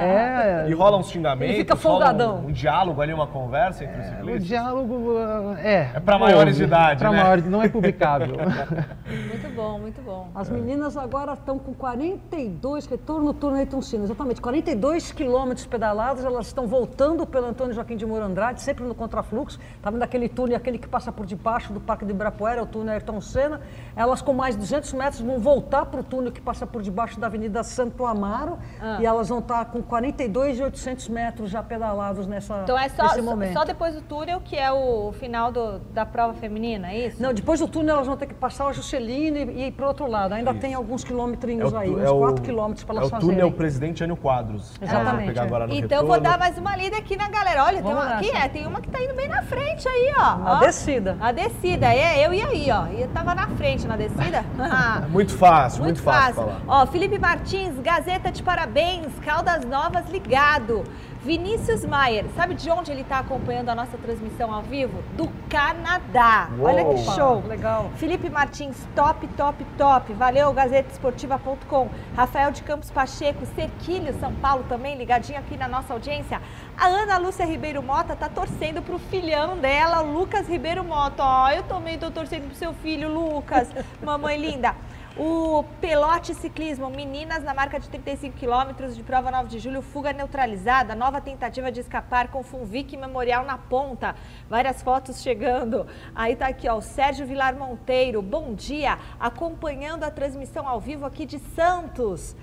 É, 0.00 0.66
E 0.68 0.72
rola 0.72 0.96
uns 0.96 1.10
xingamentos, 1.10 1.54
Ele 1.54 1.62
fica 1.64 1.76
folgadão. 1.76 2.38
Um, 2.38 2.46
um 2.48 2.52
diálogo 2.52 3.02
ali, 3.02 3.12
uma 3.12 3.26
conversa 3.26 3.84
entre 3.84 4.00
os 4.00 4.06
o 4.06 4.10
ciclistas. 4.10 4.44
diálogo 4.44 4.94
uh, 4.94 5.56
é. 5.58 5.90
É 5.94 6.00
pra 6.00 6.18
maiores 6.18 6.56
de 6.56 6.64
idade, 6.64 7.00
pra 7.00 7.10
né? 7.10 7.22
maiores, 7.22 7.44
não 7.44 7.62
é 7.62 7.68
publicável. 7.68 8.36
Muito 9.28 9.54
bom, 9.54 9.78
muito 9.78 10.02
bom. 10.02 10.28
As 10.34 10.48
meninas 10.48 10.96
agora 10.96 11.32
estão 11.32 11.58
com 11.58 11.74
42, 11.74 12.86
retorno 12.86 13.24
no 13.26 13.34
turno 13.34 13.56
Ayrton 13.56 13.82
Senna, 13.82 14.04
exatamente, 14.04 14.40
42 14.40 15.12
quilômetros 15.12 15.66
pedalados, 15.66 16.24
elas 16.24 16.46
estão 16.46 16.66
voltando 16.66 17.26
pelo 17.26 17.46
Antônio 17.46 17.74
Joaquim 17.74 17.96
de 17.96 18.06
Moura 18.06 18.24
Andrade, 18.24 18.62
sempre 18.62 18.84
no 18.84 18.94
contrafluxo, 18.94 19.58
tá 19.82 19.90
vendo 19.90 20.02
aquele 20.02 20.28
túnel, 20.28 20.56
aquele 20.56 20.78
que 20.78 20.88
passa 20.88 21.10
por 21.10 21.26
debaixo 21.26 21.72
do 21.72 21.80
Parque 21.80 22.04
de 22.04 22.12
Ibirapuera, 22.12 22.60
é 22.60 22.62
o 22.62 22.66
túnel 22.70 22.94
Ayrton 22.94 23.20
Senna, 23.20 23.60
elas 23.94 24.22
com 24.22 24.32
mais 24.32 24.54
de 24.54 24.60
200 24.60 24.92
metros 24.94 25.20
vão 25.20 25.38
voltar 25.38 25.84
para 25.86 26.00
o 26.00 26.02
túnel 26.04 26.32
que 26.32 26.40
passa 26.40 26.66
por 26.66 26.80
debaixo 26.82 27.18
da 27.20 27.26
Avenida 27.26 27.62
Santo 27.62 28.06
Amaro, 28.06 28.58
Ah. 28.80 28.98
e 29.00 29.06
elas 29.06 29.28
vão 29.28 29.40
estar 29.40 29.64
com 29.66 29.82
42 29.82 30.58
e 30.58 30.62
800 30.62 31.08
metros 31.08 31.50
já 31.50 31.62
pedalados 31.62 32.26
nessa, 32.26 32.60
Então 32.62 32.78
é 32.78 32.88
só, 32.88 33.02
nesse 33.02 33.16
só, 33.16 33.22
momento. 33.22 33.52
só 33.52 33.64
depois 33.64 33.94
do 33.94 34.00
túnel 34.02 34.40
que 34.44 34.56
é 34.56 34.70
o 34.72 35.12
final 35.12 35.50
do- 35.52 35.78
da 35.92 36.06
prova 36.06 36.34
feminina, 36.34 36.90
é 36.92 37.06
isso? 37.08 37.22
Não, 37.22 37.32
depois 37.34 37.60
do 37.60 37.68
túnel 37.68 37.96
elas 37.96 38.06
vão 38.06 38.16
ter 38.16 38.26
que 38.26 38.34
passar 38.34 38.68
a 38.68 38.72
Juscelino 38.72 39.36
e, 39.36 39.42
e 39.62 39.66
ir 39.66 39.72
para 39.72 39.84
o 39.84 39.88
outro 39.88 40.06
lado. 40.06 40.32
Ainda 40.34 40.54
tem 40.54 40.74
alguns 40.74 41.04
quilômetros 41.04 41.74
aí, 41.74 41.90
tu- 41.92 41.98
uns 42.00 42.10
4 42.18 42.42
quilômetros 42.42 42.84
para 42.84 42.94
é 42.94 42.98
elas 42.98 43.08
o 43.08 43.10
fazerem. 43.10 43.34
túnel 43.36 43.52
Presidente 43.52 44.04
Anil 44.04 44.16
Quadros. 44.16 44.74
Exatamente, 44.80 45.26
pegar 45.26 45.42
é. 45.42 45.46
agora 45.46 45.66
no 45.66 45.74
Então 45.74 45.98
eu 46.02 46.06
vou 46.06 46.20
dar 46.20 46.38
mais 46.38 46.56
uma 46.56 46.76
lida 46.76 46.96
aqui 46.96 47.16
na 47.16 47.28
galera. 47.28 47.64
Olha, 47.64 47.82
tem 47.82 47.92
uma, 47.92 48.14
aqui 48.14 48.30
é, 48.30 48.48
tem 48.48 48.66
uma 48.66 48.80
que 48.80 48.88
tá 48.88 49.02
indo 49.02 49.14
bem 49.14 49.28
na 49.28 49.42
frente 49.42 49.86
aí, 49.88 50.12
ó. 50.16 50.36
Na 50.36 50.52
Ó. 50.56 50.60
descida. 50.60 51.16
A 51.20 51.32
descida, 51.32 51.92
é, 51.92 52.24
eu 52.26 52.32
e 52.32 52.42
aí, 52.42 52.59
ó. 52.68 52.86
E 52.88 53.06
tava 53.08 53.32
na 53.34 53.46
frente 53.48 53.86
na 53.86 53.96
descida. 53.96 54.44
É 55.04 55.06
muito 55.06 55.36
fácil, 55.36 55.82
muito, 55.84 56.02
Muito 56.02 56.02
fácil, 56.02 56.34
fácil. 56.34 56.62
Ó, 56.66 56.86
Felipe 56.86 57.18
Martins, 57.18 57.78
Gazeta 57.80 58.30
de 58.32 58.42
Parabéns, 58.42 59.06
Caldas 59.24 59.64
Novas 59.64 60.08
ligado. 60.10 60.84
Vinícius 61.22 61.84
Maier, 61.84 62.24
sabe 62.34 62.54
de 62.54 62.70
onde 62.70 62.90
ele 62.90 63.02
está 63.02 63.18
acompanhando 63.18 63.68
a 63.68 63.74
nossa 63.74 63.98
transmissão 63.98 64.50
ao 64.54 64.62
vivo? 64.62 65.02
Do 65.18 65.30
Canadá. 65.50 66.48
Olha 66.58 66.82
que 66.82 66.94
Uou. 66.94 67.14
show. 67.14 67.42
Legal. 67.46 67.90
Felipe 67.96 68.30
Martins, 68.30 68.88
top, 68.96 69.26
top, 69.36 69.62
top. 69.76 70.14
Valeu, 70.14 70.50
GazetaEsportiva.com. 70.54 71.90
Rafael 72.16 72.50
de 72.50 72.62
Campos 72.62 72.90
Pacheco, 72.90 73.44
Cerquilho, 73.54 74.18
São 74.18 74.32
Paulo 74.36 74.64
também, 74.66 74.96
ligadinho 74.96 75.38
aqui 75.38 75.58
na 75.58 75.68
nossa 75.68 75.92
audiência. 75.92 76.40
A 76.74 76.86
Ana 76.86 77.18
Lúcia 77.18 77.44
Ribeiro 77.44 77.82
Mota 77.82 78.16
tá 78.16 78.30
torcendo 78.30 78.80
pro 78.80 78.98
filhão 78.98 79.58
dela, 79.58 80.02
o 80.02 80.10
Lucas 80.10 80.48
Ribeiro 80.48 80.82
Mota. 80.82 81.22
Ó, 81.22 81.50
eu 81.50 81.64
também 81.64 81.98
tô 81.98 82.10
torcendo 82.10 82.46
pro 82.46 82.56
seu 82.56 82.72
filho, 82.72 83.12
Lucas. 83.12 83.68
Mamãe 84.02 84.38
linda. 84.38 84.74
O 85.22 85.62
Pelote 85.82 86.34
Ciclismo, 86.34 86.88
meninas 86.88 87.44
na 87.44 87.52
marca 87.52 87.78
de 87.78 87.86
35 87.90 88.38
quilômetros 88.38 88.96
de 88.96 89.02
prova 89.02 89.30
9 89.30 89.50
de 89.50 89.58
julho, 89.58 89.82
fuga 89.82 90.14
neutralizada, 90.14 90.94
nova 90.94 91.20
tentativa 91.20 91.70
de 91.70 91.78
escapar 91.78 92.28
com 92.28 92.42
Funvic 92.42 92.96
Memorial 92.96 93.44
na 93.44 93.58
ponta. 93.58 94.16
Várias 94.48 94.80
fotos 94.80 95.20
chegando. 95.20 95.86
Aí 96.14 96.34
tá 96.34 96.46
aqui, 96.46 96.66
ó, 96.66 96.78
o 96.78 96.80
Sérgio 96.80 97.26
Vilar 97.26 97.54
Monteiro, 97.54 98.22
bom 98.22 98.54
dia, 98.54 98.98
acompanhando 99.20 100.04
a 100.04 100.10
transmissão 100.10 100.66
ao 100.66 100.80
vivo 100.80 101.04
aqui 101.04 101.26
de 101.26 101.38
Santos. 101.38 102.34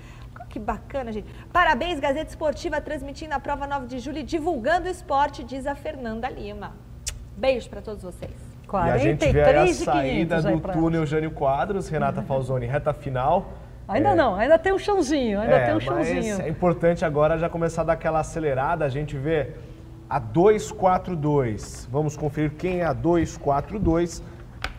Que 0.48 0.60
bacana, 0.60 1.10
gente. 1.10 1.28
Parabéns, 1.52 1.98
Gazeta 1.98 2.30
Esportiva, 2.30 2.80
transmitindo 2.80 3.34
a 3.34 3.40
prova 3.40 3.66
9 3.66 3.88
de 3.88 3.98
julho 3.98 4.18
e 4.18 4.22
divulgando 4.22 4.86
o 4.86 4.90
esporte, 4.90 5.42
diz 5.42 5.66
a 5.66 5.74
Fernanda 5.74 6.30
Lima. 6.30 6.76
Beijo 7.36 7.68
para 7.68 7.82
todos 7.82 8.04
vocês. 8.04 8.47
E 8.72 8.90
a 8.90 8.98
gente 8.98 9.32
vê 9.32 9.42
aí 9.42 9.50
a 9.50 9.54
43 9.54 9.76
saída 9.76 10.36
500 10.36 10.46
aí 10.46 10.56
do 10.56 10.68
túnel 10.72 11.06
Jânio 11.06 11.30
Quadros, 11.30 11.88
Renata 11.88 12.22
Falzoni, 12.22 12.66
reta 12.66 12.92
final. 12.92 13.46
Ainda 13.88 14.10
É. 14.10 14.14
não, 14.14 14.34
ainda 14.34 14.58
tem 14.58 14.72
um 14.72 14.78
chãozinho, 14.78 15.40
ainda 15.40 15.54
É, 15.54 15.66
tem 15.66 15.76
um 15.76 15.80
chãozinho. 15.80 16.42
é 16.42 16.48
importante 16.48 17.04
agora 17.04 17.38
já 17.38 17.48
começar 17.48 17.80
a 17.80 17.84
dar 17.86 17.92
aquela 17.94 18.20
acelerada. 18.20 18.84
A 18.84 18.88
gente 18.90 19.16
vê 19.16 19.52
a 20.10 20.18
242. 20.18 21.88
Vamos 21.90 22.16
conferir 22.16 22.52
quem 22.52 22.80
é 22.80 22.84
a 22.84 22.92
242. 22.92 24.22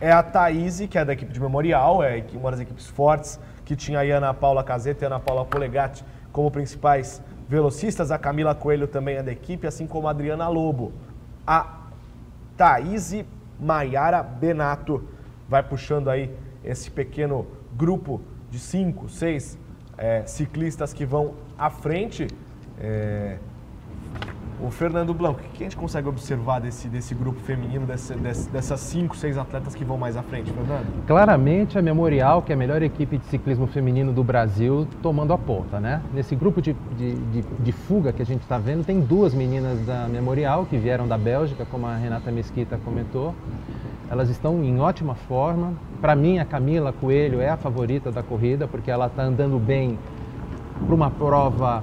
É 0.00 0.12
a 0.12 0.22
Thaís, 0.22 0.80
que 0.88 0.96
é 0.96 1.04
da 1.04 1.12
equipe 1.12 1.32
de 1.32 1.40
Memorial, 1.40 2.02
é 2.02 2.22
uma 2.34 2.50
das 2.52 2.60
equipes 2.60 2.86
fortes, 2.86 3.38
que 3.64 3.74
tinha 3.74 3.98
a 3.98 4.02
Ana 4.02 4.32
Paula 4.32 4.62
Caseta 4.62 5.04
e 5.04 5.06
a 5.06 5.08
Ana 5.08 5.20
Paula 5.20 5.44
Polegatti 5.44 6.04
como 6.32 6.50
principais 6.50 7.20
velocistas. 7.48 8.10
A 8.12 8.18
Camila 8.18 8.54
Coelho 8.54 8.86
também 8.86 9.16
é 9.16 9.22
da 9.22 9.32
equipe, 9.32 9.66
assim 9.66 9.86
como 9.86 10.06
a 10.06 10.10
Adriana 10.12 10.48
Lobo. 10.48 10.92
A 11.46 11.66
Thaís 12.56 13.12
Maiara 13.60 14.22
Benato 14.22 15.04
vai 15.48 15.62
puxando 15.62 16.08
aí 16.08 16.34
esse 16.64 16.90
pequeno 16.90 17.46
grupo 17.76 18.20
de 18.50 18.58
cinco, 18.58 19.08
seis 19.08 19.58
é, 19.96 20.24
ciclistas 20.26 20.92
que 20.92 21.04
vão 21.04 21.34
à 21.58 21.70
frente. 21.70 22.26
É, 22.78 23.38
o 24.62 24.70
Fernando 24.70 25.14
Blanco, 25.14 25.40
o 25.40 25.42
que 25.42 25.62
a 25.62 25.66
gente 25.66 25.76
consegue 25.76 26.08
observar 26.08 26.60
desse, 26.60 26.88
desse 26.88 27.14
grupo 27.14 27.40
feminino, 27.40 27.86
desse, 27.86 28.14
desse- 28.14 28.48
dessas 28.50 28.80
cinco, 28.80 29.16
seis 29.16 29.38
atletas 29.38 29.74
que 29.74 29.84
vão 29.84 29.96
mais 29.96 30.16
à 30.16 30.22
frente, 30.22 30.50
Fernando? 30.52 30.86
Claramente 31.06 31.78
a 31.78 31.82
Memorial, 31.82 32.42
que 32.42 32.52
é 32.52 32.54
a 32.54 32.58
melhor 32.58 32.82
equipe 32.82 33.16
de 33.18 33.24
ciclismo 33.26 33.66
feminino 33.66 34.12
do 34.12 34.22
Brasil, 34.22 34.86
tomando 35.02 35.32
a 35.32 35.38
ponta, 35.38 35.80
né? 35.80 36.02
Nesse 36.12 36.34
grupo 36.36 36.60
de, 36.60 36.74
de, 36.96 37.14
de- 37.14 37.44
de 37.58 37.72
fuga 37.72 38.12
que 38.12 38.20
a 38.22 38.26
gente 38.26 38.42
está 38.42 38.58
vendo, 38.58 38.84
tem 38.84 39.00
duas 39.00 39.32
meninas 39.34 39.78
da 39.86 40.06
Memorial 40.08 40.66
que 40.66 40.76
vieram 40.76 41.08
da 41.08 41.16
Bélgica, 41.16 41.64
como 41.70 41.86
a 41.86 41.96
Renata 41.96 42.30
Mesquita 42.30 42.78
comentou. 42.84 43.34
Elas 44.10 44.28
estão 44.28 44.62
em 44.64 44.80
ótima 44.80 45.14
forma. 45.14 45.72
Para 46.00 46.16
mim, 46.16 46.38
a 46.38 46.44
Camila 46.44 46.92
Coelho 46.92 47.40
é 47.40 47.48
a 47.48 47.56
favorita 47.56 48.10
da 48.10 48.22
corrida, 48.22 48.66
porque 48.66 48.90
ela 48.90 49.06
está 49.06 49.22
andando 49.22 49.58
bem 49.58 49.98
para 50.84 50.94
uma 50.94 51.10
prova 51.10 51.82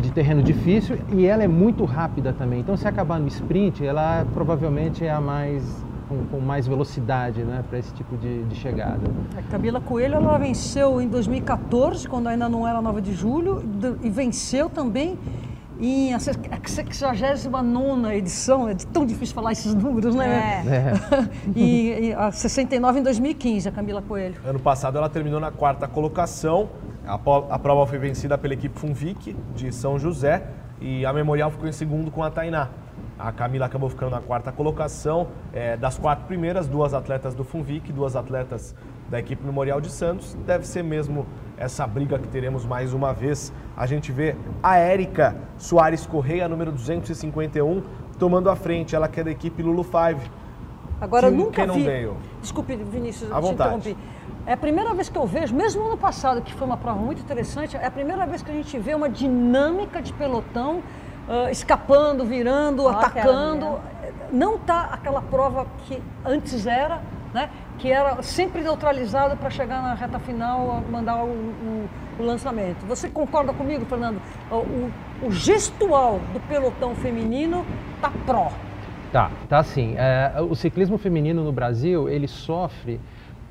de 0.00 0.10
terreno 0.12 0.42
difícil 0.42 0.98
e 1.12 1.26
ela 1.26 1.42
é 1.42 1.48
muito 1.48 1.84
rápida 1.84 2.32
também. 2.32 2.60
Então, 2.60 2.76
se 2.76 2.86
acabar 2.86 3.18
no 3.18 3.26
sprint, 3.28 3.84
ela 3.84 4.26
provavelmente 4.34 5.04
é 5.04 5.10
a 5.10 5.20
mais 5.20 5.62
com, 6.08 6.24
com 6.30 6.40
mais 6.40 6.66
velocidade, 6.66 7.42
né, 7.42 7.62
para 7.68 7.78
esse 7.78 7.92
tipo 7.92 8.16
de, 8.16 8.42
de 8.44 8.54
chegada. 8.56 9.00
A 9.36 9.42
Camila 9.42 9.80
Coelho 9.80 10.14
ela 10.14 10.38
venceu 10.38 11.00
em 11.00 11.08
2014, 11.08 12.08
quando 12.08 12.28
ainda 12.28 12.48
não 12.48 12.66
era 12.66 12.80
9 12.80 13.00
de 13.02 13.12
julho, 13.12 13.62
e 14.02 14.08
venceu 14.08 14.70
também 14.70 15.18
em 15.80 16.12
a 16.14 16.18
se- 16.18 16.30
a 16.30 16.66
69 16.66 18.14
edição, 18.16 18.68
é 18.68 18.74
tão 18.74 19.04
difícil 19.06 19.34
falar 19.34 19.52
esses 19.52 19.74
números, 19.74 20.14
né? 20.14 20.64
É. 20.66 20.92
e, 21.54 22.08
e 22.08 22.14
a 22.14 22.32
69 22.32 23.00
em 23.00 23.02
2015, 23.02 23.68
a 23.68 23.72
Camila 23.72 24.02
Coelho. 24.02 24.34
Ano 24.44 24.58
passado 24.58 24.96
ela 24.98 25.08
terminou 25.08 25.38
na 25.38 25.50
quarta 25.50 25.86
colocação. 25.86 26.68
A, 27.08 27.58
prova 27.58 27.86
foi 27.86 27.98
vencida 27.98 28.36
pela 28.36 28.52
equipe 28.52 28.78
Funvic 28.78 29.34
de 29.54 29.72
São 29.72 29.98
José 29.98 30.42
e 30.78 31.06
a 31.06 31.12
Memorial 31.12 31.50
ficou 31.50 31.66
em 31.66 31.72
segundo 31.72 32.10
com 32.10 32.22
a 32.22 32.30
Tainá. 32.30 32.68
A 33.18 33.32
Camila 33.32 33.64
acabou 33.64 33.88
ficando 33.88 34.10
na 34.10 34.20
quarta 34.20 34.52
colocação. 34.52 35.28
É, 35.50 35.74
das 35.74 35.96
quatro 35.96 36.26
primeiras, 36.26 36.68
duas 36.68 36.92
atletas 36.92 37.34
do 37.34 37.44
Funvic, 37.44 37.90
duas 37.94 38.14
atletas 38.14 38.74
da 39.08 39.18
equipe 39.18 39.42
Memorial 39.42 39.80
de 39.80 39.88
Santos. 39.90 40.36
Deve 40.46 40.66
ser 40.66 40.84
mesmo 40.84 41.26
essa 41.56 41.86
briga 41.86 42.18
que 42.18 42.28
teremos 42.28 42.66
mais 42.66 42.92
uma 42.92 43.14
vez. 43.14 43.54
A 43.74 43.86
gente 43.86 44.12
vê 44.12 44.36
a 44.62 44.76
Érica 44.76 45.34
Soares 45.56 46.06
Correia, 46.06 46.46
número 46.46 46.70
251, 46.70 47.82
tomando 48.18 48.50
a 48.50 48.54
frente. 48.54 48.94
Ela 48.94 49.08
que 49.08 49.20
é 49.20 49.24
da 49.24 49.30
equipe 49.30 49.62
Lulu 49.62 49.82
5. 49.82 50.30
Agora, 51.00 51.30
Tim 51.30 51.36
nunca 51.36 51.62
vi... 51.62 51.68
Cannondale. 51.68 52.12
Desculpe, 52.42 52.76
Vinícius, 52.76 53.32
À 53.32 53.36
eu 53.36 53.40
te 53.40 53.46
vontade. 53.46 53.76
interrompi. 53.76 53.96
É 54.48 54.54
a 54.54 54.56
primeira 54.56 54.94
vez 54.94 55.10
que 55.10 55.18
eu 55.18 55.26
vejo, 55.26 55.54
mesmo 55.54 55.82
ano 55.86 55.98
passado, 55.98 56.40
que 56.40 56.54
foi 56.54 56.66
uma 56.66 56.78
prova 56.78 56.98
muito 56.98 57.20
interessante, 57.20 57.76
é 57.76 57.84
a 57.84 57.90
primeira 57.90 58.24
vez 58.24 58.40
que 58.40 58.50
a 58.50 58.54
gente 58.54 58.78
vê 58.78 58.94
uma 58.94 59.06
dinâmica 59.06 60.00
de 60.00 60.10
pelotão 60.14 60.82
ah, 61.28 61.50
escapando, 61.50 62.24
virando, 62.24 62.88
aquela 62.88 63.06
atacando. 63.08 63.78
Não 64.32 64.54
está 64.54 64.84
aquela 64.90 65.20
prova 65.20 65.66
que 65.86 66.02
antes 66.24 66.66
era, 66.66 67.02
né? 67.34 67.50
que 67.78 67.92
era 67.92 68.22
sempre 68.22 68.62
neutralizada 68.62 69.36
para 69.36 69.50
chegar 69.50 69.82
na 69.82 69.92
reta 69.92 70.18
final, 70.18 70.82
mandar 70.90 71.22
o, 71.24 71.28
o- 71.28 71.88
o 72.18 72.22
lançamento. 72.24 72.86
Você 72.86 73.06
concorda 73.10 73.52
comigo, 73.52 73.84
Fernando? 73.84 74.18
O, 74.50 74.54
o- 74.56 74.90
o 75.26 75.30
gestual 75.30 76.20
do 76.32 76.40
pelotão 76.48 76.94
feminino 76.94 77.66
está 77.96 78.10
pró. 78.24 78.50
Tá, 79.12 79.30
tá 79.46 79.58
assim. 79.58 79.94
é, 79.98 80.32
o 80.40 80.54
ciclismo 80.54 80.96
feminino 80.96 81.44
no 81.44 81.52
Brasil, 81.52 82.08
ele 82.08 82.26
sofre 82.26 82.98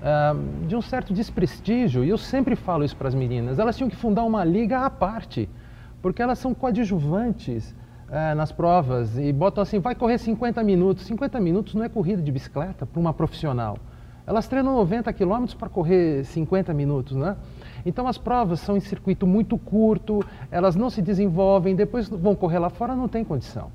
ah, 0.01 0.35
de 0.67 0.75
um 0.75 0.81
certo 0.81 1.13
desprestígio, 1.13 2.03
e 2.03 2.09
eu 2.09 2.17
sempre 2.17 2.55
falo 2.55 2.83
isso 2.83 2.95
para 2.95 3.07
as 3.07 3.15
meninas. 3.15 3.59
Elas 3.59 3.75
tinham 3.75 3.89
que 3.89 3.95
fundar 3.95 4.23
uma 4.23 4.43
liga 4.43 4.79
à 4.79 4.89
parte, 4.89 5.49
porque 6.01 6.21
elas 6.21 6.37
são 6.37 6.53
coadjuvantes 6.53 7.75
eh, 8.09 8.33
nas 8.35 8.51
provas 8.51 9.17
e 9.17 9.33
botam 9.33 9.61
assim, 9.61 9.79
vai 9.79 9.95
correr 9.95 10.17
50 10.17 10.63
minutos. 10.63 11.03
50 11.05 11.39
minutos 11.39 11.75
não 11.75 11.83
é 11.83 11.89
corrida 11.89 12.21
de 12.21 12.31
bicicleta 12.31 12.85
para 12.85 12.99
uma 12.99 13.13
profissional. 13.13 13.77
Elas 14.25 14.47
treinam 14.47 14.73
90 14.75 15.11
quilômetros 15.13 15.53
para 15.53 15.69
correr 15.69 16.23
50 16.25 16.73
minutos, 16.73 17.15
né? 17.15 17.35
Então 17.85 18.07
as 18.07 18.17
provas 18.17 18.59
são 18.59 18.77
em 18.77 18.79
circuito 18.81 19.25
muito 19.25 19.57
curto, 19.57 20.23
elas 20.51 20.75
não 20.75 20.89
se 20.89 21.01
desenvolvem, 21.01 21.75
depois 21.75 22.07
vão 22.09 22.35
correr 22.35 22.59
lá 22.59 22.69
fora, 22.69 22.95
não 22.95 23.07
tem 23.07 23.23
condição. 23.23 23.71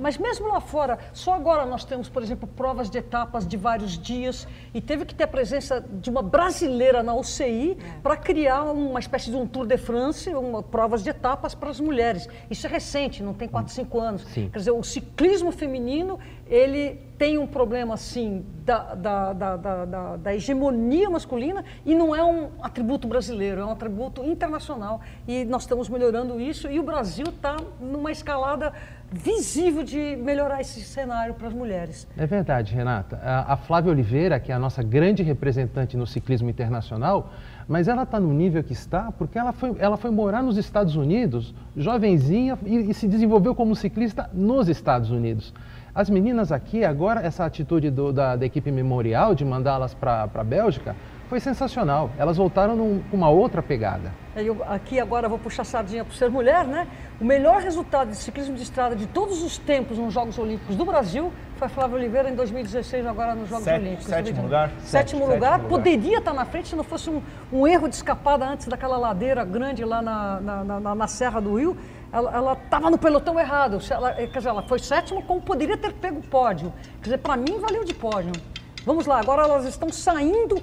Mas 0.00 0.16
mesmo 0.16 0.48
lá 0.48 0.60
fora, 0.60 0.98
só 1.12 1.34
agora 1.34 1.66
nós 1.66 1.84
temos, 1.84 2.08
por 2.08 2.22
exemplo, 2.22 2.48
provas 2.56 2.88
de 2.88 2.98
etapas 2.98 3.46
de 3.46 3.56
vários 3.56 3.98
dias 3.98 4.48
e 4.72 4.80
teve 4.80 5.04
que 5.04 5.14
ter 5.14 5.24
a 5.24 5.28
presença 5.28 5.80
de 5.80 6.08
uma 6.08 6.22
brasileira 6.22 7.02
na 7.02 7.14
UCI 7.14 7.76
para 8.02 8.16
criar 8.16 8.62
uma 8.64 8.98
espécie 8.98 9.30
de 9.30 9.36
um 9.36 9.46
Tour 9.46 9.66
de 9.66 9.76
France, 9.76 10.30
uma, 10.34 10.62
provas 10.62 11.02
de 11.02 11.10
etapas 11.10 11.54
para 11.54 11.68
as 11.70 11.78
mulheres. 11.78 12.28
Isso 12.50 12.66
é 12.66 12.70
recente, 12.70 13.22
não 13.22 13.34
tem 13.34 13.46
4, 13.48 13.72
5 13.72 14.00
anos. 14.00 14.22
Sim. 14.22 14.48
Quer 14.50 14.58
dizer, 14.58 14.70
o 14.70 14.82
ciclismo 14.82 15.52
feminino, 15.52 16.18
ele 16.46 17.10
tem 17.18 17.36
um 17.36 17.46
problema, 17.46 17.92
assim, 17.94 18.44
da, 18.64 18.94
da, 18.94 19.32
da, 19.34 19.56
da, 19.56 19.84
da- 19.84 20.16
da 20.16 20.34
hegemonia 20.34 21.10
masculina 21.10 21.62
e 21.84 21.94
não 21.94 22.16
é 22.16 22.24
um 22.24 22.48
atributo 22.62 23.06
brasileiro, 23.06 23.60
é 23.60 23.64
um 23.64 23.70
atributo 23.72 24.24
internacional. 24.24 25.02
E 25.28 25.44
nós 25.44 25.62
estamos 25.62 25.88
melhorando 25.90 26.40
isso 26.40 26.66
e 26.70 26.80
o 26.80 26.82
Brasil 26.82 27.26
está 27.26 27.56
numa 27.78 28.10
escalada 28.10 28.72
visível 29.12 29.82
de 29.82 30.16
melhorar 30.16 30.60
esse 30.60 30.80
cenário 30.82 31.34
para 31.34 31.48
as 31.48 31.52
mulheres. 31.52 32.06
É 32.16 32.26
verdade, 32.26 32.74
Renata. 32.74 33.18
A, 33.22 33.56
Flávia 33.56 33.90
Oliveira, 33.90 34.38
que 34.38 34.52
é 34.52 34.54
a 34.54 34.58
nossa 34.58 34.82
grande 34.82 35.22
representante 35.22 35.96
no 35.96 36.06
ciclismo 36.06 36.48
internacional, 36.48 37.32
mas 37.66 37.88
ela 37.88 38.04
está 38.04 38.20
no 38.20 38.32
nível 38.32 38.62
que 38.62 38.72
está 38.72 39.10
porque 39.12 39.38
ela 39.38 39.52
foi, 39.52 39.74
ela 39.78 39.96
foi 39.96 40.10
morar 40.10 40.42
nos 40.42 40.56
Estados 40.56 40.94
Unidos, 40.96 41.54
jovenzinha, 41.76 42.56
e, 42.64 42.90
e 42.90 42.94
se 42.94 43.08
desenvolveu 43.08 43.54
como 43.54 43.74
ciclista 43.74 44.30
nos 44.32 44.68
Estados 44.68 45.10
Unidos. 45.10 45.52
As 45.92 46.08
meninas 46.08 46.52
aqui, 46.52 46.84
agora, 46.84 47.20
essa 47.20 47.44
atitude 47.44 47.90
do- 47.90 48.12
da, 48.12 48.36
da 48.36 48.46
equipe 48.46 48.70
memorial 48.70 49.34
de 49.34 49.44
mandá-las 49.44 49.92
para 49.92 50.22
a 50.32 50.44
Bélgica 50.44 50.94
foi 51.30 51.38
sensacional. 51.38 52.10
Elas 52.18 52.36
voltaram 52.36 52.76
com 52.76 53.00
uma 53.16 53.30
outra 53.30 53.62
pegada. 53.62 54.12
Eu 54.34 54.62
aqui 54.68 54.98
agora 54.98 55.28
vou 55.28 55.38
puxar 55.38 55.62
a 55.62 55.64
sardinha 55.64 56.04
para 56.04 56.12
ser 56.14 56.28
mulher, 56.28 56.64
né? 56.66 56.88
O 57.20 57.24
melhor 57.24 57.60
resultado 57.62 58.10
de 58.10 58.16
ciclismo 58.16 58.56
de 58.56 58.62
estrada 58.64 58.96
de 58.96 59.06
todos 59.06 59.40
os 59.42 59.56
tempos 59.56 59.96
nos 59.96 60.12
Jogos 60.12 60.36
Olímpicos 60.38 60.74
do 60.74 60.84
Brasil 60.84 61.32
foi 61.56 61.66
a 61.66 61.70
Flávia 61.70 61.96
Oliveira 61.96 62.28
em 62.30 62.34
2016, 62.34 63.06
agora 63.06 63.34
nos 63.36 63.48
Jogos 63.48 63.64
Sete- 63.64 63.80
Olímpicos. 63.80 64.06
sétimo 64.06 64.42
lugar? 64.42 64.68
Sétimo, 64.70 64.88
Sétimo 64.88 65.20
lugar. 65.26 65.58
lugar. 65.58 65.68
Poderia 65.68 66.18
estar 66.18 66.32
na 66.34 66.44
frente 66.44 66.68
se 66.68 66.74
não 66.76 66.82
fosse 66.84 67.08
um, 67.08 67.22
um 67.52 67.64
erro 67.66 67.88
de 67.88 67.94
escapada 67.94 68.44
antes 68.44 68.66
daquela 68.66 68.96
ladeira 68.98 69.44
grande 69.44 69.84
lá 69.84 70.02
na, 70.02 70.40
na, 70.40 70.64
na- 70.64 70.80
na- 70.80 70.94
na 70.96 71.06
Serra 71.06 71.40
do 71.40 71.54
Rio. 71.56 71.76
Ela 72.12 72.54
estava 72.54 72.90
no 72.90 72.98
pelotão 72.98 73.38
errado. 73.38 73.78
Ela, 73.88 74.14
quer 74.14 74.26
dizer, 74.38 74.48
ela 74.48 74.62
foi 74.62 74.80
sétima 74.80 75.22
como 75.22 75.40
poderia 75.40 75.76
ter 75.76 75.92
pego 75.92 76.18
o 76.18 76.22
pódio. 76.22 76.72
Quer 77.00 77.04
dizer, 77.04 77.18
para 77.18 77.36
mim 77.36 77.60
valeu 77.60 77.84
de 77.84 77.94
pódio. 77.94 78.32
Vamos 78.86 79.04
lá, 79.06 79.20
agora 79.20 79.42
elas 79.42 79.66
estão 79.66 79.90
saindo, 79.90 80.56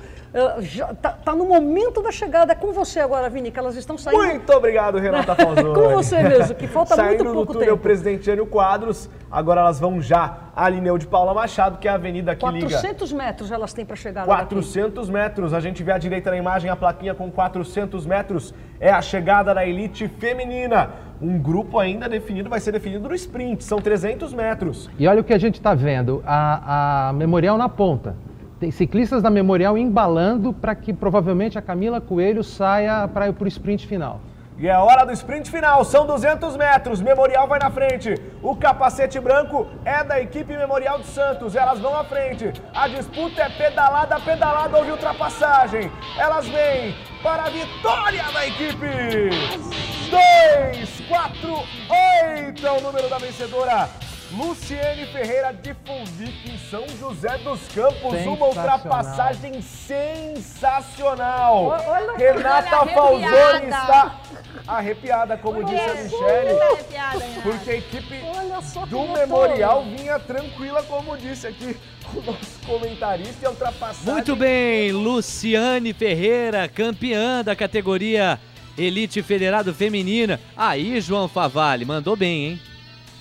já, 0.62 0.94
tá, 0.94 1.12
tá 1.12 1.36
no 1.36 1.46
momento 1.46 2.02
da 2.02 2.12
chegada. 2.12 2.52
É 2.52 2.56
com 2.56 2.74
você 2.74 3.00
agora, 3.00 3.30
Vini, 3.30 3.52
que 3.52 3.60
elas 3.60 3.76
estão 3.76 3.98
saindo. 3.98 4.22
Muito 4.22 4.52
obrigado, 4.54 4.98
Renata 4.98 5.34
Falzoni. 5.36 5.74
Com 5.74 5.90
você 5.90 6.22
mesmo, 6.22 6.56
que 6.56 6.68
falta 6.68 6.96
Saindo 6.96 7.24
muito 7.24 7.36
pouco 7.36 7.54
do 7.54 7.60
túnel 7.60 7.74
tempo. 7.76 7.84
Presidente 7.84 8.26
Jânio 8.26 8.46
Quadros, 8.46 9.10
agora 9.32 9.62
elas 9.62 9.80
vão 9.80 10.02
já 10.02 10.38
a 10.56 10.68
Lineu 10.70 10.98
de 10.98 11.08
Paula 11.08 11.34
Machado, 11.34 11.78
que 11.78 11.88
é 11.88 11.92
a 11.92 11.96
avenida 11.96 12.36
que 12.36 12.46
liga 12.48 12.68
400 12.68 13.14
metros 13.14 13.52
elas 13.52 13.74
têm 13.74 13.86
para 13.86 13.96
chegar 13.96 14.28
lá. 14.28 14.38
daqui. 14.38 14.56
400 14.56 15.10
metros. 15.10 15.54
A 15.54 15.60
gente 15.60 15.84
vê 15.84 15.92
à 15.92 15.98
direita 15.98 16.32
na 16.32 16.38
imagem 16.38 16.70
a 16.70 16.76
plaquinha 16.76 17.14
com 17.14 17.32
400 17.32 18.06
metros. 18.06 18.54
É 18.80 18.92
a 18.92 19.02
chegada 19.02 19.54
da 19.54 19.66
elite 19.66 20.08
feminina. 20.08 20.92
Um 21.20 21.40
grupo 21.40 21.80
ainda 21.80 22.08
definido, 22.08 22.50
vai 22.50 22.60
ser 22.60 22.72
definido 22.72 23.08
no 23.08 23.16
sprint. 23.16 23.64
São 23.64 23.80
300 23.80 24.34
metros. 24.34 24.90
E 25.00 25.08
olha 25.08 25.22
o 25.22 25.24
que 25.24 25.34
a 25.34 25.38
gente 25.40 25.56
está 25.56 25.74
vendo, 25.74 26.24
a, 26.26 27.10
a 27.10 27.14
Memorial 27.14 27.58
na 27.58 27.68
ponta. 27.68 28.16
Tem 28.60 28.72
ciclistas 28.72 29.22
da 29.22 29.30
Memorial 29.30 29.78
embalando 29.78 30.52
para 30.52 30.74
que 30.74 30.92
provavelmente 30.92 31.60
a 31.60 31.62
Camila 31.62 32.02
Coelho 32.02 32.44
saia 32.44 33.08
para 33.08 33.32
o 33.32 33.48
sprint 33.48 33.86
final. 33.86 34.20
E 34.58 34.68
é 34.68 34.76
hora 34.76 35.06
do 35.06 35.12
sprint 35.12 35.52
final, 35.52 35.86
são 35.86 36.08
200 36.08 36.58
metros, 36.58 37.00
Memorial 37.00 37.48
vai 37.48 37.60
na 37.60 37.70
frente. 37.70 38.16
O 38.42 38.56
capacete 38.56 39.20
branco 39.20 39.68
é 39.86 40.04
da 40.04 40.20
equipe 40.20 40.58
Memorial 40.58 40.98
de 40.98 41.06
Santos, 41.06 41.56
elas 41.56 41.78
vão 41.78 41.96
à 41.96 42.04
frente. 42.04 42.52
A 42.74 42.88
disputa 42.88 43.44
é 43.44 43.50
pedalada, 43.50 44.20
pedalada, 44.20 44.76
houve 44.76 44.90
ultrapassagem. 44.90 45.92
Elas 46.18 46.48
vêm 46.48 46.96
para 47.22 47.44
a 47.44 47.50
vitória 47.50 48.24
da 48.34 48.48
equipe. 48.48 49.30
2, 50.10 51.02
4, 51.08 51.50
8 52.48 52.66
é 52.66 52.72
o 52.72 52.82
número 52.82 53.08
da 53.08 53.20
vencedora. 53.20 54.07
Luciene 54.32 55.06
Ferreira 55.08 55.52
de 55.54 55.74
Funvic 55.86 56.52
em 56.52 56.58
São 56.70 56.84
José 57.00 57.38
dos 57.38 57.62
Campos. 57.74 58.14
Uma 58.26 58.48
ultrapassagem 58.48 59.62
sensacional. 59.62 61.66
Olha- 61.68 62.18
Renata 62.18 62.82
olha, 62.82 62.94
Falzoni 62.94 63.66
está 63.70 64.20
arrepiada, 64.68 65.38
como 65.38 65.64
disse 65.64 65.80
a 65.82 65.92
arrepiada, 65.92 67.20
Renata. 67.20 67.42
Porque 67.42 67.70
a 67.70 67.76
equipe 67.76 68.20
do 68.90 68.98
motor. 69.00 69.18
Memorial 69.18 69.84
vinha 69.86 70.20
tranquila, 70.20 70.84
como 70.84 71.18
disse 71.18 71.48
aqui 71.48 71.78
o 72.14 72.22
nosso 72.22 72.60
comentarista, 72.66 73.36
e 73.42 73.46
a 73.46 73.50
ultrapassagem. 73.50 74.12
Muito 74.14 74.36
bem, 74.36 74.92
Luciane 74.92 75.94
Ferreira, 75.94 76.68
campeã 76.68 77.42
da 77.46 77.56
categoria 77.56 78.38
Elite 78.78 79.24
Federado 79.24 79.74
Feminina. 79.74 80.38
Aí, 80.56 81.00
João 81.00 81.30
Favalli, 81.30 81.86
mandou 81.86 82.16
bem, 82.18 82.46
hein? 82.46 82.62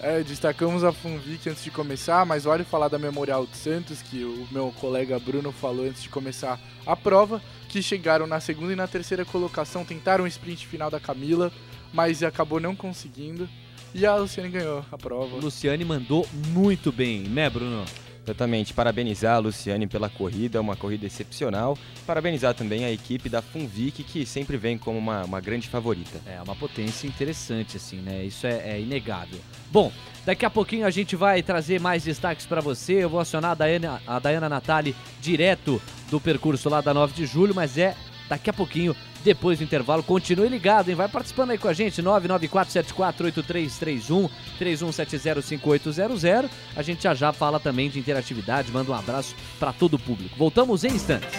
É, 0.09 0.23
destacamos 0.23 0.85
a 0.85 0.93
Funvic 0.93 1.51
antes 1.51 1.65
de 1.65 1.71
começar, 1.73 2.25
mas 2.25 2.45
vale 2.45 2.63
falar 2.63 2.87
da 2.87 2.97
Memorial 2.97 3.45
de 3.45 3.57
Santos, 3.57 4.03
que 4.03 4.23
o 4.23 4.47
meu 4.53 4.73
colega 4.81 5.19
Bruno 5.19 5.51
falou 5.51 5.85
antes 5.85 6.01
de 6.01 6.09
começar 6.09 6.61
a 6.87 6.95
prova, 6.95 7.43
que 7.69 7.83
chegaram 7.83 8.25
na 8.25 8.39
segunda 8.39 8.73
e 8.73 8.77
na 8.77 8.87
terceira 8.87 9.25
colocação, 9.25 9.85
tentaram 9.85 10.23
o 10.23 10.29
sprint 10.29 10.65
final 10.65 10.89
da 10.93 11.01
Camila, 11.01 11.51
mas 11.93 12.23
acabou 12.23 12.61
não 12.61 12.77
conseguindo. 12.77 13.49
E 13.93 14.07
a 14.07 14.15
Luciane 14.15 14.49
ganhou 14.49 14.85
a 14.93 14.97
prova. 14.97 15.39
Luciane 15.39 15.85
mandou 15.85 16.25
muito 16.51 16.93
bem, 16.93 17.23
né, 17.23 17.51
Bruno? 17.51 17.85
Exatamente. 18.27 18.75
Parabenizar 18.75 19.37
a 19.37 19.39
Luciane 19.39 19.87
pela 19.87 20.11
corrida, 20.11 20.61
uma 20.61 20.75
corrida 20.75 21.07
excepcional. 21.07 21.79
Parabenizar 22.05 22.55
também 22.55 22.85
a 22.85 22.91
equipe 22.91 23.29
da 23.29 23.41
Funvic, 23.41 24.03
que 24.03 24.27
sempre 24.27 24.57
vem 24.57 24.77
como 24.77 24.99
uma, 24.99 25.25
uma 25.25 25.41
grande 25.41 25.69
favorita. 25.69 26.21
É 26.27 26.43
uma 26.43 26.57
potência 26.57 27.07
interessante, 27.07 27.77
assim, 27.77 27.99
né? 27.99 28.25
Isso 28.25 28.47
é, 28.47 28.71
é 28.71 28.81
inegável. 28.81 29.39
Bom, 29.71 29.93
daqui 30.25 30.45
a 30.45 30.51
pouquinho 30.51 30.87
a 30.87 30.91
gente 30.91 31.15
vai 31.15 31.41
trazer 31.41 31.81
mais 31.81 32.03
destaques 32.03 32.47
para 32.47 32.61
você. 32.61 32.95
Eu 32.95 33.09
vou 33.09 33.21
acionar 33.21 33.53
a 33.53 33.55
Dayana, 33.55 34.03
a 34.05 34.19
Dayana 34.19 34.49
Natali 34.49 34.97
direto 35.21 35.81
do 36.11 36.21
percurso 36.21 36.69
lá 36.69 36.81
da 36.81 36.93
9 36.93 37.15
de 37.15 37.27
julho, 37.27 37.55
mas 37.55 37.79
é 37.79 37.95
daqui 38.29 38.51
a 38.51 38.53
pouquinho, 38.53 38.95
depois 39.25 39.59
do 39.59 39.65
intervalo. 39.65 40.03
Continue 40.03 40.49
ligado, 40.49 40.89
hein? 40.89 40.95
Vai 40.95 41.09
participando 41.09 41.51
aí 41.51 41.59
com 41.59 41.69
a 41.69 41.73
gente, 41.73 42.03
994748331, 42.03 44.31
31705800. 44.61 46.49
A 46.77 46.83
gente 46.83 47.03
já 47.03 47.15
já 47.15 47.33
fala 47.33 47.59
também 47.59 47.91
de 47.91 47.99
interatividade, 47.99 48.71
manda 48.73 48.93
um 48.93 48.95
abraço 48.95 49.35
para 49.59 49.73
todo 49.73 49.95
o 49.95 49.99
público. 49.99 50.37
Voltamos 50.37 50.85
em 50.85 50.89
instantes. 50.89 51.31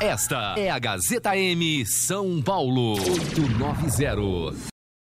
Esta 0.00 0.54
é 0.56 0.70
a 0.70 0.78
Gazeta 0.78 1.36
M 1.36 1.84
São 1.84 2.40
Paulo 2.40 2.92
890. 2.92 4.77